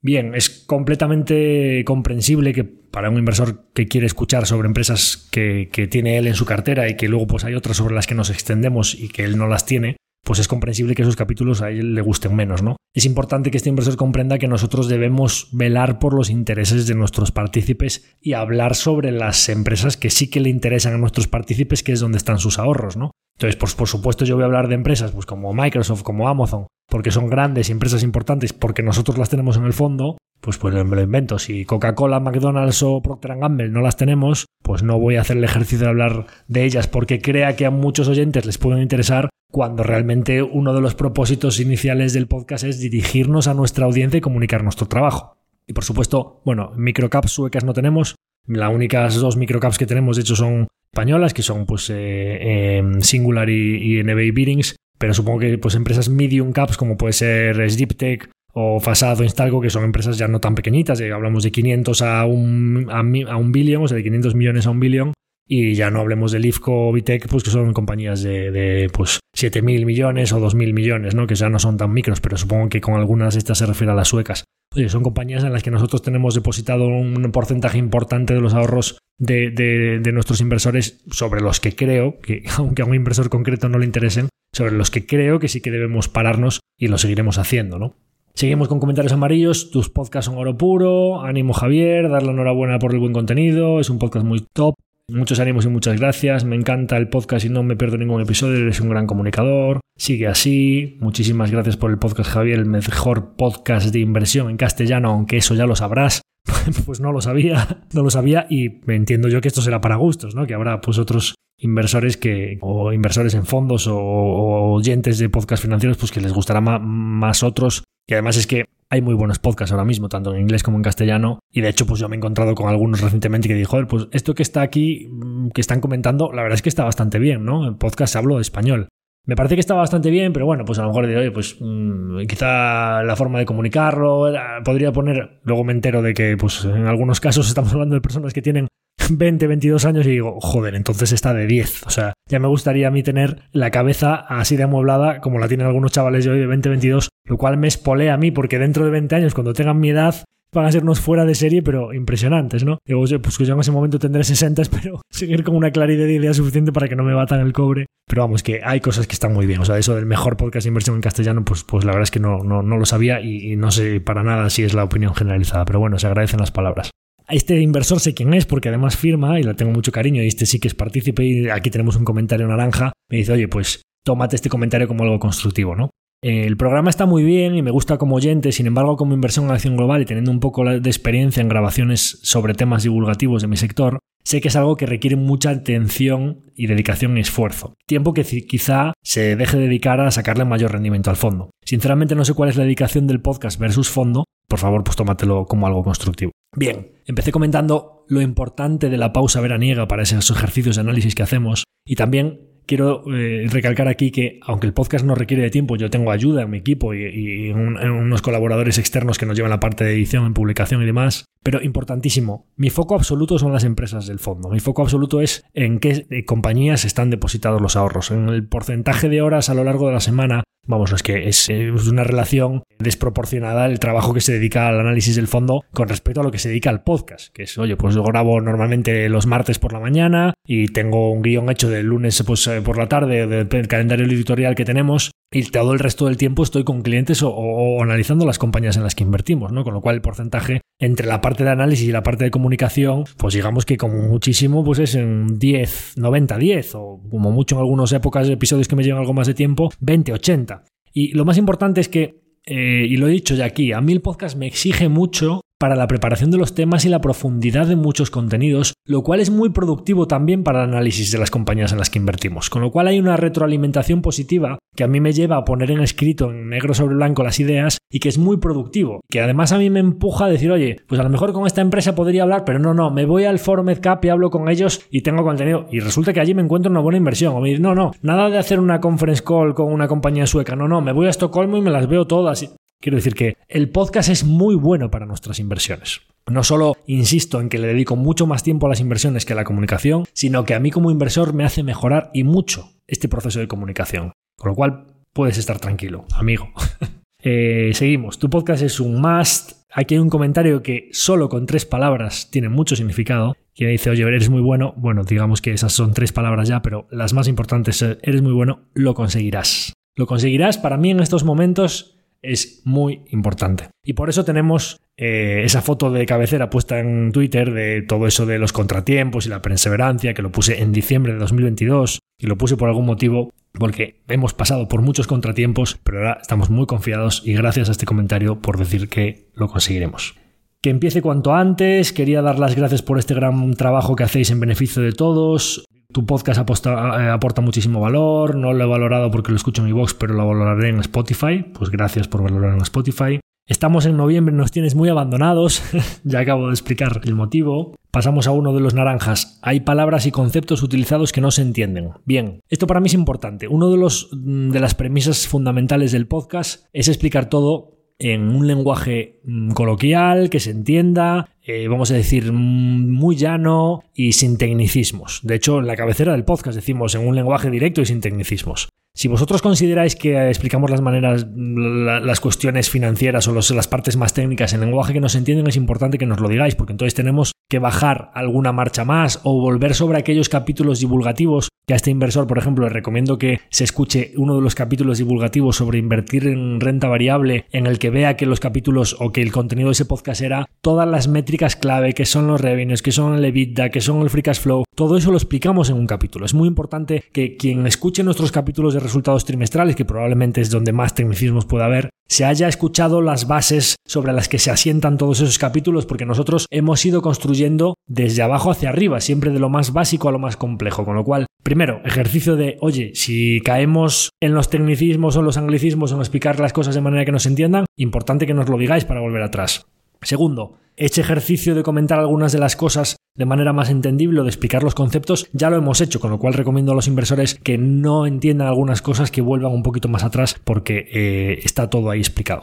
Bien, 0.00 0.34
es 0.34 0.48
completamente 0.48 1.84
comprensible 1.84 2.54
que 2.54 2.64
para 2.64 3.10
un 3.10 3.18
inversor 3.18 3.66
que 3.74 3.86
quiere 3.86 4.06
escuchar 4.06 4.46
sobre 4.46 4.66
empresas 4.66 5.28
que, 5.30 5.68
que, 5.70 5.86
tiene 5.88 6.16
él 6.16 6.26
en 6.26 6.34
su 6.34 6.46
cartera 6.46 6.88
y 6.88 6.96
que 6.96 7.08
luego 7.08 7.26
pues 7.26 7.44
hay 7.44 7.54
otras 7.54 7.76
sobre 7.76 7.94
las 7.94 8.06
que 8.06 8.14
nos 8.14 8.30
extendemos 8.30 8.94
y 8.94 9.08
que 9.08 9.24
él 9.24 9.36
no 9.36 9.46
las 9.46 9.66
tiene, 9.66 9.96
pues 10.24 10.38
es 10.38 10.48
comprensible 10.48 10.94
que 10.94 11.02
esos 11.02 11.16
capítulos 11.16 11.62
a 11.62 11.70
él 11.70 11.94
le 11.94 12.00
gusten 12.00 12.34
menos, 12.34 12.62
¿no? 12.62 12.76
Es 12.94 13.04
importante 13.04 13.50
que 13.50 13.56
este 13.56 13.68
inversor 13.68 13.96
comprenda 13.96 14.38
que 14.38 14.48
nosotros 14.48 14.88
debemos 14.88 15.48
velar 15.52 15.98
por 15.98 16.14
los 16.14 16.30
intereses 16.30 16.86
de 16.86 16.94
nuestros 16.94 17.30
partícipes 17.32 18.16
y 18.20 18.32
hablar 18.32 18.74
sobre 18.74 19.12
las 19.12 19.48
empresas 19.48 19.96
que 19.96 20.10
sí 20.10 20.30
que 20.30 20.40
le 20.40 20.48
interesan 20.48 20.94
a 20.94 20.98
nuestros 20.98 21.28
partícipes, 21.28 21.82
que 21.82 21.92
es 21.92 22.00
donde 22.00 22.18
están 22.18 22.38
sus 22.38 22.58
ahorros, 22.58 22.96
¿no? 22.96 23.10
Entonces, 23.36 23.56
pues 23.56 23.74
por 23.74 23.88
supuesto 23.88 24.24
yo 24.24 24.36
voy 24.36 24.42
a 24.42 24.46
hablar 24.46 24.68
de 24.68 24.74
empresas 24.74 25.12
pues 25.12 25.26
como 25.26 25.52
Microsoft, 25.52 26.02
como 26.02 26.28
Amazon, 26.28 26.66
porque 26.88 27.10
son 27.10 27.28
grandes 27.28 27.70
empresas 27.70 28.02
importantes, 28.02 28.52
porque 28.52 28.82
nosotros 28.82 29.18
las 29.18 29.28
tenemos 29.28 29.56
en 29.56 29.64
el 29.64 29.72
fondo, 29.72 30.18
pues, 30.40 30.58
pues 30.58 30.74
me 30.74 30.96
lo 30.96 31.02
invento. 31.02 31.38
Si 31.38 31.64
Coca-Cola, 31.64 32.20
McDonald's 32.20 32.82
o 32.82 33.00
Procter 33.00 33.36
Gamble 33.36 33.70
no 33.70 33.80
las 33.80 33.96
tenemos, 33.96 34.46
pues 34.62 34.82
no 34.82 34.98
voy 34.98 35.16
a 35.16 35.22
hacer 35.22 35.38
el 35.38 35.44
ejercicio 35.44 35.86
de 35.86 35.90
hablar 35.90 36.26
de 36.48 36.64
ellas 36.64 36.86
porque 36.86 37.20
crea 37.20 37.56
que 37.56 37.66
a 37.66 37.70
muchos 37.70 38.08
oyentes 38.08 38.44
les 38.44 38.58
pueden 38.58 38.82
interesar 38.82 39.30
cuando 39.50 39.82
realmente 39.82 40.42
uno 40.42 40.74
de 40.74 40.80
los 40.80 40.94
propósitos 40.94 41.60
iniciales 41.60 42.12
del 42.12 42.26
podcast 42.26 42.64
es 42.64 42.80
dirigirnos 42.80 43.46
a 43.46 43.54
nuestra 43.54 43.86
audiencia 43.86 44.18
y 44.18 44.20
comunicar 44.20 44.62
nuestro 44.62 44.86
trabajo. 44.86 45.36
Y 45.66 45.72
por 45.72 45.84
supuesto, 45.84 46.42
bueno, 46.44 46.72
microcaps 46.76 47.30
suecas 47.30 47.64
no 47.64 47.72
tenemos. 47.72 48.16
Las 48.46 48.72
únicas 48.72 49.14
dos 49.16 49.36
microcaps 49.36 49.78
que 49.78 49.86
tenemos, 49.86 50.16
de 50.16 50.22
hecho, 50.22 50.36
son 50.36 50.68
españolas, 50.92 51.34
que 51.34 51.42
son 51.42 51.66
pues 51.66 51.90
eh, 51.90 52.76
em, 52.78 53.00
Singular 53.00 53.48
y, 53.48 53.98
y 53.98 54.02
NBA 54.02 54.32
Beatings, 54.34 54.76
pero 54.98 55.14
supongo 55.14 55.40
que 55.40 55.58
pues 55.58 55.74
empresas 55.74 56.08
medium 56.08 56.52
caps 56.52 56.76
como 56.76 56.96
puede 56.96 57.12
ser 57.12 57.56
Tech 57.96 58.30
o 58.52 58.78
Fasado 58.80 59.22
o 59.22 59.24
Instalco, 59.24 59.60
que 59.60 59.70
son 59.70 59.84
empresas 59.84 60.16
ya 60.16 60.28
no 60.28 60.40
tan 60.40 60.54
pequeñitas, 60.54 61.00
hablamos 61.00 61.42
de 61.42 61.50
500 61.50 62.02
a 62.02 62.24
un, 62.26 62.88
a, 62.90 63.00
a 63.32 63.36
un 63.36 63.52
billón, 63.52 63.82
o 63.82 63.88
sea, 63.88 63.96
de 63.96 64.04
500 64.04 64.34
millones 64.36 64.66
a 64.66 64.70
un 64.70 64.80
billón, 64.80 65.12
y 65.46 65.74
ya 65.74 65.90
no 65.90 66.00
hablemos 66.00 66.32
de 66.32 66.38
Lifco 66.38 66.88
o 66.88 66.92
Vitec, 66.92 67.28
pues 67.28 67.42
que 67.42 67.50
son 67.50 67.72
compañías 67.72 68.22
de, 68.22 68.50
de 68.50 68.90
pues 68.92 69.20
7.000 69.36 69.84
millones 69.84 70.32
o 70.32 70.40
2.000 70.40 70.72
millones, 70.72 71.14
¿no? 71.14 71.26
que 71.26 71.34
ya 71.34 71.48
no 71.48 71.58
son 71.58 71.76
tan 71.76 71.92
micros, 71.92 72.20
pero 72.20 72.36
supongo 72.36 72.68
que 72.68 72.80
con 72.80 72.94
algunas 72.94 73.34
de 73.34 73.38
estas 73.38 73.58
se 73.58 73.66
refiere 73.66 73.92
a 73.92 73.96
las 73.96 74.08
suecas. 74.08 74.44
Oye, 74.74 74.88
son 74.88 75.02
compañías 75.02 75.44
en 75.44 75.52
las 75.52 75.62
que 75.62 75.70
nosotros 75.70 76.02
tenemos 76.02 76.34
depositado 76.34 76.86
un 76.86 77.30
porcentaje 77.30 77.78
importante 77.78 78.34
de 78.34 78.40
los 78.40 78.54
ahorros 78.54 78.98
de, 79.18 79.50
de, 79.50 80.00
de 80.00 80.12
nuestros 80.12 80.40
inversores 80.40 81.04
sobre 81.10 81.40
los 81.40 81.60
que 81.60 81.76
creo, 81.76 82.18
que 82.20 82.42
aunque 82.56 82.82
a 82.82 82.86
un 82.86 82.94
inversor 82.94 83.28
concreto 83.28 83.68
no 83.68 83.78
le 83.78 83.86
interesen, 83.86 84.28
sobre 84.52 84.72
los 84.72 84.90
que 84.90 85.06
creo 85.06 85.38
que 85.38 85.48
sí 85.48 85.60
que 85.60 85.70
debemos 85.70 86.08
pararnos 86.08 86.60
y 86.78 86.88
lo 86.88 86.98
seguiremos 86.98 87.38
haciendo, 87.38 87.78
¿no? 87.78 87.94
Seguimos 88.34 88.66
con 88.66 88.80
comentarios 88.80 89.12
amarillos. 89.12 89.70
Tus 89.70 89.90
podcasts 89.90 90.26
son 90.26 90.38
oro 90.38 90.56
puro. 90.58 91.22
Ánimo 91.22 91.52
Javier, 91.52 92.08
dar 92.08 92.24
la 92.24 92.32
enhorabuena 92.32 92.80
por 92.80 92.92
el 92.92 92.98
buen 92.98 93.12
contenido. 93.12 93.78
Es 93.78 93.90
un 93.90 94.00
podcast 94.00 94.26
muy 94.26 94.44
top. 94.52 94.74
Muchos 95.10 95.38
ánimos 95.38 95.66
y 95.66 95.68
muchas 95.68 96.00
gracias. 96.00 96.46
Me 96.46 96.56
encanta 96.56 96.96
el 96.96 97.08
podcast 97.08 97.44
y 97.44 97.50
no 97.50 97.62
me 97.62 97.76
pierdo 97.76 97.98
ningún 97.98 98.22
episodio. 98.22 98.56
Eres 98.56 98.80
un 98.80 98.88
gran 98.88 99.06
comunicador. 99.06 99.80
Sigue 99.98 100.26
así. 100.28 100.96
Muchísimas 100.98 101.50
gracias 101.50 101.76
por 101.76 101.90
el 101.90 101.98
podcast, 101.98 102.30
Javier. 102.30 102.58
El 102.58 102.64
mejor 102.64 103.36
podcast 103.36 103.92
de 103.92 103.98
inversión 103.98 104.48
en 104.48 104.56
castellano, 104.56 105.10
aunque 105.10 105.36
eso 105.36 105.54
ya 105.54 105.66
lo 105.66 105.76
sabrás. 105.76 106.22
pues 106.86 107.00
no 107.00 107.12
lo 107.12 107.20
sabía, 107.20 107.86
no 107.92 108.02
lo 108.02 108.10
sabía 108.10 108.46
y 108.48 108.80
me 108.86 108.96
entiendo 108.96 109.28
yo 109.28 109.42
que 109.42 109.48
esto 109.48 109.60
será 109.60 109.82
para 109.82 109.96
gustos, 109.96 110.34
¿no? 110.34 110.46
Que 110.46 110.54
habrá 110.54 110.80
pues 110.80 110.98
otros 110.98 111.34
inversores 111.58 112.16
que 112.16 112.58
o 112.60 112.92
inversores 112.92 113.34
en 113.34 113.46
fondos 113.46 113.86
o, 113.86 113.96
oyentes 113.96 115.18
de 115.18 115.28
podcast 115.28 115.62
financieros 115.62 115.96
pues 115.96 116.12
que 116.12 116.20
les 116.20 116.32
gustará 116.32 116.60
más 116.60 117.42
otros 117.42 117.84
y 118.06 118.14
además 118.14 118.36
es 118.36 118.46
que 118.46 118.66
hay 118.90 119.00
muy 119.00 119.14
buenos 119.14 119.38
podcasts 119.38 119.72
ahora 119.72 119.84
mismo, 119.84 120.08
tanto 120.08 120.34
en 120.34 120.42
inglés 120.42 120.62
como 120.62 120.76
en 120.76 120.82
castellano. 120.82 121.40
Y 121.50 121.62
de 121.62 121.68
hecho, 121.68 121.86
pues 121.86 122.00
yo 122.00 122.08
me 122.08 122.16
he 122.16 122.18
encontrado 122.18 122.54
con 122.54 122.68
algunos 122.68 123.00
recientemente 123.00 123.48
que 123.48 123.54
dijo, 123.54 123.72
joder, 123.72 123.86
pues 123.86 124.08
esto 124.12 124.34
que 124.34 124.42
está 124.42 124.62
aquí, 124.62 125.08
mm, 125.10 125.48
que 125.48 125.60
están 125.60 125.80
comentando, 125.80 126.30
la 126.32 126.42
verdad 126.42 126.54
es 126.54 126.62
que 126.62 126.68
está 126.68 126.84
bastante 126.84 127.18
bien, 127.18 127.44
¿no? 127.44 127.66
En 127.66 127.76
podcast 127.76 128.14
hablo 128.16 128.40
español. 128.40 128.88
Me 129.26 129.36
parece 129.36 129.56
que 129.56 129.60
está 129.60 129.74
bastante 129.74 130.10
bien, 130.10 130.34
pero 130.34 130.44
bueno, 130.44 130.64
pues 130.66 130.78
a 130.78 130.82
lo 130.82 130.88
mejor 130.88 131.06
de 131.06 131.16
oye, 131.16 131.30
pues 131.30 131.56
mmm, 131.58 132.26
quizá 132.28 133.02
la 133.02 133.16
forma 133.16 133.38
de 133.38 133.46
comunicarlo, 133.46 134.26
podría 134.64 134.92
poner, 134.92 135.40
luego 135.44 135.64
me 135.64 135.72
entero 135.72 136.02
de 136.02 136.12
que 136.12 136.36
pues 136.36 136.64
en 136.66 136.86
algunos 136.86 137.20
casos 137.20 137.48
estamos 137.48 137.72
hablando 137.72 137.94
de 137.94 138.02
personas 138.02 138.34
que 138.34 138.42
tienen 138.42 138.68
20, 139.10 139.46
22 139.46 139.84
años 139.84 140.06
y 140.06 140.10
digo, 140.10 140.38
joder, 140.40 140.74
entonces 140.74 141.12
está 141.12 141.34
de 141.34 141.46
10. 141.46 141.86
O 141.86 141.90
sea, 141.90 142.14
ya 142.28 142.38
me 142.38 142.48
gustaría 142.48 142.88
a 142.88 142.90
mí 142.90 143.02
tener 143.02 143.42
la 143.52 143.70
cabeza 143.70 144.14
así 144.14 144.56
de 144.56 144.64
amueblada 144.64 145.20
como 145.20 145.38
la 145.38 145.48
tienen 145.48 145.66
algunos 145.66 145.92
chavales 145.92 146.24
de 146.24 146.30
hoy 146.30 146.38
de 146.38 146.46
20, 146.46 146.68
22, 146.68 147.08
lo 147.24 147.36
cual 147.36 147.56
me 147.56 147.68
espolea 147.68 148.14
a 148.14 148.18
mí 148.18 148.30
porque 148.30 148.58
dentro 148.58 148.84
de 148.84 148.90
20 148.90 149.14
años, 149.16 149.34
cuando 149.34 149.52
tengan 149.52 149.80
mi 149.80 149.90
edad, 149.90 150.24
van 150.52 150.66
a 150.66 150.72
ser 150.72 150.82
unos 150.82 151.00
fuera 151.00 151.24
de 151.24 151.34
serie, 151.34 151.62
pero 151.62 151.92
impresionantes, 151.92 152.64
¿no? 152.64 152.78
Digo, 152.86 153.04
pues 153.20 153.36
que 153.36 153.44
yo 153.44 153.54
en 153.54 153.60
ese 153.60 153.72
momento 153.72 153.98
tendré 153.98 154.24
60, 154.24 154.62
espero 154.62 155.02
seguir 155.10 155.44
con 155.44 155.56
una 155.56 155.70
claridad 155.70 156.06
de 156.06 156.14
idea 156.14 156.32
suficiente 156.32 156.72
para 156.72 156.88
que 156.88 156.96
no 156.96 157.02
me 157.02 157.14
batan 157.14 157.40
el 157.40 157.52
cobre. 157.52 157.86
Pero 158.06 158.22
vamos, 158.22 158.42
que 158.42 158.60
hay 158.62 158.80
cosas 158.80 159.06
que 159.06 159.14
están 159.14 159.32
muy 159.32 159.46
bien. 159.46 159.60
O 159.60 159.64
sea, 159.64 159.78
eso 159.78 159.94
del 159.94 160.06
mejor 160.06 160.36
podcast 160.36 160.64
de 160.64 160.68
inversión 160.68 160.96
en 160.96 161.02
castellano, 161.02 161.44
pues, 161.44 161.64
pues 161.64 161.84
la 161.84 161.92
verdad 161.92 162.04
es 162.04 162.10
que 162.10 162.20
no, 162.20 162.38
no, 162.44 162.62
no 162.62 162.76
lo 162.76 162.84
sabía 162.84 163.20
y 163.20 163.56
no 163.56 163.70
sé 163.70 164.00
para 164.00 164.22
nada 164.22 164.50
si 164.50 164.62
es 164.62 164.74
la 164.74 164.84
opinión 164.84 165.14
generalizada. 165.14 165.64
Pero 165.64 165.80
bueno, 165.80 165.98
se 165.98 166.06
agradecen 166.06 166.38
las 166.38 166.50
palabras. 166.50 166.90
Este 167.28 167.58
inversor 167.60 168.00
sé 168.00 168.12
quién 168.12 168.34
es 168.34 168.44
porque 168.44 168.68
además 168.68 168.96
firma 168.96 169.40
y 169.40 169.42
le 169.42 169.54
tengo 169.54 169.72
mucho 169.72 169.92
cariño 169.92 170.22
y 170.22 170.28
este 170.28 170.44
sí 170.44 170.58
que 170.60 170.68
es 170.68 170.74
partícipe 170.74 171.24
y 171.24 171.48
aquí 171.48 171.70
tenemos 171.70 171.96
un 171.96 172.04
comentario 172.04 172.46
naranja. 172.46 172.92
Me 173.08 173.16
dice, 173.16 173.32
oye, 173.32 173.48
pues 173.48 173.82
tómate 174.04 174.36
este 174.36 174.50
comentario 174.50 174.86
como 174.86 175.04
algo 175.04 175.18
constructivo, 175.18 175.74
¿no? 175.74 175.90
El 176.22 176.56
programa 176.56 176.88
está 176.88 177.04
muy 177.04 177.22
bien 177.22 177.54
y 177.54 177.62
me 177.62 177.70
gusta 177.70 177.98
como 177.98 178.16
oyente, 178.16 178.50
sin 178.50 178.66
embargo, 178.66 178.96
como 178.96 179.12
inversión 179.12 179.44
en 179.44 179.50
acción 179.52 179.76
global 179.76 180.00
y 180.00 180.06
teniendo 180.06 180.30
un 180.30 180.40
poco 180.40 180.64
de 180.64 180.88
experiencia 180.88 181.42
en 181.42 181.48
grabaciones 181.48 182.18
sobre 182.22 182.54
temas 182.54 182.82
divulgativos 182.82 183.42
de 183.42 183.48
mi 183.48 183.58
sector, 183.58 183.98
sé 184.22 184.40
que 184.40 184.48
es 184.48 184.56
algo 184.56 184.76
que 184.76 184.86
requiere 184.86 185.16
mucha 185.16 185.50
atención 185.50 186.40
y 186.54 186.66
dedicación 186.66 187.18
y 187.18 187.20
esfuerzo. 187.20 187.74
Tiempo 187.86 188.14
que 188.14 188.24
quizá 188.24 188.94
se 189.02 189.36
deje 189.36 189.58
dedicar 189.58 190.00
a 190.00 190.10
sacarle 190.10 190.46
mayor 190.46 190.72
rendimiento 190.72 191.10
al 191.10 191.16
fondo. 191.16 191.50
Sinceramente 191.62 192.14
no 192.14 192.24
sé 192.24 192.32
cuál 192.32 192.48
es 192.48 192.56
la 192.56 192.64
dedicación 192.64 193.06
del 193.06 193.20
podcast 193.20 193.60
versus 193.60 193.90
fondo, 193.90 194.24
por 194.48 194.58
favor, 194.58 194.82
pues 194.82 194.96
tómatelo 194.96 195.44
como 195.44 195.66
algo 195.66 195.82
constructivo. 195.82 196.32
Bien, 196.56 196.92
empecé 197.06 197.32
comentando 197.32 198.04
lo 198.08 198.20
importante 198.20 198.90
de 198.90 198.98
la 198.98 199.12
pausa 199.12 199.40
veraniega 199.40 199.88
para 199.88 200.02
esos 200.02 200.30
ejercicios 200.30 200.76
de 200.76 200.82
análisis 200.82 201.14
que 201.14 201.22
hacemos 201.22 201.64
y 201.86 201.96
también 201.96 202.53
quiero 202.66 203.04
eh, 203.12 203.46
recalcar 203.48 203.88
aquí 203.88 204.10
que, 204.10 204.40
aunque 204.42 204.66
el 204.66 204.72
podcast 204.72 205.04
no 205.04 205.14
requiere 205.14 205.42
de 205.42 205.50
tiempo, 205.50 205.76
yo 205.76 205.90
tengo 205.90 206.10
ayuda 206.10 206.42
en 206.42 206.50
mi 206.50 206.58
equipo 206.58 206.94
y, 206.94 207.50
unos 207.50 208.22
colaboradores 208.22 208.78
externos 208.78 209.18
que 209.18 209.26
nos 209.26 209.36
llevan 209.36 209.50
la 209.50 209.60
parte 209.60 209.84
de 209.84 209.92
edición, 209.92 210.26
en 210.26 210.34
publicación 210.34 210.82
y 210.82 210.86
demás. 210.86 211.24
Pero 211.42 211.62
importantísimo, 211.62 212.46
mi 212.56 212.70
foco 212.70 212.94
absoluto 212.94 213.38
son 213.38 213.52
las 213.52 213.64
empresas 213.64 214.06
del 214.06 214.18
fondo. 214.18 214.48
Mi 214.48 214.60
foco 214.60 214.82
absoluto 214.82 215.20
es 215.20 215.44
en 215.52 215.78
qué 215.78 216.06
eh, 216.10 216.24
compañías 216.24 216.84
están 216.84 217.10
depositados 217.10 217.60
los 217.60 217.76
ahorros, 217.76 218.10
en 218.10 218.28
el 218.28 218.46
porcentaje 218.46 219.08
de 219.08 219.20
horas 219.20 219.50
a 219.50 219.54
lo 219.54 219.64
largo 219.64 219.86
de 219.88 219.94
la 219.94 220.00
semana. 220.00 220.42
Vamos, 220.66 220.92
es 220.92 221.02
que 221.02 221.28
es, 221.28 221.50
es 221.50 221.88
una 221.88 222.04
relación 222.04 222.62
desproporcionada 222.78 223.66
el 223.66 223.78
trabajo 223.78 224.14
que 224.14 224.22
se 224.22 224.32
dedica 224.32 224.68
al 224.68 224.80
análisis 224.80 225.16
del 225.16 225.28
fondo 225.28 225.62
con 225.72 225.88
respecto 225.88 226.22
a 226.22 226.24
lo 226.24 226.30
que 226.30 226.38
se 226.38 226.48
dedica 226.48 226.70
al 226.70 226.82
podcast, 226.82 227.32
que 227.34 227.42
es, 227.42 227.58
oye, 227.58 227.76
pues 227.76 227.94
yo 227.94 228.02
grabo 228.02 228.40
normalmente 228.40 229.08
los 229.10 229.26
martes 229.26 229.58
por 229.58 229.74
la 229.74 229.80
mañana 229.80 230.32
y 230.46 230.68
tengo 230.68 231.10
un 231.10 231.20
guion 231.20 231.50
hecho 231.50 231.68
del 231.68 231.86
lunes 231.86 232.22
pues, 232.26 232.48
eh, 232.56 232.60
por 232.62 232.78
la 232.78 232.88
tarde 232.88 233.44
del 233.44 233.68
calendario 233.68 234.06
editorial 234.06 234.54
que 234.54 234.64
tenemos 234.64 235.10
y 235.32 235.42
todo 235.44 235.72
el 235.72 235.80
resto 235.80 236.06
del 236.06 236.16
tiempo 236.16 236.42
estoy 236.42 236.62
con 236.62 236.82
clientes 236.82 237.22
o, 237.22 237.82
analizando 237.82 238.24
las 238.24 238.38
compañías 238.38 238.76
en 238.76 238.84
las 238.84 238.94
que 238.94 239.02
invertimos, 239.02 239.52
¿no? 239.52 239.64
Con 239.64 239.74
lo 239.74 239.80
cual 239.80 239.96
el 239.96 240.00
porcentaje 240.00 240.60
entre 240.78 241.06
la 241.06 241.20
parte 241.20 241.42
de 241.44 241.50
análisis 241.50 241.88
y 241.88 241.92
la 241.92 242.02
parte 242.02 242.24
de 242.24 242.30
comunicación, 242.30 243.04
pues 243.16 243.34
digamos 243.34 243.66
que 243.66 243.76
como 243.76 244.02
muchísimo, 244.02 244.64
pues 244.64 244.78
es 244.78 244.94
en 244.94 245.38
10, 245.38 245.94
90, 245.96 246.38
10, 246.38 246.74
o 246.76 247.00
como 247.10 247.32
mucho 247.32 247.56
en 247.56 247.62
algunas 247.62 247.92
épocas, 247.92 248.28
episodios 248.28 248.68
que 248.68 248.76
me 248.76 248.84
llevan 248.84 249.00
algo 249.00 249.12
más 249.12 249.26
de 249.26 249.34
tiempo, 249.34 249.70
20, 249.80 250.12
80. 250.12 250.64
Y 250.92 251.12
lo 251.14 251.24
más 251.24 251.36
importante 251.36 251.80
es 251.80 251.88
que, 251.88 252.22
eh, 252.46 252.86
y 252.88 252.96
lo 252.96 253.08
he 253.08 253.10
dicho 253.10 253.34
ya 253.34 253.46
aquí, 253.46 253.72
a 253.72 253.80
mí 253.80 253.92
el 253.92 254.02
podcast 254.02 254.36
me 254.36 254.46
exige 254.46 254.88
mucho 254.88 255.40
para 255.64 255.76
la 255.76 255.86
preparación 255.86 256.30
de 256.30 256.36
los 256.36 256.54
temas 256.54 256.84
y 256.84 256.90
la 256.90 257.00
profundidad 257.00 257.66
de 257.66 257.74
muchos 257.74 258.10
contenidos, 258.10 258.74
lo 258.84 259.02
cual 259.02 259.20
es 259.20 259.30
muy 259.30 259.48
productivo 259.48 260.06
también 260.06 260.44
para 260.44 260.62
el 260.62 260.68
análisis 260.68 261.10
de 261.10 261.16
las 261.16 261.30
compañías 261.30 261.72
en 261.72 261.78
las 261.78 261.88
que 261.88 261.98
invertimos. 261.98 262.50
Con 262.50 262.60
lo 262.60 262.70
cual 262.70 262.86
hay 262.86 262.98
una 262.98 263.16
retroalimentación 263.16 264.02
positiva 264.02 264.58
que 264.76 264.84
a 264.84 264.88
mí 264.88 265.00
me 265.00 265.14
lleva 265.14 265.38
a 265.38 265.44
poner 265.46 265.70
en 265.70 265.80
escrito 265.80 266.30
en 266.30 266.50
negro 266.50 266.74
sobre 266.74 266.96
blanco 266.96 267.22
las 267.22 267.40
ideas 267.40 267.78
y 267.90 268.00
que 268.00 268.10
es 268.10 268.18
muy 268.18 268.36
productivo, 268.36 269.00
que 269.08 269.22
además 269.22 269.52
a 269.52 269.58
mí 269.58 269.70
me 269.70 269.80
empuja 269.80 270.26
a 270.26 270.28
decir, 270.28 270.52
oye, 270.52 270.76
pues 270.86 271.00
a 271.00 271.04
lo 271.04 271.08
mejor 271.08 271.32
con 271.32 271.46
esta 271.46 271.62
empresa 271.62 271.94
podría 271.94 272.24
hablar, 272.24 272.44
pero 272.44 272.58
no, 272.58 272.74
no, 272.74 272.90
me 272.90 273.06
voy 273.06 273.24
al 273.24 273.38
foro 273.38 273.64
Medcap 273.64 274.04
y 274.04 274.10
hablo 274.10 274.28
con 274.28 274.50
ellos 274.50 274.82
y 274.90 275.00
tengo 275.00 275.24
contenido 275.24 275.66
y 275.70 275.80
resulta 275.80 276.12
que 276.12 276.20
allí 276.20 276.34
me 276.34 276.42
encuentro 276.42 276.70
una 276.70 276.80
buena 276.80 276.98
inversión. 276.98 277.34
O 277.34 277.40
me 277.40 277.48
dice, 277.48 277.62
no, 277.62 277.74
no, 277.74 277.92
nada 278.02 278.28
de 278.28 278.36
hacer 278.36 278.60
una 278.60 278.82
conference 278.82 279.24
call 279.24 279.54
con 279.54 279.72
una 279.72 279.88
compañía 279.88 280.26
sueca, 280.26 280.56
no, 280.56 280.68
no, 280.68 280.82
me 280.82 280.92
voy 280.92 281.06
a 281.06 281.10
Estocolmo 281.10 281.56
y 281.56 281.62
me 281.62 281.70
las 281.70 281.88
veo 281.88 282.06
todas. 282.06 282.54
Quiero 282.84 282.96
decir 282.96 283.14
que 283.14 283.38
el 283.48 283.70
podcast 283.70 284.10
es 284.10 284.24
muy 284.24 284.56
bueno 284.56 284.90
para 284.90 285.06
nuestras 285.06 285.38
inversiones. 285.38 286.02
No 286.30 286.44
solo 286.44 286.76
insisto 286.86 287.40
en 287.40 287.48
que 287.48 287.56
le 287.56 287.68
dedico 287.68 287.96
mucho 287.96 288.26
más 288.26 288.42
tiempo 288.42 288.66
a 288.66 288.68
las 288.68 288.80
inversiones 288.80 289.24
que 289.24 289.32
a 289.32 289.36
la 289.36 289.44
comunicación, 289.44 290.04
sino 290.12 290.44
que 290.44 290.52
a 290.52 290.60
mí 290.60 290.70
como 290.70 290.90
inversor 290.90 291.32
me 291.32 291.46
hace 291.46 291.62
mejorar 291.62 292.10
y 292.12 292.24
mucho 292.24 292.72
este 292.86 293.08
proceso 293.08 293.40
de 293.40 293.48
comunicación. 293.48 294.12
Con 294.36 294.50
lo 294.50 294.54
cual 294.54 294.84
puedes 295.14 295.38
estar 295.38 295.58
tranquilo, 295.58 296.04
amigo. 296.14 296.52
Eh, 297.26 297.70
seguimos. 297.72 298.18
Tu 298.18 298.28
podcast 298.28 298.62
es 298.62 298.80
un 298.80 299.00
must. 299.00 299.52
Aquí 299.72 299.94
hay 299.94 299.98
un 299.98 300.10
comentario 300.10 300.62
que 300.62 300.90
solo 300.92 301.30
con 301.30 301.46
tres 301.46 301.64
palabras 301.64 302.28
tiene 302.30 302.50
mucho 302.50 302.76
significado. 302.76 303.34
Quien 303.54 303.70
dice, 303.70 303.88
oye, 303.88 304.02
eres 304.02 304.28
muy 304.28 304.42
bueno. 304.42 304.74
Bueno, 304.76 305.04
digamos 305.04 305.40
que 305.40 305.54
esas 305.54 305.72
son 305.72 305.94
tres 305.94 306.12
palabras 306.12 306.48
ya, 306.48 306.60
pero 306.60 306.86
las 306.90 307.14
más 307.14 307.26
importantes, 307.26 307.80
eres 307.80 308.20
muy 308.20 308.34
bueno, 308.34 308.68
lo 308.74 308.92
conseguirás. 308.92 309.72
Lo 309.96 310.06
conseguirás 310.06 310.58
para 310.58 310.76
mí 310.76 310.90
en 310.90 311.00
estos 311.00 311.24
momentos 311.24 311.93
es 312.24 312.62
muy 312.64 313.02
importante. 313.10 313.68
Y 313.84 313.92
por 313.92 314.08
eso 314.08 314.24
tenemos 314.24 314.80
eh, 314.96 315.42
esa 315.44 315.62
foto 315.62 315.90
de 315.90 316.06
cabecera 316.06 316.50
puesta 316.50 316.78
en 316.78 317.12
Twitter 317.12 317.52
de 317.52 317.82
todo 317.82 318.06
eso 318.06 318.26
de 318.26 318.38
los 318.38 318.52
contratiempos 318.52 319.26
y 319.26 319.28
la 319.28 319.42
perseverancia, 319.42 320.14
que 320.14 320.22
lo 320.22 320.32
puse 320.32 320.62
en 320.62 320.72
diciembre 320.72 321.12
de 321.12 321.18
2022 321.18 321.98
y 322.18 322.26
lo 322.26 322.38
puse 322.38 322.56
por 322.56 322.68
algún 322.68 322.86
motivo 322.86 323.32
porque 323.52 324.02
hemos 324.08 324.34
pasado 324.34 324.68
por 324.68 324.82
muchos 324.82 325.06
contratiempos, 325.06 325.78
pero 325.84 325.98
ahora 325.98 326.18
estamos 326.20 326.50
muy 326.50 326.66
confiados 326.66 327.22
y 327.24 327.34
gracias 327.34 327.68
a 327.68 327.72
este 327.72 327.86
comentario 327.86 328.40
por 328.40 328.58
decir 328.58 328.88
que 328.88 329.28
lo 329.34 329.48
conseguiremos. 329.48 330.14
Que 330.60 330.70
empiece 330.70 331.02
cuanto 331.02 331.34
antes, 331.34 331.92
quería 331.92 332.22
dar 332.22 332.38
las 332.38 332.56
gracias 332.56 332.82
por 332.82 332.98
este 332.98 333.14
gran 333.14 333.54
trabajo 333.54 333.96
que 333.96 334.04
hacéis 334.04 334.30
en 334.30 334.40
beneficio 334.40 334.82
de 334.82 334.92
todos, 334.92 335.64
tu 335.94 336.04
podcast 336.04 336.40
eh, 336.66 337.08
aporta 337.08 337.40
muchísimo 337.40 337.80
valor, 337.80 338.34
no 338.34 338.52
lo 338.52 338.64
he 338.64 338.66
valorado 338.66 339.12
porque 339.12 339.30
lo 339.30 339.36
escucho 339.36 339.62
en 339.62 339.66
mi 339.66 339.72
box, 339.72 339.94
pero 339.94 340.12
lo 340.12 340.26
valoraré 340.26 340.70
en 340.70 340.80
Spotify, 340.80 341.44
pues 341.54 341.70
gracias 341.70 342.08
por 342.08 342.22
valorar 342.22 342.52
en 342.52 342.60
Spotify. 342.62 343.20
Estamos 343.46 343.86
en 343.86 343.96
noviembre, 343.96 344.34
nos 344.34 344.50
tienes 344.50 344.74
muy 344.74 344.88
abandonados, 344.88 345.62
ya 346.04 346.18
acabo 346.18 346.48
de 346.48 346.52
explicar 346.52 347.00
el 347.04 347.14
motivo. 347.14 347.76
Pasamos 347.92 348.26
a 348.26 348.32
uno 348.32 348.52
de 348.52 348.60
los 348.60 348.74
naranjas. 348.74 349.38
Hay 349.40 349.60
palabras 349.60 350.04
y 350.06 350.10
conceptos 350.10 350.64
utilizados 350.64 351.12
que 351.12 351.20
no 351.20 351.30
se 351.30 351.42
entienden. 351.42 351.90
Bien, 352.04 352.40
esto 352.48 352.66
para 352.66 352.80
mí 352.80 352.86
es 352.86 352.94
importante. 352.94 353.46
Uno 353.46 353.70
de, 353.70 353.76
mm, 353.76 354.50
de 354.50 354.60
las 354.60 354.74
premisas 354.74 355.28
fundamentales 355.28 355.92
del 355.92 356.08
podcast 356.08 356.64
es 356.72 356.88
explicar 356.88 357.28
todo 357.28 357.74
en 357.98 358.34
un 358.34 358.48
lenguaje 358.48 359.20
mm, 359.24 359.52
coloquial, 359.52 360.28
que 360.28 360.40
se 360.40 360.50
entienda, 360.50 361.28
eh, 361.46 361.68
vamos 361.68 361.90
a 361.90 361.94
decir, 361.94 362.32
mm, 362.32 362.90
muy 362.90 363.16
llano 363.16 363.84
y 363.94 364.12
sin 364.12 364.38
tecnicismos. 364.38 365.20
De 365.22 365.34
hecho, 365.34 365.58
en 365.58 365.66
la 365.66 365.76
cabecera 365.76 366.12
del 366.12 366.24
podcast 366.24 366.56
decimos 366.56 366.94
en 366.94 367.06
un 367.06 367.14
lenguaje 367.14 367.50
directo 367.50 367.82
y 367.82 367.86
sin 367.86 368.00
tecnicismos. 368.00 368.68
Si 368.96 369.08
vosotros 369.08 369.42
consideráis 369.42 369.96
que 369.96 370.28
explicamos 370.28 370.70
las 370.70 370.80
maneras, 370.80 371.26
las 371.36 372.20
cuestiones 372.20 372.70
financieras 372.70 373.26
o 373.26 373.34
las 373.34 373.66
partes 373.66 373.96
más 373.96 374.14
técnicas 374.14 374.52
en 374.52 374.60
lenguaje 374.60 374.92
que 374.92 375.00
no 375.00 375.08
se 375.08 375.18
entienden, 375.18 375.48
es 375.48 375.56
importante 375.56 375.98
que 375.98 376.06
nos 376.06 376.20
lo 376.20 376.28
digáis, 376.28 376.54
porque 376.54 376.72
entonces 376.72 376.94
tenemos 376.94 377.32
que 377.50 377.58
bajar 377.58 378.12
alguna 378.14 378.52
marcha 378.52 378.84
más 378.84 379.20
o 379.24 379.40
volver 379.40 379.74
sobre 379.74 379.98
aquellos 379.98 380.28
capítulos 380.28 380.78
divulgativos 380.78 381.48
que 381.66 381.72
a 381.72 381.76
este 381.76 381.90
inversor, 381.90 382.26
por 382.26 382.38
ejemplo, 382.38 382.68
le 382.68 382.72
recomiendo 382.72 383.18
que 383.18 383.40
se 383.50 383.64
escuche 383.64 384.12
uno 384.16 384.36
de 384.36 384.42
los 384.42 384.54
capítulos 384.54 384.98
divulgativos 384.98 385.56
sobre 385.56 385.78
invertir 385.78 386.26
en 386.26 386.60
renta 386.60 386.88
variable, 386.88 387.46
en 387.52 387.66
el 387.66 387.78
que 387.78 387.90
vea 387.90 388.16
que 388.16 388.26
los 388.26 388.38
capítulos 388.38 388.96
o 389.00 389.12
que 389.12 389.22
el 389.22 389.32
contenido 389.32 389.70
de 389.70 389.72
ese 389.72 389.86
podcast 389.86 390.20
era 390.20 390.46
todas 390.60 390.86
las 390.86 391.08
métricas 391.08 391.33
clave, 391.36 391.92
que 391.92 392.06
son 392.06 392.26
los 392.26 392.40
revenues, 392.40 392.82
que 392.82 392.92
son 392.92 393.14
el 393.14 393.24
EBITDA, 393.24 393.70
que 393.70 393.80
son 393.80 394.00
el 394.02 394.10
free 394.10 394.22
cash 394.22 394.40
flow. 394.40 394.64
Todo 394.74 394.96
eso 394.96 395.10
lo 395.10 395.16
explicamos 395.16 395.70
en 395.70 395.76
un 395.76 395.86
capítulo. 395.86 396.26
Es 396.26 396.34
muy 396.34 396.48
importante 396.48 397.04
que 397.12 397.36
quien 397.36 397.66
escuche 397.66 398.02
nuestros 398.02 398.32
capítulos 398.32 398.74
de 398.74 398.80
resultados 398.80 399.24
trimestrales, 399.24 399.76
que 399.76 399.84
probablemente 399.84 400.40
es 400.40 400.50
donde 400.50 400.72
más 400.72 400.94
tecnicismos 400.94 401.46
pueda 401.46 401.66
haber, 401.66 401.90
se 402.08 402.24
haya 402.24 402.48
escuchado 402.48 403.00
las 403.00 403.26
bases 403.26 403.76
sobre 403.86 404.12
las 404.12 404.28
que 404.28 404.38
se 404.38 404.50
asientan 404.50 404.98
todos 404.98 405.20
esos 405.20 405.38
capítulos, 405.38 405.86
porque 405.86 406.06
nosotros 406.06 406.46
hemos 406.50 406.84
ido 406.84 407.02
construyendo 407.02 407.74
desde 407.86 408.22
abajo 408.22 408.50
hacia 408.50 408.68
arriba, 408.68 409.00
siempre 409.00 409.30
de 409.30 409.38
lo 409.38 409.48
más 409.48 409.72
básico 409.72 410.08
a 410.08 410.12
lo 410.12 410.18
más 410.18 410.36
complejo. 410.36 410.84
Con 410.84 410.96
lo 410.96 411.04
cual, 411.04 411.26
primero, 411.42 411.80
ejercicio 411.84 412.36
de, 412.36 412.56
oye, 412.60 412.92
si 412.94 413.40
caemos 413.40 414.10
en 414.20 414.34
los 414.34 414.50
tecnicismos 414.50 415.16
o 415.16 415.22
los 415.22 415.36
anglicismos 415.36 415.92
o 415.92 415.96
en 415.96 416.00
explicar 416.00 416.40
las 416.40 416.52
cosas 416.52 416.74
de 416.74 416.80
manera 416.80 417.04
que 417.04 417.12
nos 417.12 417.26
entiendan, 417.26 417.66
importante 417.76 418.26
que 418.26 418.34
nos 418.34 418.48
lo 418.48 418.58
digáis 418.58 418.84
para 418.84 419.00
volver 419.00 419.22
atrás. 419.22 419.66
Segundo, 420.02 420.58
este 420.76 421.00
ejercicio 421.00 421.54
de 421.54 421.62
comentar 421.62 421.98
algunas 421.98 422.32
de 422.32 422.38
las 422.38 422.56
cosas 422.56 422.96
de 423.16 423.26
manera 423.26 423.52
más 423.52 423.70
entendible 423.70 424.20
o 424.20 424.24
de 424.24 424.30
explicar 424.30 424.62
los 424.62 424.74
conceptos, 424.74 425.28
ya 425.32 425.50
lo 425.50 425.56
hemos 425.56 425.80
hecho, 425.80 426.00
con 426.00 426.10
lo 426.10 426.18
cual 426.18 426.34
recomiendo 426.34 426.72
a 426.72 426.74
los 426.74 426.88
inversores 426.88 427.36
que 427.36 427.58
no 427.58 428.06
entiendan 428.06 428.48
algunas 428.48 428.82
cosas 428.82 429.10
que 429.10 429.20
vuelvan 429.20 429.52
un 429.52 429.62
poquito 429.62 429.88
más 429.88 430.02
atrás 430.02 430.36
porque 430.42 430.88
eh, 430.92 431.40
está 431.44 431.70
todo 431.70 431.90
ahí 431.90 432.00
explicado. 432.00 432.42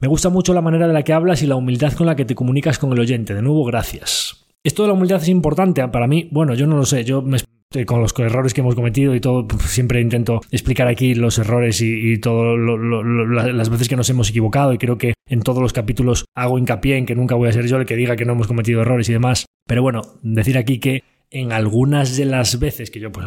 Me 0.00 0.08
gusta 0.08 0.28
mucho 0.28 0.52
la 0.52 0.60
manera 0.60 0.86
de 0.86 0.92
la 0.92 1.02
que 1.02 1.12
hablas 1.12 1.42
y 1.42 1.46
la 1.46 1.56
humildad 1.56 1.92
con 1.92 2.06
la 2.06 2.16
que 2.16 2.24
te 2.24 2.34
comunicas 2.34 2.78
con 2.78 2.92
el 2.92 3.00
oyente. 3.00 3.34
De 3.34 3.42
nuevo, 3.42 3.64
gracias. 3.64 4.46
Esto 4.62 4.82
de 4.82 4.88
la 4.88 4.94
humildad 4.94 5.22
es 5.22 5.28
importante 5.28 5.86
para 5.88 6.06
mí. 6.06 6.28
Bueno, 6.32 6.54
yo 6.54 6.66
no 6.66 6.76
lo 6.76 6.84
sé. 6.84 7.04
Yo 7.04 7.22
me 7.22 7.38
con 7.84 8.00
los 8.00 8.18
errores 8.18 8.54
que 8.54 8.60
hemos 8.60 8.74
cometido 8.74 9.14
y 9.14 9.20
todo, 9.20 9.46
pues, 9.46 9.62
siempre 9.64 10.00
intento 10.00 10.40
explicar 10.50 10.88
aquí 10.88 11.14
los 11.14 11.38
errores 11.38 11.80
y, 11.82 12.18
todas 12.18 12.56
las 13.52 13.68
veces 13.68 13.88
que 13.88 13.96
nos 13.96 14.08
hemos 14.08 14.30
equivocado 14.30 14.72
y 14.72 14.78
creo 14.78 14.96
que 14.96 15.14
en 15.28 15.42
todos 15.42 15.60
los 15.60 15.72
capítulos 15.72 16.24
hago 16.34 16.58
hincapié 16.58 16.96
en 16.96 17.06
que 17.06 17.14
nunca 17.14 17.34
voy 17.34 17.48
a 17.48 17.52
ser 17.52 17.66
yo 17.66 17.76
el 17.76 17.84
que 17.84 17.96
diga 17.96 18.16
que 18.16 18.24
no 18.24 18.32
hemos 18.32 18.46
cometido 18.46 18.80
errores 18.80 19.08
y 19.08 19.12
demás. 19.12 19.46
Pero 19.66 19.82
bueno, 19.82 20.02
decir 20.22 20.56
aquí 20.56 20.78
que 20.78 21.02
en 21.30 21.52
algunas 21.52 22.16
de 22.16 22.24
las 22.24 22.58
veces 22.58 22.90
que 22.90 23.00
yo 23.00 23.10
pues 23.10 23.26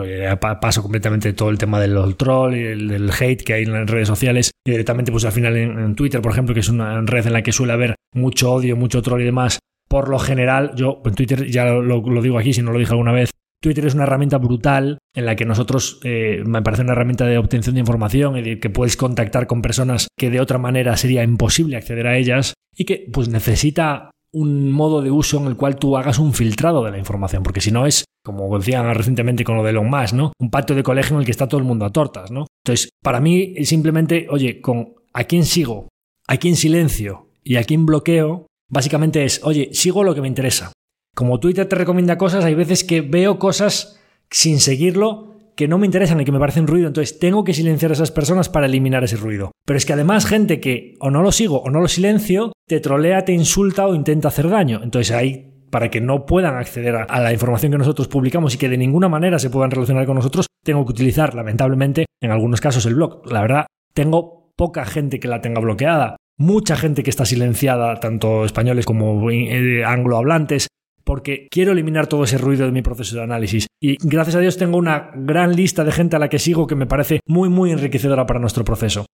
paso 0.62 0.82
completamente 0.82 1.34
todo 1.34 1.50
el 1.50 1.58
tema 1.58 1.80
del 1.80 2.16
troll 2.16 2.56
y 2.56 2.64
del, 2.64 3.12
hate 3.12 3.44
que 3.44 3.54
hay 3.54 3.64
en 3.64 3.74
las 3.74 3.90
redes 3.90 4.08
sociales 4.08 4.52
y 4.66 4.72
directamente 4.72 5.12
pues 5.12 5.26
al 5.26 5.34
final 5.34 5.58
en, 5.58 5.96
Twitter 5.96 6.22
por 6.22 6.32
ejemplo 6.32 6.54
que 6.54 6.62
es 6.62 6.70
una 6.70 7.02
red 7.02 7.28
en 7.28 7.34
la 7.34 7.42
que 7.42 7.52
suele 7.52 7.74
haber 7.74 7.96
mucho 8.14 8.54
odio, 8.54 8.78
mucho 8.78 9.02
troll 9.02 9.22
y 9.22 9.26
demás 9.26 9.60
por 9.90 10.08
lo 10.08 10.18
general 10.18 10.72
yo 10.76 11.02
en 11.04 11.14
Twitter 11.14 11.48
ya 11.48 11.66
lo 11.66 12.22
digo 12.22 12.40
aquí 12.40 12.54
si 12.54 12.62
no 12.62 12.72
lo 12.72 12.80
dije 12.80 12.92
alguna 12.92 13.12
vez 13.12 13.32
Twitter 13.62 13.86
es 13.86 13.94
una 13.94 14.04
herramienta 14.04 14.38
brutal 14.38 15.00
en 15.14 15.26
la 15.26 15.36
que 15.36 15.46
nosotros, 15.46 16.00
eh, 16.04 16.44
me 16.46 16.62
parece 16.62 16.84
una 16.84 16.94
herramienta 16.94 17.26
de 17.26 17.38
obtención 17.38 17.76
de 17.76 17.82
información 17.82 18.38
y 18.38 18.42
de 18.42 18.60
que 18.60 18.70
puedes 18.70 18.96
contactar 18.96 19.48
con 19.48 19.62
personas 19.62 20.08
que 20.18 20.30
de 20.30 20.40
otra 20.40 20.58
manera 20.58 20.96
sería 20.98 21.24
imposible 21.24 21.76
acceder 21.76 22.08
a 22.08 22.18
ellas 22.18 22.54
y 22.76 22.86
que 22.86 23.08
pues 23.12 23.28
necesita 23.28 24.12
un 24.32 24.72
modo 24.72 25.02
de 25.02 25.12
uso 25.12 25.38
en 25.40 25.48
el 25.48 25.56
cual 25.56 25.76
tú 25.76 25.98
hagas 25.98 26.20
un 26.20 26.34
filtrado 26.34 26.84
de 26.84 26.92
la 26.92 27.00
información, 27.00 27.44
porque 27.44 27.62
si 27.62 27.72
no 27.72 27.86
es, 27.86 28.06
como 28.24 28.58
decían 28.58 28.94
recientemente 28.94 29.44
con 29.44 29.58
lo 29.58 29.64
de 29.64 29.72
Elon 29.72 29.90
Musk, 29.90 30.14
¿no? 30.14 30.34
Un 30.40 30.52
patio 30.52 30.76
de 30.76 30.84
colegio 30.84 31.16
en 31.16 31.22
el 31.22 31.26
que 31.26 31.32
está 31.32 31.48
todo 31.48 31.60
el 31.60 31.66
mundo 31.66 31.86
a 31.86 31.92
tortas, 31.92 32.32
¿no? 32.32 32.46
Entonces, 32.64 32.90
para 33.04 33.20
mí 33.20 33.56
simplemente, 33.66 34.28
oye, 34.30 34.62
con 34.62 34.94
a 35.14 35.24
quién 35.24 35.46
sigo, 35.46 35.90
a 36.28 36.38
quién 36.38 36.56
silencio 36.56 37.30
y 37.44 37.56
a 37.56 37.64
quién 37.64 37.86
bloqueo, 37.86 38.46
básicamente 38.70 39.26
es, 39.26 39.42
oye, 39.44 39.70
sigo 39.74 40.04
lo 40.04 40.14
que 40.14 40.22
me 40.22 40.28
interesa. 40.28 40.72
Como 41.20 41.42
Twitter 41.42 41.66
te 41.66 41.76
recomienda 41.76 42.18
cosas, 42.18 42.46
hay 42.46 42.56
veces 42.56 42.86
que 42.86 43.02
veo 43.02 43.40
cosas 43.40 44.00
sin 44.32 44.62
seguirlo 44.62 45.36
que 45.58 45.68
no 45.68 45.78
me 45.78 45.86
interesan 45.86 46.22
y 46.22 46.24
que 46.24 46.32
me 46.32 46.40
parecen 46.40 46.66
ruido, 46.66 46.88
entonces 46.88 47.20
tengo 47.20 47.44
que 47.44 47.54
silenciar 47.54 47.92
a 47.92 47.96
esas 47.96 48.10
personas 48.10 48.48
para 48.48 48.68
eliminar 48.68 49.04
ese 49.04 49.18
ruido. 49.18 49.52
Pero 49.66 49.76
es 49.76 49.86
que 49.86 49.92
además 49.92 50.26
gente 50.26 50.62
que 50.62 50.96
o 51.02 51.12
no 51.12 51.22
lo 51.22 51.34
sigo 51.34 51.60
o 51.60 51.70
no 51.70 51.82
lo 51.82 51.90
silencio, 51.90 52.54
te 52.70 52.80
trolea, 52.80 53.26
te 53.26 53.34
insulta 53.34 53.86
o 53.86 53.96
intenta 53.96 54.30
hacer 54.30 54.50
daño. 54.50 54.80
Entonces 54.82 55.14
ahí 55.14 55.66
para 55.70 55.90
que 55.90 56.00
no 56.00 56.26
puedan 56.26 56.56
acceder 56.56 56.96
a, 56.96 57.20
la 57.20 57.34
información 57.34 57.74
que 57.74 57.78
nosotros 57.78 58.08
publicamos 58.08 58.56
y 58.56 58.58
que 58.58 58.70
de 58.70 58.78
ninguna 58.78 59.10
manera 59.10 59.40
se 59.40 59.50
puedan 59.50 59.72
relacionar 59.72 60.06
con 60.06 60.16
nosotros, 60.16 60.48
tengo 60.64 60.86
que 60.86 60.94
utilizar, 60.94 61.36
lamentablemente, 61.36 62.06
en 62.22 62.32
algunos 62.32 62.62
casos 62.62 62.86
el 62.86 62.96
blog. 62.96 63.30
La 63.30 63.42
verdad, 63.42 63.66
tengo 63.94 64.54
poca 64.56 64.86
gente 64.86 65.20
que 65.20 65.28
la 65.28 65.42
tenga 65.42 65.60
bloqueada, 65.60 66.16
mucha 66.38 66.78
gente 66.78 67.04
que 67.04 67.10
está 67.10 67.26
silenciada, 67.26 68.00
tanto 68.00 68.46
españoles 68.46 68.86
como 68.86 69.30
eh, 69.30 69.84
anglohablantes, 69.84 70.70
porque 71.04 71.48
quiero 71.50 71.72
eliminar 71.72 72.08
todo 72.08 72.24
ese 72.24 72.38
ruido 72.38 72.66
de 72.66 72.72
mi 72.72 72.82
proceso 72.82 73.16
de 73.16 73.24
análisis. 73.24 73.68
Y 73.82 73.98
gracias 74.02 74.36
a 74.36 74.40
Dios 74.40 74.58
tengo 74.58 74.78
una 74.78 75.12
gran 75.16 75.56
lista 75.56 75.84
de 75.84 75.92
gente 75.92 76.16
a 76.16 76.20
la 76.20 76.30
que 76.30 76.40
sigo 76.40 76.68
que 76.68 76.76
me 76.76 76.86
parece 76.86 77.20
muy, 77.28 77.50
muy 77.50 77.72
enriquecedora 77.72 78.26
para 78.26 78.40
nuestro 78.40 78.64
proceso. 78.64 79.06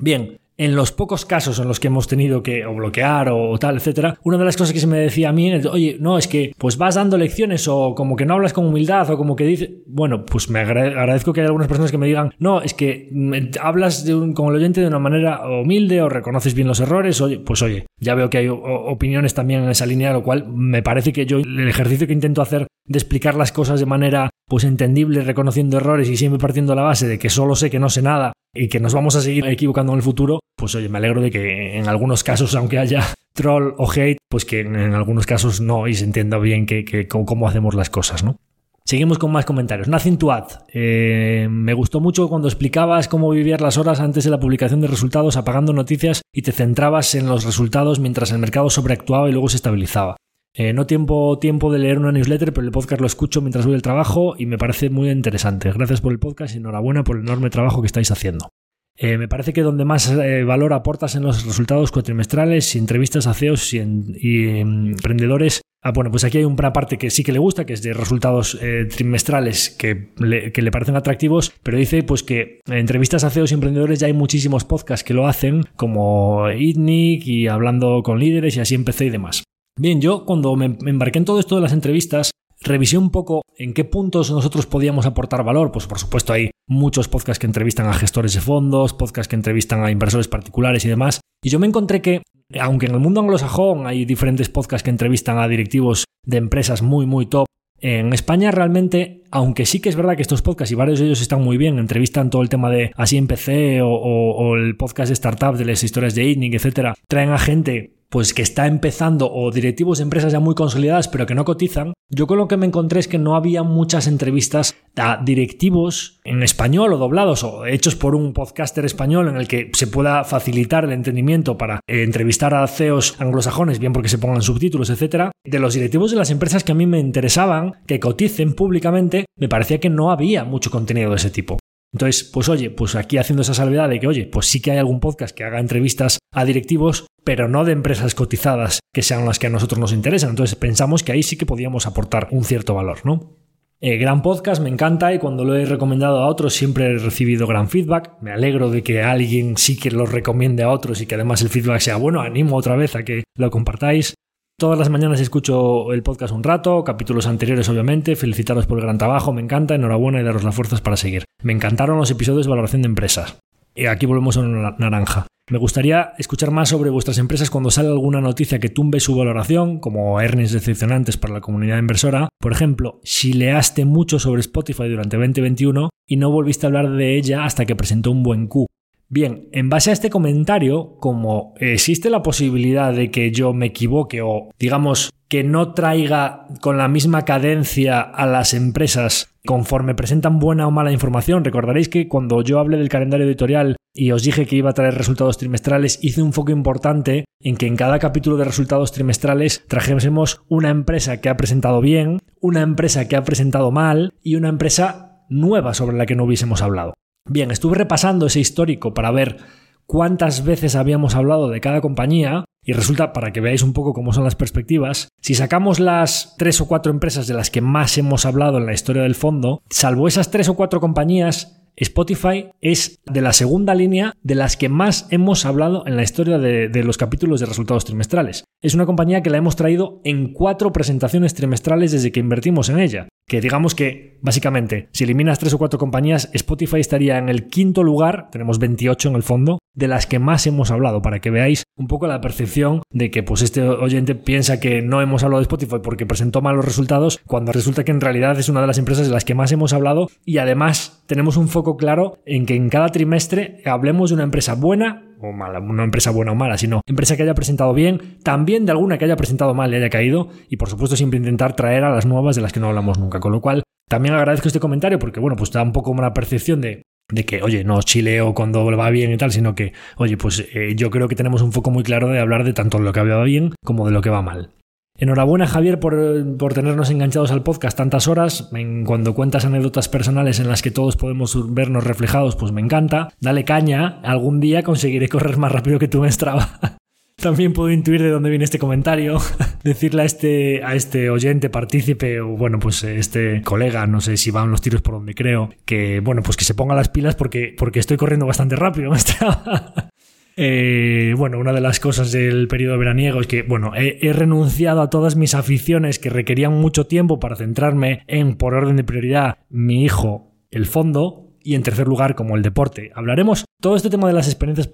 Bien, 0.00 0.38
en 0.56 0.76
los 0.76 0.92
pocos 0.92 1.24
casos 1.24 1.58
en 1.58 1.68
los 1.68 1.80
que 1.80 1.88
hemos 1.88 2.06
tenido 2.08 2.42
que 2.42 2.64
o 2.64 2.74
bloquear 2.74 3.28
o, 3.30 3.58
tal, 3.58 3.76
etcétera, 3.76 4.18
una 4.22 4.38
de 4.38 4.44
las 4.44 4.56
cosas 4.56 4.72
que 4.72 4.80
se 4.80 4.86
me 4.86 4.98
decía 4.98 5.30
a 5.30 5.32
mí 5.32 5.52
es, 5.52 5.66
oye, 5.66 5.96
no, 6.00 6.18
es 6.18 6.28
que 6.28 6.52
pues 6.58 6.76
vas 6.76 6.94
dando 6.94 7.18
lecciones 7.18 7.66
o 7.68 7.94
como 7.94 8.16
que 8.16 8.26
no 8.26 8.34
hablas 8.34 8.52
con 8.52 8.66
humildad 8.66 9.10
o 9.10 9.16
como 9.16 9.36
que 9.36 9.44
dices, 9.44 9.70
bueno, 9.86 10.24
pues 10.24 10.48
me 10.50 10.60
agradezco 10.60 11.32
que 11.32 11.40
haya 11.40 11.48
algunas 11.48 11.68
personas 11.68 11.90
que 11.90 11.98
me 11.98 12.06
digan, 12.06 12.32
no, 12.38 12.62
es 12.62 12.74
que 12.74 13.08
mm, 13.10 13.58
hablas 13.60 14.04
de 14.04 14.14
un, 14.14 14.32
con 14.32 14.48
el 14.48 14.56
oyente 14.56 14.80
de 14.80 14.86
una 14.86 14.98
manera 14.98 15.42
humilde 15.48 16.02
o 16.02 16.08
reconoces 16.08 16.54
bien 16.54 16.68
los 16.68 16.80
errores, 16.80 17.20
oye, 17.20 17.38
pues 17.38 17.62
oye, 17.62 17.86
ya 18.00 18.14
veo 18.14 18.30
que 18.30 18.38
hay 18.38 18.48
opiniones 18.48 19.34
también 19.34 19.64
en 19.64 19.70
esa 19.70 19.86
línea, 19.86 20.12
lo 20.12 20.22
cual 20.22 20.46
me 20.48 20.82
parece 20.82 21.12
que 21.12 21.26
yo 21.26 21.38
el 21.38 21.68
ejercicio 21.68 22.06
que 22.06 22.12
intento 22.12 22.42
hacer 22.42 22.66
de 22.86 22.98
explicar 22.98 23.34
las 23.34 23.52
cosas 23.52 23.80
de 23.80 23.86
manera 23.86 24.30
pues 24.46 24.64
entendible, 24.64 25.22
reconociendo 25.22 25.78
errores 25.78 26.08
y 26.08 26.16
siempre 26.16 26.38
partiendo 26.38 26.74
la 26.74 26.82
base 26.82 27.08
de 27.08 27.18
que 27.18 27.30
solo 27.30 27.56
sé 27.56 27.70
que 27.70 27.78
no 27.78 27.88
sé 27.88 28.02
nada 28.02 28.32
y 28.54 28.68
que 28.68 28.80
nos 28.80 28.94
vamos 28.94 29.16
a 29.16 29.20
seguir 29.20 29.46
equivocando 29.46 29.92
en 29.92 29.98
el 29.98 30.02
futuro, 30.02 30.40
pues 30.56 30.74
oye, 30.74 30.88
me 30.88 30.98
alegro 30.98 31.20
de 31.20 31.30
que 31.30 31.78
en 31.78 31.88
algunos 31.88 32.24
casos, 32.24 32.54
aunque 32.54 32.78
haya 32.78 33.04
troll 33.32 33.74
o 33.76 33.90
hate, 33.90 34.18
pues 34.28 34.44
que 34.44 34.60
en 34.60 34.94
algunos 34.94 35.26
casos 35.26 35.60
no 35.60 35.88
y 35.88 35.94
se 35.94 36.04
entienda 36.04 36.38
bien 36.38 36.66
que, 36.66 37.08
cómo 37.08 37.48
hacemos 37.48 37.74
las 37.74 37.90
cosas, 37.90 38.24
¿no? 38.24 38.38
Seguimos 38.86 39.18
con 39.18 39.32
más 39.32 39.46
comentarios. 39.46 39.88
Nothing 39.88 40.18
to 40.18 40.30
add. 40.30 40.44
Eh, 40.68 41.48
me 41.50 41.72
gustó 41.72 42.00
mucho 42.00 42.28
cuando 42.28 42.48
explicabas 42.48 43.08
cómo 43.08 43.30
vivir 43.30 43.62
las 43.62 43.78
horas 43.78 43.98
antes 43.98 44.24
de 44.24 44.30
la 44.30 44.38
publicación 44.38 44.82
de 44.82 44.88
resultados 44.88 45.38
apagando 45.38 45.72
noticias 45.72 46.20
y 46.34 46.42
te 46.42 46.52
centrabas 46.52 47.14
en 47.14 47.26
los 47.26 47.44
resultados 47.44 47.98
mientras 47.98 48.30
el 48.30 48.40
mercado 48.40 48.68
sobreactuaba 48.68 49.30
y 49.30 49.32
luego 49.32 49.48
se 49.48 49.56
estabilizaba. 49.56 50.16
Eh, 50.52 50.74
no 50.74 50.86
tiempo, 50.86 51.38
tiempo 51.38 51.72
de 51.72 51.78
leer 51.78 51.98
una 51.98 52.12
newsletter, 52.12 52.52
pero 52.52 52.66
el 52.66 52.72
podcast 52.72 53.00
lo 53.00 53.06
escucho 53.06 53.40
mientras 53.40 53.64
voy 53.64 53.74
al 53.74 53.82
trabajo 53.82 54.34
y 54.38 54.44
me 54.44 54.58
parece 54.58 54.90
muy 54.90 55.08
interesante. 55.08 55.72
Gracias 55.72 56.02
por 56.02 56.12
el 56.12 56.18
podcast 56.18 56.54
y 56.54 56.58
enhorabuena 56.58 57.04
por 57.04 57.16
el 57.16 57.22
enorme 57.22 57.48
trabajo 57.48 57.80
que 57.80 57.86
estáis 57.86 58.10
haciendo. 58.10 58.50
Eh, 58.96 59.18
me 59.18 59.26
parece 59.26 59.52
que 59.52 59.62
donde 59.62 59.84
más 59.84 60.10
eh, 60.10 60.44
valor 60.44 60.72
aportas 60.72 61.16
en 61.16 61.24
los 61.24 61.44
resultados 61.44 61.90
cuatrimestrales 61.90 62.76
entrevistas 62.76 63.26
a 63.26 63.34
CEOs 63.34 63.74
y, 63.74 63.78
emprendedores. 63.80 65.62
Ah, 65.82 65.90
bueno, 65.92 66.10
pues 66.10 66.24
aquí 66.24 66.38
hay 66.38 66.44
una 66.44 66.72
parte 66.72 66.96
que 66.96 67.10
sí 67.10 67.24
que 67.24 67.32
le 67.32 67.40
gusta, 67.40 67.66
que 67.66 67.72
es 67.72 67.82
de 67.82 67.92
resultados 67.92 68.56
eh, 68.62 68.86
trimestrales 68.88 69.70
que 69.70 70.12
le, 70.18 70.70
parecen 70.70 70.96
atractivos, 70.96 71.52
pero 71.62 71.76
dice 71.76 72.02
pues 72.04 72.22
que 72.22 72.60
en 72.66 72.74
entrevistas 72.74 73.24
a 73.24 73.30
CEOs 73.30 73.50
y 73.50 73.54
emprendedores 73.54 73.98
ya 73.98 74.06
hay 74.06 74.12
muchísimos 74.12 74.64
podcasts 74.64 75.04
que 75.04 75.12
lo 75.12 75.26
hacen, 75.26 75.64
como 75.76 76.48
ITNIC 76.50 77.26
y 77.26 77.48
hablando 77.48 78.02
con 78.02 78.18
líderes 78.18 78.56
y 78.56 78.60
así 78.60 78.74
empecé 78.74 79.06
y 79.06 79.10
demás. 79.10 79.42
Bien, 79.78 80.00
yo 80.00 80.24
cuando 80.24 80.54
me 80.54 80.76
embarqué 80.86 81.18
en 81.18 81.24
todo 81.24 81.40
esto 81.40 81.56
de 81.56 81.62
las 81.62 81.72
entrevistas, 81.72 82.30
revisé 82.64 82.98
un 82.98 83.10
poco 83.10 83.42
en 83.56 83.74
qué 83.74 83.84
puntos 83.84 84.30
nosotros 84.30 84.66
podíamos 84.66 85.06
aportar 85.06 85.44
valor. 85.44 85.72
Pues 85.72 85.86
por 85.86 85.98
supuesto 85.98 86.32
hay 86.32 86.50
muchos 86.66 87.08
podcasts 87.08 87.38
que 87.38 87.46
entrevistan 87.46 87.86
a 87.86 87.94
gestores 87.94 88.34
de 88.34 88.40
fondos, 88.40 88.94
podcasts 88.94 89.28
que 89.28 89.36
entrevistan 89.36 89.84
a 89.84 89.90
inversores 89.90 90.28
particulares 90.28 90.84
y 90.84 90.88
demás. 90.88 91.20
Y 91.42 91.50
yo 91.50 91.58
me 91.58 91.66
encontré 91.66 92.00
que, 92.02 92.22
aunque 92.60 92.86
en 92.86 92.94
el 92.94 93.00
mundo 93.00 93.20
anglosajón 93.20 93.86
hay 93.86 94.04
diferentes 94.04 94.48
podcasts 94.48 94.84
que 94.84 94.90
entrevistan 94.90 95.38
a 95.38 95.48
directivos 95.48 96.04
de 96.26 96.38
empresas 96.38 96.82
muy, 96.82 97.06
muy 97.06 97.26
top, 97.26 97.46
en 97.80 98.14
España 98.14 98.50
realmente, 98.50 99.24
aunque 99.30 99.66
sí 99.66 99.80
que 99.80 99.90
es 99.90 99.96
verdad 99.96 100.16
que 100.16 100.22
estos 100.22 100.40
podcasts 100.40 100.72
y 100.72 100.74
varios 100.74 101.00
de 101.00 101.06
ellos 101.06 101.20
están 101.20 101.42
muy 101.42 101.58
bien, 101.58 101.78
entrevistan 101.78 102.30
todo 102.30 102.40
el 102.40 102.48
tema 102.48 102.70
de 102.70 102.92
así 102.96 103.18
empecé 103.18 103.82
o, 103.82 103.90
o, 103.90 104.56
el 104.56 104.74
podcast 104.76 105.10
de 105.10 105.16
startups 105.16 105.58
de 105.58 105.66
las 105.66 105.82
historias 105.82 106.14
de 106.14 106.24
ITNIC, 106.24 106.54
etcétera, 106.54 106.94
traen 107.08 107.30
a 107.30 107.38
gente 107.38 107.92
pues 108.14 108.32
que 108.32 108.42
está 108.42 108.68
empezando 108.68 109.28
o 109.28 109.50
directivos 109.50 109.98
de 109.98 110.04
empresas 110.04 110.30
ya 110.30 110.38
muy 110.38 110.54
consolidadas 110.54 111.08
pero 111.08 111.26
que 111.26 111.34
no 111.34 111.44
cotizan, 111.44 111.94
yo 112.08 112.28
con 112.28 112.38
lo 112.38 112.46
que 112.46 112.56
me 112.56 112.64
encontré 112.64 113.00
es 113.00 113.08
que 113.08 113.18
no 113.18 113.34
había 113.34 113.64
muchas 113.64 114.06
entrevistas 114.06 114.76
a 114.94 115.20
directivos 115.20 116.20
en 116.22 116.44
español 116.44 116.92
o 116.92 116.98
doblados 116.98 117.42
o 117.42 117.66
hechos 117.66 117.96
por 117.96 118.14
un 118.14 118.32
podcaster 118.32 118.84
español 118.84 119.26
en 119.26 119.36
el 119.36 119.48
que 119.48 119.68
se 119.72 119.88
pueda 119.88 120.22
facilitar 120.22 120.84
el 120.84 120.92
entendimiento 120.92 121.58
para 121.58 121.80
eh, 121.88 122.04
entrevistar 122.04 122.54
a 122.54 122.64
CEOs 122.68 123.20
anglosajones, 123.20 123.80
bien 123.80 123.92
porque 123.92 124.08
se 124.08 124.18
pongan 124.18 124.42
subtítulos, 124.42 124.90
etcétera, 124.90 125.32
de 125.44 125.58
los 125.58 125.74
directivos 125.74 126.12
de 126.12 126.16
las 126.16 126.30
empresas 126.30 126.62
que 126.62 126.70
a 126.70 126.76
mí 126.76 126.86
me 126.86 127.00
interesaban 127.00 127.80
que 127.84 127.98
coticen 127.98 128.54
públicamente, 128.54 129.24
me 129.36 129.48
parecía 129.48 129.80
que 129.80 129.90
no 129.90 130.12
había 130.12 130.44
mucho 130.44 130.70
contenido 130.70 131.10
de 131.10 131.16
ese 131.16 131.30
tipo. 131.30 131.58
Entonces, 131.94 132.24
pues 132.24 132.48
oye, 132.48 132.70
pues 132.70 132.96
aquí 132.96 133.18
haciendo 133.18 133.42
esa 133.42 133.54
salvedad 133.54 133.88
de 133.88 134.00
que, 134.00 134.08
oye, 134.08 134.26
pues 134.26 134.46
sí 134.46 134.60
que 134.60 134.72
hay 134.72 134.78
algún 134.78 134.98
podcast 134.98 135.34
que 135.34 135.44
haga 135.44 135.60
entrevistas 135.60 136.18
a 136.32 136.44
directivos, 136.44 137.06
pero 137.22 137.48
no 137.48 137.64
de 137.64 137.70
empresas 137.70 138.16
cotizadas 138.16 138.80
que 138.92 139.02
sean 139.02 139.24
las 139.24 139.38
que 139.38 139.46
a 139.46 139.50
nosotros 139.50 139.78
nos 139.78 139.92
interesan. 139.92 140.30
Entonces 140.30 140.56
pensamos 140.56 141.04
que 141.04 141.12
ahí 141.12 141.22
sí 141.22 141.36
que 141.38 141.46
podíamos 141.46 141.86
aportar 141.86 142.26
un 142.32 142.42
cierto 142.42 142.74
valor, 142.74 142.98
¿no? 143.04 143.38
Eh, 143.80 143.96
gran 143.96 144.22
podcast, 144.22 144.60
me 144.60 144.70
encanta 144.70 145.14
y 145.14 145.20
cuando 145.20 145.44
lo 145.44 145.54
he 145.54 145.66
recomendado 145.66 146.18
a 146.18 146.26
otros 146.26 146.54
siempre 146.54 146.86
he 146.86 146.98
recibido 146.98 147.46
gran 147.46 147.68
feedback. 147.68 148.20
Me 148.20 148.32
alegro 148.32 148.70
de 148.70 148.82
que 148.82 149.02
alguien 149.02 149.56
sí 149.56 149.78
que 149.78 149.92
lo 149.92 150.04
recomiende 150.04 150.64
a 150.64 150.70
otros 150.70 151.00
y 151.00 151.06
que 151.06 151.14
además 151.14 151.42
el 151.42 151.48
feedback 151.48 151.80
sea 151.80 151.96
bueno. 151.96 152.22
Animo 152.22 152.56
otra 152.56 152.74
vez 152.74 152.96
a 152.96 153.04
que 153.04 153.22
lo 153.36 153.50
compartáis. 153.50 154.14
Todas 154.56 154.78
las 154.78 154.88
mañanas 154.88 155.20
escucho 155.20 155.92
el 155.92 156.04
podcast 156.04 156.32
un 156.32 156.44
rato, 156.44 156.84
capítulos 156.84 157.26
anteriores 157.26 157.68
obviamente, 157.68 158.14
felicitaros 158.14 158.66
por 158.66 158.78
el 158.78 158.84
gran 158.84 158.98
trabajo, 158.98 159.32
me 159.32 159.42
encanta, 159.42 159.74
enhorabuena 159.74 160.20
y 160.20 160.22
daros 160.22 160.44
las 160.44 160.54
fuerzas 160.54 160.80
para 160.80 160.96
seguir. 160.96 161.24
Me 161.42 161.52
encantaron 161.52 161.98
los 161.98 162.12
episodios 162.12 162.46
de 162.46 162.50
valoración 162.50 162.82
de 162.82 162.86
empresas. 162.86 163.36
Y 163.74 163.86
aquí 163.86 164.06
volvemos 164.06 164.36
a 164.36 164.40
una 164.40 164.76
naranja. 164.78 165.26
Me 165.50 165.58
gustaría 165.58 166.12
escuchar 166.18 166.52
más 166.52 166.68
sobre 166.68 166.90
vuestras 166.90 167.18
empresas 167.18 167.50
cuando 167.50 167.72
sale 167.72 167.88
alguna 167.88 168.20
noticia 168.20 168.60
que 168.60 168.68
tumbe 168.68 169.00
su 169.00 169.16
valoración, 169.16 169.80
como 169.80 170.20
earnings 170.20 170.52
decepcionantes 170.52 171.16
para 171.16 171.34
la 171.34 171.40
comunidad 171.40 171.78
inversora. 171.78 172.28
Por 172.40 172.52
ejemplo, 172.52 173.00
si 173.02 173.32
leaste 173.32 173.84
mucho 173.84 174.20
sobre 174.20 174.40
Spotify 174.40 174.88
durante 174.88 175.16
2021 175.16 175.90
y 176.06 176.16
no 176.16 176.30
volviste 176.30 176.64
a 176.64 176.68
hablar 176.68 176.90
de 176.92 177.16
ella 177.16 177.44
hasta 177.44 177.66
que 177.66 177.74
presentó 177.74 178.12
un 178.12 178.22
buen 178.22 178.46
Q. 178.46 178.66
Bien, 179.14 179.48
en 179.52 179.70
base 179.70 179.90
a 179.90 179.92
este 179.92 180.10
comentario, 180.10 180.96
como 180.98 181.54
existe 181.58 182.10
la 182.10 182.24
posibilidad 182.24 182.92
de 182.92 183.12
que 183.12 183.30
yo 183.30 183.52
me 183.52 183.66
equivoque 183.66 184.22
o, 184.22 184.50
digamos, 184.58 185.12
que 185.28 185.44
no 185.44 185.72
traiga 185.72 186.48
con 186.60 186.78
la 186.78 186.88
misma 186.88 187.24
cadencia 187.24 188.00
a 188.00 188.26
las 188.26 188.54
empresas 188.54 189.32
conforme 189.46 189.94
presentan 189.94 190.40
buena 190.40 190.66
o 190.66 190.72
mala 190.72 190.90
información. 190.90 191.44
Recordaréis 191.44 191.88
que 191.88 192.08
cuando 192.08 192.42
yo 192.42 192.58
hablé 192.58 192.76
del 192.76 192.88
calendario 192.88 193.24
editorial 193.24 193.76
y 193.94 194.10
os 194.10 194.24
dije 194.24 194.46
que 194.46 194.56
iba 194.56 194.70
a 194.70 194.74
traer 194.74 194.96
resultados 194.96 195.38
trimestrales, 195.38 196.00
hice 196.02 196.20
un 196.20 196.32
foco 196.32 196.50
importante 196.50 197.24
en 197.38 197.56
que 197.56 197.68
en 197.68 197.76
cada 197.76 198.00
capítulo 198.00 198.36
de 198.36 198.46
resultados 198.46 198.90
trimestrales 198.90 199.62
trajésemos 199.68 200.42
una 200.48 200.70
empresa 200.70 201.20
que 201.20 201.28
ha 201.28 201.36
presentado 201.36 201.80
bien, 201.80 202.18
una 202.40 202.62
empresa 202.62 203.06
que 203.06 203.14
ha 203.14 203.22
presentado 203.22 203.70
mal 203.70 204.14
y 204.24 204.34
una 204.34 204.48
empresa 204.48 205.24
nueva 205.28 205.72
sobre 205.72 205.96
la 205.96 206.04
que 206.04 206.16
no 206.16 206.24
hubiésemos 206.24 206.62
hablado. 206.62 206.94
Bien, 207.26 207.50
estuve 207.50 207.76
repasando 207.76 208.26
ese 208.26 208.40
histórico 208.40 208.92
para 208.92 209.10
ver 209.10 209.38
cuántas 209.86 210.44
veces 210.44 210.76
habíamos 210.76 211.14
hablado 211.14 211.48
de 211.48 211.62
cada 211.62 211.80
compañía 211.80 212.44
y 212.62 212.74
resulta, 212.74 213.14
para 213.14 213.32
que 213.32 213.40
veáis 213.40 213.62
un 213.62 213.72
poco 213.72 213.94
cómo 213.94 214.12
son 214.12 214.24
las 214.24 214.36
perspectivas, 214.36 215.08
si 215.22 215.34
sacamos 215.34 215.80
las 215.80 216.34
tres 216.38 216.60
o 216.60 216.68
cuatro 216.68 216.92
empresas 216.92 217.26
de 217.26 217.34
las 217.34 217.50
que 217.50 217.62
más 217.62 217.96
hemos 217.96 218.26
hablado 218.26 218.58
en 218.58 218.66
la 218.66 218.74
historia 218.74 219.02
del 219.02 219.14
fondo, 219.14 219.62
salvo 219.70 220.06
esas 220.06 220.30
tres 220.30 220.50
o 220.50 220.54
cuatro 220.54 220.80
compañías, 220.80 221.62
Spotify 221.76 222.50
es 222.60 223.00
de 223.06 223.20
la 223.20 223.32
segunda 223.32 223.74
línea 223.74 224.12
de 224.22 224.34
las 224.34 224.56
que 224.56 224.68
más 224.68 225.06
hemos 225.10 225.44
hablado 225.46 225.86
en 225.86 225.96
la 225.96 226.02
historia 226.02 226.38
de, 226.38 226.84
los 226.84 226.98
capítulos 226.98 227.40
de 227.40 227.46
resultados 227.46 227.84
trimestrales. 227.84 228.44
Es 228.62 228.74
una 228.74 228.86
compañía 228.86 229.22
que 229.22 229.30
la 229.30 229.38
hemos 229.38 229.56
traído 229.56 230.00
en 230.04 230.32
cuatro 230.32 230.72
presentaciones 230.72 231.34
trimestrales 231.34 231.90
desde 231.90 232.12
que 232.12 232.20
invertimos 232.20 232.68
en 232.68 232.78
ella 232.78 233.08
que 233.26 233.40
digamos 233.40 233.74
que 233.74 234.18
básicamente 234.22 234.88
si 234.92 235.04
eliminas 235.04 235.38
tres 235.38 235.54
o 235.54 235.58
cuatro 235.58 235.78
compañías, 235.78 236.30
Spotify 236.32 236.80
estaría 236.80 237.18
en 237.18 237.28
el 237.28 237.48
quinto 237.48 237.82
lugar, 237.82 238.28
tenemos 238.30 238.58
28 238.58 239.08
en 239.08 239.14
el 239.16 239.22
fondo, 239.22 239.58
de 239.74 239.88
las 239.88 240.06
que 240.06 240.18
más 240.18 240.46
hemos 240.46 240.70
hablado, 240.70 241.02
para 241.02 241.20
que 241.20 241.30
veáis 241.30 241.64
un 241.76 241.88
poco 241.88 242.06
la 242.06 242.20
percepción 242.20 242.82
de 242.90 243.10
que 243.10 243.22
pues 243.22 243.42
este 243.42 243.62
oyente 243.62 244.14
piensa 244.14 244.60
que 244.60 244.82
no 244.82 245.02
hemos 245.02 245.24
hablado 245.24 245.40
de 245.40 245.44
Spotify 245.44 245.76
porque 245.82 246.06
presentó 246.06 246.40
malos 246.42 246.64
resultados, 246.64 247.20
cuando 247.26 247.52
resulta 247.52 247.84
que 247.84 247.90
en 247.90 248.00
realidad 248.00 248.38
es 248.38 248.48
una 248.48 248.60
de 248.60 248.66
las 248.66 248.78
empresas 248.78 249.06
de 249.06 249.12
las 249.12 249.24
que 249.24 249.34
más 249.34 249.52
hemos 249.52 249.72
hablado 249.72 250.08
y 250.24 250.38
además 250.38 251.02
tenemos 251.06 251.36
un 251.36 251.48
foco 251.48 251.76
claro 251.76 252.18
en 252.24 252.46
que 252.46 252.54
en 252.54 252.68
cada 252.68 252.88
trimestre 252.88 253.62
hablemos 253.64 254.10
de 254.10 254.14
una 254.14 254.24
empresa 254.24 254.54
buena 254.54 255.13
o 255.28 255.32
mala, 255.32 255.60
no 255.60 255.82
empresa 255.82 256.10
buena 256.10 256.32
o 256.32 256.34
mala, 256.34 256.58
sino 256.58 256.80
empresa 256.86 257.16
que 257.16 257.22
haya 257.22 257.34
presentado 257.34 257.72
bien, 257.74 258.18
también 258.22 258.66
de 258.66 258.72
alguna 258.72 258.98
que 258.98 259.04
haya 259.04 259.16
presentado 259.16 259.54
mal 259.54 259.72
y 259.72 259.76
haya 259.76 259.90
caído, 259.90 260.28
y 260.48 260.56
por 260.56 260.68
supuesto 260.68 260.96
siempre 260.96 261.18
intentar 261.18 261.56
traer 261.56 261.84
a 261.84 261.90
las 261.90 262.06
nuevas 262.06 262.36
de 262.36 262.42
las 262.42 262.52
que 262.52 262.60
no 262.60 262.68
hablamos 262.68 262.98
nunca. 262.98 263.20
Con 263.20 263.32
lo 263.32 263.40
cual, 263.40 263.62
también 263.88 264.14
agradezco 264.14 264.48
este 264.48 264.60
comentario 264.60 264.98
porque, 264.98 265.20
bueno, 265.20 265.36
pues 265.36 265.50
da 265.50 265.62
un 265.62 265.72
poco 265.72 265.90
una 265.90 266.12
percepción 266.14 266.60
de, 266.60 266.82
de 267.10 267.24
que, 267.24 267.42
oye, 267.42 267.64
no 267.64 267.80
chileo 267.82 268.34
cuando 268.34 268.64
va 268.64 268.90
bien 268.90 269.12
y 269.12 269.16
tal, 269.16 269.32
sino 269.32 269.54
que, 269.54 269.72
oye, 269.96 270.16
pues 270.16 270.46
eh, 270.54 270.74
yo 270.76 270.90
creo 270.90 271.08
que 271.08 271.16
tenemos 271.16 271.42
un 271.42 271.52
foco 271.52 271.70
muy 271.70 271.82
claro 271.82 272.08
de 272.08 272.18
hablar 272.18 272.44
de 272.44 272.52
tanto 272.52 272.78
lo 272.78 272.92
que 272.92 273.02
va 273.02 273.24
bien 273.24 273.52
como 273.64 273.86
de 273.86 273.92
lo 273.92 274.00
que 274.00 274.10
va 274.10 274.22
mal. 274.22 274.50
Enhorabuena 274.96 275.48
Javier 275.48 275.80
por, 275.80 276.54
tenernos 276.54 276.88
enganchados 276.88 277.32
al 277.32 277.42
podcast 277.42 277.76
tantas 277.76 278.06
horas. 278.06 278.48
cuando 278.86 279.14
cuentas 279.14 279.44
anécdotas 279.44 279.88
personales 279.88 280.38
en 280.38 280.48
las 280.48 280.62
que 280.62 280.70
todos 280.70 280.96
podemos 280.96 281.52
vernos 281.52 281.82
reflejados, 281.82 282.36
pues 282.36 282.52
me 282.52 282.60
encanta. 282.60 283.08
Dale 283.20 283.44
caña, 283.44 284.00
algún 284.04 284.38
día 284.38 284.62
conseguiré 284.62 285.08
correr 285.08 285.36
más 285.36 285.50
rápido 285.50 285.80
que 285.80 285.88
tú 285.88 286.04
en 286.04 286.12
también 287.16 287.52
puedo 287.54 287.70
intuir 287.72 288.02
de 288.02 288.10
dónde 288.10 288.30
viene 288.30 288.44
este 288.44 288.60
comentario. 288.60 289.18
Decirle 289.64 290.02
a 290.02 290.04
este, 290.04 290.62
a 290.62 290.76
este 290.76 291.10
oyente, 291.10 291.50
partícipe 291.50 292.20
o 292.20 292.36
bueno, 292.36 292.60
pues 292.60 292.84
este 292.84 293.42
colega, 293.42 293.88
no 293.88 294.00
sé 294.00 294.16
si 294.16 294.30
van 294.30 294.52
los 294.52 294.60
tiros 294.60 294.80
por 294.80 294.94
donde 294.94 295.14
creo, 295.14 295.50
que 295.64 296.00
bueno, 296.00 296.22
pues 296.22 296.36
que 296.36 296.44
se 296.44 296.54
ponga 296.54 296.76
las 296.76 296.88
pilas 296.88 297.16
porque, 297.16 297.52
porque 297.58 297.80
estoy 297.80 297.96
corriendo 297.96 298.26
bastante 298.26 298.54
rápido. 298.54 298.92
Eh, 300.36 301.14
bueno, 301.16 301.38
una 301.38 301.52
de 301.52 301.60
las 301.60 301.78
cosas 301.78 302.10
del 302.10 302.48
periodo 302.48 302.78
veraniego 302.78 303.20
es 303.20 303.26
que, 303.26 303.42
bueno, 303.42 303.72
he, 303.76 304.12
renunciado 304.12 304.82
a 304.82 304.90
todas 304.90 305.16
mis 305.16 305.34
aficiones 305.34 305.98
que 305.98 306.10
requerían 306.10 306.52
mucho 306.52 306.86
tiempo 306.86 307.20
para 307.20 307.36
centrarme 307.36 308.02
en, 308.06 308.36
por 308.36 308.54
orden 308.54 308.76
de 308.76 308.84
prioridad, 308.84 309.38
mi 309.48 309.84
hijo, 309.84 310.32
el 310.50 310.66
fondo, 310.66 311.36
y 311.40 311.54
en 311.54 311.62
tercer 311.62 311.86
lugar, 311.86 312.14
como 312.14 312.36
el 312.36 312.42
deporte. 312.42 312.90
Hablaremos 312.94 313.44
todo 313.60 313.76
este 313.76 313.90
tema 313.90 314.08
de 314.08 314.14
las 314.14 314.26
experiencias 314.26 314.68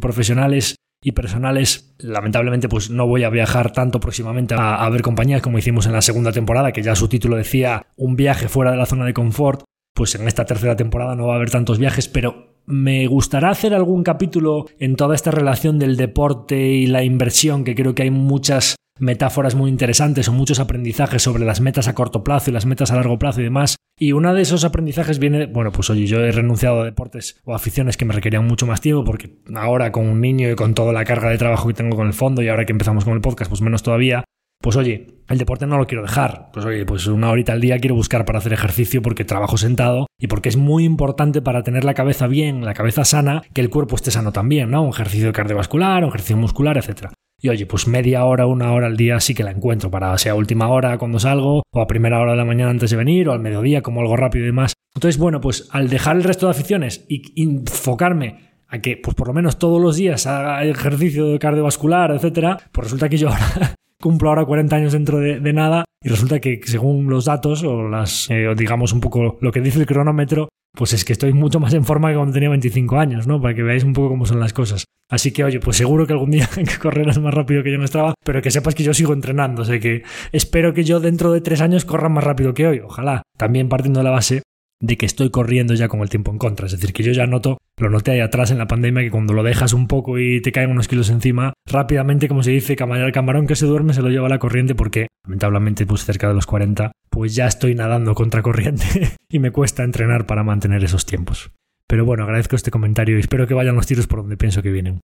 profesionales 0.00 0.76
y 1.02 1.12
personales. 1.12 1.94
Lamentablemente, 1.98 2.68
pues 2.68 2.90
no 2.90 3.06
voy 3.06 3.24
a 3.24 3.30
viajar 3.30 3.72
tanto 3.72 4.00
próximamente 4.00 4.54
a, 4.54 4.84
a 4.84 4.90
ver 4.90 5.02
compañías 5.02 5.40
como 5.40 5.58
hicimos 5.58 5.86
en 5.86 5.92
la 5.92 6.02
segunda 6.02 6.32
temporada, 6.32 6.72
que 6.72 6.82
ya 6.82 6.96
su 6.96 7.08
título 7.08 7.36
decía 7.36 7.86
un 7.96 8.16
viaje 8.16 8.48
fuera 8.48 8.72
de 8.72 8.76
la 8.76 8.86
zona 8.86 9.06
de 9.06 9.14
confort. 9.14 9.62
Pues 9.94 10.14
en 10.14 10.26
esta 10.26 10.44
tercera 10.44 10.76
temporada 10.76 11.14
no 11.14 11.28
va 11.28 11.34
a 11.34 11.36
haber 11.36 11.50
tantos 11.50 11.78
viajes, 11.78 12.08
pero 12.08 12.55
me 12.66 13.06
gustará 13.06 13.50
hacer 13.50 13.74
algún 13.74 14.02
capítulo 14.02 14.66
en 14.78 14.96
toda 14.96 15.14
esta 15.14 15.30
relación 15.30 15.78
del 15.78 15.96
deporte 15.96 16.68
y 16.68 16.86
la 16.86 17.04
inversión, 17.04 17.64
que 17.64 17.74
creo 17.74 17.94
que 17.94 18.02
hay 18.02 18.10
muchas 18.10 18.76
metáforas 18.98 19.54
muy 19.54 19.70
interesantes 19.70 20.28
o 20.28 20.32
muchos 20.32 20.58
aprendizajes 20.58 21.22
sobre 21.22 21.44
las 21.44 21.60
metas 21.60 21.88
a 21.88 21.94
corto 21.94 22.24
plazo 22.24 22.50
y 22.50 22.54
las 22.54 22.66
metas 22.66 22.90
a 22.90 22.96
largo 22.96 23.18
plazo 23.18 23.40
y 23.40 23.44
demás. 23.44 23.76
Y 23.98 24.12
uno 24.12 24.34
de 24.34 24.42
esos 24.42 24.64
aprendizajes 24.64 25.18
viene, 25.18 25.46
bueno, 25.46 25.72
pues 25.72 25.88
oye, 25.90 26.06
yo 26.06 26.20
he 26.20 26.32
renunciado 26.32 26.80
a 26.80 26.84
deportes 26.84 27.40
o 27.44 27.54
aficiones 27.54 27.96
que 27.96 28.04
me 28.04 28.12
requerían 28.12 28.46
mucho 28.46 28.66
más 28.66 28.80
tiempo 28.80 29.04
porque 29.04 29.38
ahora 29.54 29.92
con 29.92 30.06
un 30.06 30.20
niño 30.20 30.50
y 30.50 30.54
con 30.54 30.74
toda 30.74 30.92
la 30.92 31.04
carga 31.04 31.30
de 31.30 31.38
trabajo 31.38 31.68
que 31.68 31.74
tengo 31.74 31.96
con 31.96 32.06
el 32.06 32.12
fondo 32.12 32.42
y 32.42 32.48
ahora 32.48 32.66
que 32.66 32.72
empezamos 32.72 33.04
con 33.04 33.14
el 33.14 33.20
podcast, 33.20 33.50
pues 33.50 33.62
menos 33.62 33.82
todavía, 33.82 34.24
pues 34.66 34.74
oye, 34.74 35.06
el 35.28 35.38
deporte 35.38 35.64
no 35.64 35.78
lo 35.78 35.86
quiero 35.86 36.02
dejar. 36.02 36.48
Pues 36.52 36.66
oye, 36.66 36.84
pues 36.84 37.06
una 37.06 37.30
horita 37.30 37.52
al 37.52 37.60
día 37.60 37.78
quiero 37.78 37.94
buscar 37.94 38.24
para 38.24 38.40
hacer 38.40 38.52
ejercicio 38.52 39.00
porque 39.00 39.24
trabajo 39.24 39.56
sentado 39.56 40.08
y 40.18 40.26
porque 40.26 40.48
es 40.48 40.56
muy 40.56 40.82
importante 40.82 41.40
para 41.40 41.62
tener 41.62 41.84
la 41.84 41.94
cabeza 41.94 42.26
bien, 42.26 42.64
la 42.64 42.74
cabeza 42.74 43.04
sana, 43.04 43.42
que 43.54 43.60
el 43.60 43.70
cuerpo 43.70 43.94
esté 43.94 44.10
sano 44.10 44.32
también, 44.32 44.72
¿no? 44.72 44.82
Un 44.82 44.88
ejercicio 44.88 45.32
cardiovascular, 45.32 46.02
un 46.02 46.08
ejercicio 46.08 46.36
muscular, 46.36 46.76
etc. 46.78 47.12
Y 47.40 47.48
oye, 47.48 47.64
pues 47.64 47.86
media 47.86 48.24
hora, 48.24 48.48
una 48.48 48.72
hora 48.72 48.88
al 48.88 48.96
día 48.96 49.20
sí 49.20 49.34
que 49.34 49.44
la 49.44 49.52
encuentro 49.52 49.88
para 49.88 50.18
sea 50.18 50.34
última 50.34 50.68
hora 50.68 50.98
cuando 50.98 51.20
salgo, 51.20 51.62
o 51.70 51.80
a 51.80 51.86
primera 51.86 52.18
hora 52.18 52.32
de 52.32 52.38
la 52.38 52.44
mañana 52.44 52.72
antes 52.72 52.90
de 52.90 52.96
venir, 52.96 53.28
o 53.28 53.32
al 53.34 53.38
mediodía 53.38 53.82
como 53.82 54.00
algo 54.00 54.16
rápido 54.16 54.42
y 54.42 54.48
demás. 54.48 54.72
Entonces, 54.96 55.16
bueno, 55.16 55.40
pues 55.40 55.68
al 55.70 55.88
dejar 55.88 56.16
el 56.16 56.24
resto 56.24 56.46
de 56.46 56.50
aficiones 56.50 57.06
y 57.08 57.40
enfocarme 57.40 58.40
a 58.66 58.80
que 58.80 58.96
pues 58.96 59.14
por 59.14 59.28
lo 59.28 59.32
menos 59.32 59.60
todos 59.60 59.80
los 59.80 59.94
días 59.94 60.26
haga 60.26 60.64
ejercicio 60.64 61.38
cardiovascular, 61.38 62.10
etcétera, 62.10 62.58
pues 62.72 62.86
resulta 62.86 63.08
que 63.08 63.16
yo 63.16 63.28
ahora 63.28 63.76
cumplo 64.00 64.28
ahora 64.28 64.44
40 64.44 64.76
años 64.76 64.92
dentro 64.92 65.18
de, 65.18 65.52
nada 65.52 65.84
y 66.02 66.08
resulta 66.08 66.40
que 66.40 66.60
según 66.64 67.08
los 67.08 67.24
datos 67.24 67.62
o 67.64 67.88
las, 67.88 68.30
eh, 68.30 68.46
digamos 68.56 68.92
un 68.92 69.00
poco 69.00 69.38
lo 69.40 69.52
que 69.52 69.60
dice 69.60 69.78
el 69.78 69.86
cronómetro, 69.86 70.48
pues 70.76 70.92
es 70.92 71.04
que 71.04 71.12
estoy 71.12 71.32
mucho 71.32 71.58
más 71.58 71.72
en 71.74 71.84
forma 71.84 72.10
que 72.10 72.16
cuando 72.16 72.34
tenía 72.34 72.50
25 72.50 72.98
años, 72.98 73.26
¿no? 73.26 73.40
Para 73.40 73.54
que 73.54 73.62
veáis 73.62 73.82
un 73.82 73.94
poco 73.94 74.10
cómo 74.10 74.26
son 74.26 74.38
las 74.38 74.52
cosas. 74.52 74.84
Así 75.10 75.32
que, 75.32 75.44
oye, 75.44 75.60
pues 75.60 75.76
seguro 75.76 76.06
que 76.06 76.12
algún 76.12 76.30
día 76.30 76.48
correrás 76.82 77.18
más 77.18 77.32
rápido 77.32 77.62
que 77.62 77.72
yo 77.72 77.78
no 77.78 77.84
estaba, 77.84 78.14
pero 78.24 78.42
que 78.42 78.50
sepas 78.50 78.74
que 78.74 78.82
yo 78.82 78.92
sigo 78.92 79.12
entrenando, 79.12 79.62
o 79.62 79.64
sea 79.64 79.78
que 79.80 80.02
espero 80.32 80.74
que 80.74 80.84
yo 80.84 81.00
dentro 81.00 81.32
de 81.32 81.40
tres 81.40 81.60
años 81.60 81.84
corra 81.84 82.08
más 82.08 82.24
rápido 82.24 82.54
que 82.54 82.66
hoy, 82.66 82.80
ojalá. 82.80 83.22
También 83.36 83.68
partiendo 83.68 84.00
de 84.00 84.04
la 84.04 84.10
base 84.10 84.42
de 84.80 84.96
que 84.96 85.06
estoy 85.06 85.30
corriendo 85.30 85.74
ya 85.74 85.88
con 85.88 86.00
el 86.00 86.10
tiempo 86.10 86.30
en 86.30 86.38
contra. 86.38 86.66
Es 86.66 86.72
decir, 86.72 86.92
que 86.92 87.02
yo 87.02 87.12
ya 87.12 87.26
noto, 87.26 87.58
lo 87.78 87.90
noté 87.90 88.12
ahí 88.12 88.20
atrás 88.20 88.50
en 88.50 88.58
la 88.58 88.66
pandemia, 88.66 89.02
que 89.02 89.10
cuando 89.10 89.32
lo 89.32 89.42
dejas 89.42 89.72
un 89.72 89.88
poco 89.88 90.18
y 90.18 90.40
te 90.42 90.52
caen 90.52 90.70
unos 90.70 90.88
kilos 90.88 91.10
encima, 91.10 91.52
rápidamente, 91.66 92.28
como 92.28 92.42
se 92.42 92.50
dice, 92.50 92.76
el 92.78 93.12
camarón 93.12 93.46
que 93.46 93.56
se 93.56 93.66
duerme 93.66 93.94
se 93.94 94.02
lo 94.02 94.10
lleva 94.10 94.26
a 94.26 94.30
la 94.30 94.38
corriente 94.38 94.74
porque, 94.74 95.08
lamentablemente, 95.24 95.86
pues 95.86 96.04
cerca 96.04 96.28
de 96.28 96.34
los 96.34 96.46
40, 96.46 96.92
pues 97.10 97.34
ya 97.34 97.46
estoy 97.46 97.74
nadando 97.74 98.14
contra 98.14 98.42
corriente 98.42 98.84
y 99.30 99.38
me 99.38 99.50
cuesta 99.50 99.84
entrenar 99.84 100.26
para 100.26 100.44
mantener 100.44 100.84
esos 100.84 101.06
tiempos. 101.06 101.50
Pero 101.88 102.04
bueno, 102.04 102.24
agradezco 102.24 102.56
este 102.56 102.70
comentario 102.70 103.16
y 103.16 103.20
espero 103.20 103.46
que 103.46 103.54
vayan 103.54 103.76
los 103.76 103.86
tiros 103.86 104.06
por 104.06 104.20
donde 104.20 104.36
pienso 104.36 104.62
que 104.62 104.72
vienen. 104.72 105.00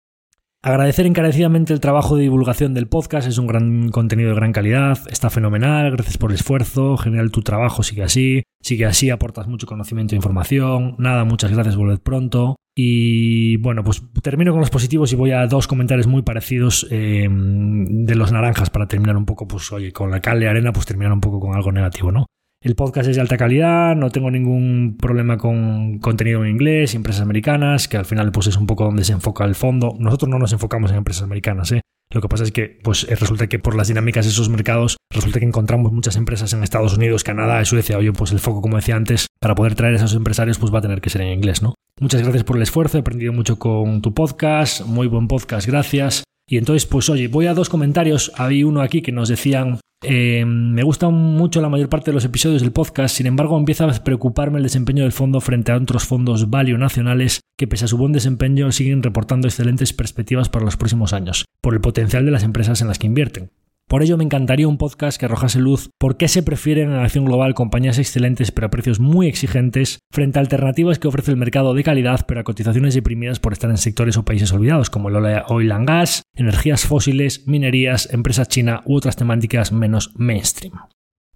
Agradecer 0.63 1.07
encarecidamente 1.07 1.73
el 1.73 1.79
trabajo 1.79 2.15
de 2.15 2.23
divulgación 2.23 2.75
del 2.75 2.87
podcast, 2.87 3.27
es 3.27 3.39
un 3.39 3.47
gran 3.47 3.89
contenido 3.89 4.29
de 4.29 4.35
gran 4.35 4.51
calidad, 4.51 4.99
está 5.09 5.31
fenomenal, 5.31 5.89
gracias 5.89 6.19
por 6.19 6.29
el 6.29 6.35
esfuerzo, 6.35 6.97
genial 6.97 7.31
tu 7.31 7.41
trabajo, 7.41 7.81
sigue 7.81 8.03
así, 8.03 8.43
sigue 8.61 8.85
así, 8.85 9.09
aportas 9.09 9.47
mucho 9.47 9.67
conocimiento 9.67 10.15
e 10.15 10.17
información, 10.17 10.95
nada, 10.97 11.23
muchas 11.23 11.51
gracias, 11.51 11.75
volved 11.75 11.99
pronto. 11.99 12.55
Y 12.73 13.57
bueno, 13.57 13.83
pues 13.83 14.01
termino 14.21 14.51
con 14.51 14.61
los 14.61 14.69
positivos 14.69 15.11
y 15.11 15.17
voy 15.17 15.31
a 15.31 15.45
dos 15.45 15.67
comentarios 15.67 16.07
muy 16.07 16.21
parecidos 16.21 16.87
em, 16.89 18.05
de 18.05 18.15
los 18.15 18.31
naranjas 18.31 18.69
para 18.69 18.87
terminar 18.87 19.17
un 19.17 19.25
poco, 19.25 19.47
pues 19.47 19.71
oye, 19.73 19.91
con 19.91 20.09
la 20.09 20.21
cal 20.21 20.39
de 20.39 20.47
arena, 20.47 20.71
pues 20.71 20.85
terminar 20.85 21.11
un 21.11 21.19
poco 21.19 21.39
con 21.39 21.53
algo 21.53 21.71
negativo, 21.71 22.11
¿no? 22.11 22.27
El 22.63 22.75
podcast 22.75 23.09
es 23.09 23.15
de 23.15 23.21
alta 23.21 23.37
calidad, 23.37 23.95
no 23.95 24.11
tengo 24.11 24.29
ningún 24.29 24.95
problema 24.97 25.37
con 25.37 25.97
contenido 25.97 26.45
en 26.45 26.51
inglés 26.51 26.93
y 26.93 26.97
empresas 26.97 27.23
americanas, 27.23 27.87
que 27.87 27.97
al 27.97 28.05
final 28.05 28.31
pues 28.31 28.47
es 28.47 28.55
un 28.55 28.67
poco 28.67 28.85
donde 28.85 29.03
se 29.03 29.13
enfoca 29.13 29.43
el 29.45 29.55
fondo. 29.55 29.95
Nosotros 29.97 30.29
no 30.29 30.37
nos 30.37 30.53
enfocamos 30.53 30.91
en 30.91 30.97
empresas 30.97 31.23
americanas, 31.23 31.71
¿eh? 31.71 31.81
Lo 32.11 32.21
que 32.21 32.27
pasa 32.27 32.43
es 32.43 32.51
que 32.51 32.79
pues 32.83 33.05
eh, 33.09 33.15
resulta 33.15 33.47
que 33.47 33.59
por 33.59 33.75
las 33.75 33.87
dinámicas 33.87 34.25
de 34.25 34.31
esos 34.31 34.49
mercados, 34.49 34.97
resulta 35.11 35.39
que 35.39 35.45
encontramos 35.45 35.91
muchas 35.91 36.15
empresas 36.15 36.51
en 36.53 36.63
Estados 36.63 36.95
Unidos, 36.97 37.23
Canadá, 37.23 37.63
Suecia, 37.65 37.97
oye, 37.97 38.11
pues 38.11 38.31
el 38.31 38.39
foco, 38.39 38.61
como 38.61 38.77
decía 38.77 38.95
antes, 38.95 39.27
para 39.39 39.55
poder 39.55 39.75
traer 39.75 39.93
a 39.93 39.97
esos 39.97 40.15
empresarios, 40.15 40.59
pues 40.59 40.73
va 40.73 40.79
a 40.79 40.81
tener 40.81 41.01
que 41.01 41.09
ser 41.09 41.21
en 41.21 41.29
inglés, 41.29 41.61
¿no? 41.61 41.75
Muchas 41.99 42.21
gracias 42.21 42.43
por 42.43 42.57
el 42.57 42.63
esfuerzo, 42.63 42.97
he 42.97 43.01
aprendido 43.01 43.33
mucho 43.33 43.57
con 43.59 44.01
tu 44.01 44.13
podcast, 44.13 44.85
muy 44.85 45.07
buen 45.07 45.27
podcast, 45.27 45.67
gracias. 45.67 46.23
Y 46.51 46.57
entonces, 46.57 46.85
pues 46.85 47.09
oye, 47.09 47.29
voy 47.29 47.45
a 47.45 47.53
dos 47.53 47.69
comentarios. 47.69 48.33
Había 48.35 48.67
uno 48.67 48.81
aquí 48.81 49.01
que 49.01 49.13
nos 49.13 49.29
decían 49.29 49.79
eh, 50.03 50.43
me 50.45 50.83
gustan 50.83 51.13
mucho 51.13 51.61
la 51.61 51.69
mayor 51.69 51.87
parte 51.87 52.11
de 52.11 52.15
los 52.15 52.25
episodios 52.25 52.61
del 52.61 52.73
podcast, 52.73 53.15
sin 53.15 53.25
embargo 53.25 53.57
empieza 53.57 53.85
a 53.85 54.03
preocuparme 54.03 54.57
el 54.57 54.63
desempeño 54.63 55.03
del 55.03 55.13
fondo 55.13 55.39
frente 55.39 55.71
a 55.71 55.77
otros 55.77 56.03
fondos 56.03 56.49
value 56.49 56.77
nacionales 56.77 57.39
que 57.57 57.67
pese 57.67 57.85
a 57.85 57.87
su 57.87 57.97
buen 57.97 58.11
desempeño 58.11 58.71
siguen 58.73 59.01
reportando 59.01 59.47
excelentes 59.47 59.93
perspectivas 59.93 60.49
para 60.49 60.65
los 60.65 60.75
próximos 60.75 61.13
años, 61.13 61.45
por 61.61 61.73
el 61.73 61.79
potencial 61.79 62.25
de 62.25 62.31
las 62.31 62.43
empresas 62.43 62.81
en 62.81 62.89
las 62.89 62.99
que 62.99 63.07
invierten. 63.07 63.51
Por 63.91 64.03
ello 64.03 64.15
me 64.15 64.23
encantaría 64.23 64.69
un 64.69 64.77
podcast 64.77 65.19
que 65.19 65.25
arrojase 65.25 65.59
luz 65.59 65.89
por 65.99 66.15
qué 66.15 66.29
se 66.29 66.43
prefieren 66.43 66.91
en 66.91 66.95
la 66.95 67.03
acción 67.03 67.25
global 67.25 67.53
compañías 67.53 67.99
excelentes 67.99 68.49
pero 68.49 68.67
a 68.67 68.69
precios 68.69 69.01
muy 69.01 69.27
exigentes 69.27 69.99
frente 70.13 70.39
a 70.39 70.41
alternativas 70.41 70.97
que 70.97 71.09
ofrece 71.09 71.29
el 71.29 71.35
mercado 71.35 71.73
de 71.73 71.83
calidad 71.83 72.21
pero 72.25 72.39
a 72.39 72.45
cotizaciones 72.45 72.93
deprimidas 72.93 73.41
por 73.41 73.51
estar 73.51 73.69
en 73.69 73.75
sectores 73.75 74.15
o 74.15 74.23
países 74.23 74.53
olvidados 74.53 74.89
como 74.89 75.09
el 75.09 75.17
oil 75.49 75.71
and 75.73 75.89
gas, 75.89 76.21
energías 76.33 76.85
fósiles, 76.85 77.45
minerías, 77.49 78.07
empresas 78.13 78.47
china 78.47 78.81
u 78.85 78.95
otras 78.95 79.17
temáticas 79.17 79.73
menos 79.73 80.13
mainstream. 80.15 80.71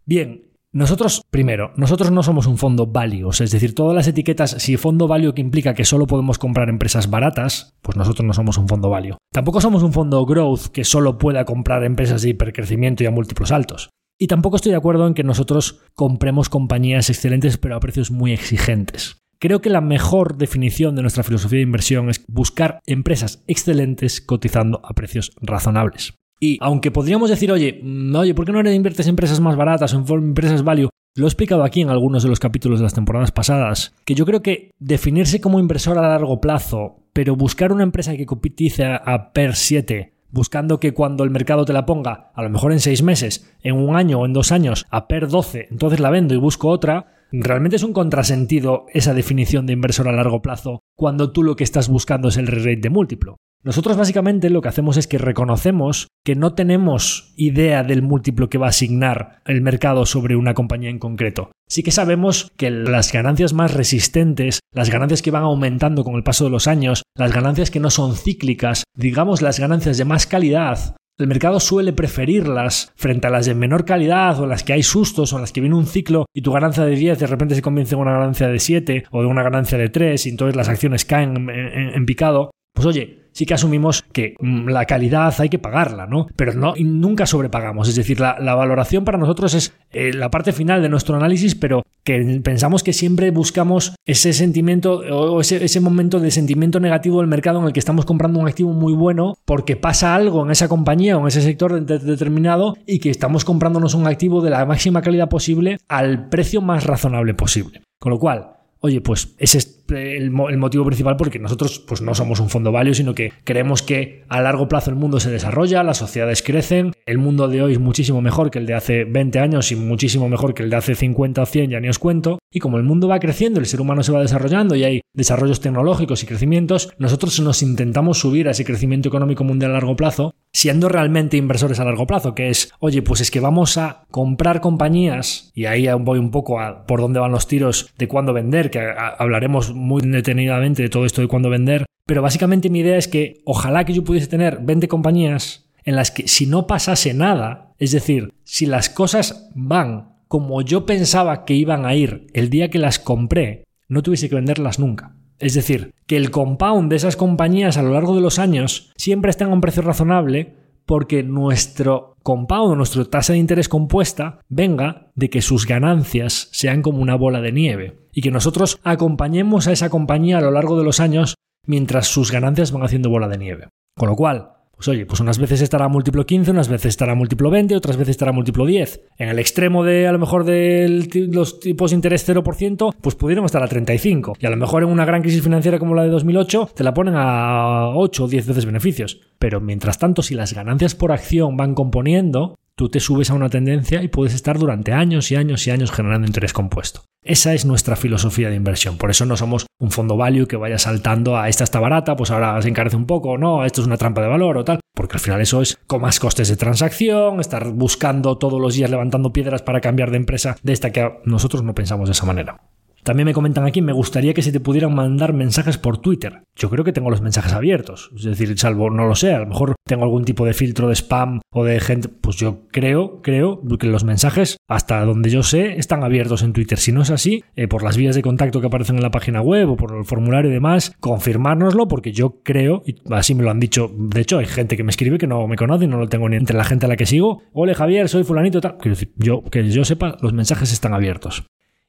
Bien, 0.06 0.46
nosotros, 0.76 1.22
primero, 1.32 1.72
nosotros 1.78 2.12
no 2.12 2.22
somos 2.22 2.48
un 2.48 2.58
fondo 2.58 2.86
value, 2.86 3.30
es 3.30 3.50
decir, 3.50 3.74
todas 3.74 3.96
las 3.96 4.10
etiquetas, 4.10 4.52
si 4.60 4.76
fondo 4.76 5.08
value 5.08 5.34
que 5.34 5.40
implica 5.40 5.74
que 5.74 5.86
solo 5.86 6.06
podemos 6.06 6.38
comprar 6.38 6.68
empresas 6.68 7.10
baratas, 7.10 7.78
pues 7.82 7.96
nosotros 7.96 8.28
no 8.28 8.34
somos 8.34 8.58
un 8.58 8.68
fondo 8.68 8.90
value. 8.90 9.16
Tampoco 9.32 9.62
somos 9.62 9.84
un 9.84 9.94
fondo 9.94 10.26
growth 10.26 10.66
que 10.74 10.84
solo 10.84 11.18
pueda 11.18 11.46
comprar 11.46 11.86
empresas 11.86 12.24
de 12.24 12.32
hipercrecimiento 12.32 13.06
y 13.06 13.08
a 13.08 13.12
múltiplos 13.12 13.54
altos. 13.54 13.90
Y 14.20 14.28
tampoco 14.28 14.58
estoy 14.58 14.74
de 14.74 14.78
acuerdo 14.78 15.08
en 15.08 15.14
que 15.14 15.24
nosotros 15.24 15.80
compremos 15.94 16.50
compañías 16.50 17.10
excelentes 17.10 17.58
pero 17.58 17.78
a 17.78 17.80
precios 17.80 18.12
muy 18.12 18.34
exigentes. 18.34 19.22
Creo 19.40 19.62
que 19.62 19.70
la 19.70 19.80
mejor 19.80 20.36
definición 20.36 20.98
de 20.98 21.04
nuestra 21.04 21.24
filosofía 21.24 21.60
de 21.60 21.64
inversión 21.64 22.10
es 22.10 22.26
buscar 22.28 22.82
empresas 22.86 23.46
excelentes 23.48 24.20
cotizando 24.20 24.82
a 24.84 24.94
precios 24.94 25.32
razonables. 25.40 26.16
Y 26.40 26.58
aunque 26.62 26.92
podríamos 26.92 27.30
decir, 27.30 27.52
oye, 27.52 27.80
mm, 27.82 28.16
oye, 28.16 28.34
¿por 28.34 28.46
qué 28.46 28.52
no 28.52 28.70
inviertes 28.70 29.06
en 29.06 29.12
empresas 29.12 29.40
más 29.40 29.56
baratas 29.56 29.94
o 29.94 29.98
en 29.98 30.24
empresas 30.24 30.64
value? 30.64 30.90
Lo 31.18 31.26
he 31.26 31.30
explicado 31.30 31.64
aquí 31.64 31.82
en 31.82 31.90
algunos 31.90 32.24
de 32.24 32.30
los 32.30 32.42
capítulos 32.42 32.80
de 32.80 32.84
las 32.84 32.94
temporadas 32.94 33.32
pasadas, 33.32 33.94
que 34.04 34.16
yo 34.16 34.26
creo 34.26 34.42
que 34.42 34.72
definirse 34.80 35.40
como 35.40 35.62
inversor 35.62 35.98
a 35.98 36.02
largo 36.02 36.42
plazo, 36.42 36.98
pero 37.14 37.38
buscar 37.38 37.72
una 37.72 37.84
empresa 37.84 38.18
que 38.18 38.26
compitice 38.26 38.84
a 38.84 39.32
PER 39.32 39.56
7, 39.56 40.14
buscando 40.32 40.82
que 40.82 40.94
cuando 40.94 41.24
el 41.24 41.30
mercado 41.30 41.64
te 41.64 41.72
la 41.72 41.86
ponga, 41.86 42.32
a 42.36 42.44
lo 42.44 42.50
mejor 42.50 42.74
en 42.74 42.82
seis 42.82 43.02
meses, 43.02 43.50
en 43.64 43.76
un 43.76 43.96
año 43.96 44.20
o 44.20 44.26
en 44.26 44.34
dos 44.34 44.52
años, 44.52 44.86
a 44.92 45.08
PER 45.08 45.30
12, 45.30 45.70
entonces 45.72 46.02
la 46.02 46.10
vendo 46.10 46.34
y 46.34 46.38
busco 46.38 46.68
otra, 46.68 47.14
realmente 47.32 47.78
es 47.78 47.84
un 47.84 47.94
contrasentido 47.94 48.86
esa 48.94 49.14
definición 49.14 49.66
de 49.66 49.72
inversor 49.72 50.10
a 50.10 50.12
largo 50.12 50.42
plazo 50.42 50.82
cuando 50.98 51.32
tú 51.32 51.44
lo 51.44 51.56
que 51.56 51.64
estás 51.64 51.88
buscando 51.88 52.28
es 52.28 52.36
el 52.36 52.48
re-rate 52.48 52.82
de 52.82 52.90
múltiplo. 52.90 53.38
Nosotros 53.66 53.98
básicamente 53.98 54.52
lo 54.52 54.62
que 54.62 54.70
hacemos 54.70 54.96
es 54.96 55.08
que 55.08 55.18
reconocemos 55.18 56.08
que 56.24 56.36
no 56.36 56.54
tenemos 56.54 57.34
idea 57.36 57.82
del 57.84 58.04
múltiplo 58.04 58.48
que 58.48 58.60
va 58.60 58.68
a 58.68 58.70
asignar 58.70 59.42
el 59.48 59.62
mercado 59.62 60.06
sobre 60.06 60.36
una 60.36 60.54
compañía 60.54 60.92
en 60.92 61.00
concreto. 61.00 61.50
Sí 61.68 61.82
que 61.82 61.90
sabemos 61.90 62.52
que 62.58 62.70
las 62.70 63.12
ganancias 63.12 63.54
más 63.54 63.74
resistentes, 63.74 64.60
las 64.72 64.92
ganancias 64.92 65.24
que 65.24 65.32
van 65.32 65.42
aumentando 65.42 66.04
con 66.04 66.14
el 66.14 66.22
paso 66.22 66.44
de 66.44 66.52
los 66.52 66.68
años, 66.68 67.02
las 67.18 67.34
ganancias 67.34 67.72
que 67.72 67.80
no 67.80 67.90
son 67.90 68.16
cíclicas, 68.16 68.84
digamos 68.96 69.42
las 69.42 69.60
ganancias 69.60 69.98
de 69.98 70.06
más 70.06 70.28
calidad, 70.28 70.96
el 71.18 71.26
mercado 71.26 71.60
suele 71.60 71.92
preferirlas 71.92 72.92
frente 72.96 73.26
a 73.26 73.32
las 73.32 73.48
de 73.48 73.56
menor 73.56 73.84
calidad 73.84 74.40
o 74.40 74.46
las 74.46 74.64
que 74.64 74.74
hay 74.74 74.84
sustos 74.84 75.34
o 75.34 75.40
las 75.40 75.52
que 75.52 75.62
viene 75.62 75.76
un 75.76 75.88
ciclo 75.88 76.28
y 76.36 76.44
tu 76.44 76.52
ganancia 76.52 76.86
de 76.86 76.96
10 76.96 77.18
de 77.18 77.26
repente 77.26 77.56
se 77.56 77.64
convierte 77.64 77.96
en 77.96 78.02
una 78.02 78.14
ganancia 78.14 78.48
de 78.48 78.60
7 78.60 79.06
o 79.10 79.22
de 79.22 79.28
una 79.28 79.42
ganancia 79.42 79.80
de 79.80 79.90
3 79.90 80.24
y 80.24 80.30
entonces 80.30 80.56
las 80.56 80.70
acciones 80.70 81.04
caen 81.04 81.50
en, 81.50 81.96
en 81.96 82.06
picado. 82.06 82.52
Pues 82.76 82.86
oye, 82.86 83.25
sí 83.36 83.46
que 83.46 83.54
asumimos 83.54 84.02
que 84.14 84.36
mm, 84.40 84.70
la 84.70 84.86
calidad 84.86 85.34
hay 85.40 85.50
que 85.50 85.60
pagarla, 85.60 86.08
¿no? 86.08 86.28
Pero 86.38 86.54
no, 86.54 86.74
nunca 86.80 87.26
sobrepagamos. 87.26 87.90
Es 87.90 87.96
decir, 87.96 88.20
la, 88.20 88.56
valoración 88.56 89.04
para 89.04 89.18
nosotros 89.18 89.54
es 89.54 89.74
eh, 89.92 90.14
la 90.14 90.32
parte 90.32 90.54
final 90.54 90.82
de 90.82 90.88
nuestro 90.88 91.18
análisis, 91.18 91.54
pero 91.54 91.84
que 92.06 92.40
pensamos 92.42 92.82
que 92.82 92.94
siempre 92.94 93.32
buscamos 93.32 93.96
ese 94.06 94.32
sentimiento 94.32 95.00
o 95.12 95.42
ese, 95.42 95.80
momento 95.82 96.20
de 96.20 96.32
sentimiento 96.32 96.80
negativo 96.80 97.20
del 97.20 97.28
mercado 97.28 97.60
en 97.60 97.66
el 97.66 97.74
que 97.74 97.80
estamos 97.80 98.06
comprando 98.06 98.40
un 98.40 98.48
activo 98.48 98.72
muy 98.72 98.94
bueno 98.94 99.38
porque 99.44 99.76
pasa 99.76 100.16
algo 100.16 100.46
en 100.46 100.52
esa 100.52 100.70
compañía 100.70 101.18
o 101.18 101.22
en 101.22 101.28
ese 101.28 101.42
sector 101.42 101.84
determinado 101.86 102.78
y 102.86 103.00
que 103.00 103.10
estamos 103.10 103.44
comprándonos 103.44 103.96
un 103.96 104.08
activo 104.08 104.42
de 104.42 104.52
la 104.52 104.66
máxima 104.66 105.02
calidad 105.02 105.28
posible 105.28 105.78
al 105.90 106.30
precio 106.30 106.62
más 106.62 106.86
razonable 106.86 107.34
posible. 107.34 107.82
Con 108.00 108.12
lo 108.12 108.20
cual, 108.20 108.52
oye, 108.80 109.02
pues 109.02 109.36
ese 109.40 109.58
es 109.58 109.75
el, 109.90 110.32
motivo 110.32 110.86
principal 110.86 111.18
porque 111.18 111.40
nosotros 111.40 111.80
pues 111.80 112.02
no 112.02 112.16
somos 112.16 112.40
un 112.40 112.50
fondo 112.50 112.72
value, 112.72 112.94
sino 112.94 113.14
que 113.14 113.32
creemos 113.44 113.82
que 113.82 114.24
a 114.30 114.42
largo 114.42 114.68
plazo 114.68 114.90
el 114.90 114.96
mundo 114.96 115.20
se 115.20 115.32
desarrolla, 115.32 115.84
las 115.84 115.98
sociedades 115.98 116.42
crecen, 116.42 116.94
el 117.06 117.18
mundo 117.18 117.48
de 117.48 117.62
hoy 117.62 117.74
es 117.74 117.80
muchísimo 117.80 118.22
mejor 118.22 118.52
que 118.52 118.60
el 118.60 118.66
de 118.66 118.74
hace 118.74 119.04
20 119.06 119.40
años 119.40 119.72
y 119.72 119.76
muchísimo 119.76 120.30
mejor 120.30 120.54
que 120.54 120.64
el 120.64 120.70
de 120.70 120.78
hace 120.78 120.96
50 120.96 121.42
o 121.42 121.46
100, 121.46 121.70
ya 121.70 121.80
ni 121.80 121.90
os 121.90 122.00
cuento, 122.00 122.40
y 122.52 122.60
como 122.60 122.78
el 122.78 122.84
mundo 122.84 123.08
va 123.08 123.20
creciendo, 123.20 123.60
el 123.60 123.66
ser 123.66 123.82
humano 123.82 124.04
se 124.04 124.12
va 124.12 124.22
desarrollando 124.22 124.76
y 124.76 124.84
hay 124.84 125.02
desarrollos 125.14 125.60
tecnológicos 125.60 126.24
y 126.24 126.26
crecimientos, 126.26 126.90
nosotros 126.98 127.40
nos 127.40 127.62
intentamos 127.62 128.20
subir 128.20 128.48
a 128.48 128.52
ese 128.52 128.66
crecimiento 128.66 129.10
económico 129.10 129.44
mundial 129.44 129.72
a 129.72 129.76
largo 129.76 129.96
plazo, 129.96 130.34
siendo 130.54 130.90
realmente 130.90 131.38
inversores 131.38 131.80
a 131.80 131.86
largo 131.86 132.08
plazo, 132.08 132.34
que 132.34 132.50
es, 132.50 132.72
oye, 132.80 133.02
pues 133.02 133.22
es 133.22 133.30
que 133.30 133.40
vamos 133.40 133.78
a 133.78 134.06
comprar 134.10 134.62
compañías, 134.62 135.52
y 135.54 135.66
ahí 135.66 135.88
voy 136.00 136.20
un 136.20 136.32
poco 136.32 136.60
a 136.60 136.86
por 136.86 137.02
dónde 137.02 137.20
van 137.20 137.32
los 137.32 137.48
tiros 137.48 137.94
de 137.98 138.08
cuándo 138.08 138.34
vender, 138.34 138.72
que 138.72 138.80
hablaremos 138.80 139.75
muy 139.76 140.02
detenidamente 140.02 140.82
de 140.82 140.90
todo 140.90 141.06
esto 141.06 141.22
de 141.22 141.28
cuándo 141.28 141.50
vender, 141.50 141.86
pero 142.08 142.22
básicamente 142.22 142.70
mi 142.70 142.80
idea 142.80 142.98
es 142.98 143.08
que 143.08 143.42
ojalá 143.46 143.84
que 143.86 143.94
yo 143.94 144.04
pudiese 144.04 144.28
tener 144.28 144.60
20 144.62 144.88
compañías 144.88 145.70
en 145.84 145.96
las 145.96 146.12
que 146.12 146.28
si 146.28 146.46
no 146.48 146.68
pasase 146.68 147.14
nada, 147.14 147.74
es 147.78 147.92
decir, 147.92 148.34
si 148.44 148.66
las 148.66 148.90
cosas 148.90 149.50
van 149.54 150.16
como 150.28 150.62
yo 150.62 150.86
pensaba 150.86 151.46
que 151.46 151.54
iban 151.54 151.86
a 151.86 151.96
ir 151.96 152.28
el 152.34 152.50
día 152.50 152.70
que 152.70 152.80
las 152.80 153.00
compré, 153.00 153.64
no 153.88 154.02
tuviese 154.02 154.30
que 154.30 154.36
venderlas 154.36 154.80
nunca. 154.80 155.16
Es 155.40 155.54
decir, 155.54 155.94
que 156.08 156.18
el 156.18 156.32
compound 156.32 156.90
de 156.90 156.96
esas 156.96 157.16
compañías 157.16 157.78
a 157.78 157.84
lo 157.84 157.94
largo 157.94 158.16
de 158.16 158.22
los 158.22 158.40
años 158.40 158.92
siempre 158.96 159.30
estén 159.30 159.50
a 159.50 159.54
un 159.54 159.62
precio 159.62 159.82
razonable 159.82 160.56
porque 160.86 161.24
nuestro 161.24 162.16
compound, 162.24 162.78
nuestra 162.78 163.06
tasa 163.06 163.34
de 163.34 163.40
interés 163.40 163.70
compuesta, 163.70 164.40
venga 164.50 165.12
de 165.16 165.30
que 165.30 165.42
sus 165.42 165.66
ganancias 165.66 166.50
sean 166.52 166.82
como 166.82 167.00
una 167.00 167.16
bola 167.16 167.42
de 167.42 167.52
nieve 167.52 168.00
y 168.12 168.22
que 168.22 168.32
nosotros 168.32 168.80
acompañemos 168.84 169.68
a 169.68 169.72
esa 169.72 169.90
compañía 169.90 170.40
a 170.40 170.42
lo 170.42 170.52
largo 170.52 170.78
de 170.78 170.84
los 170.84 171.00
años 171.00 171.36
mientras 171.68 172.08
sus 172.08 172.32
ganancias 172.32 172.72
van 172.72 172.84
haciendo 172.84 173.10
bola 173.10 173.28
de 173.28 173.38
nieve. 173.38 173.68
Con 173.96 174.10
lo 174.10 174.16
cual, 174.16 174.55
pues 174.76 174.88
oye, 174.88 175.06
pues 175.06 175.20
unas 175.20 175.40
veces 175.40 175.62
estará 175.62 175.88
múltiplo 175.88 176.26
15, 176.26 176.52
unas 176.52 176.68
veces 176.68 176.88
estará 176.88 177.16
múltiplo 177.16 177.50
20, 177.50 177.76
otras 177.76 177.98
veces 177.98 178.12
estará 178.12 178.32
múltiplo 178.32 178.66
10. 178.66 179.02
En 179.18 179.30
el 179.30 179.40
extremo 179.40 179.84
de 179.84 180.08
a 180.08 180.12
lo 180.12 180.20
mejor 180.20 180.44
de 180.44 181.08
los 181.32 181.60
tipos 181.60 181.92
de 181.92 181.96
interés 181.96 182.28
0%, 182.28 182.96
pues 183.00 183.16
pudieron 183.16 183.46
estar 183.46 183.64
a 183.64 183.68
35. 183.68 184.38
Y 184.40 184.46
a 184.46 184.50
lo 184.50 184.58
mejor 184.58 184.84
en 184.84 184.90
una 184.90 185.06
gran 185.06 185.22
crisis 185.22 185.42
financiera 185.42 185.80
como 185.80 185.96
la 185.96 186.04
de 186.04 186.10
2008, 186.10 186.72
te 186.76 186.84
la 186.84 186.94
ponen 186.94 187.16
a 187.18 187.90
8 187.96 188.24
o 188.24 188.28
10 188.28 188.48
veces 188.48 188.66
beneficios. 188.66 189.22
Pero 189.40 189.62
mientras 189.62 189.98
tanto, 189.98 190.22
si 190.22 190.36
las 190.36 190.54
ganancias 190.54 190.96
por 190.96 191.12
acción 191.12 191.58
van 191.58 191.76
componiendo, 191.76 192.58
tú 192.78 192.90
te 192.90 193.00
subes 193.00 193.30
a 193.30 193.34
una 193.34 193.50
tendencia 193.50 194.04
y 194.04 194.10
puedes 194.10 194.34
estar 194.34 194.60
durante 194.60 194.92
años 194.92 195.32
y 195.32 195.36
años 195.36 195.66
y 195.66 195.72
años 195.72 195.92
generando 195.92 196.28
interés 196.28 196.54
compuesto. 196.54 197.02
Esa 197.24 197.54
es 197.54 197.66
nuestra 197.66 197.96
filosofía 197.96 198.50
de 198.50 198.56
inversión. 198.56 198.98
Por 198.98 199.10
eso 199.10 199.26
no 199.26 199.36
somos 199.36 199.66
un 199.80 199.92
fondo 199.92 200.16
value 200.16 200.48
que 200.48 200.58
vaya 200.58 200.78
saltando 200.78 201.38
a 201.38 201.50
esta 201.50 201.64
está 201.64 201.80
barata, 201.80 202.16
pues 202.16 202.30
ahora 202.30 202.62
se 202.62 202.70
encarece 202.70 202.96
un 202.96 203.08
poco, 203.08 203.38
no, 203.38 203.66
esto 203.66 203.82
es 203.82 203.88
una 203.88 203.98
trampa 203.98 204.22
de 204.22 204.28
valor 204.28 204.58
o 204.58 204.64
tal. 204.64 204.80
Porque 204.94 205.16
al 205.16 205.22
final 205.22 205.42
eso 205.42 205.62
es 205.62 205.78
con 205.88 206.02
más 206.02 206.20
costes 206.20 206.50
de 206.50 206.56
transacción, 206.56 207.40
estar 207.40 207.72
buscando 207.72 208.38
todos 208.38 208.62
los 208.62 208.76
días 208.76 208.90
levantando 208.90 209.34
piedras 209.34 209.62
para 209.62 209.82
cambiar 209.82 210.12
de 210.12 210.18
empresa 210.18 210.56
de 210.62 210.74
esta 210.74 210.92
que 210.92 211.20
nosotros 211.26 211.64
no 211.64 211.74
pensamos 211.74 212.10
de 212.10 212.14
esa 212.14 212.26
manera. 212.26 212.62
También 213.06 213.28
me 213.28 213.36
comentan 213.36 213.66
aquí, 213.66 213.84
me 213.84 213.94
gustaría 213.94 214.34
que 214.34 214.42
se 214.42 214.52
te 214.52 214.60
pudieran 214.60 214.96
mandar 214.96 215.32
mensajes 215.32 215.78
por 215.78 216.00
Twitter. 216.00 216.42
Yo 216.56 216.72
creo 216.72 216.84
que 216.84 216.92
tengo 216.92 217.12
los 217.12 217.22
mensajes 217.22 217.54
abiertos. 217.54 218.10
Es 218.16 218.24
decir, 218.24 218.58
salvo, 218.58 218.90
no 218.90 219.06
lo 219.06 219.14
sé, 219.14 219.32
a 219.32 219.38
lo 219.38 219.46
mejor 219.46 219.76
tengo 219.86 220.06
algún 220.06 220.26
tipo 220.26 220.44
de 220.44 220.56
filtro 220.56 220.88
de 220.88 220.96
spam 220.96 221.40
o 221.54 221.64
de 221.64 221.80
gente. 221.80 222.10
Pues 222.10 222.38
yo 222.38 222.64
creo, 222.72 223.22
creo 223.22 223.62
que 223.78 223.86
los 223.86 224.04
mensajes, 224.04 224.58
hasta 224.68 225.06
donde 225.06 225.30
yo 225.30 225.44
sé, 225.44 225.78
están 225.78 226.04
abiertos 226.04 226.42
en 226.42 226.54
Twitter. 226.54 226.80
Si 226.80 226.92
no 226.92 227.04
es 227.04 227.12
así, 227.12 227.44
eh, 227.56 227.68
por 227.68 227.84
las 227.84 227.96
vías 227.96 228.16
de 228.16 228.24
contacto 228.24 228.60
que 228.60 228.68
aparecen 228.68 228.96
en 228.96 229.04
la 229.04 229.12
página 229.12 229.40
web 229.40 229.70
o 229.70 229.76
por 229.76 229.96
el 229.96 230.06
formulario 230.06 230.50
y 230.50 230.56
demás, 230.56 230.92
confirmárnoslo 231.00 231.88
porque 231.88 232.12
yo 232.12 232.42
creo, 232.42 232.82
y 232.88 232.96
así 233.12 233.36
me 233.36 233.44
lo 233.44 233.52
han 233.52 233.60
dicho. 233.60 233.92
De 233.96 234.22
hecho, 234.22 234.40
hay 234.40 234.48
gente 234.48 234.78
que 234.78 234.84
me 234.84 234.90
escribe 234.90 235.20
que 235.20 235.28
no 235.28 235.48
me 235.48 235.58
conoce 235.58 235.86
y 235.86 235.88
no 235.88 236.00
lo 236.00 236.08
tengo 236.08 236.28
ni 236.28 236.38
entre 236.38 236.58
la 236.58 236.64
gente 236.64 236.88
a 236.88 236.90
la 236.90 236.98
que 236.98 237.06
sigo. 237.06 237.44
Hola 237.54 237.76
Javier, 237.76 238.10
soy 238.10 238.24
fulanito. 238.24 238.62
Quiero 238.62 238.96
decir, 238.96 239.14
yo, 239.18 239.44
que 239.44 239.70
yo 239.70 239.86
sepa, 239.86 240.18
los 240.22 240.34
mensajes 240.34 240.74
están 240.74 240.96
abiertos. 240.96 241.46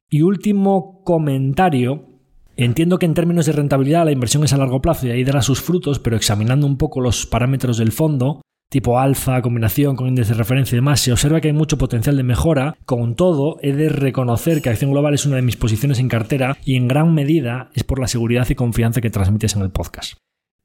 Y 0.09 0.23
último 0.23 1.03
comentario. 1.05 2.07
Entiendo 2.57 2.99
que 2.99 3.07
en 3.07 3.15
términos 3.15 3.47
de 3.47 3.53
rentabilidad 3.53 4.05
la 4.05 4.13
inversión 4.13 4.45
es 4.45 4.53
a 4.53 4.57
largo 4.57 4.81
plazo 4.81 5.07
y 5.07 5.11
ahí 5.11 5.25
dará 5.25 5.43
sus 5.43 5.61
frutos, 5.61 5.99
pero 5.99 6.17
examinando 6.17 6.67
un 6.67 6.79
poco 6.79 7.01
los 7.01 7.27
parámetros 7.27 7.77
del 7.77 7.93
fondo, 7.93 8.41
tipo 8.71 8.99
alfa, 8.99 9.43
combinación 9.43 9.95
con 9.95 10.09
índice 10.09 10.33
de 10.33 10.39
referencia 10.39 10.75
y 10.75 10.79
demás, 10.79 11.01
se 11.01 11.13
observa 11.13 11.41
que 11.41 11.49
hay 11.49 11.55
mucho 11.55 11.77
potencial 11.77 12.17
de 12.17 12.23
mejora. 12.23 12.77
Con 12.87 13.15
todo, 13.15 13.59
he 13.63 13.73
de 13.73 13.89
reconocer 13.89 14.63
que 14.63 14.71
Acción 14.71 14.93
Global 14.93 15.13
es 15.13 15.27
una 15.27 15.37
de 15.37 15.43
mis 15.43 15.57
posiciones 15.57 15.99
en 15.99 16.09
cartera 16.09 16.57
y 16.65 16.77
en 16.77 16.89
gran 16.89 17.13
medida 17.13 17.71
es 17.75 17.85
por 17.85 18.01
la 18.01 18.09
seguridad 18.09 18.47
y 18.49 18.55
confianza 18.55 19.01
que 19.01 19.11
transmites 19.11 19.55
en 19.57 19.63
el 19.63 19.71
podcast. 19.71 20.15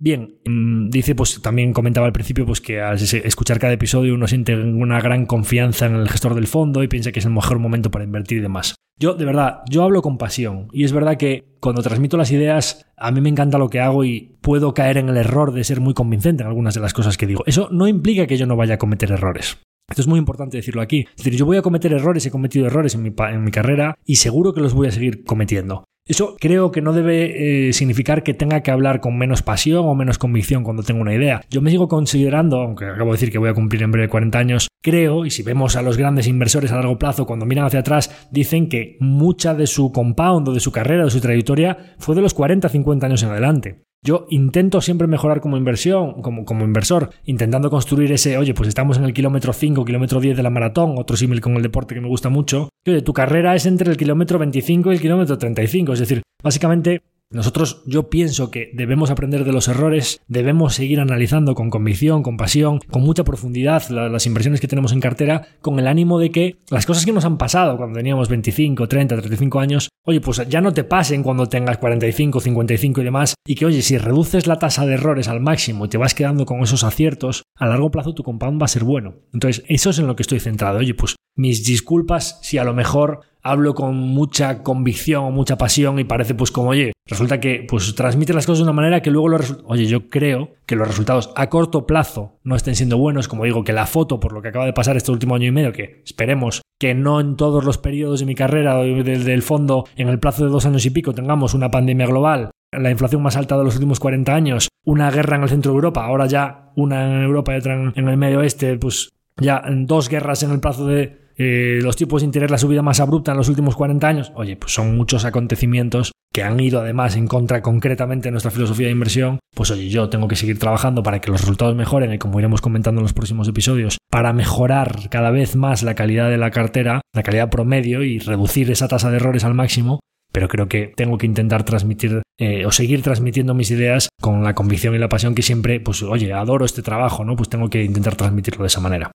Bien, 0.02 0.40
mm, 0.46 0.90
dice, 0.90 1.14
pues 1.14 1.44
también 1.44 1.74
comentaba 1.74 2.08
al 2.08 2.12
principio, 2.12 2.44
pues 2.44 2.60
que 2.60 2.82
al 2.82 2.98
escuchar 2.98 3.60
cada 3.60 3.74
episodio 3.74 4.16
uno 4.16 4.28
siente 4.28 4.56
una 4.56 5.00
gran 5.00 5.28
confianza 5.28 5.86
en 5.86 5.94
el 5.94 6.10
gestor 6.10 6.34
del 6.34 6.48
fondo 6.48 6.82
y 6.82 6.88
piensa 6.88 7.12
que 7.12 7.20
es 7.20 7.26
el 7.26 7.32
mejor 7.32 7.60
momento 7.60 7.92
para 7.92 8.04
invertir 8.04 8.40
y 8.40 8.42
demás. 8.42 8.74
Yo, 8.98 9.14
de 9.14 9.26
verdad, 9.26 9.62
yo 9.70 9.84
hablo 9.84 10.02
con 10.02 10.18
pasión 10.18 10.70
y 10.74 10.86
es 10.86 10.92
verdad 10.92 11.18
que 11.18 11.44
cuando 11.60 11.84
transmito 11.84 12.18
las 12.18 12.32
ideas, 12.32 12.84
a 12.98 13.12
mí 13.12 13.22
me 13.22 13.30
encanta 13.30 13.60
lo 13.60 13.70
que 13.70 13.80
hago 13.80 14.04
y 14.04 14.38
puedo 14.42 14.74
caer 14.74 14.98
en 14.98 15.08
el 15.08 15.18
error 15.18 15.54
de 15.54 15.64
ser 15.64 15.82
muy 15.82 15.94
convincente 15.94 16.42
en 16.42 16.50
algunas 16.50 16.74
de 16.74 16.82
las 16.82 16.94
cosas 16.94 17.16
que 17.16 17.28
digo. 17.28 17.44
Eso 17.46 17.70
no 17.72 17.88
implica 17.88 18.26
que 18.26 18.38
yo 18.38 18.48
no 18.48 18.56
vaya 18.56 18.76
a 18.76 18.80
cometer 18.80 19.12
errores. 19.12 19.60
Esto 19.88 20.02
es 20.02 20.08
muy 20.08 20.18
importante 20.18 20.58
decirlo 20.58 20.82
aquí. 20.82 21.06
Es 21.12 21.18
decir, 21.18 21.36
yo 21.36 21.46
voy 21.46 21.58
a 21.58 21.62
cometer 21.62 21.94
errores, 21.94 22.26
he 22.26 22.32
cometido 22.32 22.66
errores 22.66 22.96
en 22.96 23.04
mi, 23.04 23.14
en 23.30 23.44
mi 23.44 23.52
carrera 23.52 24.00
y 24.04 24.16
seguro 24.16 24.52
que 24.52 24.62
los 24.62 24.74
voy 24.74 24.88
a 24.88 24.92
seguir 24.92 25.24
cometiendo. 25.26 25.84
Eso 26.08 26.36
creo 26.40 26.72
que 26.72 26.82
no 26.82 26.94
debe 26.94 27.70
eh, 27.70 27.74
significar 27.74 28.24
que 28.24 28.34
tenga 28.34 28.62
que 28.62 28.72
hablar 28.72 29.02
con 29.02 29.18
menos 29.18 29.44
pasión 29.44 29.86
o 29.86 29.94
menos 29.94 30.18
convicción 30.18 30.64
cuando 30.64 30.84
tengo 30.84 31.02
una 31.02 31.14
idea. 31.14 31.42
Yo 31.50 31.62
me 31.62 31.70
sigo 31.70 31.88
considerando, 31.88 32.60
aunque 32.60 32.86
acabo 32.86 33.12
de 33.12 33.18
decir 33.18 33.32
que 33.32 33.38
voy 33.38 33.50
a 33.50 33.54
cumplir 33.54 33.84
en 33.84 33.92
breve 33.92 34.10
40 34.10 34.38
años, 34.40 34.68
creo, 34.82 35.26
y 35.26 35.30
si 35.30 35.44
vemos 35.44 35.76
a 35.76 35.84
los 35.84 35.98
grandes 35.98 36.28
inversores 36.28 36.72
a 36.72 36.76
largo 36.76 36.98
plazo, 36.98 37.28
cuando 37.28 37.46
miran 37.46 37.66
hacia 37.66 37.82
atrás, 37.82 38.28
dicen 38.32 38.68
que 38.68 38.98
mucha 39.00 39.54
de 39.54 39.68
su 39.68 39.92
compound 39.92 40.50
o 40.50 40.54
de 40.54 40.60
su 40.60 40.72
carrera 40.72 41.04
o 41.04 41.06
de 41.06 41.12
su 41.12 41.22
trayectoria 41.22 41.96
fue 42.00 42.16
de 42.16 42.22
los 42.22 42.34
40 42.34 42.68
50 42.68 43.06
años 43.06 43.24
en 43.24 43.30
adelante. 43.30 43.84
Yo 44.04 44.26
intento 44.32 44.82
siempre 44.82 45.06
mejorar 45.06 45.42
como 45.42 45.58
inversión, 45.58 46.24
como, 46.24 46.44
como 46.44 46.66
inversor, 46.66 47.12
intentando 47.24 47.70
construir 47.70 48.12
ese, 48.12 48.36
oye, 48.36 48.56
pues 48.56 48.68
estamos 48.68 48.98
en 48.98 49.04
el 49.04 49.14
kilómetro 49.14 49.54
5, 49.54 49.86
kilómetro 49.86 50.20
10 50.20 50.38
de 50.38 50.42
la 50.42 50.50
maratón, 50.50 50.96
otro 50.98 51.16
símil 51.16 51.40
con 51.40 51.56
el 51.56 51.62
deporte 51.62 51.94
que 51.94 52.02
me 52.02 52.08
gusta 52.08 52.30
mucho. 52.30 52.70
oye, 52.88 53.04
tu 53.04 53.14
carrera 53.14 53.54
es 53.54 53.68
entre 53.68 53.92
el 53.92 53.98
kilómetro 53.98 54.40
25 54.40 54.92
y 54.92 54.96
el 54.96 55.02
kilómetro 55.02 55.38
35, 55.38 55.91
es 55.94 56.00
decir, 56.00 56.22
básicamente 56.44 57.02
nosotros 57.32 57.82
yo 57.86 58.10
pienso 58.10 58.52
que 58.52 58.72
debemos 58.74 59.10
aprender 59.10 59.46
de 59.46 59.54
los 59.54 59.70
errores, 59.70 60.20
debemos 60.28 60.76
seguir 60.76 61.00
analizando 61.00 61.56
con 61.56 61.70
convicción, 61.70 62.24
con 62.24 62.36
pasión, 62.36 62.80
con 62.92 63.04
mucha 63.04 63.24
profundidad 63.24 63.88
las 63.90 64.26
inversiones 64.26 64.60
que 64.60 64.68
tenemos 64.68 64.92
en 64.92 65.00
cartera, 65.00 65.48
con 65.62 65.80
el 65.80 65.88
ánimo 65.88 66.20
de 66.20 66.30
que 66.30 66.58
las 66.70 66.86
cosas 66.86 67.06
que 67.06 67.14
nos 67.14 67.24
han 67.24 67.38
pasado 67.38 67.78
cuando 67.78 67.98
teníamos 67.98 68.28
25, 68.28 68.86
30, 68.86 69.16
35 69.16 69.60
años, 69.62 69.90
oye, 70.06 70.20
pues 70.20 70.46
ya 70.50 70.60
no 70.60 70.74
te 70.74 70.84
pasen 70.84 71.24
cuando 71.24 71.46
tengas 71.48 71.78
45, 71.78 72.42
55 72.42 73.00
y 73.00 73.04
demás, 73.06 73.36
y 73.48 73.56
que 73.56 73.66
oye, 73.66 73.82
si 73.82 73.98
reduces 73.98 74.46
la 74.46 74.60
tasa 74.60 74.86
de 74.86 74.96
errores 74.96 75.30
al 75.30 75.40
máximo 75.40 75.86
y 75.86 75.90
te 75.90 75.98
vas 75.98 76.14
quedando 76.14 76.46
con 76.46 76.60
esos 76.62 76.84
aciertos, 76.84 77.44
a 77.56 77.66
largo 77.66 77.92
plazo 77.92 78.14
tu 78.14 78.24
compound 78.24 78.62
va 78.62 78.66
a 78.66 78.70
ser 78.70 78.84
bueno. 78.84 79.16
Entonces, 79.34 79.64
eso 79.70 79.92
es 79.92 80.00
en 80.00 80.08
lo 80.08 80.18
que 80.18 80.24
estoy 80.24 80.42
centrado. 80.42 80.80
Oye, 80.80 80.96
pues 80.96 81.16
mis 81.36 81.66
disculpas 81.66 82.40
si 82.42 82.58
a 82.58 82.66
lo 82.66 82.74
mejor 82.74 83.22
hablo 83.44 83.74
con 83.74 83.96
mucha 83.96 84.64
convicción 84.64 85.26
o 85.26 85.32
mucha 85.32 85.58
pasión 85.58 86.00
y 86.00 86.04
parece 86.04 86.36
pues 86.36 86.52
como, 86.52 86.70
oye, 86.70 86.94
resulta 87.08 87.40
que 87.40 87.66
pues 87.68 87.94
transmite 87.96 88.34
las 88.34 88.46
cosas 88.46 88.60
de 88.60 88.64
una 88.64 88.74
manera 88.74 89.02
que 89.02 89.12
luego 89.12 89.30
los 89.30 89.58
oye, 89.66 89.86
yo 89.86 90.10
creo 90.10 90.52
que 90.66 90.76
los 90.76 90.88
resultados 90.88 91.32
a 91.36 91.50
corto 91.50 91.86
plazo 91.86 92.40
no 92.44 92.56
estén 92.56 92.76
siendo 92.76 92.98
buenos, 92.98 93.28
como 93.28 93.46
digo, 93.46 93.64
que 93.64 93.74
la 93.74 93.86
foto 93.86 94.20
por 94.20 94.34
lo 94.34 94.42
que 94.42 94.50
acaba 94.50 94.66
de 94.66 94.74
pasar 94.74 94.98
este 94.98 95.12
último 95.12 95.36
año 95.36 95.48
y 95.48 95.52
medio, 95.52 95.74
que 95.74 96.02
esperemos 96.06 96.62
que 96.80 96.94
no 96.94 97.20
en 97.20 97.36
todos 97.36 97.64
los 97.64 97.78
periodos 97.78 98.20
de 98.20 98.26
mi 98.26 98.36
carrera 98.36 98.80
o 98.80 98.84
del 98.84 99.42
fondo 99.42 99.86
en 99.96 100.10
el 100.10 100.20
plazo 100.20 100.46
de 100.46 100.52
dos 100.52 100.66
años 100.66 100.86
y 100.86 100.90
pico 100.90 101.14
tengamos 101.14 101.54
una 101.54 101.70
pandemia 101.70 102.08
global, 102.08 102.52
la 102.72 102.92
inflación 102.92 103.22
más 103.22 103.36
alta 103.36 103.58
de 103.58 103.64
los 103.64 103.76
últimos 103.76 104.00
40 104.00 104.34
años, 104.34 104.70
una 104.86 105.12
guerra 105.12 105.36
en 105.36 105.44
el 105.44 105.50
centro 105.50 105.72
de 105.72 105.76
Europa, 105.76 106.06
ahora 106.06 106.26
ya 106.26 106.72
una 106.76 107.06
en 107.06 107.24
Europa 107.24 107.54
y 107.54 107.60
otra 107.60 107.92
en 107.96 108.08
el 108.08 108.18
medio 108.18 108.40
oeste, 108.40 108.78
pues 108.78 109.10
ya 109.38 109.64
dos 109.68 110.10
guerras 110.10 110.44
en 110.44 110.52
el 110.52 110.60
plazo 110.60 110.88
de 110.88 111.21
eh, 111.38 111.80
los 111.82 111.96
tipos 111.96 112.22
de 112.22 112.26
interés, 112.26 112.52
la 112.52 112.58
subida 112.58 112.82
más 112.82 113.00
abrupta 113.00 113.32
en 113.32 113.38
los 113.38 113.50
últimos 113.50 113.76
40 113.76 114.08
años. 114.08 114.32
Oye, 114.36 114.56
pues 114.56 114.74
son 114.74 114.96
muchos 114.96 115.26
acontecimientos 115.26 116.12
que 116.34 116.44
han 116.44 116.60
ido 116.60 116.80
además 116.80 117.16
en 117.18 117.28
contra 117.28 117.62
concretamente 117.62 118.30
de 118.30 118.32
nuestra 118.32 118.52
filosofía 118.52 118.88
de 118.88 118.94
inversión. 118.94 119.40
Pues 119.54 119.70
oye, 119.72 119.90
yo 119.90 120.10
tengo 120.10 120.28
que 120.28 120.36
seguir 120.36 120.60
trabajando 120.60 121.04
para 121.04 121.20
que 121.20 121.30
los 121.30 121.42
resultados 121.42 121.76
mejoren 121.76 122.14
y 122.14 122.18
como 122.18 122.40
iremos 122.40 122.62
comentando 122.62 123.00
en 123.00 123.04
los 123.04 123.14
próximos 123.14 123.48
episodios, 123.48 123.98
para 124.10 124.32
mejorar 124.32 125.10
cada 125.10 125.32
vez 125.32 125.56
más 125.56 125.84
la 125.84 125.96
calidad 125.96 126.30
de 126.30 126.38
la 126.38 126.52
cartera, 126.52 127.02
la 127.14 127.24
calidad 127.24 127.50
promedio 127.50 128.04
y 128.04 128.20
reducir 128.20 128.72
esa 128.72 128.88
tasa 128.88 129.10
de 129.10 129.18
errores 129.18 129.44
al 129.44 129.54
máximo 129.54 130.00
pero 130.32 130.48
creo 130.48 130.68
que 130.68 130.94
tengo 130.96 131.18
que 131.18 131.26
intentar 131.26 131.64
transmitir 131.64 132.22
eh, 132.40 132.66
o 132.66 132.72
seguir 132.72 133.02
transmitiendo 133.02 133.54
mis 133.54 133.72
ideas 133.72 134.10
con 134.22 134.44
la 134.44 134.56
convicción 134.56 134.96
y 134.96 134.98
la 134.98 135.10
pasión 135.10 135.36
que 135.36 135.42
siempre, 135.42 135.80
pues 135.80 136.02
oye, 136.04 136.34
adoro 136.34 136.66
este 136.66 136.82
trabajo, 136.82 137.26
¿no? 137.26 137.36
Pues 137.36 137.50
tengo 137.50 137.70
que 137.70 137.84
intentar 137.84 138.16
transmitirlo 138.16 138.64
de 138.64 138.68
esa 138.68 138.80
manera. 138.80 139.12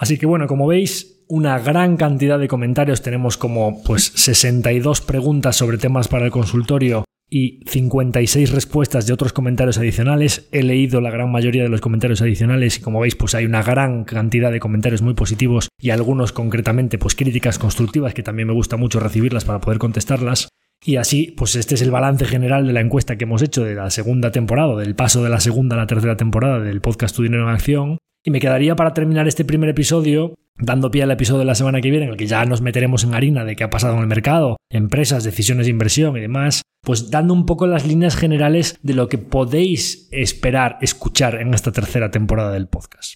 Así 0.00 0.16
que 0.16 0.24
bueno, 0.24 0.46
como 0.46 0.66
veis, 0.66 1.22
una 1.28 1.58
gran 1.58 1.98
cantidad 1.98 2.38
de 2.38 2.48
comentarios, 2.48 3.02
tenemos 3.02 3.36
como 3.36 3.82
pues 3.84 4.04
62 4.14 5.02
preguntas 5.02 5.56
sobre 5.56 5.76
temas 5.76 6.08
para 6.08 6.24
el 6.24 6.30
consultorio 6.30 7.04
y 7.28 7.60
56 7.66 8.50
respuestas 8.50 9.06
de 9.06 9.12
otros 9.12 9.34
comentarios 9.34 9.76
adicionales. 9.76 10.48
He 10.52 10.62
leído 10.62 11.02
la 11.02 11.10
gran 11.10 11.30
mayoría 11.30 11.64
de 11.64 11.68
los 11.68 11.82
comentarios 11.82 12.22
adicionales 12.22 12.78
y 12.78 12.80
como 12.80 13.00
veis 13.00 13.14
pues 13.14 13.34
hay 13.34 13.44
una 13.44 13.62
gran 13.62 14.04
cantidad 14.04 14.50
de 14.50 14.58
comentarios 14.58 15.02
muy 15.02 15.12
positivos 15.12 15.68
y 15.78 15.90
algunos 15.90 16.32
concretamente 16.32 16.96
pues 16.96 17.14
críticas 17.14 17.58
constructivas 17.58 18.14
que 18.14 18.22
también 18.22 18.48
me 18.48 18.54
gusta 18.54 18.78
mucho 18.78 19.00
recibirlas 19.00 19.44
para 19.44 19.60
poder 19.60 19.78
contestarlas. 19.78 20.48
Y 20.82 20.96
así, 20.96 21.34
pues 21.36 21.56
este 21.56 21.74
es 21.74 21.82
el 21.82 21.90
balance 21.90 22.24
general 22.24 22.66
de 22.66 22.72
la 22.72 22.80
encuesta 22.80 23.18
que 23.18 23.24
hemos 23.24 23.42
hecho 23.42 23.64
de 23.64 23.74
la 23.74 23.90
segunda 23.90 24.32
temporada, 24.32 24.76
del 24.76 24.94
paso 24.94 25.22
de 25.22 25.28
la 25.28 25.40
segunda 25.40 25.76
a 25.76 25.80
la 25.80 25.86
tercera 25.86 26.16
temporada 26.16 26.58
del 26.58 26.80
podcast 26.80 27.14
Tu 27.14 27.24
Dinero 27.24 27.42
en 27.42 27.54
Acción. 27.54 27.98
Y 28.24 28.30
me 28.30 28.40
quedaría 28.40 28.76
para 28.76 28.92
terminar 28.92 29.26
este 29.28 29.44
primer 29.44 29.70
episodio 29.70 30.34
dando 30.58 30.90
pie 30.90 31.02
al 31.02 31.10
episodio 31.10 31.40
de 31.40 31.46
la 31.46 31.54
semana 31.54 31.80
que 31.80 31.90
viene, 31.90 32.06
en 32.06 32.12
el 32.12 32.16
que 32.16 32.26
ya 32.26 32.44
nos 32.44 32.60
meteremos 32.60 33.04
en 33.04 33.14
harina 33.14 33.44
de 33.44 33.56
qué 33.56 33.64
ha 33.64 33.70
pasado 33.70 33.94
en 33.94 34.00
el 34.00 34.06
mercado, 34.06 34.56
empresas, 34.70 35.24
decisiones 35.24 35.66
de 35.66 35.70
inversión 35.70 36.16
y 36.16 36.20
demás, 36.20 36.62
pues 36.82 37.10
dando 37.10 37.34
un 37.34 37.46
poco 37.46 37.66
las 37.66 37.86
líneas 37.86 38.16
generales 38.16 38.78
de 38.82 38.94
lo 38.94 39.08
que 39.08 39.18
podéis 39.18 40.08
esperar 40.12 40.78
escuchar 40.82 41.36
en 41.36 41.54
esta 41.54 41.72
tercera 41.72 42.10
temporada 42.10 42.52
del 42.52 42.68
podcast. 42.68 43.14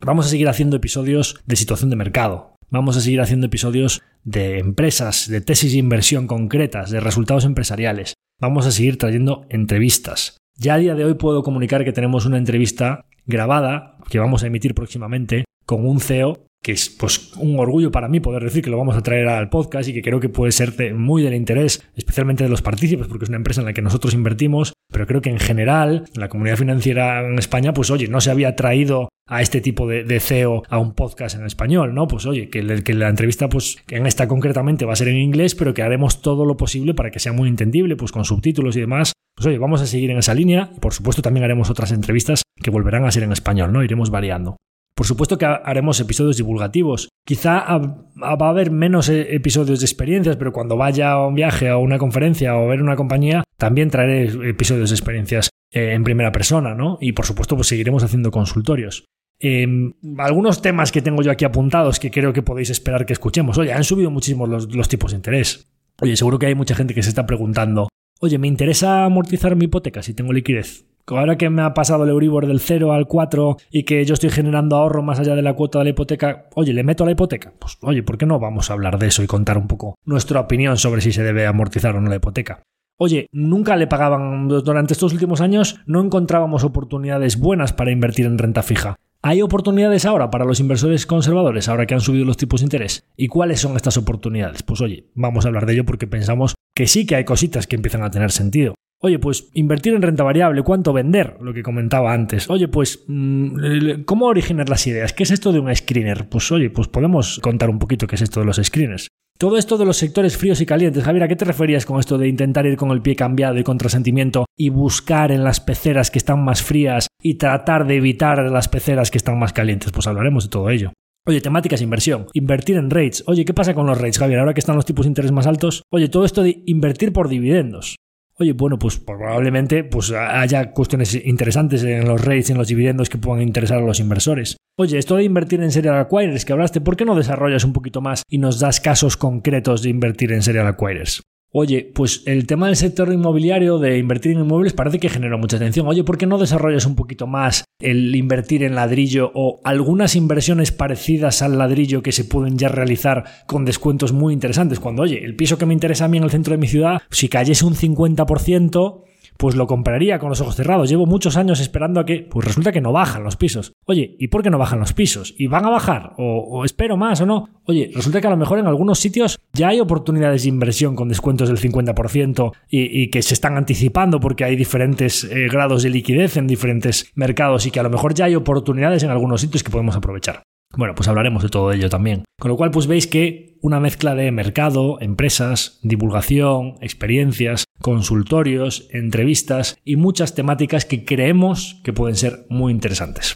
Vamos 0.00 0.26
a 0.26 0.28
seguir 0.28 0.48
haciendo 0.48 0.76
episodios 0.76 1.40
de 1.46 1.56
situación 1.56 1.90
de 1.90 1.96
mercado. 1.96 2.56
Vamos 2.68 2.96
a 2.96 3.00
seguir 3.00 3.20
haciendo 3.20 3.46
episodios 3.46 4.02
de 4.24 4.58
empresas, 4.58 5.28
de 5.28 5.40
tesis 5.40 5.72
de 5.72 5.78
inversión 5.78 6.26
concretas, 6.26 6.90
de 6.90 7.00
resultados 7.00 7.44
empresariales. 7.44 8.14
Vamos 8.40 8.66
a 8.66 8.72
seguir 8.72 8.98
trayendo 8.98 9.46
entrevistas. 9.48 10.36
Ya 10.58 10.74
a 10.74 10.78
día 10.78 10.94
de 10.94 11.04
hoy 11.04 11.14
puedo 11.14 11.42
comunicar 11.42 11.84
que 11.84 11.92
tenemos 11.92 12.24
una 12.24 12.38
entrevista 12.38 13.04
grabada 13.26 13.98
que 14.08 14.18
vamos 14.18 14.42
a 14.42 14.46
emitir 14.46 14.74
próximamente 14.74 15.44
con 15.66 15.86
un 15.86 16.00
CEO 16.00 16.45
que 16.62 16.72
es 16.72 16.90
pues 16.90 17.32
un 17.36 17.58
orgullo 17.58 17.92
para 17.92 18.08
mí 18.08 18.20
poder 18.20 18.42
decir 18.42 18.62
que 18.62 18.70
lo 18.70 18.78
vamos 18.78 18.96
a 18.96 19.02
traer 19.02 19.28
al 19.28 19.48
podcast 19.48 19.88
y 19.88 19.92
que 19.92 20.02
creo 20.02 20.20
que 20.20 20.28
puede 20.28 20.52
ser 20.52 20.74
de, 20.74 20.94
muy 20.94 21.22
del 21.22 21.34
interés, 21.34 21.82
especialmente 21.94 22.44
de 22.44 22.50
los 22.50 22.62
partícipes, 22.62 23.06
porque 23.06 23.24
es 23.24 23.28
una 23.28 23.36
empresa 23.36 23.60
en 23.60 23.66
la 23.66 23.72
que 23.72 23.82
nosotros 23.82 24.14
invertimos, 24.14 24.72
pero 24.90 25.06
creo 25.06 25.20
que 25.20 25.30
en 25.30 25.38
general 25.38 26.04
la 26.14 26.28
comunidad 26.28 26.56
financiera 26.56 27.26
en 27.26 27.38
España, 27.38 27.72
pues 27.72 27.90
oye, 27.90 28.08
no 28.08 28.20
se 28.20 28.30
había 28.30 28.56
traído 28.56 29.08
a 29.28 29.42
este 29.42 29.60
tipo 29.60 29.86
de, 29.88 30.20
CEO 30.20 30.62
a 30.68 30.78
un 30.78 30.94
podcast 30.94 31.36
en 31.36 31.46
español, 31.46 31.94
¿no? 31.94 32.06
Pues 32.06 32.26
oye, 32.26 32.48
que, 32.48 32.82
que 32.82 32.94
la 32.94 33.08
entrevista, 33.08 33.48
pues 33.48 33.76
en 33.88 34.06
esta 34.06 34.28
concretamente 34.28 34.84
va 34.84 34.92
a 34.92 34.96
ser 34.96 35.08
en 35.08 35.16
inglés, 35.16 35.54
pero 35.54 35.74
que 35.74 35.82
haremos 35.82 36.22
todo 36.22 36.44
lo 36.44 36.56
posible 36.56 36.94
para 36.94 37.10
que 37.10 37.18
sea 37.18 37.32
muy 37.32 37.48
entendible, 37.48 37.96
pues 37.96 38.12
con 38.12 38.24
subtítulos 38.24 38.76
y 38.76 38.80
demás. 38.80 39.12
Pues 39.36 39.46
oye, 39.46 39.58
vamos 39.58 39.82
a 39.82 39.86
seguir 39.86 40.10
en 40.10 40.18
esa 40.18 40.34
línea 40.34 40.70
y 40.76 40.80
por 40.80 40.94
supuesto 40.94 41.22
también 41.22 41.44
haremos 41.44 41.70
otras 41.70 41.92
entrevistas 41.92 42.42
que 42.56 42.70
volverán 42.70 43.04
a 43.04 43.10
ser 43.10 43.24
en 43.24 43.32
español, 43.32 43.72
¿no? 43.72 43.84
Iremos 43.84 44.10
variando. 44.10 44.56
Por 44.96 45.06
supuesto 45.06 45.36
que 45.36 45.44
haremos 45.44 46.00
episodios 46.00 46.38
divulgativos. 46.38 47.10
Quizá 47.26 47.66
va 47.78 48.46
a 48.46 48.48
haber 48.48 48.70
menos 48.70 49.10
eh, 49.10 49.34
episodios 49.34 49.80
de 49.80 49.84
experiencias, 49.84 50.36
pero 50.36 50.54
cuando 50.54 50.78
vaya 50.78 51.12
a 51.12 51.26
un 51.26 51.34
viaje, 51.34 51.68
a 51.68 51.76
una 51.76 51.98
conferencia 51.98 52.56
o 52.56 52.64
a 52.64 52.66
ver 52.66 52.80
una 52.80 52.96
compañía, 52.96 53.44
también 53.58 53.90
traeré 53.90 54.48
episodios 54.48 54.88
de 54.88 54.96
experiencias 54.96 55.50
eh, 55.70 55.92
en 55.92 56.02
primera 56.02 56.32
persona, 56.32 56.74
¿no? 56.74 56.96
Y 56.98 57.12
por 57.12 57.26
supuesto, 57.26 57.56
pues 57.56 57.68
seguiremos 57.68 58.04
haciendo 58.04 58.30
consultorios. 58.30 59.04
Em, 59.38 59.92
algunos 60.16 60.62
temas 60.62 60.90
que 60.90 61.02
tengo 61.02 61.22
yo 61.22 61.30
aquí 61.30 61.44
apuntados 61.44 62.00
que 62.00 62.10
creo 62.10 62.32
que 62.32 62.40
podéis 62.40 62.70
esperar 62.70 63.04
que 63.04 63.12
escuchemos. 63.12 63.58
Oye, 63.58 63.74
han 63.74 63.84
subido 63.84 64.10
muchísimo 64.10 64.46
los, 64.46 64.74
los 64.74 64.88
tipos 64.88 65.10
de 65.10 65.18
interés. 65.18 65.70
Oye, 66.00 66.16
seguro 66.16 66.38
que 66.38 66.46
hay 66.46 66.54
mucha 66.54 66.74
gente 66.74 66.94
que 66.94 67.02
se 67.02 67.10
está 67.10 67.26
preguntando, 67.26 67.88
oye, 68.20 68.38
¿me 68.38 68.48
interesa 68.48 69.04
amortizar 69.04 69.56
mi 69.56 69.66
hipoteca 69.66 70.02
si 70.02 70.14
tengo 70.14 70.32
liquidez? 70.32 70.86
Ahora 71.08 71.36
que 71.36 71.50
me 71.50 71.62
ha 71.62 71.72
pasado 71.72 72.02
el 72.02 72.10
Euribor 72.10 72.48
del 72.48 72.58
0 72.58 72.92
al 72.92 73.06
4 73.06 73.58
y 73.70 73.84
que 73.84 74.04
yo 74.04 74.14
estoy 74.14 74.30
generando 74.30 74.74
ahorro 74.74 75.04
más 75.04 75.20
allá 75.20 75.36
de 75.36 75.42
la 75.42 75.54
cuota 75.54 75.78
de 75.78 75.84
la 75.84 75.90
hipoteca, 75.90 76.48
oye, 76.54 76.72
¿le 76.72 76.82
meto 76.82 77.04
a 77.04 77.06
la 77.06 77.12
hipoteca? 77.12 77.52
Pues 77.58 77.78
oye, 77.82 78.02
¿por 78.02 78.18
qué 78.18 78.26
no 78.26 78.40
vamos 78.40 78.70
a 78.70 78.72
hablar 78.72 78.98
de 78.98 79.06
eso 79.06 79.22
y 79.22 79.28
contar 79.28 79.56
un 79.56 79.68
poco 79.68 79.94
nuestra 80.04 80.40
opinión 80.40 80.76
sobre 80.78 81.00
si 81.00 81.12
se 81.12 81.22
debe 81.22 81.46
amortizar 81.46 81.94
o 81.94 82.00
no 82.00 82.10
la 82.10 82.16
hipoteca? 82.16 82.62
Oye, 82.98 83.28
nunca 83.30 83.76
le 83.76 83.86
pagaban 83.86 84.48
durante 84.48 84.94
estos 84.94 85.12
últimos 85.12 85.40
años, 85.40 85.80
no 85.86 86.02
encontrábamos 86.02 86.64
oportunidades 86.64 87.38
buenas 87.38 87.72
para 87.72 87.92
invertir 87.92 88.26
en 88.26 88.38
renta 88.38 88.62
fija. 88.62 88.96
¿Hay 89.28 89.42
oportunidades 89.42 90.04
ahora 90.04 90.30
para 90.30 90.44
los 90.44 90.60
inversores 90.60 91.04
conservadores 91.04 91.68
ahora 91.68 91.84
que 91.84 91.94
han 91.94 92.00
subido 92.00 92.24
los 92.24 92.36
tipos 92.36 92.60
de 92.60 92.66
interés? 92.66 93.08
¿Y 93.16 93.26
cuáles 93.26 93.58
son 93.58 93.74
estas 93.74 93.96
oportunidades? 93.96 94.62
Pues 94.62 94.80
oye, 94.80 95.08
vamos 95.16 95.44
a 95.44 95.48
hablar 95.48 95.66
de 95.66 95.72
ello 95.72 95.84
porque 95.84 96.06
pensamos 96.06 96.54
que 96.76 96.86
sí 96.86 97.06
que 97.06 97.16
hay 97.16 97.24
cositas 97.24 97.66
que 97.66 97.74
empiezan 97.74 98.04
a 98.04 98.10
tener 98.12 98.30
sentido. 98.30 98.76
Oye, 99.00 99.18
pues 99.18 99.48
invertir 99.52 99.94
en 99.94 100.02
renta 100.02 100.22
variable, 100.22 100.62
¿cuánto 100.62 100.92
vender? 100.92 101.38
Lo 101.40 101.52
que 101.52 101.64
comentaba 101.64 102.12
antes. 102.12 102.48
Oye, 102.48 102.68
pues, 102.68 103.04
mm, 103.08 104.02
¿cómo 104.04 104.26
originar 104.26 104.68
las 104.68 104.86
ideas? 104.86 105.12
¿Qué 105.12 105.24
es 105.24 105.32
esto 105.32 105.50
de 105.50 105.58
un 105.58 105.74
screener? 105.74 106.28
Pues 106.28 106.52
oye, 106.52 106.70
pues 106.70 106.86
podemos 106.86 107.40
contar 107.40 107.68
un 107.68 107.80
poquito 107.80 108.06
qué 108.06 108.14
es 108.14 108.22
esto 108.22 108.38
de 108.38 108.46
los 108.46 108.60
screeners. 108.62 109.08
Todo 109.38 109.58
esto 109.58 109.76
de 109.76 109.84
los 109.84 109.98
sectores 109.98 110.38
fríos 110.38 110.62
y 110.62 110.66
calientes, 110.66 111.04
Javier, 111.04 111.24
¿a 111.24 111.28
qué 111.28 111.36
te 111.36 111.44
referías 111.44 111.84
con 111.84 112.00
esto 112.00 112.16
de 112.16 112.26
intentar 112.26 112.64
ir 112.64 112.78
con 112.78 112.90
el 112.90 113.02
pie 113.02 113.16
cambiado 113.16 113.58
y 113.58 113.64
contrasentimiento 113.64 114.46
y 114.56 114.70
buscar 114.70 115.30
en 115.30 115.44
las 115.44 115.60
peceras 115.60 116.10
que 116.10 116.16
están 116.16 116.42
más 116.42 116.62
frías 116.62 117.08
y 117.20 117.34
tratar 117.34 117.86
de 117.86 117.96
evitar 117.96 118.38
las 118.50 118.68
peceras 118.68 119.10
que 119.10 119.18
están 119.18 119.38
más 119.38 119.52
calientes? 119.52 119.92
Pues 119.92 120.06
hablaremos 120.06 120.44
de 120.44 120.50
todo 120.50 120.70
ello. 120.70 120.94
Oye, 121.26 121.42
temáticas 121.42 121.82
inversión, 121.82 122.28
invertir 122.32 122.76
en 122.76 122.88
rates. 122.88 123.24
Oye, 123.26 123.44
¿qué 123.44 123.52
pasa 123.52 123.74
con 123.74 123.86
los 123.86 123.98
rates, 123.98 124.18
Javier? 124.18 124.38
Ahora 124.38 124.54
que 124.54 124.60
están 124.60 124.76
los 124.76 124.86
tipos 124.86 125.04
de 125.04 125.08
interés 125.08 125.32
más 125.32 125.46
altos. 125.46 125.82
Oye, 125.92 126.08
todo 126.08 126.24
esto 126.24 126.42
de 126.42 126.62
invertir 126.64 127.12
por 127.12 127.28
dividendos. 127.28 127.96
Oye, 128.38 128.52
bueno, 128.52 128.78
pues 128.78 128.98
probablemente 128.98 129.82
pues, 129.82 130.12
haya 130.12 130.70
cuestiones 130.72 131.14
interesantes 131.14 131.82
en 131.84 132.06
los 132.06 132.22
rates 132.22 132.50
en 132.50 132.58
los 132.58 132.68
dividendos 132.68 133.08
que 133.08 133.16
puedan 133.16 133.42
interesar 133.42 133.78
a 133.78 133.86
los 133.86 133.98
inversores. 133.98 134.58
Oye, 134.78 134.98
esto 134.98 135.16
de 135.16 135.24
invertir 135.24 135.62
en 135.62 135.70
serial 135.70 135.96
acquirers 135.96 136.44
que 136.44 136.52
hablaste, 136.52 136.82
¿por 136.82 136.96
qué 136.96 137.06
no 137.06 137.14
desarrollas 137.14 137.64
un 137.64 137.72
poquito 137.72 138.02
más 138.02 138.22
y 138.28 138.36
nos 138.36 138.60
das 138.60 138.80
casos 138.80 139.16
concretos 139.16 139.82
de 139.82 139.88
invertir 139.88 140.32
en 140.32 140.42
serial 140.42 140.66
acquirers? 140.66 141.22
Oye, 141.52 141.90
pues 141.94 142.22
el 142.26 142.46
tema 142.46 142.66
del 142.66 142.76
sector 142.76 143.12
inmobiliario, 143.12 143.78
de 143.78 143.98
invertir 143.98 144.32
en 144.32 144.40
inmuebles, 144.40 144.74
parece 144.74 144.98
que 144.98 145.08
genera 145.08 145.36
mucha 145.36 145.56
atención. 145.56 145.86
Oye, 145.86 146.04
¿por 146.04 146.18
qué 146.18 146.26
no 146.26 146.38
desarrollas 146.38 146.86
un 146.86 146.96
poquito 146.96 147.26
más 147.26 147.64
el 147.78 148.14
invertir 148.14 148.62
en 148.62 148.74
ladrillo 148.74 149.30
o 149.34 149.60
algunas 149.64 150.16
inversiones 150.16 150.72
parecidas 150.72 151.42
al 151.42 151.56
ladrillo 151.56 152.02
que 152.02 152.12
se 152.12 152.24
pueden 152.24 152.58
ya 152.58 152.68
realizar 152.68 153.24
con 153.46 153.64
descuentos 153.64 154.12
muy 154.12 154.34
interesantes? 154.34 154.80
Cuando, 154.80 155.02
oye, 155.02 155.24
el 155.24 155.36
piso 155.36 155.56
que 155.56 155.66
me 155.66 155.74
interesa 155.74 156.04
a 156.04 156.08
mí 156.08 156.18
en 156.18 156.24
el 156.24 156.30
centro 156.30 156.52
de 156.52 156.58
mi 156.58 156.66
ciudad, 156.66 157.00
si 157.10 157.28
cayese 157.28 157.64
un 157.64 157.74
50%, 157.74 159.05
pues 159.38 159.56
lo 159.56 159.66
compraría 159.66 160.18
con 160.18 160.28
los 160.28 160.40
ojos 160.40 160.56
cerrados. 160.56 160.88
Llevo 160.88 161.06
muchos 161.06 161.36
años 161.36 161.60
esperando 161.60 162.00
a 162.00 162.06
que, 162.06 162.26
pues 162.28 162.46
resulta 162.46 162.72
que 162.72 162.80
no 162.80 162.92
bajan 162.92 163.24
los 163.24 163.36
pisos. 163.36 163.72
Oye, 163.86 164.16
¿y 164.18 164.28
por 164.28 164.42
qué 164.42 164.50
no 164.50 164.58
bajan 164.58 164.80
los 164.80 164.92
pisos? 164.92 165.34
¿Y 165.36 165.46
van 165.46 165.64
a 165.64 165.70
bajar? 165.70 166.14
¿O, 166.18 166.64
espero 166.64 166.96
más 166.96 167.20
o 167.20 167.26
no? 167.26 167.48
Oye, 167.64 167.90
resulta 167.94 168.20
que 168.20 168.26
a 168.26 168.30
lo 168.30 168.36
mejor 168.36 168.58
en 168.58 168.66
algunos 168.66 168.98
sitios 168.98 169.38
ya 169.52 169.68
hay 169.68 169.80
oportunidades 169.80 170.42
de 170.42 170.48
inversión 170.48 170.96
con 170.96 171.08
descuentos 171.08 171.48
del 171.48 171.58
50% 171.58 172.52
y, 172.70 173.10
que 173.10 173.22
se 173.22 173.34
están 173.34 173.56
anticipando 173.56 174.20
porque 174.20 174.44
hay 174.44 174.56
diferentes 174.56 175.24
eh, 175.24 175.48
grados 175.50 175.82
de 175.82 175.90
liquidez 175.90 176.36
en 176.36 176.46
diferentes 176.46 177.12
mercados 177.14 177.66
y 177.66 177.70
que 177.70 177.80
a 177.80 177.82
lo 177.82 177.90
mejor 177.90 178.14
ya 178.14 178.26
hay 178.26 178.34
oportunidades 178.34 179.02
en 179.02 179.10
algunos 179.10 179.40
sitios 179.40 179.62
que 179.62 179.70
podemos 179.70 179.96
aprovechar. 179.96 180.42
Bueno, 180.76 180.94
pues 180.94 181.08
hablaremos 181.08 181.42
de 181.42 181.48
todo 181.48 181.72
ello 181.72 181.88
también. 181.88 182.24
Con 182.38 182.50
lo 182.50 182.56
cual, 182.56 182.70
pues 182.70 182.86
veis 182.86 183.06
que 183.06 183.56
una 183.62 183.80
mezcla 183.80 184.14
de 184.14 184.30
mercado, 184.30 184.98
empresas, 185.00 185.80
divulgación, 185.82 186.74
experiencias, 186.80 187.64
consultorios, 187.80 188.88
entrevistas 188.92 189.78
y 189.84 189.96
muchas 189.96 190.34
temáticas 190.34 190.84
que 190.84 191.04
creemos 191.04 191.80
que 191.82 191.92
pueden 191.92 192.16
ser 192.16 192.46
muy 192.50 192.72
interesantes. 192.72 193.34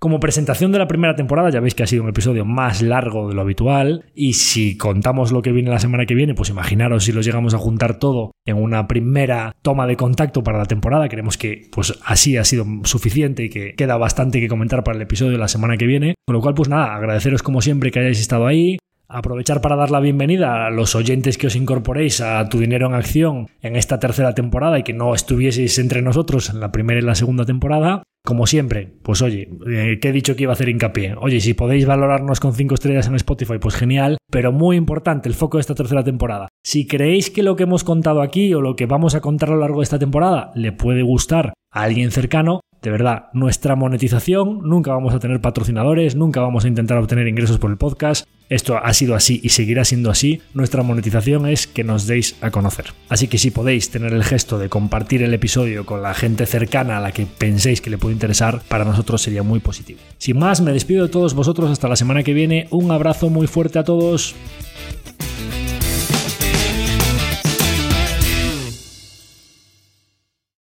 Como 0.00 0.18
presentación 0.18 0.72
de 0.72 0.78
la 0.78 0.88
primera 0.88 1.14
temporada, 1.14 1.50
ya 1.50 1.60
veis 1.60 1.74
que 1.74 1.82
ha 1.82 1.86
sido 1.86 2.02
un 2.02 2.08
episodio 2.08 2.46
más 2.46 2.80
largo 2.80 3.28
de 3.28 3.34
lo 3.34 3.42
habitual 3.42 4.06
y 4.14 4.32
si 4.32 4.78
contamos 4.78 5.30
lo 5.30 5.42
que 5.42 5.52
viene 5.52 5.68
la 5.68 5.78
semana 5.78 6.06
que 6.06 6.14
viene, 6.14 6.32
pues 6.32 6.48
imaginaros 6.48 7.04
si 7.04 7.12
los 7.12 7.26
llegamos 7.26 7.52
a 7.52 7.58
juntar 7.58 7.98
todo 7.98 8.30
en 8.46 8.56
una 8.56 8.88
primera 8.88 9.54
toma 9.60 9.86
de 9.86 9.98
contacto 9.98 10.42
para 10.42 10.56
la 10.56 10.64
temporada. 10.64 11.10
Creemos 11.10 11.36
que 11.36 11.68
pues 11.70 11.98
así 12.02 12.38
ha 12.38 12.44
sido 12.44 12.64
suficiente 12.84 13.44
y 13.44 13.50
que 13.50 13.74
queda 13.74 13.98
bastante 13.98 14.40
que 14.40 14.48
comentar 14.48 14.82
para 14.84 14.96
el 14.96 15.02
episodio 15.02 15.32
de 15.32 15.38
la 15.38 15.48
semana 15.48 15.76
que 15.76 15.84
viene. 15.84 16.14
Con 16.26 16.34
lo 16.34 16.40
cual, 16.40 16.54
pues 16.54 16.70
nada, 16.70 16.94
agradeceros 16.94 17.42
como 17.42 17.60
siempre 17.60 17.90
que 17.90 17.98
hayáis 17.98 18.20
estado 18.20 18.46
ahí, 18.46 18.78
Aprovechar 19.12 19.60
para 19.60 19.74
dar 19.74 19.90
la 19.90 19.98
bienvenida 19.98 20.66
a 20.66 20.70
los 20.70 20.94
oyentes 20.94 21.36
que 21.36 21.48
os 21.48 21.56
incorporéis 21.56 22.20
a 22.20 22.48
Tu 22.48 22.60
Dinero 22.60 22.86
en 22.86 22.94
Acción 22.94 23.48
en 23.60 23.74
esta 23.74 23.98
tercera 23.98 24.36
temporada 24.36 24.78
y 24.78 24.84
que 24.84 24.92
no 24.92 25.12
estuvieseis 25.12 25.80
entre 25.80 26.00
nosotros 26.00 26.48
en 26.48 26.60
la 26.60 26.70
primera 26.70 27.00
y 27.00 27.02
la 27.02 27.16
segunda 27.16 27.44
temporada. 27.44 28.04
Como 28.24 28.46
siempre, 28.46 28.94
pues 29.02 29.20
oye, 29.20 29.48
eh, 29.68 29.98
que 30.00 30.10
he 30.10 30.12
dicho 30.12 30.36
que 30.36 30.44
iba 30.44 30.52
a 30.52 30.54
hacer 30.54 30.68
hincapié. 30.68 31.16
Oye, 31.20 31.40
si 31.40 31.54
podéis 31.54 31.86
valorarnos 31.86 32.38
con 32.38 32.54
5 32.54 32.74
estrellas 32.74 33.08
en 33.08 33.16
Spotify, 33.16 33.58
pues 33.60 33.74
genial. 33.74 34.18
Pero 34.30 34.52
muy 34.52 34.76
importante, 34.76 35.28
el 35.28 35.34
foco 35.34 35.56
de 35.56 35.62
esta 35.62 35.74
tercera 35.74 36.04
temporada. 36.04 36.46
Si 36.62 36.86
creéis 36.86 37.30
que 37.30 37.42
lo 37.42 37.56
que 37.56 37.64
hemos 37.64 37.82
contado 37.82 38.22
aquí 38.22 38.54
o 38.54 38.60
lo 38.60 38.76
que 38.76 38.86
vamos 38.86 39.16
a 39.16 39.20
contar 39.20 39.48
a 39.48 39.54
lo 39.54 39.60
largo 39.60 39.80
de 39.80 39.84
esta 39.84 39.98
temporada 39.98 40.52
le 40.54 40.70
puede 40.70 41.02
gustar 41.02 41.52
a 41.72 41.82
alguien 41.82 42.12
cercano, 42.12 42.60
de 42.82 42.90
verdad, 42.90 43.26
nuestra 43.34 43.76
monetización, 43.76 44.60
nunca 44.62 44.92
vamos 44.92 45.14
a 45.14 45.18
tener 45.18 45.40
patrocinadores, 45.40 46.16
nunca 46.16 46.40
vamos 46.40 46.64
a 46.64 46.68
intentar 46.68 46.96
obtener 46.96 47.28
ingresos 47.28 47.58
por 47.58 47.70
el 47.70 47.76
podcast. 47.76 48.26
Esto 48.48 48.78
ha 48.78 48.92
sido 48.94 49.14
así 49.14 49.38
y 49.44 49.50
seguirá 49.50 49.84
siendo 49.84 50.10
así. 50.10 50.40
Nuestra 50.54 50.82
monetización 50.82 51.46
es 51.46 51.66
que 51.66 51.84
nos 51.84 52.06
deis 52.06 52.36
a 52.40 52.50
conocer. 52.50 52.86
Así 53.08 53.28
que 53.28 53.38
si 53.38 53.50
podéis 53.50 53.90
tener 53.90 54.12
el 54.12 54.24
gesto 54.24 54.58
de 54.58 54.68
compartir 54.68 55.22
el 55.22 55.34
episodio 55.34 55.84
con 55.84 56.02
la 56.02 56.14
gente 56.14 56.46
cercana 56.46 56.96
a 56.96 57.00
la 57.00 57.12
que 57.12 57.26
penséis 57.26 57.80
que 57.80 57.90
le 57.90 57.98
puede 57.98 58.14
interesar, 58.14 58.62
para 58.66 58.84
nosotros 58.84 59.22
sería 59.22 59.42
muy 59.42 59.60
positivo. 59.60 60.00
Sin 60.18 60.38
más, 60.38 60.62
me 60.62 60.72
despido 60.72 61.04
de 61.04 61.12
todos 61.12 61.34
vosotros 61.34 61.70
hasta 61.70 61.86
la 61.86 61.96
semana 61.96 62.22
que 62.22 62.32
viene. 62.32 62.66
Un 62.70 62.90
abrazo 62.90 63.28
muy 63.28 63.46
fuerte 63.46 63.78
a 63.78 63.84
todos. 63.84 64.34